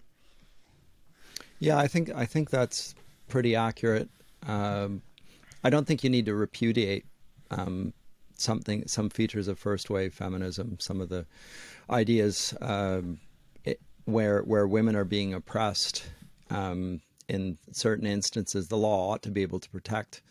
Yeah, 1.58 1.78
I 1.78 1.86
think 1.86 2.10
I 2.14 2.26
think 2.26 2.50
that's 2.50 2.94
pretty 3.28 3.56
accurate. 3.56 4.10
Um, 4.46 5.00
I 5.64 5.70
don't 5.70 5.86
think 5.86 6.04
you 6.04 6.10
need 6.10 6.26
to 6.26 6.34
repudiate 6.34 7.06
um, 7.50 7.94
something, 8.36 8.86
some 8.86 9.08
features 9.08 9.48
of 9.48 9.58
first 9.58 9.88
wave 9.88 10.12
feminism, 10.12 10.76
some 10.80 11.00
of 11.00 11.08
the 11.08 11.24
ideas 11.90 12.54
um, 12.60 13.20
it, 13.64 13.80
where 14.04 14.42
where 14.42 14.66
women 14.66 14.96
are 14.96 15.04
being 15.04 15.34
oppressed. 15.34 16.04
Um, 16.50 17.00
in 17.28 17.56
certain 17.70 18.06
instances, 18.06 18.68
the 18.68 18.76
law 18.76 19.12
ought 19.12 19.22
to 19.22 19.30
be 19.30 19.42
able 19.42 19.60
to 19.60 19.70
protect 19.70 20.22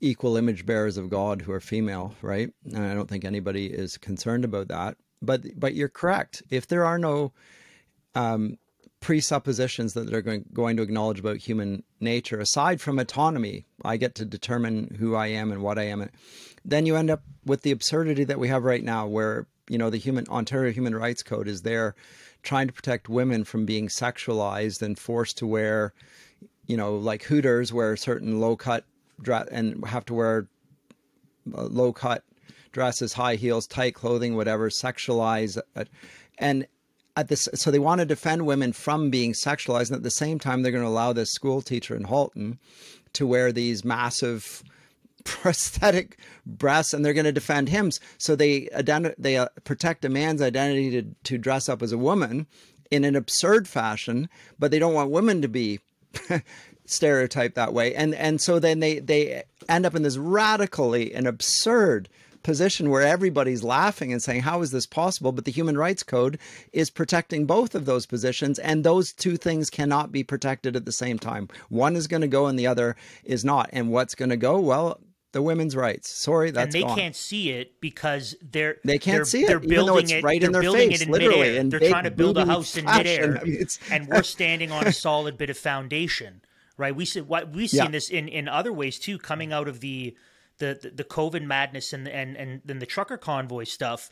equal 0.00 0.36
image 0.36 0.66
bearers 0.66 0.96
of 0.96 1.10
God 1.10 1.42
who 1.42 1.52
are 1.52 1.60
female, 1.60 2.14
right? 2.22 2.50
And 2.64 2.84
I 2.84 2.94
don't 2.94 3.08
think 3.08 3.24
anybody 3.24 3.66
is 3.66 3.96
concerned 3.96 4.44
about 4.44 4.68
that. 4.68 4.96
But 5.22 5.58
but 5.58 5.74
you're 5.74 5.88
correct. 5.88 6.42
If 6.50 6.66
there 6.66 6.84
are 6.84 6.98
no 6.98 7.32
um, 8.14 8.58
presuppositions 9.00 9.94
that 9.94 10.10
they're 10.10 10.22
going, 10.22 10.44
going 10.52 10.76
to 10.76 10.82
acknowledge 10.82 11.20
about 11.20 11.36
human 11.36 11.82
nature, 12.00 12.40
aside 12.40 12.80
from 12.80 12.98
autonomy, 12.98 13.66
I 13.84 13.96
get 13.96 14.14
to 14.16 14.24
determine 14.24 14.96
who 14.98 15.14
I 15.14 15.28
am 15.28 15.52
and 15.52 15.62
what 15.62 15.78
I 15.78 15.84
am. 15.84 16.08
Then 16.64 16.86
you 16.86 16.96
end 16.96 17.10
up 17.10 17.22
with 17.44 17.62
the 17.62 17.70
absurdity 17.70 18.24
that 18.24 18.38
we 18.38 18.48
have 18.48 18.64
right 18.64 18.82
now, 18.82 19.06
where 19.06 19.46
you 19.68 19.78
know 19.78 19.90
the 19.90 19.98
human 19.98 20.26
Ontario 20.28 20.72
Human 20.72 20.94
Rights 20.94 21.22
Code 21.22 21.48
is 21.48 21.62
there 21.62 21.94
trying 22.42 22.66
to 22.66 22.72
protect 22.72 23.08
women 23.08 23.44
from 23.44 23.64
being 23.64 23.88
sexualized 23.88 24.82
and 24.82 24.98
forced 24.98 25.38
to 25.38 25.46
wear, 25.46 25.94
you 26.66 26.76
know, 26.76 26.96
like 26.96 27.22
Hooters 27.22 27.72
wear 27.72 27.96
certain 27.96 28.40
low 28.40 28.56
cut 28.56 28.84
dress 29.20 29.48
and 29.50 29.84
have 29.86 30.04
to 30.06 30.14
wear 30.14 30.46
low 31.46 31.92
cut 31.92 32.24
dresses, 32.72 33.12
high 33.12 33.36
heels, 33.36 33.66
tight 33.66 33.94
clothing, 33.94 34.36
whatever, 34.36 34.68
sexualize, 34.68 35.58
uh, 35.76 35.84
and 36.38 36.66
at 37.16 37.28
this, 37.28 37.48
so 37.54 37.70
they 37.70 37.78
want 37.78 38.00
to 38.00 38.04
defend 38.04 38.44
women 38.44 38.72
from 38.72 39.08
being 39.08 39.32
sexualized, 39.32 39.88
and 39.88 39.96
at 39.96 40.02
the 40.02 40.10
same 40.10 40.38
time, 40.38 40.62
they're 40.62 40.72
going 40.72 40.82
to 40.82 40.90
allow 40.90 41.12
this 41.12 41.30
school 41.30 41.62
teacher 41.62 41.94
in 41.94 42.04
Halton 42.04 42.58
to 43.12 43.26
wear 43.26 43.52
these 43.52 43.84
massive 43.84 44.64
prosthetic 45.24 46.18
breasts 46.46 46.92
and 46.92 47.04
they're 47.04 47.12
going 47.12 47.24
to 47.24 47.32
defend 47.32 47.68
him 47.68 47.90
so 48.18 48.36
they 48.36 48.68
they 49.18 49.36
uh, 49.36 49.48
protect 49.64 50.04
a 50.04 50.08
man's 50.08 50.42
identity 50.42 50.90
to, 50.90 51.14
to 51.24 51.38
dress 51.38 51.68
up 51.68 51.82
as 51.82 51.92
a 51.92 51.98
woman 51.98 52.46
in 52.90 53.04
an 53.04 53.16
absurd 53.16 53.66
fashion 53.66 54.28
but 54.58 54.70
they 54.70 54.78
don't 54.78 54.94
want 54.94 55.10
women 55.10 55.42
to 55.42 55.48
be 55.48 55.80
stereotyped 56.86 57.54
that 57.54 57.72
way 57.72 57.94
and 57.94 58.14
and 58.14 58.40
so 58.40 58.58
then 58.58 58.80
they 58.80 58.98
they 58.98 59.42
end 59.68 59.86
up 59.86 59.94
in 59.94 60.02
this 60.02 60.18
radically 60.18 61.14
and 61.14 61.26
absurd 61.26 62.08
position 62.44 62.90
where 62.90 63.02
everybody's 63.02 63.64
laughing 63.64 64.12
and 64.12 64.22
saying, 64.22 64.42
How 64.42 64.62
is 64.62 64.70
this 64.70 64.86
possible? 64.86 65.32
But 65.32 65.46
the 65.46 65.50
Human 65.50 65.76
Rights 65.76 66.04
Code 66.04 66.38
is 66.72 66.90
protecting 66.90 67.46
both 67.46 67.74
of 67.74 67.86
those 67.86 68.06
positions, 68.06 68.60
and 68.60 68.84
those 68.84 69.12
two 69.12 69.36
things 69.36 69.70
cannot 69.70 70.12
be 70.12 70.22
protected 70.22 70.76
at 70.76 70.84
the 70.84 70.92
same 70.92 71.18
time. 71.18 71.48
One 71.70 71.96
is 71.96 72.06
going 72.06 72.20
to 72.20 72.28
go 72.28 72.46
and 72.46 72.56
the 72.56 72.68
other 72.68 72.94
is 73.24 73.44
not. 73.44 73.70
And 73.72 73.90
what's 73.90 74.14
going 74.14 74.28
to 74.28 74.36
go? 74.36 74.60
Well, 74.60 75.00
the 75.34 75.42
women's 75.42 75.76
rights. 75.76 76.08
Sorry, 76.08 76.50
that's 76.50 76.64
and 76.64 76.72
they 76.72 76.80
gone. 76.88 76.96
can't 76.96 77.14
see 77.16 77.50
it 77.50 77.78
because 77.80 78.34
they're 78.40 78.78
they 78.84 78.98
can't 78.98 79.16
they're, 79.18 79.24
see 79.26 79.42
it, 79.42 79.48
they're 79.48 79.60
building 79.60 80.08
it, 80.08 80.24
right 80.24 80.42
in 80.42 80.50
they're 80.50 80.62
their 80.62 80.62
building 80.62 80.88
face, 80.90 81.02
it 81.02 81.06
in 81.06 81.12
literally, 81.12 81.38
midair. 81.40 81.60
in 81.60 81.68
They're 81.68 81.80
trying 81.90 82.04
to 82.04 82.10
build 82.10 82.38
a 82.38 82.46
house 82.46 82.76
in 82.76 82.86
midair, 82.86 83.38
I 83.42 83.44
mean, 83.44 83.66
and 83.90 84.08
we're 84.08 84.22
standing 84.22 84.72
on 84.72 84.86
a 84.86 84.92
solid 84.92 85.36
bit 85.36 85.50
of 85.50 85.58
foundation, 85.58 86.40
right? 86.78 86.96
We 86.96 87.04
see 87.04 87.20
what 87.20 87.50
we've 87.52 87.68
seen 87.68 87.82
Yeah. 87.84 87.88
this 87.90 88.08
in 88.08 88.28
in 88.28 88.48
other 88.48 88.72
ways 88.72 88.98
too, 88.98 89.18
coming 89.18 89.52
out 89.52 89.68
of 89.68 89.80
the 89.80 90.16
the 90.58 90.78
the, 90.80 90.90
the 90.90 91.04
COVID 91.04 91.42
madness 91.42 91.92
and 91.92 92.08
and 92.08 92.36
and 92.36 92.62
then 92.64 92.78
the 92.78 92.86
trucker 92.86 93.18
convoy 93.18 93.64
stuff. 93.64 94.10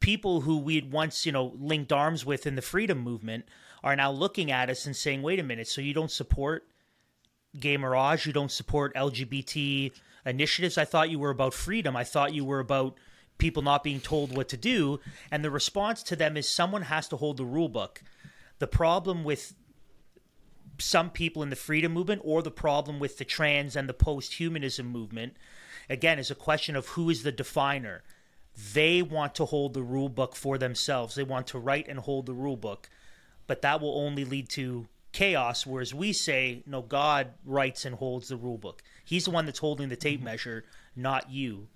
People 0.00 0.42
who 0.42 0.58
we'd 0.58 0.92
once 0.92 1.24
you 1.24 1.32
know 1.32 1.54
linked 1.58 1.92
arms 1.92 2.26
with 2.26 2.46
in 2.46 2.56
the 2.56 2.62
freedom 2.62 2.98
movement 2.98 3.46
are 3.82 3.94
now 3.96 4.10
looking 4.10 4.50
at 4.50 4.68
us 4.68 4.86
and 4.86 4.94
saying, 4.96 5.22
"Wait 5.22 5.38
a 5.38 5.42
minute, 5.42 5.68
so 5.68 5.80
you 5.80 5.94
don't 5.94 6.10
support 6.10 6.66
gay 7.58 7.76
mirage. 7.76 8.26
You 8.26 8.32
don't 8.32 8.50
support 8.50 8.92
LGBT 8.96 9.92
initiatives. 10.24 10.78
I 10.78 10.84
thought 10.84 11.10
you 11.10 11.18
were 11.18 11.30
about 11.30 11.54
freedom. 11.54 11.96
I 11.96 12.04
thought 12.04 12.34
you 12.34 12.44
were 12.44 12.60
about 12.60 12.96
people 13.38 13.62
not 13.62 13.82
being 13.82 14.00
told 14.00 14.36
what 14.36 14.48
to 14.48 14.56
do. 14.56 15.00
And 15.30 15.44
the 15.44 15.50
response 15.50 16.02
to 16.04 16.16
them 16.16 16.36
is 16.36 16.48
someone 16.48 16.82
has 16.82 17.08
to 17.08 17.16
hold 17.16 17.36
the 17.36 17.44
rule 17.44 17.68
book. 17.68 18.02
The 18.58 18.66
problem 18.66 19.24
with 19.24 19.54
some 20.78 21.10
people 21.10 21.42
in 21.42 21.50
the 21.50 21.56
freedom 21.56 21.92
movement 21.92 22.22
or 22.24 22.42
the 22.42 22.50
problem 22.50 22.98
with 22.98 23.18
the 23.18 23.24
trans 23.24 23.76
and 23.76 23.88
the 23.88 23.94
post 23.94 24.34
humanism 24.34 24.86
movement, 24.86 25.36
again, 25.88 26.18
is 26.18 26.30
a 26.30 26.34
question 26.34 26.76
of 26.76 26.88
who 26.88 27.10
is 27.10 27.22
the 27.22 27.32
definer. 27.32 28.02
They 28.72 29.02
want 29.02 29.34
to 29.36 29.44
hold 29.44 29.74
the 29.74 29.82
rule 29.82 30.08
book 30.08 30.36
for 30.36 30.58
themselves. 30.58 31.14
They 31.14 31.24
want 31.24 31.48
to 31.48 31.58
write 31.58 31.88
and 31.88 31.98
hold 31.98 32.26
the 32.26 32.34
rule 32.34 32.56
book, 32.56 32.88
but 33.46 33.62
that 33.62 33.80
will 33.80 33.98
only 33.98 34.24
lead 34.24 34.48
to 34.50 34.86
chaos. 35.12 35.66
Whereas 35.66 35.94
we 35.94 36.12
say, 36.12 36.62
no, 36.66 36.82
God 36.82 37.34
writes 37.44 37.84
and 37.84 37.96
holds 37.96 38.28
the 38.28 38.36
rule 38.36 38.58
book. 38.58 38.82
He's 39.04 39.26
the 39.26 39.30
one 39.30 39.46
that's 39.46 39.58
holding 39.58 39.88
the 39.88 39.96
tape 39.96 40.18
mm-hmm. 40.20 40.24
measure, 40.26 40.64
not 40.96 41.30
you. 41.30 41.68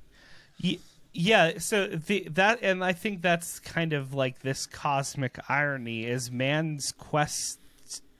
Yeah, 1.12 1.58
so 1.58 1.86
the 1.86 2.28
that 2.30 2.58
and 2.62 2.84
I 2.84 2.92
think 2.92 3.22
that's 3.22 3.58
kind 3.60 3.92
of 3.92 4.14
like 4.14 4.40
this 4.40 4.66
cosmic 4.66 5.38
irony 5.48 6.04
is 6.04 6.30
man's 6.30 6.92
quest 6.92 7.58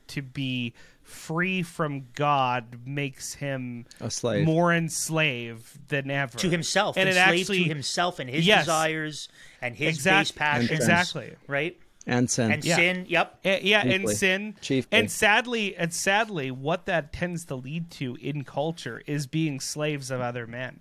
to 0.08 0.22
be 0.22 0.72
free 1.02 1.62
from 1.62 2.06
God 2.14 2.80
makes 2.86 3.34
him 3.34 3.86
A 4.00 4.10
slave. 4.10 4.44
more 4.46 4.72
enslaved 4.74 5.88
than 5.88 6.10
ever 6.10 6.36
To 6.38 6.50
himself, 6.50 6.96
and 6.96 7.08
it 7.08 7.16
enslaved 7.16 7.40
actually 7.40 7.62
to 7.64 7.68
himself 7.68 8.18
and 8.18 8.28
his 8.28 8.46
Yes. 8.46 8.64
desires 8.64 9.28
and 9.62 9.74
his 9.76 9.96
Exact- 9.96 10.28
base 10.28 10.38
passions. 10.38 10.70
exactly 10.70 11.34
Right? 11.46 11.78
And 12.08 12.30
sin. 12.30 12.52
And 12.52 12.64
Yeah. 12.64 12.76
sin, 12.76 13.06
yep. 13.08 13.38
Uh, 13.44 13.56
yeah, 13.62 13.86
and 13.86 14.08
sin, 14.08 14.54
Chiefly. 14.60 14.98
and 14.98 15.10
sadly, 15.10 15.76
and 15.76 15.92
sadly, 15.92 16.50
what 16.50 16.86
that 16.86 17.12
tends 17.12 17.44
to 17.46 17.54
lead 17.54 17.90
to 17.92 18.16
in 18.16 18.44
culture 18.44 19.02
is 19.06 19.26
being 19.26 19.60
slaves 19.60 20.10
of 20.10 20.20
other 20.20 20.46
men. 20.46 20.80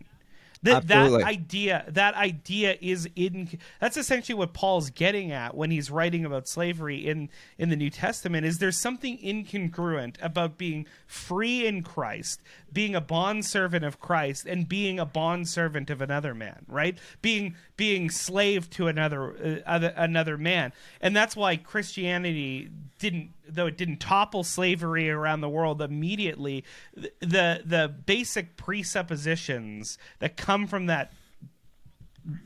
That 0.64 0.88
that 0.88 1.12
idea, 1.24 1.86
that 1.88 2.16
idea 2.16 2.78
is 2.82 3.08
in. 3.16 3.60
That's 3.80 3.96
essentially 3.96 4.36
what 4.36 4.54
Paul's 4.54 4.90
getting 4.90 5.32
at 5.32 5.56
when 5.56 5.70
he's 5.70 5.92
writing 5.92 6.26
about 6.26 6.48
slavery 6.48 7.08
in 7.08 7.30
in 7.60 7.70
the 7.70 7.76
New 7.76 7.92
Testament. 7.92 8.44
Is 8.46 8.58
there's 8.58 8.76
something 8.78 9.20
incongruent 9.20 10.16
about 10.20 10.58
being 10.58 10.88
free 11.06 11.68
in 11.68 11.84
Christ, 11.84 12.42
being 12.72 12.96
a 12.96 13.02
bond 13.02 13.46
servant 13.46 13.86
of 13.86 14.00
Christ, 14.00 14.46
and 14.46 14.68
being 14.68 15.00
a 15.00 15.06
bond 15.06 15.48
servant 15.48 15.90
of 15.90 16.02
another 16.02 16.34
man, 16.34 16.66
right? 16.68 16.98
Being 17.22 17.56
being 17.76 18.10
slave 18.10 18.70
to 18.72 18.88
another 18.88 19.64
uh, 19.66 19.70
other, 19.70 19.94
another 19.96 20.38
man, 20.38 20.74
and 21.02 21.16
that's 21.16 21.36
why 21.36 21.58
Christianity 21.58 22.70
didn't, 23.00 23.32
though 23.48 23.68
it 23.68 23.78
didn't 23.78 24.00
topple 24.00 24.44
slavery 24.44 25.10
around 25.10 25.42
the 25.42 25.50
world 25.50 25.82
immediately. 25.82 26.64
The 26.96 27.62
the 27.66 27.94
basic 28.06 28.58
presuppositions 28.58 29.98
that 30.20 30.38
come 30.38 30.68
from 30.68 30.88
that 30.88 31.14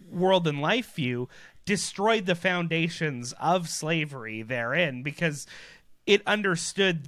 world 0.09 0.47
and 0.47 0.61
life 0.61 0.93
view 0.93 1.27
destroyed 1.65 2.25
the 2.25 2.35
foundations 2.35 3.33
of 3.39 3.69
slavery 3.69 4.41
therein 4.41 5.03
because 5.03 5.47
it 6.05 6.21
understood 6.25 7.07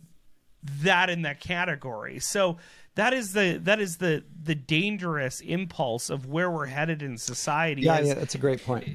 that 0.64 1.10
in 1.10 1.24
that 1.24 1.40
category. 1.40 2.20
So 2.20 2.58
that 2.96 3.14
is 3.14 3.34
the 3.34 3.60
that 3.64 3.80
is 3.80 3.98
the 3.98 4.24
the 4.44 4.56
dangerous 4.56 5.40
impulse 5.42 6.10
of 6.10 6.28
where 6.28 6.50
we're 6.52 6.66
headed 6.68 7.02
in 7.02 7.18
society. 7.18 7.84
yeah, 7.84 8.00
is, 8.00 8.08
yeah, 8.10 8.14
that's 8.16 8.36
a 8.36 8.40
great 8.40 8.64
point. 8.66 8.88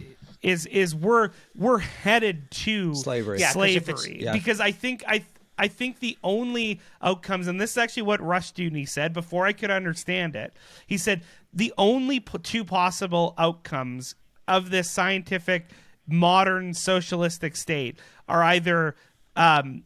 is 0.43 0.67
is 0.67 0.95
we're 0.95 1.31
we're 1.57 1.79
headed 1.79 2.51
to 2.51 2.95
Slavery. 2.95 3.41
Yeah, 3.41 3.53
'cause 3.53 3.71
if 3.71 3.89
it's- 3.89 4.03
slavery 4.03 4.23
Yeah. 4.25 4.33
because 4.33 4.61
I 4.61 4.71
think 4.73 5.03
I 5.07 5.25
I 5.61 5.67
think 5.67 5.99
the 5.99 6.17
only 6.23 6.81
outcomes 7.03 7.49
and 7.49 7.61
this 7.61 7.73
is 7.73 7.79
actually 7.79 8.05
what 8.05 8.21
Rushdoony 8.21 8.89
said 8.89 9.13
before 9.13 9.47
I 9.47 9.53
could 9.53 9.71
understand 9.73 10.37
it. 10.37 10.53
He 10.87 10.97
said 10.97 11.23
the 11.53 11.73
only 11.77 12.21
po- 12.21 12.39
two 12.39 12.65
possible 12.65 13.35
outcomes 13.37 14.15
of 14.47 14.71
this 14.71 14.89
scientific 14.91 15.67
modern 16.07 16.73
socialistic 16.75 17.57
state 17.57 17.99
are 18.29 18.43
either 18.45 18.95
um, 19.35 19.83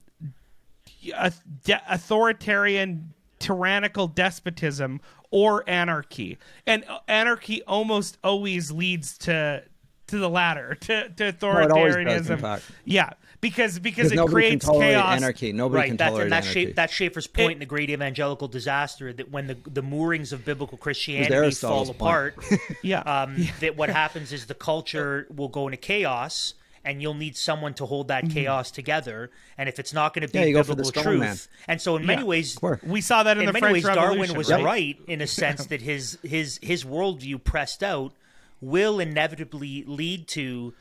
a- 1.15 1.33
de- 1.65 1.83
authoritarian 1.89 3.15
tyrannical 3.43 4.07
despotism 4.09 5.01
or 5.31 5.69
anarchy 5.69 6.39
and 6.67 6.85
uh, 6.89 6.99
anarchy 7.09 7.63
almost 7.65 8.17
always 8.23 8.71
leads 8.71 9.19
to 9.19 9.63
to 10.07 10.19
the 10.19 10.29
latter 10.31 10.75
to, 10.81 11.09
to 11.11 11.25
Oh, 11.25 11.29
it 11.29 11.69
does, 11.69 12.29
authoritarianism 12.29 12.63
yeah 12.85 13.11
because 13.41 13.81
because 13.81 14.11
Because 14.11 14.31
it 14.31 14.33
creates 14.33 14.65
can 14.65 14.81
chaos 14.81 15.17
anarchy. 15.17 15.53
Nobody 15.53 15.81
right. 15.81 15.89
can 15.89 15.97
That's 15.97 16.11
tolerate 16.11 16.23
and 16.27 16.33
that's, 16.33 16.47
anarchy. 16.47 16.67
Scha- 16.67 16.75
that's 16.77 16.93
Schaeffer's 16.93 17.27
point 17.27 17.53
in 17.55 17.59
the 17.59 17.67
Great 17.67 17.91
Evangelical 17.91 18.47
Disaster 18.47 19.13
that 19.13 19.33
when 19.33 19.49
the 19.49 19.57
the 19.69 19.83
moorings 19.83 20.33
of 20.33 20.45
biblical 20.45 20.79
Christianity 20.79 21.51
fall 21.51 21.91
apart, 21.91 22.37
yeah 22.83 23.01
um, 23.01 23.49
that 23.59 23.77
what 23.77 23.91
happens 23.91 24.33
is 24.33 24.47
the 24.47 24.55
culture 24.55 25.27
will 25.35 25.49
go 25.49 25.67
into 25.67 25.77
chaos, 25.77 26.55
and 26.85 27.01
you'll 27.01 27.15
need 27.15 27.37
someone 27.37 27.75
to 27.75 27.87
hold 27.87 28.09
that 28.09 28.29
chaos 28.29 28.71
together. 28.71 29.31
And 29.57 29.69
if 29.69 29.79
it's 29.79 29.93
not 29.93 30.15
going 30.15 30.27
to 30.27 30.33
be 30.33 30.39
Yeah, 30.41 30.45
you 30.47 30.55
the 30.63 30.65
biblical 30.65 31.03
truth, 31.03 31.21
man. 31.21 31.39
and 31.69 31.81
so 31.81 31.97
in 31.97 32.07
many 32.07 32.23
Yeah. 32.23 32.27
ways, 32.27 32.59
we 32.83 33.01
saw 33.01 33.23
that 33.23 33.37
in, 33.37 33.43
in 33.43 33.47
the 33.47 33.53
many 33.53 33.63
French 33.63 33.73
ways, 33.75 33.85
Revolution 33.85 34.11
Darwin 34.17 34.35
was 34.37 34.49
right? 34.51 34.65
right 34.65 34.99
in 35.07 35.21
a 35.21 35.27
sense 35.27 35.67
that 35.67 35.83
his 35.83 36.19
his 36.23 36.59
his 36.63 36.85
worldview 36.85 37.43
pressed 37.45 37.83
out 37.83 38.13
will 38.61 39.01
inevitably 39.01 39.85
lead 39.87 40.29
to 40.29 40.75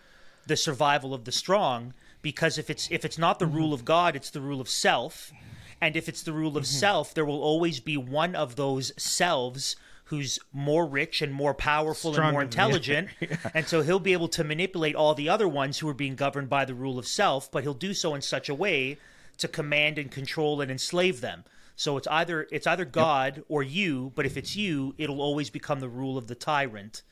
the 0.48 0.58
survival 0.58 1.14
of 1.14 1.26
the 1.26 1.32
strong 1.32 1.94
because 2.22 2.58
if 2.58 2.70
it's 2.70 2.88
if 2.92 3.06
it's 3.06 3.18
not 3.18 3.40
the 3.40 3.46
rule 3.46 3.74
of 3.74 3.86
God, 3.86 4.16
it's 4.16 4.30
the 4.32 4.42
rule 4.42 4.62
of 4.62 4.70
self, 4.70 5.32
and 5.80 5.96
if 5.96 6.10
it's 6.10 6.24
the 6.24 6.34
rule 6.34 6.58
of 6.58 6.66
self, 6.66 7.14
there 7.14 7.26
will 7.26 7.42
always 7.42 7.80
be 7.80 7.98
one 7.98 8.36
of 8.36 8.56
those 8.56 8.92
selves 8.98 9.76
who's 10.12 10.40
more 10.52 10.86
rich 10.86 11.22
and 11.22 11.34
more 11.34 11.54
powerful 11.54 12.14
and 12.14 12.34
more 12.34 12.46
Stronger 12.46 12.50
the 12.50 12.62
other. 12.62 12.76
intelligent. 12.76 13.10
And 13.54 13.66
so 13.66 13.82
he'll 13.82 13.98
be 13.98 14.12
able 14.12 14.28
to 14.28 14.44
manipulate 14.44 14.94
all 14.94 15.16
the 15.16 15.30
other 15.30 15.48
ones 15.48 15.80
who 15.80 15.88
are 15.88 15.94
being 15.94 16.16
governed 16.16 16.50
by 16.50 16.66
the 16.66 16.76
rule 16.76 17.00
of 17.00 17.08
self 17.08 17.50
but 17.50 17.64
he'll 17.64 17.74
do 17.74 17.94
so 17.94 18.14
in 18.14 18.22
such 18.22 18.50
a 18.50 18.54
way 18.54 18.98
to 19.38 19.48
command 19.48 19.98
and 19.98 20.12
control 20.12 20.60
and 20.60 20.70
enslave 20.70 21.22
them. 21.22 21.46
So 21.78 21.96
it's 21.96 22.08
either 22.08 22.46
it's 22.52 22.68
either 22.68 22.84
god 22.84 23.44
or 23.48 23.64
you 23.64 24.12
but 24.14 24.26
if 24.26 24.36
it's 24.36 24.54
you 24.54 24.94
it'll 24.98 25.22
always 25.22 25.50
become 25.50 25.80
the 25.80 25.90
rule 25.90 26.18
of 26.18 26.28
the 26.28 26.36
tyrant 26.36 27.04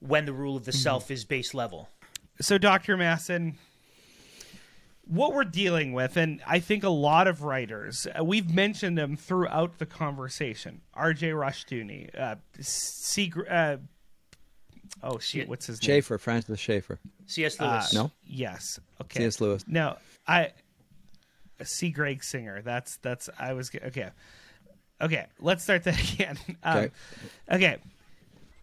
when 0.00 0.24
the 0.24 0.32
rule 0.32 0.56
of 0.56 0.64
the 0.64 0.72
mm-hmm. 0.72 0.78
self 0.78 1.10
is 1.10 1.26
base 1.26 1.52
level. 1.52 1.90
So 2.40 2.56
Dr. 2.56 2.96
Masson, 2.96 3.58
what 5.06 5.34
we're 5.34 5.44
dealing 5.44 5.92
with, 5.92 6.16
and 6.16 6.40
I 6.46 6.58
think 6.60 6.82
a 6.84 6.88
lot 6.88 7.26
of 7.28 7.42
writers, 7.42 8.06
uh, 8.18 8.24
we've 8.24 8.52
mentioned 8.54 8.96
them 8.96 9.16
throughout 9.16 9.78
the 9.78 9.86
conversation. 9.86 10.80
R.J. 10.94 11.30
Rushdoony, 11.30 12.18
uh, 12.18 12.36
C. 12.60 13.32
Uh, 13.48 13.76
oh 15.02 15.18
shit, 15.18 15.48
what's 15.48 15.66
his 15.66 15.80
name? 15.82 15.86
Schaeffer, 15.96 16.18
Francis 16.18 16.58
Schaeffer. 16.58 16.98
cs 17.26 17.60
Uh, 17.60 17.64
lewis 17.66 17.92
No? 17.94 18.10
Yes. 18.24 18.80
Okay. 19.02 19.20
C.S. 19.20 19.40
Lewis. 19.40 19.64
No, 19.66 19.96
I. 20.26 20.52
C. 21.62 21.90
Gregg 21.90 22.24
Singer. 22.24 22.62
That's 22.62 22.96
that's. 22.98 23.30
I 23.38 23.52
was 23.52 23.70
okay. 23.74 24.10
Okay. 25.00 25.26
Let's 25.38 25.62
start 25.62 25.84
that 25.84 26.00
again. 26.14 26.36
Um, 26.62 26.76
Okay. 26.78 26.90
okay. 27.52 27.76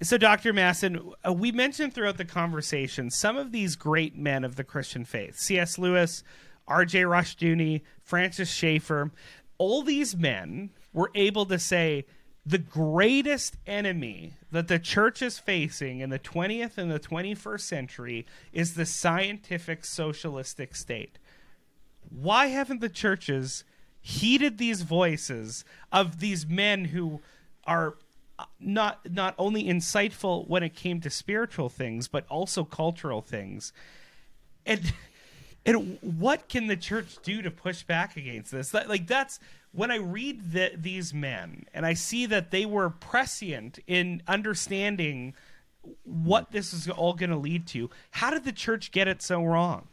So, 0.03 0.17
Dr. 0.17 0.51
Masson, 0.51 1.13
uh, 1.23 1.31
we 1.31 1.51
mentioned 1.51 1.93
throughout 1.93 2.17
the 2.17 2.25
conversation 2.25 3.11
some 3.11 3.37
of 3.37 3.51
these 3.51 3.75
great 3.75 4.17
men 4.17 4.43
of 4.43 4.55
the 4.55 4.63
Christian 4.63 5.05
faith 5.05 5.37
C.S. 5.37 5.77
Lewis, 5.77 6.23
R.J. 6.67 7.03
Rushdoony, 7.03 7.81
Francis 8.03 8.49
Schaeffer. 8.49 9.11
All 9.59 9.83
these 9.83 10.15
men 10.15 10.71
were 10.91 11.11
able 11.13 11.45
to 11.45 11.59
say 11.59 12.05
the 12.43 12.57
greatest 12.57 13.57
enemy 13.67 14.33
that 14.51 14.67
the 14.67 14.79
church 14.79 15.21
is 15.21 15.37
facing 15.37 15.99
in 15.99 16.09
the 16.09 16.17
20th 16.17 16.79
and 16.79 16.89
the 16.89 16.99
21st 16.99 17.61
century 17.61 18.25
is 18.51 18.73
the 18.73 18.87
scientific 18.87 19.85
socialistic 19.85 20.75
state. 20.75 21.19
Why 22.09 22.47
haven't 22.47 22.81
the 22.81 22.89
churches 22.89 23.63
heeded 24.01 24.57
these 24.57 24.81
voices 24.81 25.63
of 25.91 26.19
these 26.19 26.47
men 26.47 26.85
who 26.85 27.21
are 27.65 27.97
not 28.59 28.99
not 29.11 29.35
only 29.37 29.63
insightful 29.63 30.47
when 30.47 30.63
it 30.63 30.75
came 30.75 31.01
to 31.01 31.09
spiritual 31.09 31.69
things 31.69 32.07
but 32.07 32.25
also 32.29 32.63
cultural 32.63 33.21
things. 33.21 33.73
And 34.65 34.93
and 35.65 35.97
what 36.01 36.49
can 36.49 36.67
the 36.67 36.75
church 36.75 37.17
do 37.23 37.41
to 37.41 37.51
push 37.51 37.83
back 37.83 38.17
against 38.17 38.51
this? 38.51 38.71
That, 38.71 38.89
like 38.89 39.07
that's 39.07 39.39
when 39.73 39.91
i 39.91 39.95
read 39.95 40.51
the, 40.51 40.71
these 40.75 41.13
men 41.13 41.65
and 41.73 41.85
i 41.85 41.93
see 41.93 42.25
that 42.25 42.51
they 42.51 42.65
were 42.65 42.89
prescient 42.89 43.79
in 43.87 44.21
understanding 44.27 45.33
what 46.03 46.51
this 46.51 46.73
is 46.73 46.89
all 46.89 47.13
going 47.13 47.29
to 47.29 47.37
lead 47.37 47.65
to 47.67 47.89
how 48.11 48.29
did 48.29 48.43
the 48.43 48.51
church 48.51 48.91
get 48.91 49.07
it 49.07 49.21
so 49.21 49.43
wrong? 49.43 49.87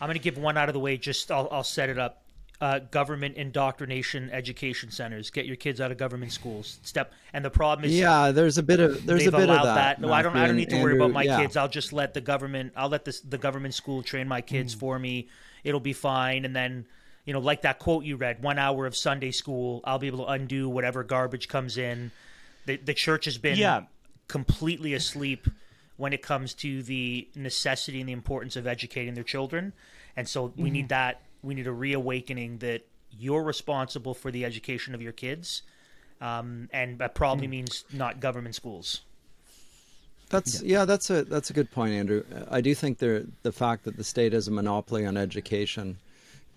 I'm 0.00 0.06
going 0.06 0.14
to 0.14 0.22
give 0.22 0.38
one 0.38 0.56
out 0.56 0.68
of 0.68 0.74
the 0.74 0.80
way 0.80 0.96
just 0.96 1.30
i'll, 1.30 1.48
I'll 1.50 1.64
set 1.64 1.88
it 1.88 1.98
up 1.98 2.19
uh, 2.60 2.78
government 2.90 3.36
indoctrination 3.36 4.28
education 4.30 4.90
centers. 4.90 5.30
Get 5.30 5.46
your 5.46 5.56
kids 5.56 5.80
out 5.80 5.90
of 5.90 5.96
government 5.96 6.32
schools. 6.32 6.78
Step 6.82 7.12
and 7.32 7.44
the 7.44 7.50
problem 7.50 7.86
is 7.86 7.98
yeah, 7.98 8.32
there's 8.32 8.58
a 8.58 8.62
bit 8.62 8.80
of 8.80 9.06
there's 9.06 9.26
a 9.26 9.32
bit 9.32 9.48
of 9.48 9.62
that. 9.62 9.74
that. 9.74 10.00
No, 10.00 10.12
I 10.12 10.22
don't. 10.22 10.36
I 10.36 10.46
don't 10.46 10.56
need 10.56 10.70
to 10.70 10.76
Andrew, 10.76 10.92
worry 10.92 10.98
about 10.98 11.12
my 11.12 11.22
yeah. 11.22 11.40
kids. 11.40 11.56
I'll 11.56 11.68
just 11.68 11.92
let 11.92 12.12
the 12.12 12.20
government. 12.20 12.72
I'll 12.76 12.90
let 12.90 13.04
this 13.04 13.20
the 13.20 13.38
government 13.38 13.74
school 13.74 14.02
train 14.02 14.28
my 14.28 14.42
kids 14.42 14.74
mm. 14.74 14.80
for 14.80 14.98
me. 14.98 15.28
It'll 15.64 15.80
be 15.80 15.94
fine. 15.94 16.44
And 16.44 16.54
then 16.54 16.86
you 17.24 17.32
know, 17.32 17.40
like 17.40 17.62
that 17.62 17.78
quote 17.78 18.04
you 18.04 18.16
read, 18.16 18.42
one 18.42 18.58
hour 18.58 18.86
of 18.86 18.96
Sunday 18.96 19.30
school, 19.30 19.80
I'll 19.84 19.98
be 19.98 20.08
able 20.08 20.24
to 20.26 20.32
undo 20.32 20.68
whatever 20.68 21.02
garbage 21.02 21.48
comes 21.48 21.78
in. 21.78 22.10
The 22.66 22.76
the 22.76 22.94
church 22.94 23.24
has 23.24 23.38
been 23.38 23.56
yeah. 23.56 23.82
completely 24.28 24.92
asleep 24.92 25.48
when 25.96 26.12
it 26.12 26.22
comes 26.22 26.54
to 26.54 26.82
the 26.82 27.28
necessity 27.34 28.00
and 28.00 28.08
the 28.08 28.12
importance 28.12 28.56
of 28.56 28.66
educating 28.66 29.14
their 29.14 29.24
children. 29.24 29.72
And 30.16 30.28
so 30.28 30.52
we 30.56 30.68
mm. 30.68 30.72
need 30.72 30.88
that 30.90 31.22
we 31.42 31.54
need 31.54 31.66
a 31.66 31.72
reawakening 31.72 32.58
that 32.58 32.86
you're 33.10 33.42
responsible 33.42 34.14
for 34.14 34.30
the 34.30 34.44
education 34.44 34.94
of 34.94 35.02
your 35.02 35.12
kids, 35.12 35.62
um, 36.20 36.68
and 36.72 36.98
that 36.98 37.14
probably 37.14 37.46
mm. 37.46 37.50
means 37.50 37.84
not 37.92 38.20
government 38.20 38.54
schools. 38.54 39.02
That's 40.28 40.62
yeah. 40.62 40.78
yeah. 40.78 40.84
that's 40.84 41.10
a 41.10 41.24
that's 41.24 41.50
a 41.50 41.52
good 41.52 41.70
point, 41.70 41.92
Andrew. 41.92 42.24
I 42.50 42.60
do 42.60 42.74
think 42.74 42.98
the 42.98 43.26
the 43.42 43.52
fact 43.52 43.84
that 43.84 43.96
the 43.96 44.04
state 44.04 44.32
has 44.32 44.48
a 44.48 44.50
monopoly 44.50 45.04
on 45.04 45.16
education 45.16 45.98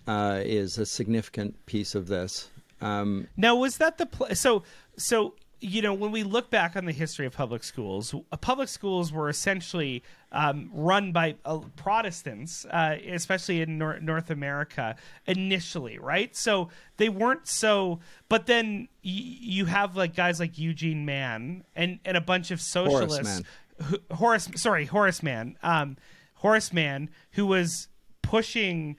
uh, 0.06 0.40
is 0.44 0.78
a 0.78 0.86
significant 0.86 1.66
piece 1.66 1.94
of 1.94 2.06
this. 2.06 2.48
Um, 2.80 3.28
now, 3.36 3.56
was 3.56 3.78
that 3.78 3.98
the 3.98 4.06
pl- 4.06 4.34
so 4.34 4.62
so 4.96 5.34
you 5.64 5.80
know, 5.80 5.94
when 5.94 6.12
we 6.12 6.24
look 6.24 6.50
back 6.50 6.76
on 6.76 6.84
the 6.84 6.92
history 6.92 7.24
of 7.24 7.32
public 7.32 7.64
schools, 7.64 8.14
uh, 8.30 8.36
public 8.36 8.68
schools 8.68 9.10
were 9.10 9.30
essentially 9.30 10.02
um, 10.30 10.70
run 10.74 11.10
by 11.10 11.36
uh, 11.44 11.60
Protestants, 11.76 12.66
uh, 12.66 12.96
especially 13.08 13.62
in 13.62 13.78
Nor- 13.78 13.98
North 14.00 14.30
America 14.30 14.96
initially, 15.26 15.98
right? 15.98 16.36
So 16.36 16.68
they 16.98 17.08
weren't 17.08 17.48
so. 17.48 18.00
But 18.28 18.44
then 18.44 18.88
y- 19.02 19.10
you 19.12 19.64
have 19.64 19.96
like 19.96 20.14
guys 20.14 20.38
like 20.38 20.58
Eugene 20.58 21.06
Mann 21.06 21.64
and 21.74 21.98
and 22.04 22.16
a 22.18 22.20
bunch 22.20 22.50
of 22.50 22.60
socialists. 22.60 23.16
Horace 23.16 23.42
Mann. 23.80 23.88
Who, 23.88 23.98
Horace, 24.14 24.48
sorry, 24.56 24.84
Horace 24.84 25.22
Mann. 25.22 25.56
Um, 25.62 25.96
Horace 26.34 26.74
Mann, 26.74 27.08
who 27.32 27.46
was 27.46 27.88
pushing 28.20 28.98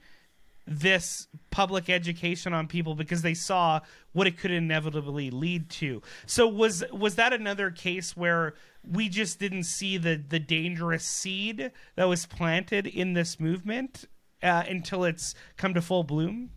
this 0.68 1.28
public 1.52 1.92
education 1.92 2.54
on 2.54 2.66
people 2.68 2.96
because 2.96 3.22
they 3.22 3.36
saw 3.36 3.82
what 4.16 4.28
it 4.28 4.38
could 4.38 4.50
inevitably 4.50 5.30
lead 5.30 5.70
to. 5.70 6.02
So 6.26 6.48
was 6.48 6.84
was 6.92 7.16
that 7.16 7.34
another 7.34 7.70
case 7.70 8.16
where 8.16 8.54
we 8.90 9.10
just 9.10 9.40
didn't 9.40 9.66
see 9.66 9.98
the 9.98 10.16
the 10.16 10.40
dangerous 10.40 11.04
seed 11.04 11.72
that 11.98 12.06
was 12.06 12.26
planted 12.26 12.88
in 12.88 13.14
this 13.14 13.42
movement 13.42 14.06
uh, 14.42 14.64
until 14.70 15.04
it's 15.04 15.36
come 15.58 15.74
to 15.74 15.82
full 15.82 16.06
bloom? 16.06 16.52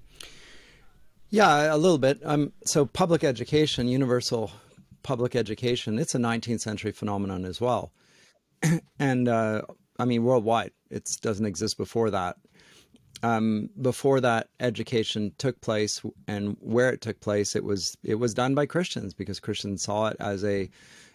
Yeah, 1.30 1.74
a 1.74 1.76
little 1.76 1.98
bit. 1.98 2.20
Um, 2.24 2.52
so 2.64 2.86
public 2.86 3.24
education, 3.24 3.88
universal 3.88 4.52
public 5.02 5.34
education, 5.34 5.98
it's 5.98 6.14
a 6.14 6.18
19th 6.18 6.60
century 6.60 6.92
phenomenon 6.92 7.44
as 7.44 7.60
well, 7.60 7.92
and 9.00 9.28
uh, 9.28 9.62
I 9.98 10.04
mean 10.04 10.22
worldwide. 10.22 10.70
It 10.90 11.10
doesn't 11.22 11.44
exist 11.44 11.76
before 11.76 12.10
that 12.10 12.36
um, 13.22 13.70
before 13.80 14.20
that 14.20 14.48
education 14.60 15.32
took 15.38 15.60
place 15.60 16.02
and 16.26 16.56
where 16.60 16.90
it 16.90 17.00
took 17.00 17.20
place, 17.20 17.56
it 17.56 17.64
was 17.64 17.96
it 18.02 18.16
was 18.16 18.34
done 18.34 18.54
by 18.54 18.66
Christians 18.66 19.14
because 19.14 19.40
Christians 19.40 19.82
saw 19.82 20.08
it 20.08 20.16
as 20.20 20.44
a 20.44 20.70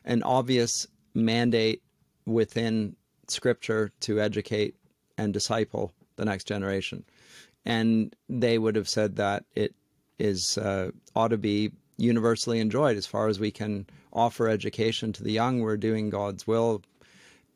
an 0.06 0.24
obvious 0.24 0.88
mandate 1.14 1.82
within 2.26 2.96
Scripture 3.28 3.92
to 4.02 4.20
educate 4.20 4.76
and 5.18 5.34
disciple 5.34 5.92
the 6.16 6.26
next 6.26 6.46
generation, 6.46 7.04
and 7.66 8.16
they 8.30 8.58
would 8.58 8.76
have 8.76 8.90
said 8.90 9.16
that 9.16 9.46
it 9.56 9.74
is 10.20 10.58
uh, 10.58 10.92
ought 11.16 11.30
to 11.30 11.38
be 11.38 11.72
universally 11.98 12.60
enjoyed 12.60 12.98
as 12.98 13.06
far 13.06 13.28
as 13.28 13.40
we 13.40 13.52
can 13.52 13.86
offer 14.12 14.48
education 14.48 15.14
to 15.14 15.24
the 15.24 15.32
young. 15.32 15.60
We're 15.60 15.78
doing 15.78 16.10
God's 16.10 16.46
will 16.46 16.82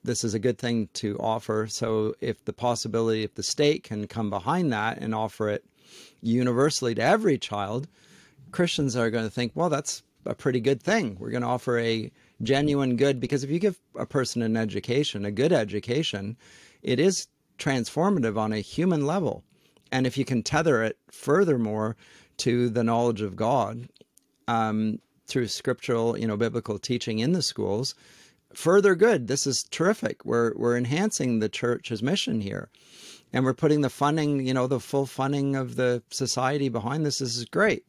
this 0.07 0.23
is 0.23 0.33
a 0.33 0.39
good 0.39 0.57
thing 0.57 0.89
to 0.93 1.17
offer. 1.19 1.67
So 1.69 2.15
if 2.21 2.43
the 2.45 2.53
possibility, 2.53 3.23
if 3.23 3.35
the 3.35 3.43
state 3.43 3.83
can 3.83 4.07
come 4.07 4.29
behind 4.29 4.73
that 4.73 4.97
and 4.97 5.13
offer 5.13 5.49
it 5.49 5.63
universally 6.21 6.95
to 6.95 7.01
every 7.01 7.37
child, 7.37 7.87
Christians 8.51 8.95
are 8.95 9.11
going 9.11 9.25
to 9.25 9.29
think, 9.29 9.51
well, 9.53 9.69
that's 9.69 10.03
a 10.25 10.33
pretty 10.33 10.59
good 10.59 10.81
thing. 10.81 11.17
We're 11.19 11.29
going 11.29 11.43
to 11.43 11.47
offer 11.47 11.77
a 11.77 12.11
genuine 12.41 12.95
good 12.95 13.19
because 13.19 13.43
if 13.43 13.49
you 13.49 13.59
give 13.59 13.79
a 13.95 14.05
person 14.05 14.41
an 14.41 14.57
education, 14.57 15.25
a 15.25 15.31
good 15.31 15.53
education, 15.53 16.37
it 16.81 16.99
is 16.99 17.27
transformative 17.57 18.37
on 18.37 18.53
a 18.53 18.59
human 18.59 19.05
level. 19.05 19.43
And 19.91 20.05
if 20.05 20.17
you 20.17 20.25
can 20.25 20.43
tether 20.43 20.83
it 20.83 20.97
furthermore 21.11 21.95
to 22.37 22.69
the 22.69 22.83
knowledge 22.83 23.21
of 23.21 23.35
God 23.35 23.89
um, 24.47 24.99
through 25.27 25.47
scriptural, 25.47 26.17
you 26.17 26.27
know, 26.27 26.37
biblical 26.37 26.77
teaching 26.77 27.19
in 27.19 27.31
the 27.31 27.41
schools, 27.41 27.95
further 28.53 28.95
good. 28.95 29.27
This 29.27 29.47
is 29.47 29.63
terrific. 29.71 30.25
We're 30.25 30.53
we're 30.55 30.77
enhancing 30.77 31.39
the 31.39 31.49
church's 31.49 32.01
mission 32.01 32.41
here. 32.41 32.69
And 33.33 33.43
we're 33.43 33.53
putting 33.53 33.81
the 33.81 33.89
funding, 33.89 34.47
you 34.47 34.53
know, 34.53 34.67
the 34.67 34.79
full 34.79 35.05
funding 35.05 35.55
of 35.57 35.75
the 35.75 36.01
society 36.11 36.69
behind 36.69 37.05
this. 37.05 37.19
This 37.19 37.35
is 37.35 37.43
great. 37.43 37.85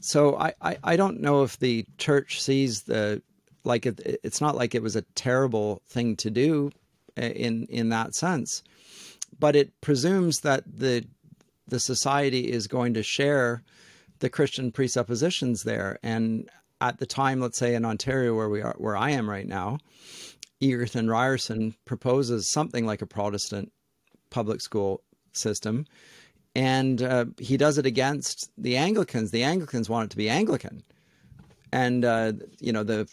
So 0.00 0.36
I, 0.36 0.54
I, 0.62 0.78
I 0.84 0.96
don't 0.96 1.20
know 1.20 1.42
if 1.42 1.58
the 1.58 1.84
church 1.98 2.40
sees 2.40 2.82
the 2.82 3.20
like 3.64 3.84
it, 3.84 4.00
it's 4.22 4.40
not 4.40 4.56
like 4.56 4.74
it 4.74 4.82
was 4.82 4.96
a 4.96 5.02
terrible 5.14 5.82
thing 5.88 6.16
to 6.16 6.30
do 6.30 6.70
uh, 7.18 7.22
in 7.22 7.66
in 7.66 7.90
that 7.90 8.14
sense, 8.14 8.62
but 9.38 9.54
it 9.56 9.78
presumes 9.80 10.40
that 10.40 10.64
the 10.66 11.04
the 11.68 11.80
society 11.80 12.50
is 12.50 12.66
going 12.66 12.94
to 12.94 13.02
share 13.02 13.62
the 14.20 14.30
Christian 14.30 14.72
presuppositions 14.72 15.64
there, 15.64 15.98
and 16.02 16.48
at 16.80 16.98
the 16.98 17.06
time, 17.06 17.40
let's 17.40 17.58
say 17.58 17.74
in 17.74 17.84
Ontario, 17.84 18.34
where 18.34 18.48
we 18.48 18.62
are, 18.62 18.74
where 18.78 18.96
I 18.96 19.10
am 19.10 19.28
right 19.28 19.46
now, 19.46 19.78
Egerton 20.62 21.08
Ryerson 21.08 21.74
proposes 21.84 22.48
something 22.48 22.86
like 22.86 23.02
a 23.02 23.06
Protestant 23.06 23.72
public 24.30 24.60
school 24.60 25.02
system, 25.32 25.86
and 26.54 27.02
uh, 27.02 27.26
he 27.38 27.56
does 27.56 27.78
it 27.78 27.86
against 27.86 28.50
the 28.58 28.76
Anglicans. 28.76 29.30
The 29.30 29.44
Anglicans 29.44 29.88
want 29.88 30.06
it 30.06 30.10
to 30.10 30.16
be 30.16 30.28
Anglican, 30.28 30.82
and 31.72 32.04
uh, 32.04 32.32
you 32.58 32.72
know 32.72 32.84
the 32.84 33.08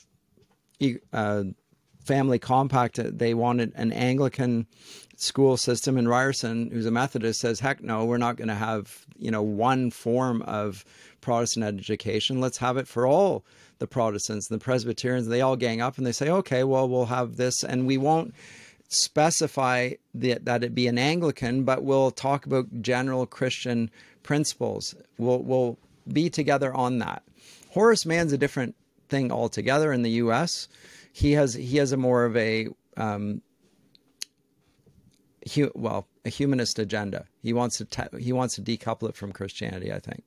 uh, 1.13 1.43
family 2.07 2.39
compact. 2.39 2.99
They 3.17 3.33
wanted 3.33 3.73
an 3.75 3.91
Anglican 3.91 4.67
school 5.17 5.57
system, 5.57 5.97
and 5.97 6.07
Ryerson, 6.07 6.71
who's 6.71 6.85
a 6.85 6.91
Methodist, 6.91 7.39
says, 7.39 7.59
"Heck 7.59 7.83
no, 7.83 8.05
we're 8.05 8.17
not 8.17 8.37
going 8.37 8.47
to 8.47 8.55
have 8.55 9.05
you 9.17 9.31
know 9.31 9.41
one 9.41 9.91
form 9.91 10.41
of 10.43 10.85
Protestant 11.21 11.65
education. 11.65 12.39
Let's 12.39 12.59
have 12.59 12.77
it 12.77 12.87
for 12.87 13.05
all 13.05 13.43
the 13.79 13.87
Protestants 13.87 14.49
and 14.49 14.59
the 14.59 14.63
Presbyterians. 14.63 15.27
They 15.27 15.41
all 15.41 15.55
gang 15.55 15.81
up 15.81 15.97
and 15.97 16.07
they 16.07 16.11
say, 16.11 16.29
okay, 16.29 16.63
well, 16.63 16.87
we'll 16.87 17.07
have 17.07 17.35
this, 17.37 17.63
and 17.63 17.85
we 17.85 17.97
won't 17.97 18.33
specify 18.89 19.91
that 20.13 20.63
it 20.63 20.73
be 20.73 20.87
an 20.87 20.97
Anglican, 20.97 21.63
but 21.63 21.83
we'll 21.83 22.11
talk 22.11 22.45
about 22.45 22.81
general 22.81 23.25
Christian 23.25 23.91
principles. 24.23 24.95
We'll, 25.17 25.39
we'll 25.39 25.77
be 26.11 26.29
together 26.29 26.73
on 26.73 26.99
that. 26.99 27.23
Horace 27.71 28.05
Mann's 28.05 28.31
a 28.31 28.37
different 28.37 28.75
thing 29.09 29.31
altogether 29.31 29.91
in 29.91 30.03
the 30.03 30.11
U.S. 30.11 30.69
He 31.17 31.31
has 31.31 31.55
he 31.55 31.77
has 31.77 31.91
a 31.91 31.97
more 31.97 32.25
of 32.25 32.37
a 32.37 32.67
um, 32.95 33.41
hu- 35.55 35.71
well 35.73 36.07
a 36.25 36.29
humanist 36.29 36.77
agenda. 36.77 37.25
He 37.41 37.53
wants 37.53 37.79
to 37.79 37.85
te- 37.85 38.21
he 38.21 38.31
wants 38.31 38.53
to 38.53 38.61
decouple 38.61 39.09
it 39.09 39.15
from 39.15 39.31
Christianity. 39.31 39.91
I 39.91 39.97
think. 39.97 40.23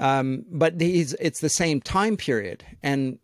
Um, 0.00 0.44
but 0.50 0.80
he's 0.80 1.14
it's 1.20 1.38
the 1.38 1.48
same 1.48 1.80
time 1.80 2.16
period, 2.16 2.64
and 2.82 3.20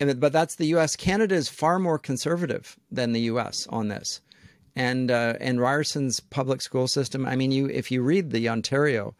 and 0.00 0.18
but 0.18 0.32
that's 0.32 0.56
the 0.56 0.66
U.S. 0.66 0.96
Canada 0.96 1.36
is 1.36 1.48
far 1.48 1.78
more 1.78 1.96
conservative 1.96 2.76
than 2.90 3.12
the 3.12 3.20
U.S. 3.32 3.68
on 3.68 3.86
this, 3.86 4.20
and 4.74 5.12
uh, 5.12 5.34
and 5.40 5.60
Ryerson's 5.60 6.18
public 6.18 6.60
school 6.60 6.88
system. 6.88 7.24
I 7.24 7.36
mean, 7.36 7.52
you 7.52 7.66
if 7.66 7.92
you 7.92 8.02
read 8.02 8.32
the 8.32 8.48
Ontario 8.48 9.14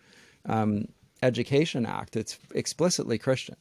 um, 0.47 0.89
Education 1.23 1.87
Act, 1.87 2.17
it's 2.17 2.37
explicitly 2.53 3.17
Christian. 3.17 3.55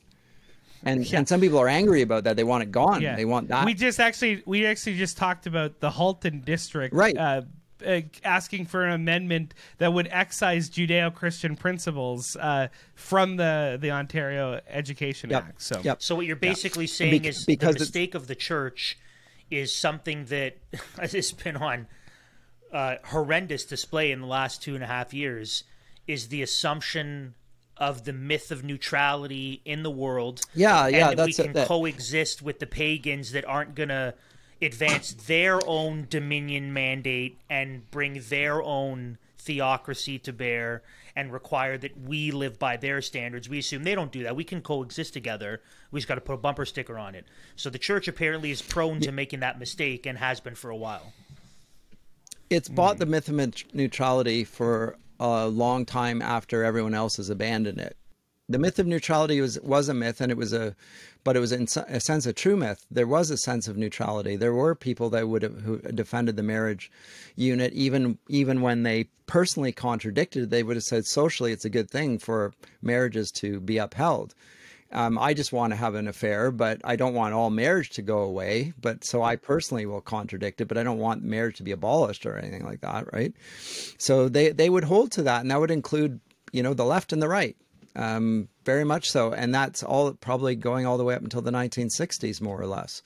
And, 0.83 1.05
yeah. 1.05 1.19
and 1.19 1.27
some 1.27 1.41
people 1.41 1.59
are 1.59 1.67
angry 1.67 2.01
about 2.01 2.23
that. 2.25 2.35
They 2.35 2.43
want 2.43 2.63
it 2.63 2.71
gone. 2.71 3.01
Yeah. 3.01 3.15
They 3.15 3.25
want 3.25 3.47
that. 3.49 3.65
We 3.65 3.73
just 3.73 3.99
actually 3.99 4.43
we 4.45 4.65
actually 4.65 4.97
just 4.97 5.17
talked 5.17 5.47
about 5.47 5.79
the 5.79 5.89
Halton 5.89 6.41
district, 6.41 6.93
right? 6.93 7.17
Uh, 7.17 7.41
uh, 7.85 8.01
asking 8.23 8.65
for 8.65 8.85
an 8.85 8.93
amendment 8.93 9.53
that 9.77 9.93
would 9.93 10.07
excise 10.11 10.69
Judeo-Christian 10.69 11.55
principles 11.55 12.35
uh, 12.39 12.67
from 12.95 13.37
the 13.37 13.77
the 13.79 13.91
Ontario 13.91 14.59
Education 14.67 15.29
yep. 15.29 15.45
Act. 15.45 15.61
So, 15.61 15.81
yep. 15.83 16.01
so 16.01 16.15
what 16.15 16.25
you're 16.25 16.35
basically 16.35 16.85
yep. 16.85 16.89
saying 16.89 17.21
Be- 17.21 17.27
is 17.27 17.45
the 17.45 17.57
mistake 17.57 18.15
of 18.15 18.27
the 18.27 18.35
church 18.35 18.97
is 19.49 19.75
something 19.75 20.25
that 20.25 20.57
has 20.99 21.31
been 21.31 21.57
on 21.57 21.87
uh, 22.71 22.95
horrendous 23.05 23.65
display 23.65 24.11
in 24.11 24.21
the 24.21 24.27
last 24.27 24.61
two 24.61 24.75
and 24.75 24.83
a 24.83 24.87
half 24.87 25.13
years. 25.13 25.63
Is 26.07 26.29
the 26.29 26.41
assumption 26.41 27.35
of 27.79 28.05
the 28.05 28.13
myth 28.13 28.51
of 28.51 28.63
neutrality 28.63 29.61
in 29.65 29.83
the 29.83 29.91
world? 29.91 30.41
Yeah, 30.53 30.87
yeah, 30.87 31.09
and 31.09 31.19
that 31.19 31.25
we 31.25 31.33
can 31.33 31.53
that... 31.53 31.67
coexist 31.67 32.41
with 32.41 32.59
the 32.59 32.67
pagans 32.67 33.31
that 33.31 33.45
aren't 33.45 33.75
gonna 33.75 34.13
advance 34.61 35.13
their 35.13 35.59
own 35.67 36.07
dominion 36.09 36.73
mandate 36.73 37.39
and 37.49 37.89
bring 37.91 38.21
their 38.29 38.61
own 38.61 39.17
theocracy 39.37 40.19
to 40.19 40.33
bear 40.33 40.83
and 41.15 41.31
require 41.33 41.77
that 41.77 41.99
we 41.99 42.31
live 42.31 42.59
by 42.59 42.77
their 42.77 43.01
standards. 43.01 43.49
We 43.49 43.59
assume 43.59 43.83
they 43.83 43.95
don't 43.95 44.11
do 44.11 44.23
that. 44.23 44.35
We 44.35 44.43
can 44.43 44.61
coexist 44.61 45.13
together. 45.13 45.61
We 45.89 45.99
just 45.99 46.07
got 46.07 46.15
to 46.15 46.21
put 46.21 46.33
a 46.33 46.37
bumper 46.37 46.65
sticker 46.65 46.97
on 46.97 47.15
it. 47.15 47.25
So 47.55 47.69
the 47.69 47.79
church 47.79 48.07
apparently 48.07 48.51
is 48.51 48.61
prone 48.61 48.99
to 49.01 49.11
making 49.11 49.39
that 49.39 49.57
mistake 49.57 50.05
and 50.05 50.17
has 50.17 50.39
been 50.39 50.53
for 50.53 50.69
a 50.69 50.75
while. 50.75 51.13
It's 52.49 52.69
bought 52.69 52.97
mm. 52.97 52.99
the 52.99 53.05
myth 53.07 53.29
of 53.29 53.73
neutrality 53.73 54.43
for 54.43 54.97
a 55.19 55.47
long 55.47 55.85
time 55.85 56.21
after 56.21 56.63
everyone 56.63 56.93
else 56.93 57.17
has 57.17 57.29
abandoned 57.29 57.79
it. 57.79 57.97
The 58.49 58.59
myth 58.59 58.79
of 58.79 58.87
neutrality 58.87 59.41
was 59.41 59.59
was 59.59 59.89
a 59.89 59.93
myth, 59.93 60.21
and 60.21 60.31
it 60.31 60.37
was 60.37 60.53
a 60.53 60.75
but 61.25 61.35
it 61.35 61.41
was 61.41 61.51
in 61.51 61.67
a 61.89 61.99
sense 61.99 62.25
a 62.25 62.31
true 62.31 62.55
myth. 62.55 62.85
There 62.89 63.05
was 63.05 63.29
a 63.29 63.37
sense 63.37 63.67
of 63.67 63.75
neutrality. 63.75 64.37
There 64.37 64.53
were 64.53 64.73
people 64.73 65.09
that 65.09 65.27
would 65.27 65.43
have 65.43 65.61
who 65.61 65.79
defended 65.79 66.37
the 66.37 66.43
marriage 66.43 66.89
unit, 67.35 67.73
even 67.73 68.17
even 68.29 68.61
when 68.61 68.83
they 68.83 69.09
personally 69.25 69.73
contradicted. 69.73 70.49
They 70.49 70.63
would 70.63 70.77
have 70.77 70.83
said 70.83 71.05
socially 71.05 71.51
it's 71.51 71.65
a 71.65 71.69
good 71.69 71.91
thing 71.91 72.19
for 72.19 72.53
marriages 72.81 73.31
to 73.31 73.59
be 73.59 73.77
upheld. 73.77 74.33
Um, 74.91 75.17
I 75.19 75.33
just 75.33 75.51
want 75.51 75.71
to 75.73 75.77
have 75.77 75.95
an 75.95 76.07
affair, 76.07 76.49
but 76.49 76.79
I 76.83 76.95
don't 76.95 77.13
want 77.13 77.33
all 77.33 77.49
marriage 77.49 77.89
to 77.91 78.01
go 78.01 78.19
away. 78.19 78.73
But 78.81 79.03
so 79.03 79.21
I 79.21 79.35
personally 79.35 79.85
will 79.85 80.01
contradict 80.01 80.61
it, 80.61 80.67
but 80.67 80.77
I 80.77 80.83
don't 80.83 80.99
want 80.99 81.23
marriage 81.23 81.57
to 81.57 81.63
be 81.63 81.71
abolished 81.71 82.25
or 82.25 82.37
anything 82.37 82.63
like 82.63 82.81
that, 82.81 83.11
right? 83.13 83.33
So 83.97 84.29
they 84.29 84.51
they 84.51 84.69
would 84.69 84.85
hold 84.85 85.11
to 85.13 85.23
that, 85.23 85.41
and 85.41 85.51
that 85.51 85.59
would 85.59 85.71
include 85.71 86.19
you 86.51 86.63
know 86.63 86.73
the 86.73 86.85
left 86.85 87.11
and 87.11 87.21
the 87.21 87.27
right 87.27 87.57
um, 87.97 88.47
very 88.63 88.85
much 88.85 89.09
so. 89.09 89.33
And 89.33 89.53
that's 89.53 89.83
all 89.83 90.13
probably 90.13 90.55
going 90.55 90.85
all 90.85 90.97
the 90.97 91.03
way 91.03 91.15
up 91.15 91.23
until 91.23 91.41
the 91.41 91.51
1960s, 91.51 92.39
more 92.39 92.61
or 92.61 92.67
less. 92.67 93.01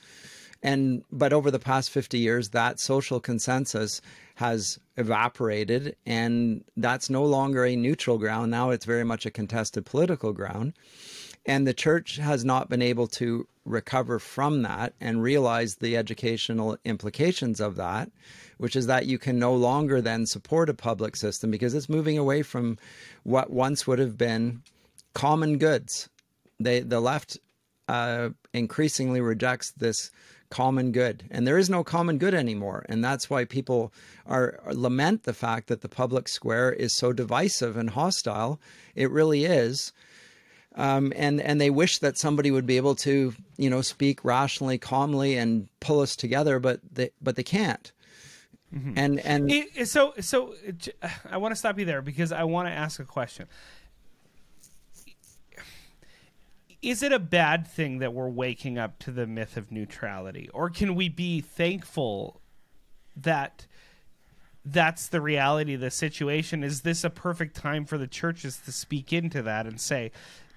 And 0.62 1.04
but 1.12 1.34
over 1.34 1.50
the 1.50 1.58
past 1.58 1.90
50 1.90 2.20
years, 2.20 2.50
that 2.50 2.80
social 2.80 3.20
consensus 3.20 4.00
has 4.36 4.78
evaporated, 4.96 5.96
and 6.06 6.64
that's 6.78 7.10
no 7.10 7.24
longer 7.24 7.66
a 7.66 7.76
neutral 7.76 8.20
ground. 8.20 8.52
Now 8.52 8.70
it's 8.70 8.86
very 8.86 9.04
much 9.04 9.26
a 9.26 9.32
contested 9.32 9.88
political 9.88 10.34
ground. 10.34 10.74
And 11.46 11.66
the 11.66 11.74
church 11.74 12.18
has 12.18 12.46
not 12.46 12.70
been 12.70 12.82
able 12.82 13.08
to 13.08 13.48
recover 13.66 14.20
from 14.20 14.62
that 14.64 14.94
and 15.00 15.22
realize 15.22 15.76
the 15.76 15.98
educational 15.98 16.78
implications 16.86 17.60
of 17.60 17.76
that, 17.76 18.12
which 18.58 18.76
is 18.76 18.88
that 18.88 19.06
you 19.06 19.18
can 19.18 19.40
no 19.40 19.54
longer 19.54 20.02
then 20.02 20.26
support 20.26 20.70
a 20.70 20.74
public 20.74 21.16
system 21.16 21.52
because 21.52 21.74
it's 21.74 21.90
moving 21.90 22.18
away 22.18 22.42
from 22.42 22.78
what 23.24 23.52
once 23.52 23.86
would 23.86 24.00
have 24.00 24.18
been 24.18 24.62
common 25.14 25.58
goods. 25.58 26.10
They 26.60 26.82
the 26.82 27.00
left 27.00 27.38
uh, 27.88 28.30
increasingly 28.54 29.22
rejects 29.22 29.72
this 29.72 30.12
common 30.50 30.92
good, 30.92 31.24
and 31.32 31.48
there 31.48 31.58
is 31.58 31.70
no 31.70 31.84
common 31.84 32.18
good 32.18 32.34
anymore, 32.34 32.86
and 32.90 33.04
that's 33.04 33.30
why 33.30 33.46
people 33.46 33.94
are, 34.26 34.60
are 34.66 34.74
lament 34.74 35.24
the 35.24 35.34
fact 35.34 35.68
that 35.68 35.82
the 35.82 35.90
public 35.90 36.28
square 36.28 36.72
is 36.74 36.94
so 36.94 37.14
divisive 37.14 37.78
and 37.78 37.92
hostile. 37.92 38.60
It 38.96 39.10
really 39.10 39.46
is. 39.46 39.94
Um, 40.76 41.12
and 41.16 41.42
and 41.42 41.60
they 41.60 41.70
wish 41.70 42.00
that 42.00 42.18
somebody 42.18 42.50
would 42.50 42.66
be 42.66 42.78
able 42.78 42.96
to 42.96 43.34
you 43.58 43.70
know 43.70 43.82
speak 43.82 44.24
rationally, 44.24 44.78
calmly, 44.78 45.38
and 45.38 45.68
pull 45.80 46.00
us 46.00 46.16
together, 46.16 46.60
but 46.60 46.80
they 46.92 47.12
but 47.22 47.36
they 47.36 47.44
can't. 47.44 47.92
Mm-hmm. 48.74 48.94
And 48.96 49.20
and 49.20 49.52
it, 49.52 49.88
so 49.88 50.14
so 50.22 50.54
I 51.30 51.38
want 51.38 51.52
to 51.52 51.58
stop 51.58 51.78
you 51.78 51.86
there 51.86 52.02
because 52.02 52.32
I 52.32 52.46
want 52.46 52.70
to 52.70 52.72
ask 52.72 53.00
a 53.00 53.06
question 53.06 53.48
is 56.82 57.04
it 57.04 57.12
a 57.12 57.20
bad 57.20 57.68
thing 57.68 58.00
that 58.00 58.14
we're 58.14 58.30
waking 58.30 58.78
up 58.78 58.98
to 59.00 59.12
the 59.12 59.28
myth 59.28 59.56
of 59.58 59.72
neutrality 59.72 60.50
or 60.54 60.70
can 60.70 60.96
we 60.96 61.10
be 61.10 61.42
thankful 61.42 62.42
that 63.16 63.68
that's 64.64 65.08
the 65.08 65.22
reality 65.22 65.74
of 65.74 65.82
the 65.82 65.92
situation 65.92 66.64
is 66.64 66.82
this 66.82 67.04
a 67.04 67.10
perfect 67.10 67.56
time 67.56 67.86
for 67.86 67.98
the 67.98 68.08
churches 68.08 68.62
to 68.64 68.72
speak 68.72 69.12
into 69.12 69.42
that 69.42 69.66
and 69.66 69.80
say 69.80 70.12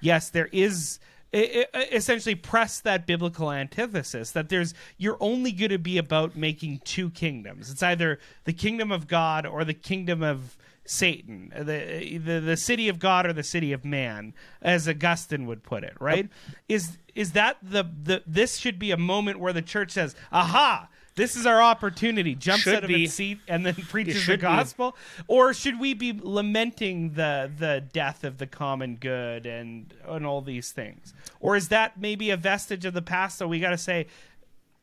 yes 0.05 0.31
there 0.31 0.49
is 0.53 0.99
essentially 1.33 2.37
press 2.37 2.81
that 2.81 3.07
biblical 3.07 3.51
antithesis 3.51 4.31
that 4.31 4.49
there's 4.49 4.73
you're 4.99 5.17
only 5.19 5.51
going 5.51 5.71
to 5.71 5.79
be 5.79 5.99
about 5.99 6.37
making 6.37 6.81
two 6.85 7.11
kingdoms 7.11 7.71
it's 7.71 7.83
either 7.83 8.19
the 8.45 8.53
kingdom 8.53 8.93
of 8.93 9.09
god 9.09 9.45
or 9.45 9.65
the 9.65 9.75
kingdom 9.75 10.23
of 10.23 10.57
Satan, 10.87 11.51
the, 11.57 12.19
the 12.19 12.41
the 12.41 12.57
city 12.57 12.89
of 12.91 12.99
God 12.99 13.25
or 13.25 13.33
the 13.33 13.43
city 13.43 13.73
of 13.73 13.85
man, 13.85 14.35
as 14.61 14.87
Augustine 14.87 15.47
would 15.47 15.63
put 15.63 15.83
it, 15.83 15.95
right? 15.99 16.25
Yep. 16.25 16.57
Is 16.69 16.99
is 17.15 17.33
that 17.33 17.57
the 17.63 17.85
the 17.85 18.23
this 18.27 18.59
should 18.59 18.79
be 18.79 18.91
a 18.91 18.97
moment 18.99 19.41
where 19.41 19.55
the 19.55 19.63
church 19.63 19.93
says, 19.93 20.15
"Aha, 20.31 20.89
this 21.17 21.37
is 21.37 21.47
our 21.47 21.63
opportunity," 21.63 22.35
jumps 22.35 22.63
should 22.63 22.75
out 22.75 22.85
of 22.85 22.89
be. 22.89 23.05
its 23.05 23.15
seat 23.15 23.39
and 23.49 23.65
then 23.65 23.75
preaches 23.89 24.27
the 24.27 24.37
gospel, 24.37 24.93
be. 25.19 25.25
or 25.29 25.55
should 25.55 25.79
we 25.79 25.95
be 25.95 26.13
lamenting 26.13 27.15
the 27.15 27.51
the 27.57 27.85
death 27.93 28.25
of 28.25 28.39
the 28.39 28.47
common 28.47 28.97
good 28.97 29.47
and 29.47 29.95
and 30.07 30.27
all 30.27 30.41
these 30.41 30.73
things, 30.73 31.15
or 31.41 31.57
is 31.57 31.69
that 31.69 31.99
maybe 31.99 32.31
a 32.31 32.37
vestige 32.37 32.85
of 32.85 32.95
the 32.95 33.03
past? 33.03 33.39
So 33.39 33.47
we 33.49 33.61
got 33.61 33.71
to 33.71 33.79
say, 33.79 34.07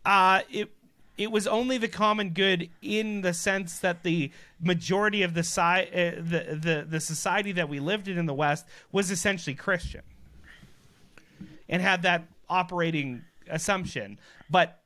uh, 0.05 0.41
it 0.49 0.71
it 1.17 1.31
was 1.31 1.45
only 1.45 1.77
the 1.77 1.87
common 1.87 2.29
good 2.31 2.69
in 2.81 3.21
the 3.21 3.33
sense 3.33 3.77
that 3.79 4.01
the 4.03 4.31
majority 4.59 5.21
of 5.21 5.35
the, 5.35 5.43
si- 5.43 5.61
uh, 5.61 6.15
the, 6.17 6.57
the, 6.59 6.85
the 6.89 6.99
society 6.99 7.51
that 7.51 7.69
we 7.69 7.79
lived 7.79 8.07
in 8.07 8.17
in 8.17 8.25
the 8.25 8.33
West 8.33 8.65
was 8.91 9.11
essentially 9.11 9.53
Christian 9.55 10.01
and 11.69 11.81
had 11.81 12.01
that 12.03 12.23
operating 12.49 13.23
assumption. 13.47 14.19
But 14.49 14.80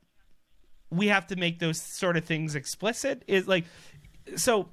we 0.90 1.08
have 1.08 1.26
to 1.28 1.36
make 1.36 1.58
those 1.58 1.80
sort 1.80 2.16
of 2.16 2.24
things 2.24 2.54
explicit. 2.54 3.22
Is 3.26 3.48
like 3.48 3.64
so. 4.36 4.68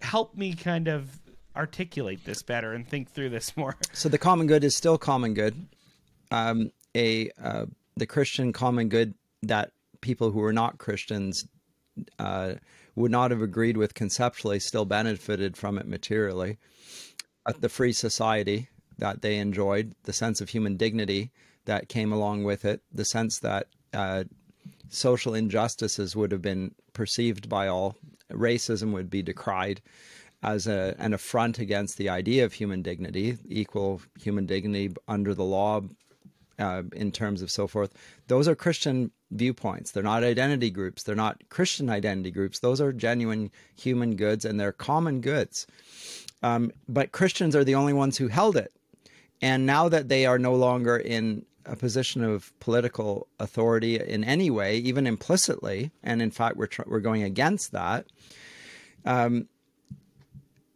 Help 0.00 0.34
me 0.34 0.54
kind 0.54 0.88
of 0.88 1.20
articulate 1.54 2.24
this 2.24 2.42
better 2.42 2.72
and 2.72 2.88
think 2.88 3.10
through 3.10 3.28
this 3.28 3.54
more. 3.54 3.76
So 3.92 4.08
the 4.08 4.16
common 4.16 4.46
good 4.46 4.64
is 4.64 4.74
still 4.74 4.96
common 4.96 5.34
good. 5.34 5.54
Um, 6.30 6.70
a 6.96 7.30
uh, 7.42 7.66
the 7.96 8.06
Christian 8.06 8.52
common 8.52 8.88
good 8.88 9.14
that 9.42 9.72
people 10.00 10.30
who 10.30 10.40
were 10.40 10.52
not 10.52 10.78
Christians 10.78 11.44
uh, 12.18 12.54
would 12.94 13.10
not 13.10 13.30
have 13.30 13.42
agreed 13.42 13.76
with 13.76 13.94
conceptually 13.94 14.60
still 14.60 14.84
benefited 14.84 15.56
from 15.56 15.78
it 15.78 15.86
materially. 15.86 16.58
Uh, 17.46 17.52
the 17.58 17.68
free 17.68 17.92
society 17.92 18.68
that 18.98 19.22
they 19.22 19.38
enjoyed, 19.38 19.94
the 20.04 20.12
sense 20.12 20.40
of 20.40 20.50
human 20.50 20.76
dignity 20.76 21.30
that 21.64 21.88
came 21.88 22.12
along 22.12 22.44
with 22.44 22.64
it, 22.64 22.80
the 22.92 23.04
sense 23.04 23.38
that 23.40 23.66
uh, 23.92 24.24
social 24.90 25.34
injustices 25.34 26.14
would 26.14 26.32
have 26.32 26.42
been 26.42 26.74
perceived 26.92 27.48
by 27.48 27.68
all, 27.68 27.96
racism 28.30 28.92
would 28.92 29.08
be 29.08 29.22
decried 29.22 29.80
as 30.42 30.66
a, 30.66 30.94
an 30.98 31.14
affront 31.14 31.58
against 31.58 31.96
the 31.96 32.08
idea 32.08 32.44
of 32.44 32.52
human 32.52 32.82
dignity, 32.82 33.38
equal 33.48 34.00
human 34.18 34.46
dignity 34.46 34.94
under 35.06 35.34
the 35.34 35.44
law 35.44 35.80
uh, 36.58 36.82
in 36.92 37.10
terms 37.10 37.40
of 37.42 37.50
so 37.50 37.66
forth. 37.66 37.92
Those 38.28 38.48
are 38.48 38.54
Christian 38.54 39.10
viewpoints. 39.30 39.92
They're 39.92 40.02
not 40.02 40.24
identity 40.24 40.70
groups. 40.70 41.02
They're 41.02 41.14
not 41.14 41.42
Christian 41.48 41.88
identity 41.88 42.30
groups. 42.30 42.58
Those 42.58 42.80
are 42.80 42.92
genuine 42.92 43.50
human 43.76 44.16
goods 44.16 44.44
and 44.44 44.58
they're 44.58 44.72
common 44.72 45.20
goods. 45.20 45.66
Um, 46.42 46.72
but 46.88 47.12
Christians 47.12 47.54
are 47.54 47.64
the 47.64 47.74
only 47.74 47.92
ones 47.92 48.16
who 48.16 48.28
held 48.28 48.56
it. 48.56 48.72
And 49.42 49.66
now 49.66 49.88
that 49.88 50.08
they 50.08 50.26
are 50.26 50.38
no 50.38 50.54
longer 50.54 50.96
in 50.96 51.44
a 51.66 51.76
position 51.76 52.24
of 52.24 52.52
political 52.60 53.28
authority 53.38 53.98
in 54.00 54.24
any 54.24 54.50
way, 54.50 54.76
even 54.78 55.06
implicitly, 55.06 55.90
and 56.02 56.22
in 56.22 56.30
fact 56.30 56.56
we're 56.56 56.66
tr- 56.66 56.82
we're 56.86 57.00
going 57.00 57.22
against 57.22 57.72
that. 57.72 58.06
Um, 59.04 59.48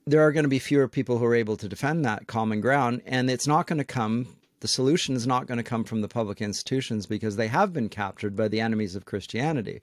there 0.07 0.21
are 0.21 0.33
going 0.33 0.45
to 0.45 0.49
be 0.51 0.59
fewer 0.59 0.87
people 0.87 1.19
who 1.19 1.25
are 1.25 1.35
able 1.35 1.57
to 1.57 1.69
defend 1.69 2.05
that 2.05 2.27
common 2.27 2.61
ground, 2.61 3.03
and 3.07 3.31
it's 3.31 3.47
not 3.47 3.67
going 3.67 3.79
to 3.79 3.85
come 3.85 4.27
The 4.65 4.69
solution 4.69 5.15
is 5.15 5.27
not 5.27 5.47
going 5.47 5.59
to 5.59 5.63
come 5.63 5.85
from 5.85 6.01
the 6.01 6.09
public 6.09 6.41
institutions 6.41 7.05
because 7.05 7.37
they 7.37 7.49
have 7.49 7.75
been 7.75 7.91
captured 7.91 8.35
by 8.35 8.49
the 8.49 8.63
enemies 8.63 8.97
of 8.97 9.05
Christianity 9.05 9.83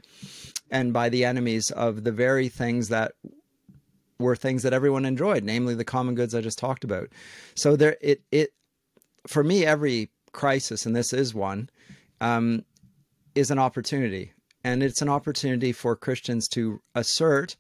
and 0.71 0.91
by 0.91 1.07
the 1.07 1.23
enemies 1.23 1.69
of 1.69 2.03
the 2.03 2.11
very 2.11 2.49
things 2.49 2.87
that 2.87 3.11
were 4.17 4.35
things 4.35 4.63
that 4.63 4.73
everyone 4.73 5.05
enjoyed, 5.05 5.43
namely 5.43 5.75
the 5.75 5.85
common 5.85 6.15
goods 6.15 6.33
I 6.33 6.41
just 6.41 6.57
talked 6.57 6.83
about. 6.83 7.09
So 7.53 7.75
there, 7.75 7.95
it 8.01 8.23
it 8.31 8.53
for 9.27 9.43
me, 9.43 9.67
every 9.67 10.09
crisis, 10.31 10.85
and 10.85 10.95
this 10.95 11.13
is 11.13 11.33
one, 11.33 11.69
um, 12.19 12.65
is 13.35 13.51
an 13.51 13.59
opportunity, 13.59 14.33
and 14.63 14.83
it's 14.83 15.01
an 15.01 15.09
opportunity 15.09 15.71
for 15.71 15.95
Christians 15.95 16.47
to 16.49 16.81
assert 16.95 17.55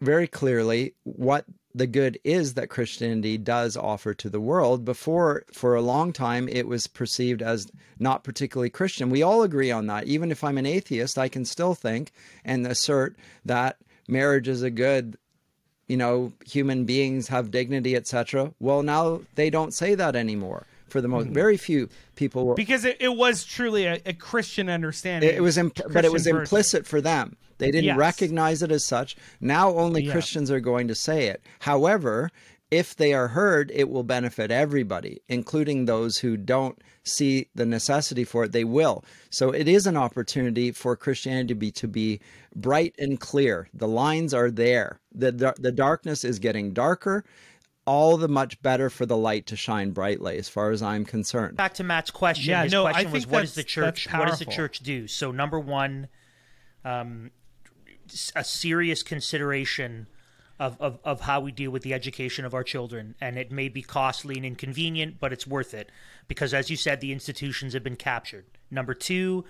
very 0.00 0.26
clearly 0.26 0.94
what 1.04 1.46
the 1.74 1.86
good 1.86 2.18
is 2.22 2.54
that 2.54 2.68
Christianity 2.68 3.36
does 3.36 3.76
offer 3.76 4.14
to 4.14 4.30
the 4.30 4.40
world. 4.40 4.84
Before, 4.84 5.44
for 5.52 5.74
a 5.74 5.82
long 5.82 6.12
time, 6.12 6.48
it 6.48 6.68
was 6.68 6.86
perceived 6.86 7.42
as 7.42 7.66
not 7.98 8.22
particularly 8.22 8.70
Christian. 8.70 9.10
We 9.10 9.22
all 9.22 9.42
agree 9.42 9.72
on 9.72 9.86
that. 9.88 10.06
Even 10.06 10.30
if 10.30 10.44
I'm 10.44 10.58
an 10.58 10.66
atheist, 10.66 11.18
I 11.18 11.28
can 11.28 11.44
still 11.44 11.74
think 11.74 12.12
and 12.44 12.64
assert 12.66 13.16
that 13.44 13.78
marriage 14.06 14.46
is 14.46 14.62
a 14.62 14.70
good 14.70 15.16
you 15.88 15.96
know 15.96 16.32
human 16.46 16.84
beings 16.84 17.28
have 17.28 17.50
dignity 17.50 17.94
etc 17.94 18.52
well 18.60 18.82
now 18.82 19.20
they 19.34 19.50
don't 19.50 19.74
say 19.74 19.94
that 19.94 20.16
anymore 20.16 20.66
for 20.94 21.00
the 21.00 21.08
most 21.08 21.24
mm-hmm. 21.24 21.34
very 21.34 21.56
few 21.56 21.88
people 22.14 22.46
were, 22.46 22.54
because 22.54 22.84
it, 22.84 22.96
it 23.00 23.16
was 23.16 23.44
truly 23.44 23.84
a, 23.84 24.00
a 24.06 24.12
christian 24.12 24.68
understanding 24.68 25.28
it, 25.28 25.34
it 25.34 25.40
was 25.40 25.58
but 25.92 26.04
it 26.04 26.12
was 26.12 26.24
implicit 26.28 26.86
for 26.86 27.00
them 27.00 27.36
they 27.58 27.72
didn't 27.72 27.86
yes. 27.86 27.96
recognize 27.96 28.62
it 28.62 28.70
as 28.70 28.86
such 28.86 29.16
now 29.40 29.74
only 29.74 30.04
yeah. 30.04 30.12
christians 30.12 30.52
are 30.52 30.60
going 30.60 30.86
to 30.86 30.94
say 30.94 31.26
it 31.26 31.42
however 31.58 32.30
if 32.70 32.96
they 32.96 33.12
are 33.12 33.28
heard, 33.28 33.70
it 33.72 33.88
will 33.88 34.02
benefit 34.02 34.50
everybody, 34.50 35.20
including 35.28 35.84
those 35.84 36.18
who 36.18 36.36
don't 36.36 36.76
see 37.04 37.46
the 37.54 37.66
necessity 37.66 38.24
for 38.24 38.44
it. 38.44 38.52
They 38.52 38.64
will. 38.64 39.04
So 39.30 39.52
it 39.52 39.68
is 39.68 39.86
an 39.86 39.96
opportunity 39.96 40.72
for 40.72 40.96
Christianity 40.96 41.48
to 41.48 41.54
be, 41.54 41.70
to 41.70 41.86
be 41.86 42.20
bright 42.56 42.94
and 42.98 43.20
clear. 43.20 43.68
The 43.74 43.86
lines 43.86 44.34
are 44.34 44.50
there. 44.50 44.98
The, 45.14 45.54
the 45.56 45.70
darkness 45.70 46.24
is 46.24 46.40
getting 46.40 46.72
darker. 46.72 47.24
All 47.86 48.16
the 48.16 48.28
much 48.28 48.60
better 48.62 48.88
for 48.88 49.04
the 49.04 49.16
light 49.16 49.46
to 49.48 49.56
shine 49.56 49.90
brightly, 49.90 50.38
as 50.38 50.48
far 50.48 50.70
as 50.70 50.82
I'm 50.82 51.04
concerned. 51.04 51.56
Back 51.56 51.74
to 51.74 51.84
Matt's 51.84 52.10
question. 52.10 52.50
Yeah, 52.50 52.62
His 52.62 52.72
no, 52.72 52.84
question 52.84 53.10
was, 53.10 53.26
"What 53.26 53.42
does 53.42 53.54
the 53.54 53.64
church? 53.64 54.10
What 54.10 54.28
does 54.28 54.38
the 54.38 54.46
church 54.46 54.80
do?" 54.80 55.06
So, 55.06 55.30
number 55.32 55.60
one, 55.60 56.08
um, 56.84 57.30
a 58.34 58.44
serious 58.44 59.02
consideration 59.02 60.06
of, 60.58 60.80
of, 60.80 60.98
of 61.04 61.22
how 61.22 61.40
we 61.40 61.52
deal 61.52 61.70
with 61.70 61.82
the 61.82 61.92
education 61.92 62.44
of 62.44 62.54
our 62.54 62.62
children. 62.62 63.14
And 63.20 63.38
it 63.38 63.50
may 63.50 63.68
be 63.68 63.82
costly 63.82 64.36
and 64.36 64.46
inconvenient, 64.46 65.18
but 65.18 65.32
it's 65.32 65.46
worth 65.46 65.74
it 65.74 65.90
because, 66.28 66.54
as 66.54 66.70
you 66.70 66.76
said, 66.76 67.00
the 67.00 67.12
institutions 67.12 67.72
have 67.72 67.82
been 67.82 67.96
captured. 67.96 68.44
Number 68.70 68.94
two, 68.94 69.44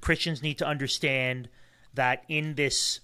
Christians 0.00 0.42
need 0.42 0.58
to 0.58 0.66
understand 0.66 1.48
that 1.94 2.24
in 2.28 2.54
this 2.54 3.00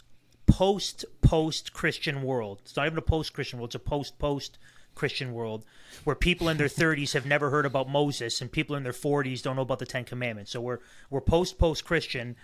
post 0.46 1.04
post 1.22 1.72
Christian 1.72 2.22
world, 2.22 2.60
it's 2.62 2.76
not 2.76 2.86
even 2.86 2.98
a 2.98 3.02
post 3.02 3.32
Christian 3.32 3.58
world, 3.58 3.68
it's 3.68 3.74
a 3.74 3.78
post 3.78 4.18
post 4.18 4.58
Christian 5.00 5.32
world 5.32 5.64
where 6.04 6.14
people 6.14 6.50
in 6.50 6.58
their 6.58 6.68
30s 6.68 7.14
have 7.14 7.24
never 7.24 7.48
heard 7.48 7.64
about 7.64 7.88
Moses 7.88 8.42
and 8.42 8.52
people 8.52 8.76
in 8.76 8.82
their 8.82 8.92
40s 8.92 9.42
don't 9.42 9.56
know 9.56 9.62
about 9.62 9.78
the 9.78 9.86
10 9.86 10.04
commandments. 10.04 10.50
So 10.50 10.60
we're 10.60 10.80
we're 11.08 11.22
post 11.22 11.58
post 11.58 11.86
Christian. 11.86 12.36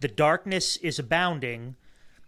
The 0.00 0.08
darkness 0.08 0.76
is 0.78 0.98
abounding 0.98 1.76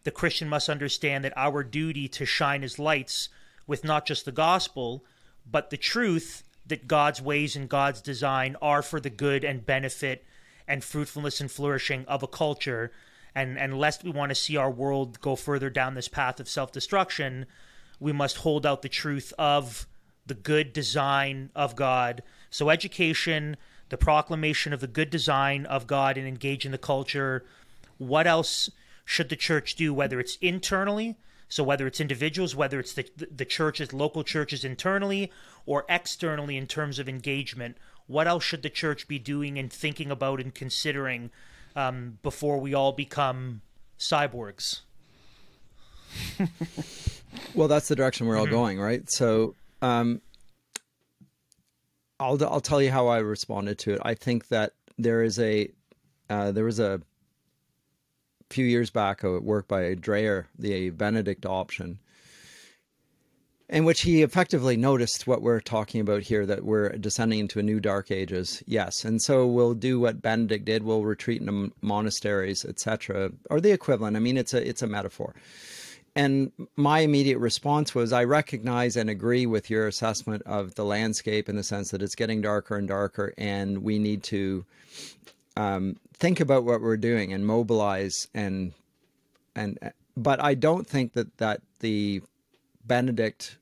the 0.04 0.10
Christian 0.10 0.48
must 0.48 0.68
understand 0.68 1.24
that 1.24 1.32
our 1.36 1.62
duty 1.62 2.08
to 2.08 2.24
shine 2.24 2.62
as 2.62 2.78
lights 2.78 3.28
with 3.66 3.84
not 3.84 4.06
just 4.06 4.24
the 4.24 4.32
gospel, 4.32 5.04
but 5.50 5.70
the 5.70 5.76
truth 5.76 6.42
that 6.66 6.88
God's 6.88 7.20
ways 7.20 7.56
and 7.56 7.68
God's 7.68 8.00
design 8.00 8.56
are 8.62 8.82
for 8.82 9.00
the 9.00 9.10
good 9.10 9.44
and 9.44 9.66
benefit 9.66 10.24
and 10.66 10.84
fruitfulness 10.84 11.40
and 11.40 11.50
flourishing 11.50 12.04
of 12.06 12.22
a 12.22 12.28
culture. 12.28 12.92
And, 13.34 13.58
and 13.58 13.78
lest 13.78 14.04
we 14.04 14.10
want 14.10 14.30
to 14.30 14.34
see 14.34 14.56
our 14.56 14.70
world 14.70 15.20
go 15.20 15.36
further 15.36 15.70
down 15.70 15.94
this 15.94 16.08
path 16.08 16.40
of 16.40 16.48
self 16.48 16.72
destruction, 16.72 17.46
we 18.00 18.12
must 18.12 18.38
hold 18.38 18.66
out 18.66 18.82
the 18.82 18.88
truth 18.88 19.32
of 19.38 19.86
the 20.26 20.34
good 20.34 20.72
design 20.72 21.50
of 21.54 21.76
God. 21.76 22.22
So, 22.50 22.70
education, 22.70 23.56
the 23.90 23.98
proclamation 23.98 24.72
of 24.72 24.80
the 24.80 24.86
good 24.86 25.10
design 25.10 25.66
of 25.66 25.86
God, 25.86 26.16
and 26.16 26.26
engage 26.26 26.66
in 26.66 26.72
the 26.72 26.78
culture. 26.78 27.44
What 27.98 28.26
else 28.26 28.70
should 29.04 29.28
the 29.28 29.36
church 29.36 29.74
do, 29.74 29.92
whether 29.92 30.18
it's 30.18 30.36
internally, 30.36 31.16
so 31.48 31.64
whether 31.64 31.86
it's 31.86 32.00
individuals, 32.00 32.54
whether 32.54 32.78
it's 32.80 32.94
the 32.94 33.06
the 33.16 33.44
churches, 33.44 33.92
local 33.92 34.22
churches 34.24 34.64
internally, 34.64 35.32
or 35.66 35.84
externally 35.88 36.56
in 36.56 36.66
terms 36.66 36.98
of 36.98 37.08
engagement, 37.08 37.76
what 38.06 38.26
else 38.26 38.44
should 38.44 38.62
the 38.62 38.70
church 38.70 39.06
be 39.08 39.18
doing 39.18 39.58
and 39.58 39.72
thinking 39.72 40.10
about 40.10 40.40
and 40.40 40.54
considering 40.54 41.30
um, 41.76 42.18
before 42.22 42.58
we 42.58 42.72
all 42.72 42.92
become 42.92 43.62
cyborgs? 43.98 44.80
well, 47.54 47.68
that's 47.68 47.88
the 47.88 47.96
direction 47.96 48.26
we're 48.26 48.36
all 48.36 48.44
mm-hmm. 48.44 48.54
going, 48.54 48.80
right? 48.80 49.02
So, 49.10 49.54
um, 49.82 50.20
I'll 52.18 52.42
I'll 52.44 52.60
tell 52.60 52.82
you 52.82 52.90
how 52.90 53.08
I 53.08 53.18
responded 53.18 53.78
to 53.80 53.94
it. 53.94 54.00
I 54.04 54.14
think 54.14 54.48
that 54.48 54.72
there 54.98 55.22
is 55.22 55.38
a 55.38 55.68
uh, 56.28 56.52
there 56.52 56.64
was 56.64 56.78
a 56.78 57.00
few 58.50 58.66
years 58.66 58.90
back 58.90 59.22
a 59.22 59.40
work 59.40 59.68
by 59.68 59.94
Dreher, 59.94 60.46
the 60.58 60.90
Benedict 60.90 61.46
option, 61.46 61.98
in 63.70 63.84
which 63.84 64.02
he 64.02 64.22
effectively 64.22 64.76
noticed 64.76 65.26
what 65.26 65.42
we're 65.42 65.60
talking 65.60 66.00
about 66.00 66.22
here 66.22 66.44
that 66.44 66.64
we're 66.64 66.90
descending 66.90 67.38
into 67.38 67.58
a 67.58 67.62
new 67.62 67.80
dark 67.80 68.10
ages 68.10 68.62
yes 68.66 69.04
and 69.04 69.22
so 69.22 69.46
we'll 69.46 69.74
do 69.74 70.00
what 70.00 70.20
benedict 70.20 70.64
did 70.64 70.82
we'll 70.82 71.04
retreat 71.04 71.40
into 71.40 71.72
monasteries 71.80 72.64
etc 72.64 73.30
or 73.48 73.60
the 73.60 73.70
equivalent 73.70 74.16
i 74.16 74.20
mean 74.20 74.36
it's 74.36 74.52
a 74.52 74.68
it's 74.68 74.82
a 74.82 74.86
metaphor 74.86 75.34
and 76.20 76.52
my 76.76 77.00
immediate 77.00 77.38
response 77.38 77.94
was 77.94 78.12
i 78.12 78.24
recognize 78.24 78.96
and 78.96 79.08
agree 79.10 79.46
with 79.46 79.70
your 79.70 79.86
assessment 79.86 80.42
of 80.44 80.74
the 80.74 80.84
landscape 80.84 81.48
in 81.48 81.56
the 81.56 81.62
sense 81.62 81.90
that 81.90 82.02
it's 82.02 82.14
getting 82.14 82.40
darker 82.40 82.76
and 82.76 82.88
darker 82.88 83.32
and 83.38 83.78
we 83.78 83.98
need 83.98 84.22
to 84.22 84.64
um, 85.56 85.96
think 86.14 86.40
about 86.40 86.64
what 86.64 86.80
we're 86.80 86.96
doing 86.96 87.32
and 87.32 87.46
mobilize 87.46 88.28
and 88.34 88.72
and 89.54 89.78
but 90.16 90.42
I 90.42 90.54
don't 90.54 90.86
think 90.86 91.14
that 91.14 91.36
that 91.38 91.62
the 91.80 92.22
Benedict 92.84 93.56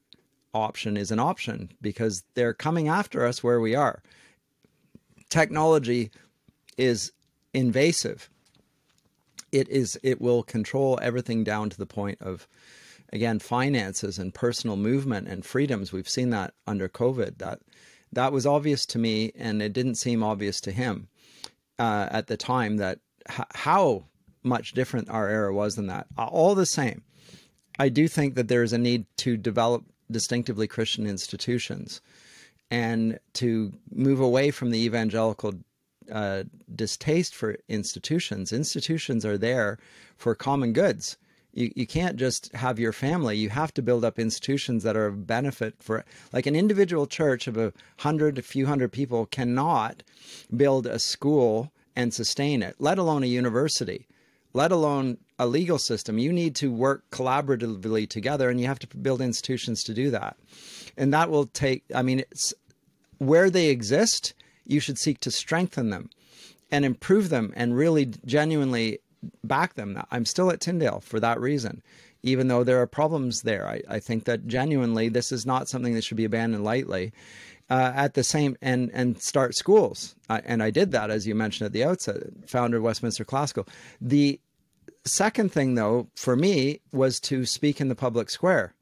option 0.55 0.97
is 0.97 1.11
an 1.11 1.19
option 1.19 1.71
because 1.81 2.25
they're 2.35 2.55
coming 2.55 2.89
after 2.89 3.27
us 3.27 3.43
where 3.43 3.61
we 3.61 3.75
are. 3.75 4.03
Technology 5.29 6.11
is 6.77 7.13
invasive. 7.53 8.31
It 9.53 9.69
is 9.69 9.99
it 10.03 10.21
will 10.21 10.43
control 10.43 10.99
everything 11.03 11.45
down 11.45 11.71
to 11.71 11.79
the 11.79 11.87
point 11.87 12.19
of 12.21 12.47
again 13.13 13.39
finances 13.39 14.19
and 14.19 14.35
personal 14.35 14.77
movement 14.77 15.29
and 15.29 15.45
freedoms. 15.45 15.93
We've 15.93 16.09
seen 16.09 16.31
that 16.31 16.55
under 16.67 16.89
COVID. 16.89 17.39
That 17.39 17.61
that 18.13 18.33
was 18.33 18.47
obvious 18.47 18.87
to 18.87 18.99
me 18.99 19.33
and 19.37 19.63
it 19.63 19.73
didn't 19.73 19.97
seem 19.97 20.23
obvious 20.23 20.61
to 20.63 20.73
him 20.73 21.09
uh, 21.79 22.09
at 22.11 22.27
the 22.27 22.37
time 22.37 22.77
that 22.79 23.01
h- 23.31 23.47
how 23.55 24.05
much 24.43 24.73
different 24.73 25.11
our 25.11 25.29
era 25.29 25.55
was 25.55 25.77
than 25.77 25.87
that. 25.89 26.07
All 26.17 26.55
the 26.55 26.67
same, 26.67 27.03
I 27.79 27.89
do 27.89 28.09
think 28.09 28.35
that 28.35 28.49
there 28.49 28.63
is 28.63 28.73
a 28.73 28.79
need 28.79 29.05
to 29.19 29.37
develop 29.37 29.85
distinctively 30.11 30.67
Christian 30.67 31.07
institutions 31.07 32.01
and 32.71 33.19
to 33.35 33.73
move 33.91 34.21
away 34.21 34.51
from 34.51 34.71
the 34.71 34.85
evangelical 34.85 35.55
uh, 36.11 36.45
distaste 36.75 37.35
for 37.35 37.57
institutions. 37.69 38.53
Institutions 38.53 39.25
are 39.25 39.39
there 39.39 39.79
for 40.17 40.35
common 40.35 40.73
goods. 40.73 41.17
You, 41.55 41.73
you 41.75 41.87
can't 41.87 42.17
just 42.17 42.55
have 42.55 42.79
your 42.79 42.93
family. 42.93 43.37
You 43.37 43.51
have 43.51 43.73
to 43.75 43.83
build 43.83 44.05
up 44.05 44.19
institutions 44.19 44.83
that 44.83 44.97
are 44.97 45.07
of 45.07 45.27
benefit 45.27 45.75
for, 45.81 46.05
like 46.33 46.47
an 46.47 46.57
individual 46.57 47.07
church 47.07 47.47
of 47.47 47.57
a 47.57 47.73
hundred, 47.99 48.39
a 48.39 48.43
few 48.43 48.67
hundred 48.67 48.93
people 48.93 49.27
cannot 49.27 50.03
build 50.57 50.87
a 50.87 50.99
school 50.99 51.73
and 51.97 52.15
sustain 52.15 52.63
it, 52.63 52.77
let 52.79 52.99
alone 52.99 53.25
a 53.25 53.27
university, 53.27 54.07
let 54.53 54.71
alone 54.71 55.19
a 55.39 55.47
legal 55.47 55.79
system. 55.79 56.19
You 56.19 56.33
need 56.33 56.55
to 56.57 56.71
work 56.71 57.03
collaboratively 57.11 58.09
together 58.09 58.51
and 58.51 58.61
you 58.61 58.67
have 58.67 58.79
to 58.81 58.97
build 58.97 59.21
institutions 59.21 59.83
to 59.85 59.95
do 59.95 60.11
that. 60.11 60.37
And 60.97 61.13
that 61.13 61.31
will 61.31 61.47
take, 61.47 61.85
I 61.95 62.03
mean, 62.03 62.21
it's 62.21 62.55
where 63.19 63.51
they 63.51 63.69
exist, 63.69 64.35
you 64.69 64.79
should 64.79 64.99
seek 64.99 65.19
to 65.21 65.31
strengthen 65.33 65.91
them 65.91 66.11
and 66.71 66.85
improve 66.85 67.31
them 67.31 67.53
and 67.57 67.77
really 67.77 68.07
genuinely 68.25 69.01
back 69.43 69.75
them. 69.75 70.01
I'm 70.13 70.25
still 70.25 70.51
at 70.51 70.61
Tyndale 70.61 71.01
for 71.01 71.19
that 71.19 71.41
reason. 71.41 71.83
Even 72.23 72.49
though 72.49 72.65
there 72.65 72.81
are 72.81 72.87
problems 72.87 73.43
there, 73.43 73.67
I, 73.67 73.81
I 73.89 73.99
think 74.01 74.25
that 74.25 74.47
genuinely 74.47 75.09
this 75.09 75.33
is 75.33 75.47
not 75.47 75.69
something 75.69 75.95
that 75.95 76.05
should 76.05 76.17
be 76.17 76.25
abandoned 76.25 76.65
lightly. 76.65 77.13
Uh, 77.71 77.93
at 77.95 78.15
the 78.15 78.25
same 78.25 78.57
and 78.63 78.91
and 78.95 79.21
start 79.21 79.55
schools, 79.55 80.17
uh, 80.31 80.41
and 80.47 80.63
I 80.63 80.71
did 80.71 80.91
that 80.93 81.11
as 81.11 81.27
you 81.27 81.35
mentioned 81.35 81.67
at 81.67 81.75
the 81.75 81.85
outset. 81.85 82.17
Founder 82.47 82.79
of 82.79 82.83
Westminster 82.83 83.27
Classical. 83.27 83.69
The 84.01 84.41
second 85.05 85.53
thing, 85.53 85.75
though, 85.75 86.09
for 86.17 86.35
me 86.35 86.81
was 86.93 87.21
to 87.21 87.45
speak 87.45 87.79
in 87.79 87.89
the 87.89 87.95
public 87.95 88.31
square. 88.31 88.75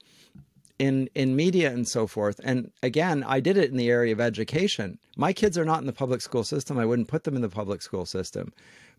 In 0.78 1.08
in 1.14 1.36
media 1.36 1.70
and 1.72 1.86
so 1.88 2.06
forth. 2.06 2.40
And 2.44 2.70
again, 2.82 3.24
I 3.26 3.40
did 3.40 3.56
it 3.56 3.70
in 3.70 3.76
the 3.76 3.90
area 3.90 4.12
of 4.12 4.20
education. 4.20 4.98
My 5.16 5.32
kids 5.32 5.56
are 5.56 5.64
not 5.64 5.80
in 5.80 5.86
the 5.86 5.92
public 5.92 6.20
school 6.20 6.44
system. 6.44 6.78
I 6.78 6.86
wouldn't 6.86 7.08
put 7.08 7.24
them 7.24 7.36
in 7.36 7.42
the 7.42 7.48
public 7.48 7.82
school 7.82 8.06
system. 8.06 8.52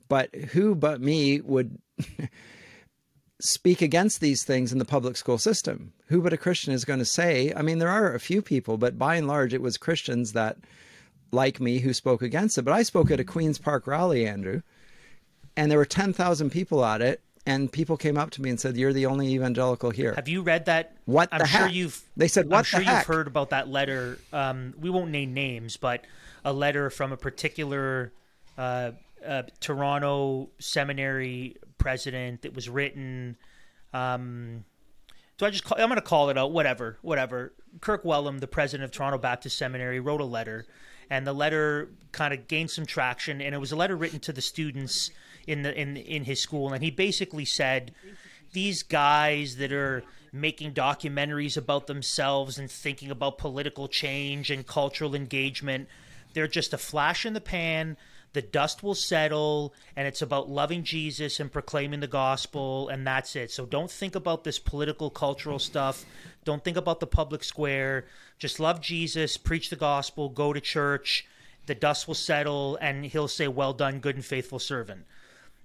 But 0.07 0.33
who 0.35 0.73
but 0.75 1.01
me 1.01 1.41
would 1.41 1.77
speak 3.39 3.81
against 3.81 4.21
these 4.21 4.43
things 4.43 4.71
in 4.71 4.79
the 4.79 4.85
public 4.85 5.17
school 5.17 5.37
system? 5.37 5.93
Who 6.07 6.21
but 6.21 6.33
a 6.33 6.37
Christian 6.37 6.73
is 6.73 6.85
going 6.85 6.99
to 6.99 7.05
say? 7.05 7.53
I 7.55 7.61
mean, 7.61 7.79
there 7.79 7.89
are 7.89 8.13
a 8.13 8.19
few 8.19 8.41
people, 8.41 8.77
but 8.77 8.97
by 8.97 9.15
and 9.15 9.27
large, 9.27 9.53
it 9.53 9.61
was 9.61 9.77
Christians 9.77 10.33
that, 10.33 10.57
like 11.31 11.59
me, 11.59 11.79
who 11.79 11.93
spoke 11.93 12.21
against 12.21 12.57
it. 12.57 12.63
But 12.63 12.73
I 12.73 12.83
spoke 12.83 13.11
at 13.11 13.19
a 13.19 13.25
Queen's 13.25 13.59
Park 13.59 13.85
rally, 13.85 14.25
Andrew, 14.25 14.61
and 15.55 15.69
there 15.69 15.77
were 15.77 15.85
10,000 15.85 16.49
people 16.49 16.85
at 16.85 17.01
it. 17.01 17.21
And 17.47 17.71
people 17.71 17.95
came 17.95 18.17
up 18.17 18.29
to 18.31 18.41
me 18.41 18.49
and 18.49 18.59
said, 18.59 18.75
"You're 18.75 18.91
the 18.91 19.05
only 19.05 19.33
evangelical 19.33 19.89
here." 19.89 20.13
Have 20.15 20.27
you 20.27 20.41
read 20.41 20.65
that? 20.65 20.97
What 21.05 21.29
I'm 21.31 21.39
the 21.39 21.47
sure 21.47 21.61
heck? 21.61 21.73
you've. 21.73 22.03
They 22.17 22.27
said, 22.27 22.49
"What 22.49 22.57
I'm 22.57 22.63
sure 22.65 22.81
heck?" 22.81 23.07
you've 23.07 23.15
heard 23.15 23.27
about 23.27 23.51
that 23.51 23.69
letter. 23.69 24.19
Um, 24.33 24.73
we 24.77 24.89
won't 24.89 25.11
name 25.11 25.33
names, 25.33 25.77
but 25.77 26.03
a 26.43 26.51
letter 26.51 26.89
from 26.89 27.13
a 27.13 27.17
particular 27.17 28.11
uh, 28.57 28.91
uh, 29.25 29.43
Toronto 29.61 30.49
seminary 30.59 31.55
president 31.77 32.41
that 32.41 32.53
was 32.53 32.67
written. 32.67 33.37
Um, 33.93 34.65
do 35.37 35.45
I 35.45 35.49
just 35.49 35.63
call, 35.63 35.79
I'm 35.79 35.87
going 35.87 35.95
to 35.95 36.01
call 36.01 36.29
it 36.29 36.37
out. 36.37 36.51
Whatever, 36.51 36.97
whatever. 37.01 37.53
Kirk 37.79 38.03
Wellum, 38.03 38.39
the 38.39 38.47
president 38.47 38.85
of 38.85 38.91
Toronto 38.91 39.17
Baptist 39.17 39.57
Seminary, 39.57 39.99
wrote 39.99 40.19
a 40.19 40.25
letter, 40.25 40.65
and 41.09 41.25
the 41.25 41.33
letter 41.33 41.89
kind 42.11 42.33
of 42.33 42.47
gained 42.47 42.71
some 42.71 42.85
traction. 42.85 43.41
And 43.41 43.53
it 43.53 43.59
was 43.59 43.71
a 43.71 43.75
letter 43.75 43.95
written 43.95 44.19
to 44.21 44.33
the 44.33 44.41
students 44.41 45.11
in 45.45 45.63
the 45.63 45.73
in 45.73 45.97
in 45.97 46.25
his 46.25 46.41
school, 46.41 46.73
and 46.73 46.83
he 46.83 46.91
basically 46.91 47.45
said, 47.45 47.93
"These 48.53 48.83
guys 48.83 49.57
that 49.57 49.71
are." 49.71 50.03
Making 50.33 50.73
documentaries 50.73 51.55
about 51.55 51.87
themselves 51.87 52.59
and 52.59 52.69
thinking 52.69 53.09
about 53.09 53.37
political 53.37 53.87
change 53.87 54.51
and 54.51 54.67
cultural 54.67 55.15
engagement. 55.15 55.87
They're 56.33 56.49
just 56.49 56.73
a 56.73 56.77
flash 56.77 57.25
in 57.25 57.33
the 57.33 57.41
pan 57.41 57.95
the 58.37 58.41
dust 58.43 58.83
will 58.83 58.93
settle 58.93 59.73
and 59.95 60.07
it's 60.07 60.21
about 60.21 60.47
loving 60.47 60.83
Jesus 60.83 61.39
and 61.39 61.51
proclaiming 61.51 62.01
the 62.01 62.05
gospel 62.07 62.87
and 62.87 63.07
that's 63.07 63.35
it. 63.35 63.49
So 63.49 63.65
don't 63.65 63.89
think 63.89 64.13
about 64.13 64.43
this 64.43 64.59
political 64.59 65.09
cultural 65.09 65.57
stuff. 65.57 66.05
Don't 66.45 66.63
think 66.63 66.77
about 66.77 66.99
the 66.99 67.07
public 67.07 67.43
square. 67.43 68.05
Just 68.37 68.59
love 68.59 68.79
Jesus, 68.79 69.37
preach 69.37 69.71
the 69.71 69.75
gospel, 69.75 70.29
go 70.29 70.53
to 70.53 70.61
church. 70.61 71.25
The 71.65 71.73
dust 71.73 72.07
will 72.07 72.13
settle 72.13 72.77
and 72.79 73.07
he'll 73.07 73.27
say 73.27 73.47
well 73.47 73.73
done 73.73 73.97
good 73.97 74.13
and 74.13 74.23
faithful 74.23 74.59
servant. 74.59 75.05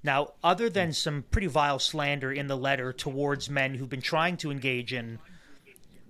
Now, 0.02 0.32
other 0.42 0.70
than 0.70 0.94
some 0.94 1.26
pretty 1.30 1.48
vile 1.48 1.78
slander 1.78 2.32
in 2.32 2.46
the 2.46 2.56
letter 2.56 2.90
towards 2.90 3.50
men 3.50 3.74
who've 3.74 3.86
been 3.86 4.00
trying 4.00 4.38
to 4.38 4.50
engage 4.50 4.94
in 4.94 5.18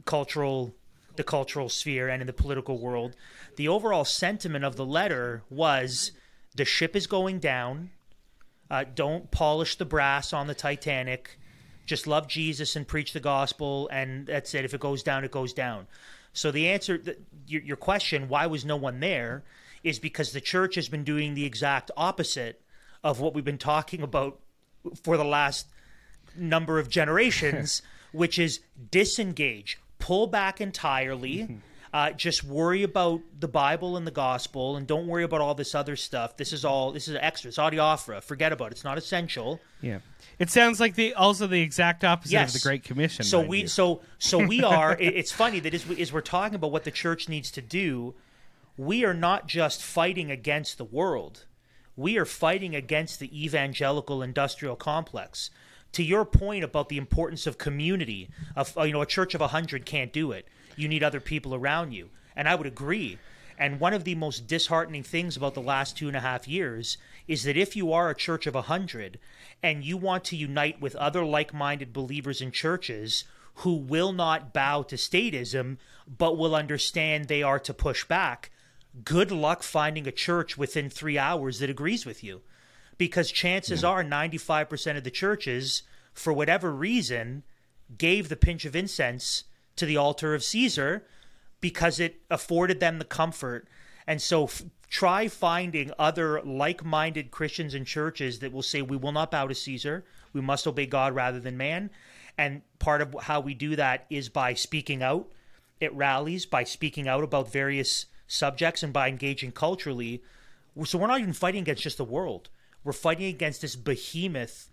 cultural 0.04 0.76
the 1.16 1.24
cultural 1.24 1.68
sphere 1.68 2.08
and 2.08 2.22
in 2.22 2.26
the 2.28 2.32
political 2.32 2.78
world, 2.78 3.16
the 3.56 3.66
overall 3.66 4.04
sentiment 4.04 4.64
of 4.64 4.76
the 4.76 4.86
letter 4.86 5.42
was 5.50 6.12
the 6.54 6.64
ship 6.64 6.96
is 6.96 7.06
going 7.06 7.38
down. 7.38 7.90
Uh, 8.70 8.84
don't 8.94 9.30
polish 9.30 9.76
the 9.76 9.84
brass 9.84 10.32
on 10.32 10.46
the 10.46 10.54
Titanic. 10.54 11.38
Just 11.86 12.06
love 12.06 12.28
Jesus 12.28 12.76
and 12.76 12.86
preach 12.86 13.12
the 13.12 13.20
gospel, 13.20 13.88
and 13.92 14.26
that's 14.26 14.54
it. 14.54 14.64
If 14.64 14.72
it 14.72 14.80
goes 14.80 15.02
down, 15.02 15.24
it 15.24 15.30
goes 15.30 15.52
down. 15.52 15.86
So 16.32 16.50
the 16.50 16.68
answer, 16.68 16.96
the, 16.96 17.16
your, 17.46 17.62
your 17.62 17.76
question, 17.76 18.28
why 18.28 18.46
was 18.46 18.64
no 18.64 18.76
one 18.76 19.00
there, 19.00 19.42
is 19.82 19.98
because 19.98 20.32
the 20.32 20.40
church 20.40 20.76
has 20.76 20.88
been 20.88 21.04
doing 21.04 21.34
the 21.34 21.44
exact 21.44 21.90
opposite 21.96 22.62
of 23.02 23.20
what 23.20 23.34
we've 23.34 23.44
been 23.44 23.58
talking 23.58 24.02
about 24.02 24.38
for 25.02 25.16
the 25.16 25.24
last 25.24 25.66
number 26.36 26.78
of 26.78 26.88
generations, 26.88 27.82
which 28.12 28.38
is 28.38 28.60
disengage, 28.90 29.78
pull 29.98 30.26
back 30.26 30.60
entirely. 30.60 31.60
Uh, 31.92 32.10
just 32.10 32.42
worry 32.42 32.82
about 32.84 33.20
the 33.38 33.48
Bible 33.48 33.98
and 33.98 34.06
the 34.06 34.10
gospel, 34.10 34.76
and 34.76 34.86
don't 34.86 35.06
worry 35.06 35.24
about 35.24 35.42
all 35.42 35.54
this 35.54 35.74
other 35.74 35.94
stuff. 35.94 36.38
This 36.38 36.52
is 36.54 36.64
all 36.64 36.90
this 36.90 37.06
is 37.06 37.16
extra. 37.20 37.48
It's 37.48 37.58
adiaphora. 37.58 38.22
Forget 38.22 38.50
about 38.50 38.66
it. 38.68 38.72
It's 38.72 38.84
not 38.84 38.96
essential. 38.96 39.60
Yeah. 39.82 39.98
It 40.38 40.48
sounds 40.48 40.80
like 40.80 40.94
the 40.94 41.12
also 41.12 41.46
the 41.46 41.60
exact 41.60 42.02
opposite 42.02 42.32
Yes. 42.32 42.54
of 42.54 42.62
the 42.62 42.66
Great 42.66 42.82
Commission. 42.82 43.26
So 43.26 43.42
we 43.42 43.62
you. 43.62 43.66
so 43.68 44.00
so 44.18 44.38
we 44.38 44.62
are. 44.78 44.94
it- 44.98 45.14
it's 45.16 45.32
funny 45.32 45.60
that 45.60 45.74
as, 45.74 45.86
we, 45.86 46.00
as 46.00 46.12
we're 46.14 46.22
talking 46.22 46.54
about 46.54 46.72
what 46.72 46.84
the 46.84 46.90
church 46.90 47.28
needs 47.28 47.50
to 47.50 47.60
do, 47.60 48.14
we 48.78 49.04
are 49.04 49.12
not 49.14 49.46
just 49.46 49.82
fighting 49.82 50.30
against 50.30 50.78
the 50.78 50.84
world. 50.84 51.44
We 51.94 52.16
are 52.16 52.24
fighting 52.24 52.74
against 52.74 53.20
the 53.20 53.44
evangelical 53.44 54.22
industrial 54.22 54.76
complex. 54.76 55.50
To 55.92 56.02
your 56.02 56.24
point 56.24 56.64
about 56.64 56.88
the 56.88 56.96
importance 56.96 57.46
of 57.46 57.58
community, 57.58 58.30
of 58.56 58.72
you 58.78 58.92
know, 58.92 59.02
a 59.02 59.06
church 59.06 59.34
of 59.34 59.42
a 59.42 59.48
hundred 59.48 59.84
can't 59.84 60.10
do 60.10 60.32
it. 60.32 60.48
You 60.76 60.88
need 60.88 61.02
other 61.02 61.20
people 61.20 61.54
around 61.54 61.92
you, 61.92 62.10
and 62.34 62.48
I 62.48 62.54
would 62.54 62.66
agree. 62.66 63.18
And 63.58 63.78
one 63.78 63.94
of 63.94 64.04
the 64.04 64.14
most 64.14 64.46
disheartening 64.46 65.02
things 65.02 65.36
about 65.36 65.54
the 65.54 65.60
last 65.60 65.96
two 65.96 66.08
and 66.08 66.16
a 66.16 66.20
half 66.20 66.48
years 66.48 66.96
is 67.28 67.44
that 67.44 67.56
if 67.56 67.76
you 67.76 67.92
are 67.92 68.10
a 68.10 68.14
church 68.14 68.46
of 68.46 68.54
a 68.54 68.62
hundred 68.62 69.18
and 69.62 69.84
you 69.84 69.96
want 69.96 70.24
to 70.24 70.36
unite 70.36 70.80
with 70.80 70.96
other 70.96 71.24
like-minded 71.24 71.92
believers 71.92 72.40
in 72.40 72.50
churches 72.50 73.24
who 73.56 73.74
will 73.74 74.12
not 74.12 74.52
bow 74.52 74.82
to 74.82 74.96
statism 74.96 75.76
but 76.06 76.36
will 76.36 76.54
understand 76.54 77.26
they 77.26 77.42
are 77.42 77.60
to 77.60 77.74
push 77.74 78.04
back, 78.04 78.50
good 79.04 79.30
luck 79.30 79.62
finding 79.62 80.06
a 80.06 80.12
church 80.12 80.58
within 80.58 80.90
three 80.90 81.18
hours 81.18 81.58
that 81.58 81.70
agrees 81.70 82.04
with 82.04 82.24
you. 82.24 82.40
Because 82.98 83.30
chances 83.30 83.84
are 83.84 84.04
95% 84.04 84.96
of 84.96 85.04
the 85.04 85.10
churches, 85.10 85.82
for 86.12 86.32
whatever 86.32 86.72
reason, 86.72 87.42
gave 87.96 88.28
the 88.28 88.36
pinch 88.36 88.64
of 88.64 88.76
incense 88.76 89.44
to 89.76 89.86
the 89.86 89.96
altar 89.96 90.34
of 90.34 90.44
Caesar 90.44 91.04
because 91.60 92.00
it 92.00 92.20
afforded 92.30 92.80
them 92.80 92.98
the 92.98 93.04
comfort. 93.04 93.68
And 94.06 94.20
so 94.20 94.44
f- 94.44 94.62
try 94.88 95.28
finding 95.28 95.92
other 95.98 96.42
like 96.42 96.84
minded 96.84 97.30
Christians 97.30 97.74
and 97.74 97.86
churches 97.86 98.40
that 98.40 98.52
will 98.52 98.62
say, 98.62 98.82
we 98.82 98.96
will 98.96 99.12
not 99.12 99.30
bow 99.30 99.46
to 99.46 99.54
Caesar. 99.54 100.04
We 100.32 100.40
must 100.40 100.66
obey 100.66 100.86
God 100.86 101.14
rather 101.14 101.40
than 101.40 101.56
man. 101.56 101.90
And 102.36 102.62
part 102.78 103.00
of 103.00 103.14
how 103.22 103.40
we 103.40 103.54
do 103.54 103.76
that 103.76 104.06
is 104.10 104.28
by 104.28 104.54
speaking 104.54 105.02
out 105.02 105.28
at 105.80 105.94
rallies, 105.94 106.46
by 106.46 106.64
speaking 106.64 107.08
out 107.08 107.24
about 107.24 107.52
various 107.52 108.06
subjects, 108.26 108.82
and 108.82 108.92
by 108.92 109.08
engaging 109.08 109.52
culturally. 109.52 110.22
So 110.84 110.98
we're 110.98 111.06
not 111.06 111.20
even 111.20 111.32
fighting 111.32 111.62
against 111.62 111.82
just 111.82 111.98
the 111.98 112.04
world. 112.04 112.48
We're 112.82 112.92
fighting 112.92 113.26
against 113.26 113.60
this 113.60 113.76
behemoth 113.76 114.70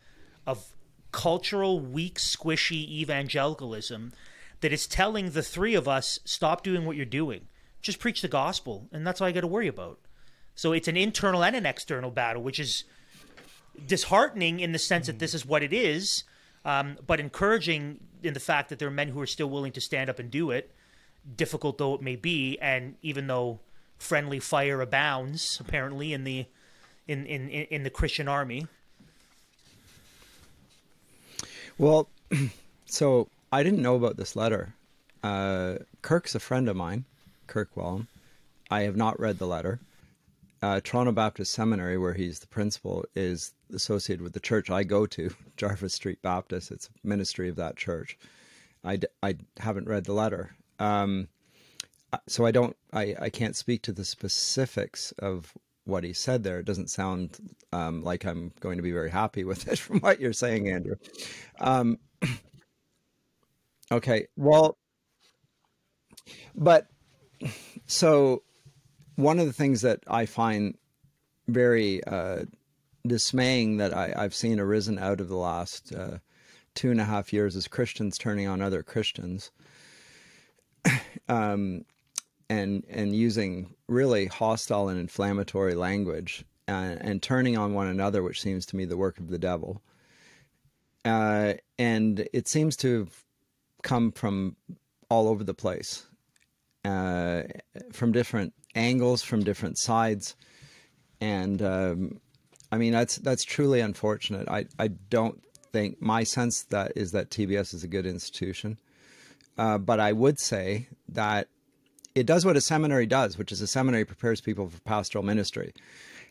of 0.47 0.65
cultural, 1.11 1.79
weak, 1.79 2.17
squishy 2.17 2.87
evangelicalism 2.89 4.13
that 4.61 4.73
is 4.73 4.87
telling 4.87 5.31
the 5.31 5.43
three 5.43 5.75
of 5.75 5.87
us, 5.87 6.19
stop 6.25 6.63
doing 6.63 6.85
what 6.85 6.95
you're 6.95 7.05
doing. 7.05 7.47
Just 7.81 7.99
preach 7.99 8.21
the 8.21 8.27
gospel. 8.27 8.87
And 8.91 9.05
that's 9.05 9.21
all 9.21 9.27
I 9.27 9.31
got 9.31 9.41
to 9.41 9.47
worry 9.47 9.67
about. 9.67 9.99
So 10.55 10.73
it's 10.73 10.87
an 10.87 10.97
internal 10.97 11.43
and 11.43 11.55
an 11.55 11.65
external 11.65 12.11
battle, 12.11 12.43
which 12.43 12.59
is 12.59 12.83
disheartening 13.85 14.59
in 14.59 14.73
the 14.73 14.79
sense 14.79 15.07
that 15.07 15.19
this 15.19 15.33
is 15.33 15.45
what 15.45 15.63
it 15.63 15.71
is, 15.71 16.25
um, 16.65 16.97
but 17.07 17.19
encouraging 17.19 17.99
in 18.21 18.33
the 18.33 18.39
fact 18.39 18.69
that 18.69 18.79
there 18.79 18.89
are 18.89 18.91
men 18.91 19.07
who 19.07 19.21
are 19.21 19.27
still 19.27 19.49
willing 19.49 19.71
to 19.71 19.79
stand 19.79 20.09
up 20.09 20.19
and 20.19 20.29
do 20.29 20.51
it, 20.51 20.75
difficult 21.37 21.77
though 21.77 21.93
it 21.95 22.01
may 22.01 22.17
be. 22.17 22.57
And 22.59 22.95
even 23.01 23.27
though 23.27 23.61
friendly 23.97 24.39
fire 24.39 24.81
abounds, 24.81 25.59
apparently, 25.59 26.13
in 26.13 26.23
the. 26.23 26.45
In, 27.07 27.25
in, 27.25 27.49
in 27.49 27.81
the 27.81 27.89
Christian 27.89 28.27
army. 28.27 28.67
Well, 31.79 32.07
so 32.85 33.27
I 33.51 33.63
didn't 33.63 33.81
know 33.81 33.95
about 33.95 34.17
this 34.17 34.35
letter. 34.35 34.73
Uh, 35.23 35.75
Kirk's 36.01 36.35
a 36.35 36.39
friend 36.39 36.69
of 36.69 36.75
mine, 36.75 37.05
Kirk 37.47 37.75
Wellum. 37.75 38.07
I 38.69 38.81
have 38.81 38.95
not 38.95 39.19
read 39.19 39.39
the 39.39 39.47
letter. 39.47 39.79
Uh, 40.61 40.81
Toronto 40.83 41.11
Baptist 41.11 41.53
Seminary, 41.53 41.97
where 41.97 42.13
he's 42.13 42.39
the 42.39 42.47
principal, 42.47 43.05
is 43.15 43.53
associated 43.73 44.21
with 44.21 44.33
the 44.33 44.39
church 44.39 44.69
I 44.69 44.83
go 44.83 45.05
to, 45.07 45.33
Jarvis 45.57 45.93
Street 45.93 46.21
Baptist. 46.21 46.71
It's 46.71 46.87
a 46.87 47.07
ministry 47.07 47.49
of 47.49 47.55
that 47.55 47.75
church. 47.75 48.17
I, 48.83 48.97
d- 48.97 49.07
I 49.23 49.35
haven't 49.59 49.87
read 49.87 50.05
the 50.05 50.13
letter. 50.13 50.55
Um, 50.79 51.27
uh, 52.13 52.17
so 52.27 52.45
I 52.45 52.51
don't, 52.51 52.75
I, 52.93 53.15
I 53.19 53.29
can't 53.29 53.55
speak 53.55 53.81
to 53.83 53.91
the 53.91 54.05
specifics 54.05 55.11
of 55.19 55.53
what 55.85 56.03
he 56.03 56.13
said 56.13 56.43
there. 56.43 56.59
It 56.59 56.65
doesn't 56.65 56.89
sound 56.89 57.37
um, 57.73 58.03
like 58.03 58.25
I'm 58.25 58.51
going 58.59 58.77
to 58.77 58.83
be 58.83 58.91
very 58.91 59.09
happy 59.09 59.43
with 59.43 59.67
it 59.67 59.79
from 59.79 59.99
what 59.99 60.19
you're 60.19 60.33
saying, 60.33 60.69
Andrew. 60.69 60.95
Um, 61.59 61.97
okay, 63.91 64.27
well, 64.35 64.77
but 66.55 66.87
so 67.85 68.43
one 69.15 69.39
of 69.39 69.45
the 69.45 69.53
things 69.53 69.81
that 69.81 69.99
I 70.07 70.25
find 70.25 70.77
very 71.47 72.03
uh, 72.03 72.45
dismaying 73.05 73.77
that 73.77 73.95
I, 73.95 74.13
I've 74.15 74.35
seen 74.35 74.59
arisen 74.59 74.99
out 74.99 75.19
of 75.19 75.27
the 75.27 75.37
last 75.37 75.93
uh, 75.93 76.19
two 76.75 76.91
and 76.91 77.01
a 77.01 77.05
half 77.05 77.33
years 77.33 77.55
is 77.55 77.67
Christians 77.67 78.17
turning 78.17 78.47
on 78.47 78.61
other 78.61 78.83
Christians. 78.83 79.51
um, 81.29 81.85
and 82.49 82.83
and 82.89 83.15
using 83.15 83.75
really 83.87 84.25
hostile 84.25 84.89
and 84.89 84.99
inflammatory 84.99 85.75
language 85.75 86.43
and, 86.67 87.01
and 87.01 87.21
turning 87.21 87.57
on 87.57 87.73
one 87.73 87.87
another, 87.87 88.23
which 88.23 88.41
seems 88.41 88.65
to 88.67 88.75
me 88.75 88.85
the 88.85 88.97
work 88.97 89.19
of 89.19 89.29
the 89.29 89.37
devil. 89.37 89.81
Uh, 91.05 91.53
and 91.77 92.27
it 92.33 92.47
seems 92.47 92.75
to 92.77 92.99
have 92.99 93.23
come 93.81 94.11
from 94.11 94.55
all 95.09 95.27
over 95.27 95.43
the 95.43 95.53
place 95.53 96.05
uh, 96.85 97.43
from 97.91 98.11
different 98.11 98.53
angles, 98.75 99.21
from 99.21 99.43
different 99.43 99.77
sides, 99.77 100.35
and 101.19 101.61
um, 101.61 102.19
I 102.71 102.77
mean 102.77 102.93
that's 102.93 103.17
that's 103.17 103.43
truly 103.43 103.79
unfortunate. 103.81 104.47
I 104.47 104.65
I 104.77 104.87
don't 104.87 105.41
think 105.71 106.01
my 106.01 106.23
sense 106.23 106.63
that 106.69 106.93
is 106.95 107.11
that 107.11 107.29
TBS 107.29 107.73
is 107.73 107.83
a 107.83 107.87
good 107.87 108.05
institution, 108.05 108.79
uh, 109.57 109.77
but 109.77 109.99
I 109.99 110.13
would 110.13 110.39
say 110.39 110.87
that 111.09 111.47
it 112.15 112.25
does 112.25 112.45
what 112.45 112.57
a 112.57 112.61
seminary 112.61 113.05
does, 113.05 113.37
which 113.37 113.51
is 113.51 113.61
a 113.61 113.67
seminary 113.67 114.05
prepares 114.05 114.41
people 114.41 114.69
for 114.69 114.79
pastoral 114.81 115.23
ministry. 115.23 115.73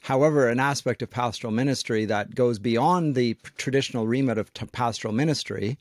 However, 0.00 0.48
an 0.48 0.60
aspect 0.60 1.02
of 1.02 1.10
pastoral 1.10 1.52
ministry 1.52 2.04
that 2.04 2.34
goes 2.34 2.58
beyond 2.58 3.14
the 3.14 3.36
traditional 3.56 4.06
remit 4.06 4.38
of 4.38 4.52
pastoral 4.72 5.12
ministry, 5.12 5.76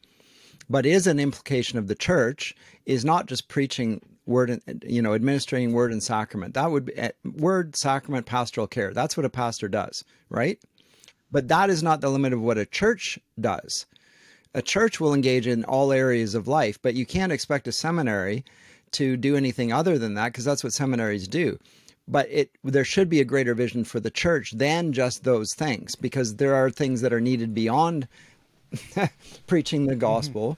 but 0.70 0.86
is 0.86 1.08
an 1.08 1.20
implication 1.20 1.78
of 1.78 1.88
the 1.88 1.96
church, 1.96 2.56
is 2.86 3.06
not 3.06 3.28
just 3.28 3.48
preaching 3.48 4.02
word 4.26 4.50
and 4.50 4.84
you 4.86 5.02
know 5.02 5.14
administering 5.14 5.74
word 5.74 5.92
and 5.92 6.04
sacrament. 6.04 6.54
That 6.54 6.72
would 6.72 6.86
be 6.86 6.96
eh, 6.98 7.12
word 7.24 7.76
sacrament 7.76 8.26
pastoral 8.26 8.68
care. 8.68 8.94
That's 8.94 9.16
what 9.16 9.26
a 9.26 9.30
pastor 9.30 9.70
does 9.70 10.04
right? 10.30 10.60
But 11.32 11.48
that 11.50 11.70
is 11.70 11.84
not 11.84 12.02
the 12.02 12.10
limit 12.10 12.34
of 12.34 12.42
what 12.42 12.58
a 12.58 12.66
church 12.66 13.20
does. 13.40 13.86
A 14.54 14.62
church 14.62 15.00
will 15.00 15.14
engage 15.14 15.46
in 15.46 15.66
all 15.66 15.92
areas 15.92 16.36
of 16.36 16.48
life 16.48 16.80
but 16.82 16.96
you 16.96 17.06
can't 17.06 17.32
expect 17.32 17.68
a 17.68 17.72
seminary 17.72 18.44
to 18.92 19.18
do 19.18 19.36
anything 19.36 19.74
other 19.74 19.98
than 19.98 20.14
that 20.16 20.32
because 20.32 20.46
that's 20.46 20.64
what 20.64 20.74
seminaries 20.74 21.28
do. 21.28 21.60
But 22.08 22.28
it 22.32 22.52
there 22.64 22.86
should 22.86 23.10
be 23.10 23.20
a 23.20 23.26
greater 23.26 23.54
vision 23.54 23.84
for 23.84 24.00
the 24.00 24.10
church 24.10 24.52
than 24.52 24.94
just 24.94 25.24
those 25.24 25.54
things 25.54 25.96
because 25.96 26.36
there 26.36 26.56
are 26.56 26.70
things 26.70 27.02
that 27.02 27.14
are 27.14 27.22
needed 27.22 27.54
beyond 27.54 28.08
preaching 29.48 29.86
the 29.86 29.96
gospel 29.96 30.58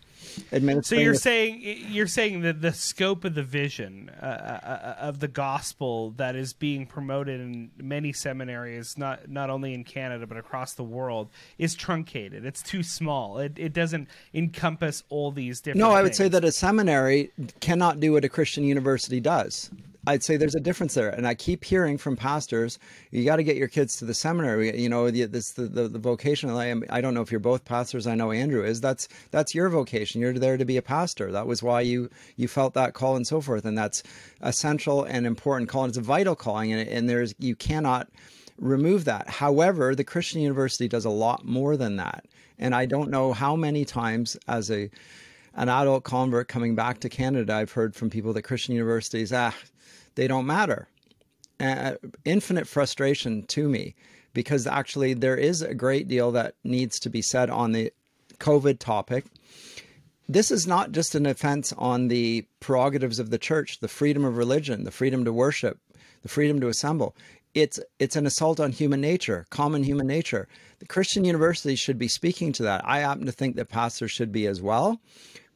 so 0.81 0.95
you're 0.95 1.15
saying 1.15 1.61
you're 1.89 2.07
saying 2.07 2.41
that 2.41 2.61
the 2.61 2.73
scope 2.73 3.25
of 3.25 3.35
the 3.35 3.43
vision 3.43 4.11
uh, 4.21 4.25
uh, 4.25 4.95
of 4.99 5.19
the 5.19 5.27
gospel 5.27 6.11
that 6.11 6.35
is 6.35 6.53
being 6.53 6.85
promoted 6.85 7.39
in 7.39 7.71
many 7.77 8.13
seminaries, 8.13 8.97
not 8.97 9.29
not 9.29 9.49
only 9.49 9.73
in 9.73 9.83
Canada 9.83 10.27
but 10.27 10.37
across 10.37 10.73
the 10.73 10.83
world, 10.83 11.29
is 11.57 11.75
truncated. 11.75 12.45
It's 12.45 12.61
too 12.61 12.83
small. 12.83 13.39
It 13.39 13.53
it 13.57 13.73
doesn't 13.73 14.07
encompass 14.33 15.03
all 15.09 15.31
these 15.31 15.61
different. 15.61 15.79
No, 15.79 15.91
I 15.91 16.01
would 16.01 16.15
say 16.15 16.27
that 16.27 16.43
a 16.43 16.51
seminary 16.51 17.31
cannot 17.59 17.99
do 17.99 18.13
what 18.13 18.25
a 18.25 18.29
Christian 18.29 18.63
university 18.63 19.19
does. 19.19 19.69
I'd 20.07 20.23
say 20.23 20.37
there's 20.37 20.55
a 20.55 20.61
difference 20.61 20.93
there, 20.93 21.09
and 21.09 21.27
I 21.27 21.35
keep 21.35 21.63
hearing 21.63 21.97
from 21.97 22.15
pastors, 22.15 22.79
you 23.11 23.25
got 23.25 23.35
to 23.35 23.43
get 23.43 23.57
your 23.57 23.67
kids 23.67 23.97
to 23.97 24.05
the 24.05 24.13
seminary. 24.13 24.79
You 24.79 24.87
know, 24.87 25.11
the, 25.11 25.25
this 25.25 25.51
the, 25.51 25.63
the, 25.63 25.87
the. 25.87 26.49
I, 26.49 26.65
am, 26.65 26.83
I 26.89 27.01
don't 27.01 27.13
know 27.13 27.21
if 27.21 27.31
you're 27.31 27.39
both 27.39 27.65
pastors. 27.65 28.07
I 28.07 28.15
know 28.15 28.31
Andrew 28.31 28.63
is. 28.63 28.79
That's 28.79 29.09
that's 29.31 29.53
your 29.53 29.69
vocation. 29.69 30.21
You're 30.21 30.33
there 30.33 30.57
to 30.57 30.65
be 30.65 30.77
a 30.77 30.81
pastor. 30.81 31.31
That 31.31 31.47
was 31.47 31.61
why 31.61 31.81
you 31.81 32.09
you 32.37 32.47
felt 32.47 32.73
that 32.75 32.93
call 32.93 33.17
and 33.17 33.27
so 33.27 33.41
forth, 33.41 33.65
and 33.65 33.77
that's 33.77 34.01
essential 34.41 35.03
and 35.03 35.27
important 35.27 35.69
call. 35.69 35.83
And 35.83 35.89
it's 35.89 35.97
a 35.97 36.01
vital 36.01 36.35
calling, 36.35 36.71
and, 36.71 36.87
and 36.87 37.09
there's 37.09 37.35
you 37.37 37.55
cannot 37.55 38.07
remove 38.57 39.05
that. 39.05 39.29
However, 39.29 39.95
the 39.95 40.03
Christian 40.03 40.41
University 40.41 40.87
does 40.87 41.05
a 41.05 41.09
lot 41.09 41.45
more 41.45 41.75
than 41.75 41.97
that, 41.97 42.25
and 42.57 42.73
I 42.73 42.85
don't 42.85 43.09
know 43.09 43.33
how 43.33 43.55
many 43.57 43.83
times 43.83 44.37
as 44.47 44.71
a 44.71 44.89
an 45.55 45.67
adult 45.67 46.03
convert 46.05 46.47
coming 46.47 46.73
back 46.75 46.99
to 47.01 47.09
Canada, 47.09 47.53
I've 47.53 47.71
heard 47.71 47.95
from 47.95 48.09
people 48.09 48.31
that 48.33 48.43
Christian 48.43 48.75
universities, 48.75 49.33
ah, 49.33 49.53
they 50.15 50.27
don't 50.27 50.45
matter. 50.45 50.87
Uh, 51.59 51.95
infinite 52.23 52.67
frustration 52.67 53.43
to 53.43 53.67
me 53.67 53.95
because 54.33 54.67
actually 54.67 55.13
there 55.13 55.35
is 55.35 55.61
a 55.61 55.73
great 55.73 56.07
deal 56.07 56.31
that 56.31 56.55
needs 56.63 56.99
to 56.99 57.09
be 57.09 57.21
said 57.21 57.49
on 57.49 57.71
the 57.71 57.91
COVID 58.39 58.79
topic. 58.79 59.25
This 60.27 60.51
is 60.51 60.67
not 60.67 60.91
just 60.91 61.15
an 61.15 61.25
offense 61.25 61.73
on 61.77 62.07
the 62.07 62.45
prerogatives 62.59 63.19
of 63.19 63.31
the 63.31 63.37
church, 63.37 63.79
the 63.79 63.87
freedom 63.87 64.23
of 64.23 64.37
religion, 64.37 64.83
the 64.83 64.91
freedom 64.91 65.25
to 65.25 65.33
worship, 65.33 65.79
the 66.21 66.29
freedom 66.29 66.59
to 66.61 66.67
assemble. 66.67 67.15
It's 67.55 67.79
it's 67.97 68.15
an 68.15 68.27
assault 68.27 68.59
on 68.59 68.71
human 68.71 69.01
nature, 69.01 69.47
common 69.49 69.83
human 69.83 70.05
nature. 70.05 70.47
The 70.77 70.85
Christian 70.85 71.25
universities 71.25 71.79
should 71.79 71.97
be 71.97 72.07
speaking 72.07 72.53
to 72.53 72.63
that. 72.63 72.81
I 72.85 72.99
happen 72.99 73.25
to 73.25 73.31
think 73.31 73.55
that 73.55 73.69
pastors 73.69 74.11
should 74.11 74.31
be 74.31 74.45
as 74.45 74.61
well. 74.61 75.01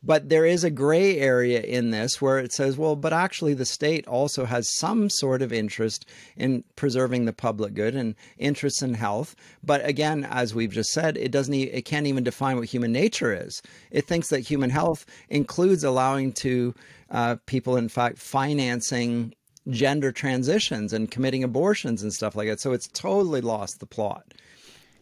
But 0.04 0.30
there 0.30 0.46
is 0.46 0.64
a 0.64 0.70
gray 0.70 1.18
area 1.18 1.62
in 1.62 1.92
this 1.92 2.22
where 2.22 2.38
it 2.38 2.52
says, 2.52 2.78
well, 2.78 2.96
but 2.96 3.14
actually 3.14 3.54
the 3.54 3.66
state 3.66 4.08
also 4.08 4.46
has 4.46 4.76
some 4.76 5.10
sort 5.10 5.42
of 5.42 5.54
interest 5.54 6.06
in 6.36 6.64
preserving 6.76 7.26
the 7.26 7.34
public 7.34 7.74
good 7.74 7.96
and 7.96 8.16
interests 8.38 8.82
in 8.82 8.96
health. 8.96 9.36
But 9.64 9.86
again, 9.86 10.28
as 10.30 10.54
we've 10.54 10.72
just 10.72 10.92
said, 10.92 11.18
it 11.18 11.32
doesn't, 11.32 11.54
it 11.54 11.86
can't 11.86 12.08
even 12.08 12.24
define 12.24 12.58
what 12.58 12.68
human 12.68 12.92
nature 12.92 13.34
is. 13.34 13.62
It 13.92 14.06
thinks 14.06 14.30
that 14.30 14.42
human 14.42 14.70
health 14.70 15.06
includes 15.30 15.84
allowing 15.84 16.34
to 16.34 16.76
uh, 17.10 17.38
people, 17.46 17.78
in 17.78 17.88
fact, 17.88 18.18
financing 18.18 19.34
gender 19.70 20.12
transitions 20.12 20.92
and 20.92 21.10
committing 21.10 21.44
abortions 21.44 22.04
and 22.04 22.12
stuff 22.12 22.36
like 22.36 22.50
that. 22.50 22.60
So 22.60 22.74
it's 22.74 22.90
totally 22.90 23.40
lost 23.40 23.80
the 23.80 23.86
plot 23.86 24.34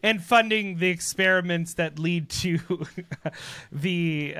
and 0.02 0.22
funding 0.22 0.78
the 0.78 0.88
experiments 0.88 1.74
that 1.74 1.98
lead 1.98 2.28
to 2.28 2.58
the 3.72 4.36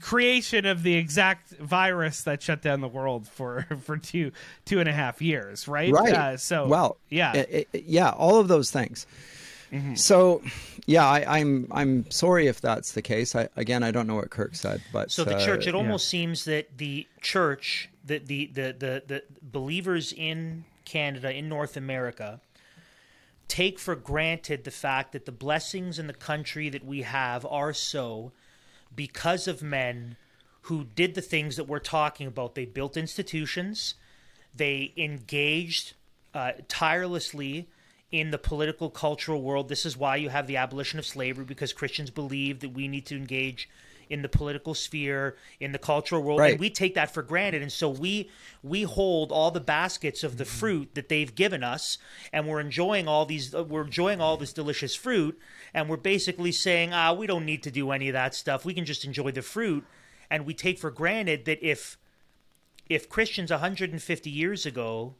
creation 0.00 0.66
of 0.66 0.82
the 0.82 0.94
exact 0.94 1.50
virus 1.52 2.22
that 2.22 2.42
shut 2.42 2.62
down 2.62 2.80
the 2.80 2.88
world 2.88 3.26
for 3.26 3.66
for 3.82 3.96
two 3.96 4.32
two 4.64 4.80
and 4.80 4.88
a 4.88 4.92
half 4.92 5.22
years, 5.22 5.66
right? 5.66 5.92
Right. 5.92 6.14
Uh, 6.14 6.36
so 6.36 6.66
well, 6.66 6.98
yeah, 7.08 7.32
it, 7.34 7.68
it, 7.72 7.84
yeah, 7.84 8.10
all 8.10 8.38
of 8.38 8.48
those 8.48 8.70
things. 8.70 9.06
Mm-hmm. 9.72 9.96
So, 9.96 10.42
yeah, 10.86 11.06
I, 11.06 11.40
am 11.40 11.68
I'm, 11.70 11.78
I'm 11.78 12.10
sorry 12.10 12.46
if 12.46 12.58
that's 12.62 12.92
the 12.92 13.02
case. 13.02 13.34
I, 13.34 13.50
again, 13.54 13.82
I 13.82 13.90
don't 13.90 14.06
know 14.06 14.14
what 14.14 14.30
Kirk 14.30 14.54
said, 14.54 14.80
but 14.94 15.10
so 15.10 15.24
the 15.24 15.36
uh, 15.36 15.44
church. 15.44 15.66
It 15.66 15.74
almost 15.74 16.06
yeah. 16.06 16.20
seems 16.20 16.44
that 16.46 16.78
the 16.78 17.06
church, 17.20 17.90
the, 18.04 18.18
the 18.18 18.46
the 18.46 18.76
the 18.78 19.02
the 19.06 19.22
believers 19.42 20.14
in 20.14 20.64
Canada, 20.86 21.30
in 21.30 21.50
North 21.50 21.76
America, 21.76 22.40
take 23.48 23.78
for 23.78 23.96
granted 23.96 24.64
the 24.64 24.70
fact 24.70 25.12
that 25.12 25.26
the 25.26 25.32
blessings 25.32 25.98
in 25.98 26.06
the 26.06 26.12
country 26.12 26.68
that 26.68 26.84
we 26.84 27.02
have 27.02 27.44
are 27.46 27.72
so 27.72 28.32
because 28.94 29.48
of 29.48 29.62
men 29.62 30.16
who 30.62 30.84
did 30.84 31.14
the 31.14 31.22
things 31.22 31.56
that 31.56 31.64
we're 31.64 31.78
talking 31.78 32.26
about. 32.26 32.54
They 32.54 32.66
built 32.66 32.96
institutions, 32.96 33.94
they 34.54 34.92
engaged 34.96 35.94
uh, 36.34 36.52
tirelessly 36.68 37.68
in 38.10 38.30
the 38.30 38.38
political 38.38 38.90
cultural 38.90 39.42
world. 39.42 39.68
This 39.68 39.86
is 39.86 39.96
why 39.96 40.16
you 40.16 40.28
have 40.28 40.46
the 40.46 40.56
abolition 40.56 40.98
of 40.98 41.06
slavery 41.06 41.44
because 41.44 41.72
Christians 41.72 42.10
believe 42.10 42.60
that 42.60 42.70
we 42.70 42.88
need 42.88 43.06
to 43.06 43.16
engage 43.16 43.68
in 44.10 44.22
the 44.22 44.28
political 44.28 44.74
sphere, 44.74 45.36
in 45.60 45.72
the 45.72 45.78
cultural 45.78 46.22
world, 46.22 46.40
right. 46.40 46.52
and 46.52 46.60
we 46.60 46.70
take 46.70 46.94
that 46.94 47.12
for 47.12 47.22
granted. 47.22 47.62
And 47.62 47.72
so 47.72 47.88
we 47.88 48.30
we 48.62 48.82
hold 48.82 49.32
all 49.32 49.50
the 49.50 49.60
baskets 49.60 50.24
of 50.24 50.36
the 50.36 50.44
fruit 50.44 50.94
that 50.94 51.08
they've 51.08 51.34
given 51.34 51.62
us, 51.62 51.98
and 52.32 52.46
we're 52.46 52.60
enjoying 52.60 53.08
all 53.08 53.26
these 53.26 53.54
uh, 53.54 53.64
we're 53.64 53.84
enjoying 53.84 54.20
all 54.20 54.36
this 54.36 54.52
delicious 54.52 54.94
fruit, 54.94 55.38
and 55.74 55.88
we're 55.88 55.96
basically 55.96 56.52
saying, 56.52 56.92
ah, 56.92 57.12
we 57.12 57.26
don't 57.26 57.44
need 57.44 57.62
to 57.62 57.70
do 57.70 57.90
any 57.90 58.08
of 58.08 58.14
that 58.14 58.34
stuff. 58.34 58.64
We 58.64 58.74
can 58.74 58.84
just 58.84 59.04
enjoy 59.04 59.32
the 59.32 59.42
fruit, 59.42 59.84
and 60.30 60.46
we 60.46 60.54
take 60.54 60.78
for 60.78 60.90
granted 60.90 61.44
that 61.44 61.62
if 61.62 61.98
if 62.88 63.08
Christians 63.08 63.50
150 63.50 64.30
years 64.30 64.64
ago 64.64 65.14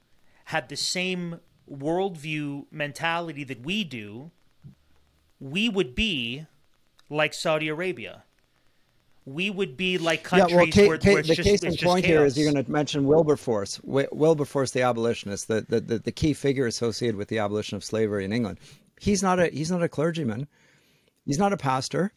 had 0.47 0.69
the 0.69 0.77
same 0.77 1.41
worldview 1.71 2.65
mentality 2.71 3.45
that 3.45 3.61
we 3.61 3.85
do, 3.85 4.31
we 5.39 5.69
would 5.69 5.95
be 5.95 6.47
like 7.11 7.35
Saudi 7.35 7.69
Arabia 7.69 8.25
we 9.29 9.51
would 9.51 9.77
be 9.77 9.99
like 9.99 10.23
countries 10.23 10.51
yeah, 10.51 10.57
well, 10.57 10.67
Kate, 10.67 10.89
where, 10.89 10.99
where 10.99 11.23
the 11.23 11.35
just, 11.35 11.43
case 11.43 11.63
in 11.63 11.77
point 11.77 12.05
here 12.05 12.25
is 12.25 12.37
you're 12.37 12.51
going 12.51 12.65
to 12.65 12.71
mention 12.71 13.07
Wilberforce, 13.07 13.81
Wilberforce, 13.85 14.71
the 14.71 14.83
abolitionist, 14.83 15.49
the, 15.49 15.67
the, 15.69 15.81
the, 15.81 15.99
the 15.99 16.13
key 16.13 16.33
figure 16.33 16.67
associated 16.67 17.17
with 17.17 17.29
the 17.29 17.39
abolition 17.39 17.77
of 17.77 17.85
slavery 17.85 18.25
in 18.25 18.33
England. 18.33 18.59
He's 19.01 19.23
not 19.23 19.39
a 19.39 19.49
he's 19.49 19.71
not 19.71 19.83
a 19.83 19.89
clergyman, 19.89 20.49
he's 21.25 21.39
not 21.39 21.53
a 21.53 21.57
pastor, 21.57 22.11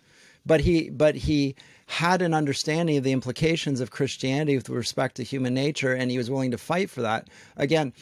but 0.45 0.61
he 0.61 0.89
but 0.89 1.15
he 1.15 1.55
had 1.85 2.21
an 2.21 2.33
understanding 2.33 2.97
of 2.97 3.03
the 3.03 3.11
implications 3.11 3.81
of 3.81 3.91
Christianity 3.91 4.55
with 4.55 4.69
respect 4.69 5.15
to 5.17 5.23
human 5.23 5.53
nature, 5.53 5.93
and 5.93 6.09
he 6.09 6.17
was 6.17 6.31
willing 6.31 6.51
to 6.51 6.57
fight 6.57 6.89
for 6.89 7.01
that. 7.01 7.27
Again, 7.57 7.93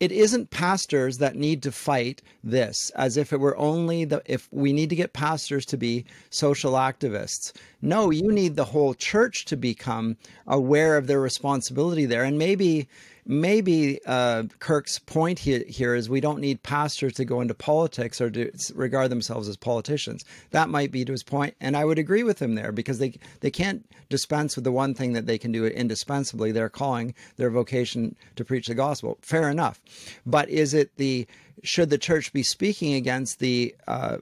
it 0.00 0.12
isn't 0.12 0.50
pastors 0.50 1.18
that 1.18 1.34
need 1.34 1.62
to 1.62 1.72
fight 1.72 2.22
this 2.44 2.90
as 2.90 3.16
if 3.16 3.32
it 3.32 3.40
were 3.40 3.56
only 3.58 4.04
the 4.04 4.22
if 4.26 4.48
we 4.52 4.72
need 4.72 4.90
to 4.90 4.96
get 4.96 5.12
pastors 5.12 5.66
to 5.66 5.76
be 5.76 6.04
social 6.30 6.72
activists. 6.74 7.52
No 7.82 8.10
you 8.10 8.30
need 8.30 8.56
the 8.56 8.64
whole 8.64 8.94
church 8.94 9.44
to 9.46 9.56
become 9.56 10.16
aware 10.46 10.96
of 10.96 11.06
their 11.06 11.20
responsibility 11.20 12.06
there. 12.06 12.24
And 12.24 12.38
maybe 12.38 12.88
maybe 13.28 14.00
uh, 14.06 14.44
Kirk's 14.58 14.98
point 14.98 15.38
here, 15.38 15.62
here 15.68 15.94
is 15.94 16.08
we 16.08 16.20
don't 16.20 16.40
need 16.40 16.62
pastors 16.62 17.12
to 17.12 17.24
go 17.26 17.42
into 17.42 17.54
politics 17.54 18.20
or 18.20 18.30
to 18.30 18.50
regard 18.74 19.10
themselves 19.10 19.48
as 19.48 19.56
politicians. 19.56 20.24
That 20.50 20.70
might 20.70 20.90
be 20.90 21.04
to 21.04 21.12
his 21.12 21.22
point, 21.22 21.54
and 21.60 21.76
I 21.76 21.84
would 21.84 21.98
agree 21.98 22.22
with 22.22 22.40
him 22.40 22.54
there 22.54 22.72
because 22.72 22.98
they 22.98 23.18
they 23.40 23.50
can't 23.50 23.86
dispense 24.08 24.56
with 24.56 24.64
the 24.64 24.72
one 24.72 24.94
thing 24.94 25.12
that 25.12 25.26
they 25.26 25.38
can 25.38 25.52
do 25.52 25.66
indispensably. 25.66 26.50
Their 26.50 26.70
calling, 26.70 27.14
their 27.36 27.50
vocation 27.50 28.16
to 28.36 28.44
preach 28.44 28.66
the 28.66 28.74
gospel. 28.74 29.18
Fair 29.20 29.50
enough, 29.50 29.80
but 30.26 30.48
is 30.48 30.72
it 30.74 30.96
the 30.96 31.26
should 31.62 31.90
the 31.90 31.98
church 31.98 32.32
be 32.32 32.42
speaking 32.42 32.94
against 32.94 33.40
the 33.40 33.74
uh, 33.86 34.18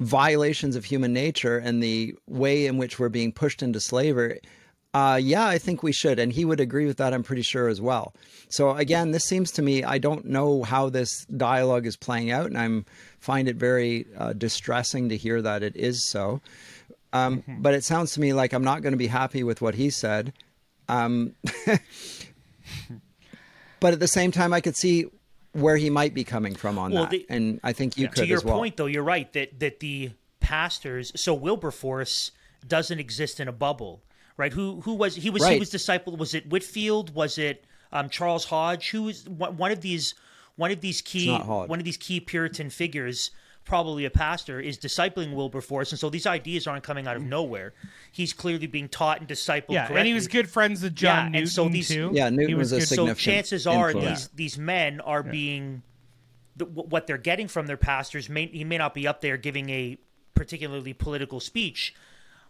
violations 0.00 0.74
of 0.74 0.84
human 0.84 1.12
nature 1.12 1.58
and 1.58 1.82
the 1.82 2.14
way 2.26 2.66
in 2.66 2.76
which 2.76 2.98
we're 2.98 3.08
being 3.08 3.32
pushed 3.32 3.62
into 3.62 3.80
slavery? 3.80 4.40
Uh, 4.94 5.16
yeah, 5.16 5.46
I 5.46 5.58
think 5.58 5.82
we 5.82 5.92
should. 5.92 6.18
And 6.18 6.32
he 6.32 6.44
would 6.44 6.60
agree 6.60 6.86
with 6.86 6.96
that, 6.96 7.12
I'm 7.12 7.22
pretty 7.22 7.42
sure, 7.42 7.68
as 7.68 7.80
well. 7.80 8.14
So, 8.48 8.70
again, 8.70 9.10
this 9.10 9.24
seems 9.24 9.50
to 9.52 9.62
me, 9.62 9.84
I 9.84 9.98
don't 9.98 10.24
know 10.24 10.62
how 10.62 10.88
this 10.88 11.26
dialogue 11.26 11.86
is 11.86 11.96
playing 11.96 12.30
out, 12.30 12.46
and 12.46 12.58
I 12.58 12.82
find 13.20 13.46
it 13.46 13.56
very 13.56 14.06
uh, 14.16 14.32
distressing 14.32 15.10
to 15.10 15.16
hear 15.16 15.42
that 15.42 15.62
it 15.62 15.76
is 15.76 16.02
so. 16.08 16.40
Um, 17.12 17.42
mm-hmm. 17.42 17.62
But 17.62 17.74
it 17.74 17.84
sounds 17.84 18.12
to 18.14 18.20
me 18.20 18.32
like 18.32 18.52
I'm 18.52 18.64
not 18.64 18.82
going 18.82 18.92
to 18.92 18.98
be 18.98 19.06
happy 19.06 19.42
with 19.42 19.60
what 19.60 19.74
he 19.74 19.90
said. 19.90 20.32
Um, 20.88 21.34
but 23.80 23.92
at 23.92 24.00
the 24.00 24.08
same 24.08 24.30
time, 24.30 24.52
I 24.52 24.60
could 24.60 24.76
see 24.76 25.06
where 25.52 25.76
he 25.76 25.90
might 25.90 26.14
be 26.14 26.24
coming 26.24 26.54
from 26.54 26.78
on 26.78 26.92
well, 26.92 27.02
that, 27.02 27.10
the, 27.10 27.26
and 27.28 27.60
I 27.62 27.72
think 27.72 27.96
you 27.96 28.04
yeah. 28.04 28.10
could. 28.10 28.22
To 28.22 28.26
your 28.26 28.40
well. 28.42 28.58
point, 28.58 28.76
though, 28.76 28.86
you're 28.86 29.02
right 29.02 29.30
that 29.32 29.58
that 29.60 29.80
the 29.80 30.12
pastors. 30.40 31.12
So 31.16 31.34
Wilberforce 31.34 32.32
doesn't 32.66 32.98
exist 32.98 33.40
in 33.40 33.48
a 33.48 33.52
bubble 33.52 34.02
right? 34.36 34.52
Who 34.52 34.80
who 34.82 34.94
was 34.94 35.16
he 35.16 35.30
was 35.30 35.42
right. 35.42 35.54
he 35.54 35.58
was 35.58 35.70
disciple? 35.70 36.16
Was 36.16 36.34
it 36.34 36.46
Whitefield? 36.48 37.14
Was 37.14 37.38
it 37.38 37.64
um, 37.92 38.08
Charles 38.08 38.44
Hodge? 38.44 38.90
Who 38.90 39.04
was 39.04 39.28
one 39.28 39.72
of 39.72 39.80
these 39.80 40.14
one 40.56 40.70
of 40.70 40.80
these 40.80 41.00
key 41.00 41.36
one 41.36 41.78
of 41.78 41.84
these 41.84 41.96
key 41.96 42.20
Puritan 42.20 42.70
figures? 42.70 43.30
Probably 43.64 44.04
a 44.04 44.10
pastor 44.10 44.60
is 44.60 44.78
discipling 44.78 45.34
Wilberforce, 45.34 45.90
and 45.90 45.98
so 45.98 46.08
these 46.08 46.24
ideas 46.24 46.68
aren't 46.68 46.84
coming 46.84 47.08
out 47.08 47.16
of 47.16 47.24
nowhere. 47.24 47.74
He's 48.12 48.32
clearly 48.32 48.68
being 48.68 48.88
taught 48.88 49.18
and 49.18 49.28
discipled. 49.28 49.70
Yeah, 49.70 49.86
correctly. 49.86 49.98
and 49.98 50.06
he 50.06 50.14
was 50.14 50.28
good 50.28 50.48
friends 50.48 50.84
with 50.84 50.94
John 50.94 51.32
yeah, 51.34 51.40
Newton 51.40 51.46
so 51.48 51.68
these, 51.68 51.88
too. 51.88 52.12
Yeah, 52.14 52.30
Newton 52.30 52.58
was, 52.58 52.70
was, 52.70 52.84
a 52.84 52.86
significant. 52.86 53.18
So 53.18 53.30
chances 53.32 53.66
are 53.66 53.90
influence. 53.90 54.28
these 54.28 54.52
these 54.52 54.58
men 54.58 55.00
are 55.00 55.24
yeah. 55.24 55.30
being 55.32 55.82
the, 56.54 56.64
what 56.64 57.08
they're 57.08 57.18
getting 57.18 57.48
from 57.48 57.66
their 57.66 57.76
pastors. 57.76 58.28
May, 58.28 58.46
he 58.46 58.62
may 58.62 58.78
not 58.78 58.94
be 58.94 59.08
up 59.08 59.20
there 59.20 59.36
giving 59.36 59.68
a 59.70 59.98
particularly 60.34 60.92
political 60.92 61.40
speech, 61.40 61.94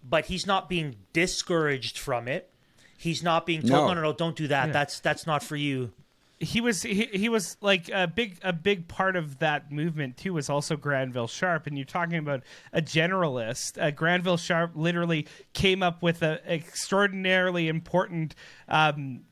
but 0.08 0.26
he's 0.26 0.46
not 0.46 0.68
being 0.68 0.96
discouraged 1.12 1.98
from 1.98 2.28
it. 2.28 2.50
He's 2.98 3.22
not 3.22 3.46
being 3.46 3.60
told, 3.60 3.88
no, 3.88 3.88
no, 3.88 3.94
no, 3.94 4.02
no 4.02 4.12
don't 4.12 4.36
do 4.36 4.48
that. 4.48 4.66
Yeah. 4.66 4.72
That's 4.72 5.00
that's 5.00 5.26
not 5.26 5.42
for 5.42 5.56
you. 5.56 5.92
He 6.38 6.60
was 6.60 6.82
he, 6.82 7.06
he 7.12 7.28
was 7.28 7.56
like 7.60 7.88
a 7.88 8.06
big 8.06 8.38
a 8.42 8.52
big 8.52 8.88
part 8.88 9.16
of 9.16 9.38
that 9.38 9.72
movement 9.72 10.16
too 10.16 10.34
was 10.34 10.50
also 10.50 10.76
Granville 10.76 11.28
Sharp 11.28 11.66
and 11.66 11.78
you're 11.78 11.86
talking 11.86 12.18
about 12.18 12.42
a 12.72 12.82
generalist. 12.82 13.82
Uh, 13.82 13.90
Granville 13.90 14.36
Sharp 14.36 14.72
literally 14.74 15.26
came 15.54 15.82
up 15.82 16.02
with 16.02 16.22
an 16.22 16.38
extraordinarily 16.46 17.68
important 17.68 18.34
um, 18.68 19.22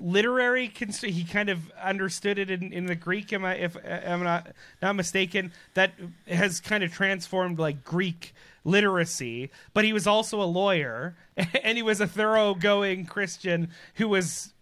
literary 0.00 0.72
he 1.02 1.24
kind 1.24 1.48
of 1.48 1.70
understood 1.80 2.38
it 2.38 2.50
in, 2.50 2.72
in 2.72 2.86
the 2.86 2.94
greek 2.94 3.32
am 3.32 3.44
i 3.44 3.54
if 3.54 3.76
i'm 3.86 4.22
not 4.22 4.48
not 4.82 4.96
mistaken 4.96 5.52
that 5.74 5.92
has 6.26 6.60
kind 6.60 6.82
of 6.82 6.92
transformed 6.92 7.58
like 7.58 7.84
greek 7.84 8.34
literacy 8.64 9.50
but 9.74 9.84
he 9.84 9.92
was 9.92 10.06
also 10.06 10.42
a 10.42 10.44
lawyer 10.44 11.16
and 11.62 11.76
he 11.76 11.82
was 11.82 12.00
a 12.00 12.06
thoroughgoing 12.06 13.06
christian 13.06 13.68
who 13.94 14.08
was 14.08 14.52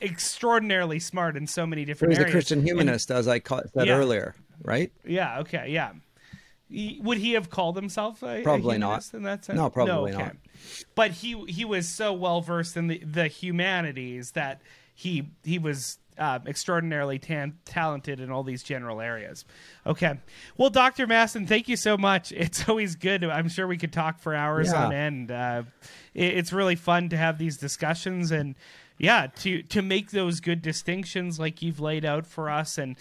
extraordinarily 0.00 0.98
smart 0.98 1.36
in 1.36 1.46
so 1.46 1.66
many 1.66 1.84
different 1.84 2.12
he 2.12 2.18
was 2.18 2.18
areas. 2.18 2.30
a 2.30 2.34
christian 2.34 2.62
humanist 2.62 3.10
and, 3.10 3.18
as 3.18 3.28
i 3.28 3.40
said 3.40 3.86
yeah. 3.86 3.96
earlier 3.96 4.34
right 4.62 4.92
yeah 5.06 5.38
okay 5.38 5.68
yeah 5.68 5.92
would 6.70 7.18
he 7.18 7.32
have 7.32 7.48
called 7.50 7.76
himself 7.76 8.22
a, 8.22 8.42
probably 8.42 8.76
a 8.76 8.78
not 8.78 9.04
in 9.14 9.22
that 9.22 9.44
sense 9.44 9.56
no 9.56 9.70
probably 9.70 10.12
no, 10.12 10.18
okay. 10.18 10.26
not 10.26 10.36
but 10.94 11.10
he 11.10 11.44
he 11.46 11.64
was 11.64 11.88
so 11.88 12.12
well 12.12 12.40
versed 12.40 12.76
in 12.76 12.88
the, 12.88 12.98
the 12.98 13.26
humanities 13.26 14.32
that 14.32 14.60
he 14.94 15.30
he 15.44 15.58
was 15.58 15.98
uh, 16.18 16.40
extraordinarily 16.46 17.18
tan- 17.18 17.56
talented 17.64 18.20
in 18.20 18.30
all 18.30 18.42
these 18.42 18.62
general 18.62 19.00
areas. 19.00 19.44
Okay, 19.86 20.18
well, 20.56 20.70
Dr. 20.70 21.06
Masson, 21.06 21.46
thank 21.46 21.68
you 21.68 21.76
so 21.76 21.96
much. 21.96 22.32
It's 22.48 22.68
always 22.68 22.96
good. 22.96 23.24
I'm 23.24 23.48
sure 23.48 23.66
we 23.66 23.76
could 23.76 23.92
talk 23.92 24.20
for 24.20 24.34
hours 24.34 24.68
yeah. 24.72 24.86
on 24.86 24.92
end. 24.92 25.30
Uh, 25.30 25.62
it, 26.14 26.38
it's 26.38 26.52
really 26.52 26.76
fun 26.76 27.10
to 27.10 27.16
have 27.16 27.36
these 27.36 27.56
discussions 27.56 28.30
and 28.30 28.54
yeah, 28.98 29.28
to 29.36 29.62
to 29.62 29.82
make 29.82 30.10
those 30.10 30.40
good 30.40 30.62
distinctions 30.62 31.38
like 31.38 31.62
you've 31.62 31.78
laid 31.78 32.04
out 32.04 32.26
for 32.26 32.50
us 32.50 32.78
and 32.78 32.96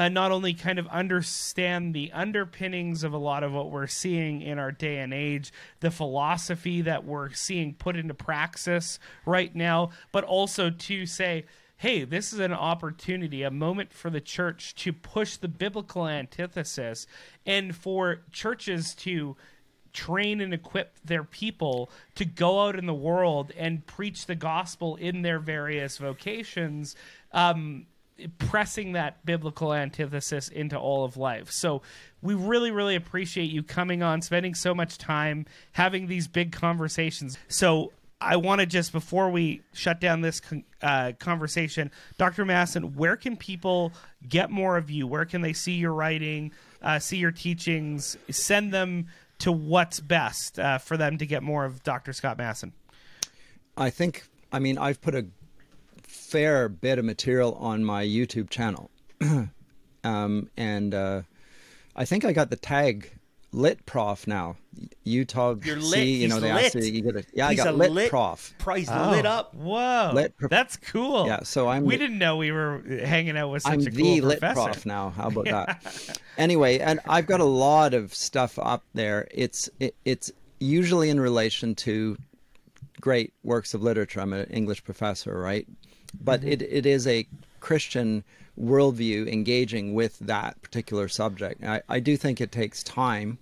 uh, 0.00 0.08
not 0.08 0.32
only 0.32 0.54
kind 0.54 0.78
of 0.78 0.86
understand 0.86 1.92
the 1.92 2.10
underpinnings 2.12 3.04
of 3.04 3.12
a 3.12 3.18
lot 3.18 3.42
of 3.42 3.52
what 3.52 3.70
we're 3.70 3.86
seeing 3.86 4.40
in 4.40 4.58
our 4.58 4.72
day 4.72 4.96
and 4.96 5.12
age, 5.12 5.52
the 5.80 5.90
philosophy 5.90 6.80
that 6.80 7.04
we're 7.04 7.30
seeing 7.34 7.74
put 7.74 7.96
into 7.96 8.14
praxis 8.14 8.98
right 9.26 9.54
now, 9.54 9.90
but 10.10 10.24
also 10.24 10.70
to 10.70 11.04
say, 11.04 11.44
hey, 11.76 12.02
this 12.02 12.32
is 12.32 12.38
an 12.38 12.54
opportunity, 12.54 13.42
a 13.42 13.50
moment 13.50 13.92
for 13.92 14.08
the 14.08 14.22
church 14.22 14.74
to 14.74 14.90
push 14.90 15.36
the 15.36 15.48
biblical 15.48 16.08
antithesis 16.08 17.06
and 17.44 17.76
for 17.76 18.22
churches 18.32 18.94
to 18.94 19.36
train 19.92 20.40
and 20.40 20.54
equip 20.54 20.96
their 21.04 21.24
people 21.24 21.90
to 22.14 22.24
go 22.24 22.66
out 22.66 22.78
in 22.78 22.86
the 22.86 22.94
world 22.94 23.52
and 23.54 23.86
preach 23.86 24.24
the 24.24 24.34
gospel 24.34 24.96
in 24.96 25.20
their 25.20 25.38
various 25.38 25.98
vocations. 25.98 26.96
Um, 27.32 27.84
pressing 28.38 28.92
that 28.92 29.24
biblical 29.24 29.72
antithesis 29.72 30.48
into 30.48 30.78
all 30.78 31.04
of 31.04 31.16
life. 31.16 31.50
So 31.50 31.82
we 32.22 32.34
really, 32.34 32.70
really 32.70 32.96
appreciate 32.96 33.50
you 33.50 33.62
coming 33.62 34.02
on, 34.02 34.22
spending 34.22 34.54
so 34.54 34.74
much 34.74 34.98
time 34.98 35.46
having 35.72 36.06
these 36.06 36.28
big 36.28 36.52
conversations. 36.52 37.38
So 37.48 37.92
I 38.20 38.36
want 38.36 38.60
to 38.60 38.66
just 38.66 38.92
before 38.92 39.30
we 39.30 39.62
shut 39.72 40.00
down 40.00 40.20
this 40.20 40.42
uh, 40.82 41.12
conversation, 41.18 41.90
Dr. 42.18 42.44
Masson, 42.44 42.94
where 42.94 43.16
can 43.16 43.36
people 43.36 43.92
get 44.28 44.50
more 44.50 44.76
of 44.76 44.90
you? 44.90 45.06
Where 45.06 45.24
can 45.24 45.40
they 45.40 45.54
see 45.54 45.72
your 45.72 45.94
writing, 45.94 46.52
uh, 46.82 46.98
see 46.98 47.16
your 47.16 47.32
teachings? 47.32 48.18
Send 48.30 48.74
them 48.74 49.06
to 49.38 49.50
what's 49.50 50.00
best 50.00 50.58
uh, 50.58 50.76
for 50.76 50.98
them 50.98 51.16
to 51.16 51.24
get 51.24 51.42
more 51.42 51.64
of 51.64 51.82
Dr. 51.82 52.12
Scott 52.12 52.36
Masson. 52.36 52.72
I 53.76 53.88
think, 53.88 54.24
I 54.52 54.58
mean, 54.58 54.76
I've 54.76 55.00
put 55.00 55.14
a 55.14 55.24
fair 56.30 56.68
bit 56.68 56.98
of 56.98 57.04
material 57.04 57.54
on 57.54 57.84
my 57.84 58.04
YouTube 58.04 58.50
channel. 58.50 58.90
um, 60.04 60.50
and 60.56 60.94
uh, 60.94 61.22
I 61.96 62.04
think 62.04 62.24
I 62.24 62.32
got 62.32 62.50
the 62.50 62.56
tag 62.56 63.10
lit 63.52 63.84
prof 63.84 64.26
now. 64.26 64.56
Utah, 65.02 65.56
You're 65.62 65.76
lit. 65.76 65.84
See, 65.84 66.22
you 66.22 66.28
know, 66.28 66.38
they 66.38 66.52
lit. 66.52 66.74
you, 66.74 66.82
you 66.82 67.02
get 67.02 67.16
a, 67.16 67.24
yeah, 67.34 67.50
He's 67.50 67.60
I 67.60 67.64
got 67.64 67.76
lit, 67.76 67.90
lit 67.90 68.10
prof. 68.10 68.54
Price 68.58 68.88
oh, 68.90 69.10
lit 69.10 69.26
up. 69.26 69.54
Whoa, 69.54 70.12
lit 70.14 70.36
prof. 70.36 70.50
that's 70.50 70.76
cool. 70.76 71.26
Yeah, 71.26 71.42
so 71.42 71.68
I'm. 71.68 71.84
We 71.84 71.96
didn't 71.96 72.18
know 72.18 72.36
we 72.36 72.52
were 72.52 72.82
hanging 73.04 73.36
out 73.36 73.50
with 73.50 73.62
such 73.62 73.72
I'm 73.72 73.80
a 73.80 73.90
cool 73.90 74.04
the 74.04 74.20
lit 74.20 74.40
professor. 74.40 74.62
prof 74.62 74.86
now. 74.86 75.10
How 75.10 75.28
about 75.28 75.46
that? 75.46 76.20
anyway, 76.38 76.78
and 76.78 77.00
I've 77.08 77.26
got 77.26 77.40
a 77.40 77.44
lot 77.44 77.92
of 77.92 78.14
stuff 78.14 78.58
up 78.58 78.84
there. 78.94 79.26
It's 79.32 79.68
it, 79.80 79.96
it's 80.04 80.30
usually 80.60 81.10
in 81.10 81.18
relation 81.18 81.74
to 81.74 82.16
great 83.00 83.32
works 83.42 83.74
of 83.74 83.82
literature. 83.82 84.20
I'm 84.20 84.32
an 84.32 84.46
English 84.46 84.84
professor, 84.84 85.36
right? 85.36 85.66
But 86.18 86.40
mm-hmm. 86.40 86.50
it, 86.50 86.62
it 86.62 86.86
is 86.86 87.06
a 87.06 87.26
Christian 87.60 88.24
worldview 88.58 89.30
engaging 89.32 89.94
with 89.94 90.18
that 90.20 90.60
particular 90.62 91.08
subject. 91.08 91.62
I, 91.64 91.82
I 91.88 92.00
do 92.00 92.16
think 92.16 92.40
it 92.40 92.52
takes 92.52 92.82
time 92.82 93.38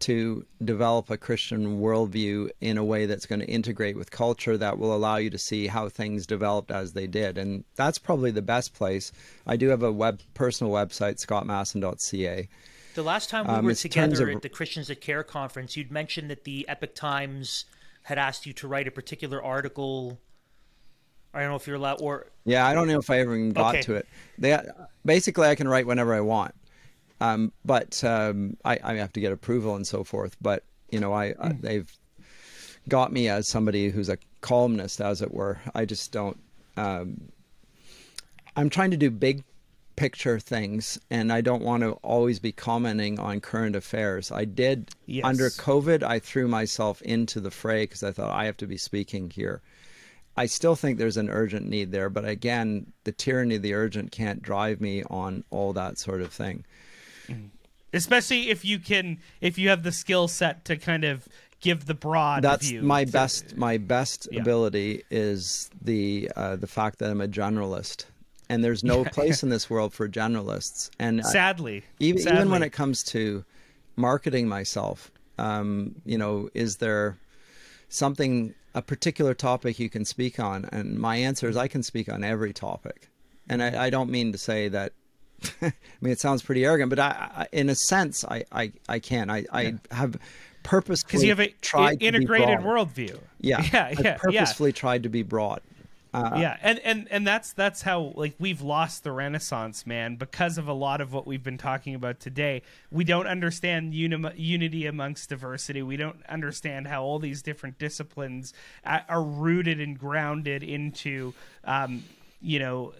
to 0.00 0.44
develop 0.62 1.08
a 1.08 1.16
Christian 1.16 1.80
worldview 1.80 2.50
in 2.60 2.76
a 2.76 2.84
way 2.84 3.06
that's 3.06 3.26
going 3.26 3.40
to 3.40 3.46
integrate 3.46 3.96
with 3.96 4.10
culture 4.10 4.58
that 4.58 4.78
will 4.78 4.94
allow 4.94 5.16
you 5.16 5.30
to 5.30 5.38
see 5.38 5.66
how 5.66 5.88
things 5.88 6.26
developed 6.26 6.70
as 6.70 6.92
they 6.92 7.06
did. 7.06 7.38
And 7.38 7.64
that's 7.76 7.98
probably 7.98 8.30
the 8.30 8.42
best 8.42 8.74
place. 8.74 9.12
I 9.46 9.56
do 9.56 9.68
have 9.68 9.82
a 9.82 9.92
web 9.92 10.20
personal 10.34 10.72
website, 10.72 11.24
scottmasson.ca. 11.24 12.48
The 12.94 13.02
last 13.02 13.30
time 13.30 13.46
we 13.46 13.54
um, 13.54 13.64
were 13.64 13.74
together 13.74 14.28
of... 14.28 14.36
at 14.36 14.42
the 14.42 14.48
Christians 14.48 14.88
that 14.88 15.00
Care 15.00 15.22
conference, 15.22 15.76
you'd 15.76 15.90
mentioned 15.90 16.30
that 16.30 16.44
the 16.44 16.68
Epoch 16.68 16.94
Times 16.94 17.64
had 18.02 18.18
asked 18.18 18.46
you 18.46 18.52
to 18.52 18.68
write 18.68 18.86
a 18.86 18.90
particular 18.90 19.42
article 19.42 20.18
I 21.34 21.40
don't 21.40 21.50
know 21.50 21.56
if 21.56 21.66
you're 21.66 21.76
allowed 21.76 22.00
or 22.00 22.26
yeah, 22.44 22.66
I 22.66 22.74
don't 22.74 22.88
know 22.88 22.98
if 22.98 23.10
I 23.10 23.20
ever 23.20 23.36
even 23.36 23.52
got 23.52 23.74
okay. 23.74 23.82
to 23.82 23.94
it. 23.94 24.08
They 24.38 24.58
basically 25.04 25.48
I 25.48 25.54
can 25.54 25.68
write 25.68 25.86
whenever 25.86 26.14
I 26.14 26.20
want, 26.20 26.54
um, 27.20 27.52
but 27.64 28.02
um, 28.04 28.56
I, 28.64 28.78
I 28.82 28.94
have 28.94 29.12
to 29.14 29.20
get 29.20 29.32
approval 29.32 29.76
and 29.76 29.86
so 29.86 30.04
forth. 30.04 30.36
But 30.40 30.62
you 30.90 31.00
know, 31.00 31.12
I, 31.12 31.28
mm. 31.30 31.36
I, 31.40 31.52
they've 31.60 31.90
got 32.88 33.12
me 33.12 33.28
as 33.28 33.48
somebody 33.48 33.88
who's 33.90 34.08
a 34.08 34.18
columnist, 34.40 35.00
as 35.00 35.22
it 35.22 35.32
were. 35.32 35.58
I 35.74 35.84
just 35.84 36.12
don't. 36.12 36.38
Um, 36.76 37.20
I'm 38.56 38.70
trying 38.70 38.90
to 38.92 38.96
do 38.96 39.10
big 39.10 39.42
picture 39.96 40.40
things 40.40 40.98
and 41.10 41.32
I 41.32 41.40
don't 41.40 41.62
want 41.62 41.82
to 41.82 41.92
always 42.02 42.40
be 42.40 42.52
commenting 42.52 43.18
on 43.18 43.40
current 43.40 43.76
affairs. 43.76 44.32
I 44.32 44.44
did 44.44 44.90
yes. 45.06 45.24
under 45.24 45.50
COVID 45.50 46.02
I 46.02 46.18
threw 46.18 46.48
myself 46.48 47.00
into 47.02 47.40
the 47.40 47.50
fray 47.50 47.84
because 47.84 48.02
I 48.02 48.12
thought 48.12 48.30
I 48.30 48.46
have 48.46 48.56
to 48.58 48.66
be 48.66 48.76
speaking 48.76 49.30
here. 49.30 49.62
I 50.36 50.46
still 50.46 50.74
think 50.74 50.98
there's 50.98 51.16
an 51.16 51.30
urgent 51.30 51.68
need 51.68 51.92
there, 51.92 52.10
but 52.10 52.24
again, 52.24 52.92
the 53.04 53.12
tyranny 53.12 53.56
of 53.56 53.62
the 53.62 53.74
urgent 53.74 54.10
can't 54.10 54.42
drive 54.42 54.80
me 54.80 55.04
on 55.04 55.44
all 55.50 55.72
that 55.74 55.98
sort 55.98 56.20
of 56.20 56.32
thing. 56.32 56.64
Mm-hmm. 57.28 57.46
Especially 57.92 58.50
if 58.50 58.64
you 58.64 58.80
can, 58.80 59.18
if 59.40 59.56
you 59.58 59.68
have 59.68 59.84
the 59.84 59.92
skill 59.92 60.26
set 60.26 60.64
to 60.64 60.76
kind 60.76 61.04
of 61.04 61.28
give 61.64 61.86
the 61.86 61.94
broad. 61.94 62.42
That's 62.42 62.68
view 62.68 62.82
my 62.82 63.04
to, 63.04 63.12
best. 63.12 63.56
My 63.56 63.78
best 63.78 64.28
yeah. 64.30 64.40
ability 64.40 65.02
is 65.10 65.70
the 65.80 66.30
uh, 66.36 66.56
the 66.56 66.66
fact 66.66 66.98
that 66.98 67.10
I'm 67.10 67.20
a 67.20 67.28
generalist, 67.28 68.04
and 68.48 68.62
there's 68.62 68.84
no 68.84 69.04
place 69.04 69.42
in 69.44 69.48
this 69.48 69.68
world 69.68 69.92
for 69.92 70.08
generalists. 70.08 70.90
And 70.98 71.24
sadly, 71.24 71.78
I, 71.78 72.04
even 72.04 72.22
sadly. 72.22 72.38
even 72.38 72.50
when 72.50 72.62
it 72.62 72.70
comes 72.70 73.02
to 73.04 73.44
marketing 73.96 74.46
myself, 74.46 75.10
um, 75.38 75.96
you 76.04 76.18
know, 76.18 76.48
is 76.54 76.76
there 76.76 77.16
something 77.88 78.54
a 78.74 78.82
particular 78.82 79.34
topic 79.34 79.78
you 79.78 79.88
can 79.88 80.04
speak 80.04 80.40
on, 80.40 80.68
and 80.72 80.98
my 80.98 81.16
answer 81.16 81.48
is 81.48 81.56
I 81.56 81.68
can 81.68 81.82
speak 81.82 82.08
on 82.08 82.24
every 82.24 82.52
topic, 82.52 83.08
and 83.48 83.62
I, 83.62 83.86
I 83.86 83.90
don't 83.90 84.10
mean 84.10 84.32
to 84.32 84.38
say 84.38 84.68
that. 84.68 84.92
I 85.62 85.72
mean, 86.00 86.12
it 86.12 86.20
sounds 86.20 86.42
pretty 86.42 86.64
arrogant, 86.64 86.90
but 86.90 86.98
I, 86.98 87.30
I 87.36 87.46
in 87.52 87.68
a 87.68 87.74
sense, 87.74 88.24
I, 88.24 88.44
I, 88.50 88.72
I 88.88 88.98
can. 88.98 89.30
I, 89.30 89.44
I 89.52 89.74
have 89.90 90.16
purposefully 90.62 91.08
because 91.08 91.22
you 91.22 91.30
have 91.30 91.40
a 91.40 91.48
tried 91.60 92.02
integrated 92.02 92.48
to 92.48 92.56
be 92.56 92.62
broad. 92.62 92.88
worldview. 92.88 93.20
Yeah, 93.40 93.62
yeah, 93.72 93.94
yeah. 94.00 94.16
purposefully 94.16 94.72
tried 94.72 95.04
to 95.04 95.08
be 95.08 95.22
broad. 95.22 95.60
Uh, 96.14 96.36
yeah, 96.36 96.56
and, 96.62 96.78
and 96.84 97.08
and 97.10 97.26
that's 97.26 97.52
that's 97.52 97.82
how 97.82 98.12
like 98.14 98.36
we've 98.38 98.60
lost 98.60 99.02
the 99.02 99.10
Renaissance, 99.10 99.84
man, 99.84 100.14
because 100.14 100.58
of 100.58 100.68
a 100.68 100.72
lot 100.72 101.00
of 101.00 101.12
what 101.12 101.26
we've 101.26 101.42
been 101.42 101.58
talking 101.58 101.92
about 101.96 102.20
today. 102.20 102.62
We 102.92 103.02
don't 103.02 103.26
understand 103.26 103.94
uni- 103.94 104.32
unity 104.36 104.86
amongst 104.86 105.28
diversity. 105.30 105.82
We 105.82 105.96
don't 105.96 106.24
understand 106.28 106.86
how 106.86 107.02
all 107.02 107.18
these 107.18 107.42
different 107.42 107.78
disciplines 107.80 108.54
are 108.84 109.24
rooted 109.24 109.80
and 109.80 109.98
grounded 109.98 110.62
into, 110.62 111.34
um, 111.64 112.04
you 112.40 112.60
know, 112.60 112.94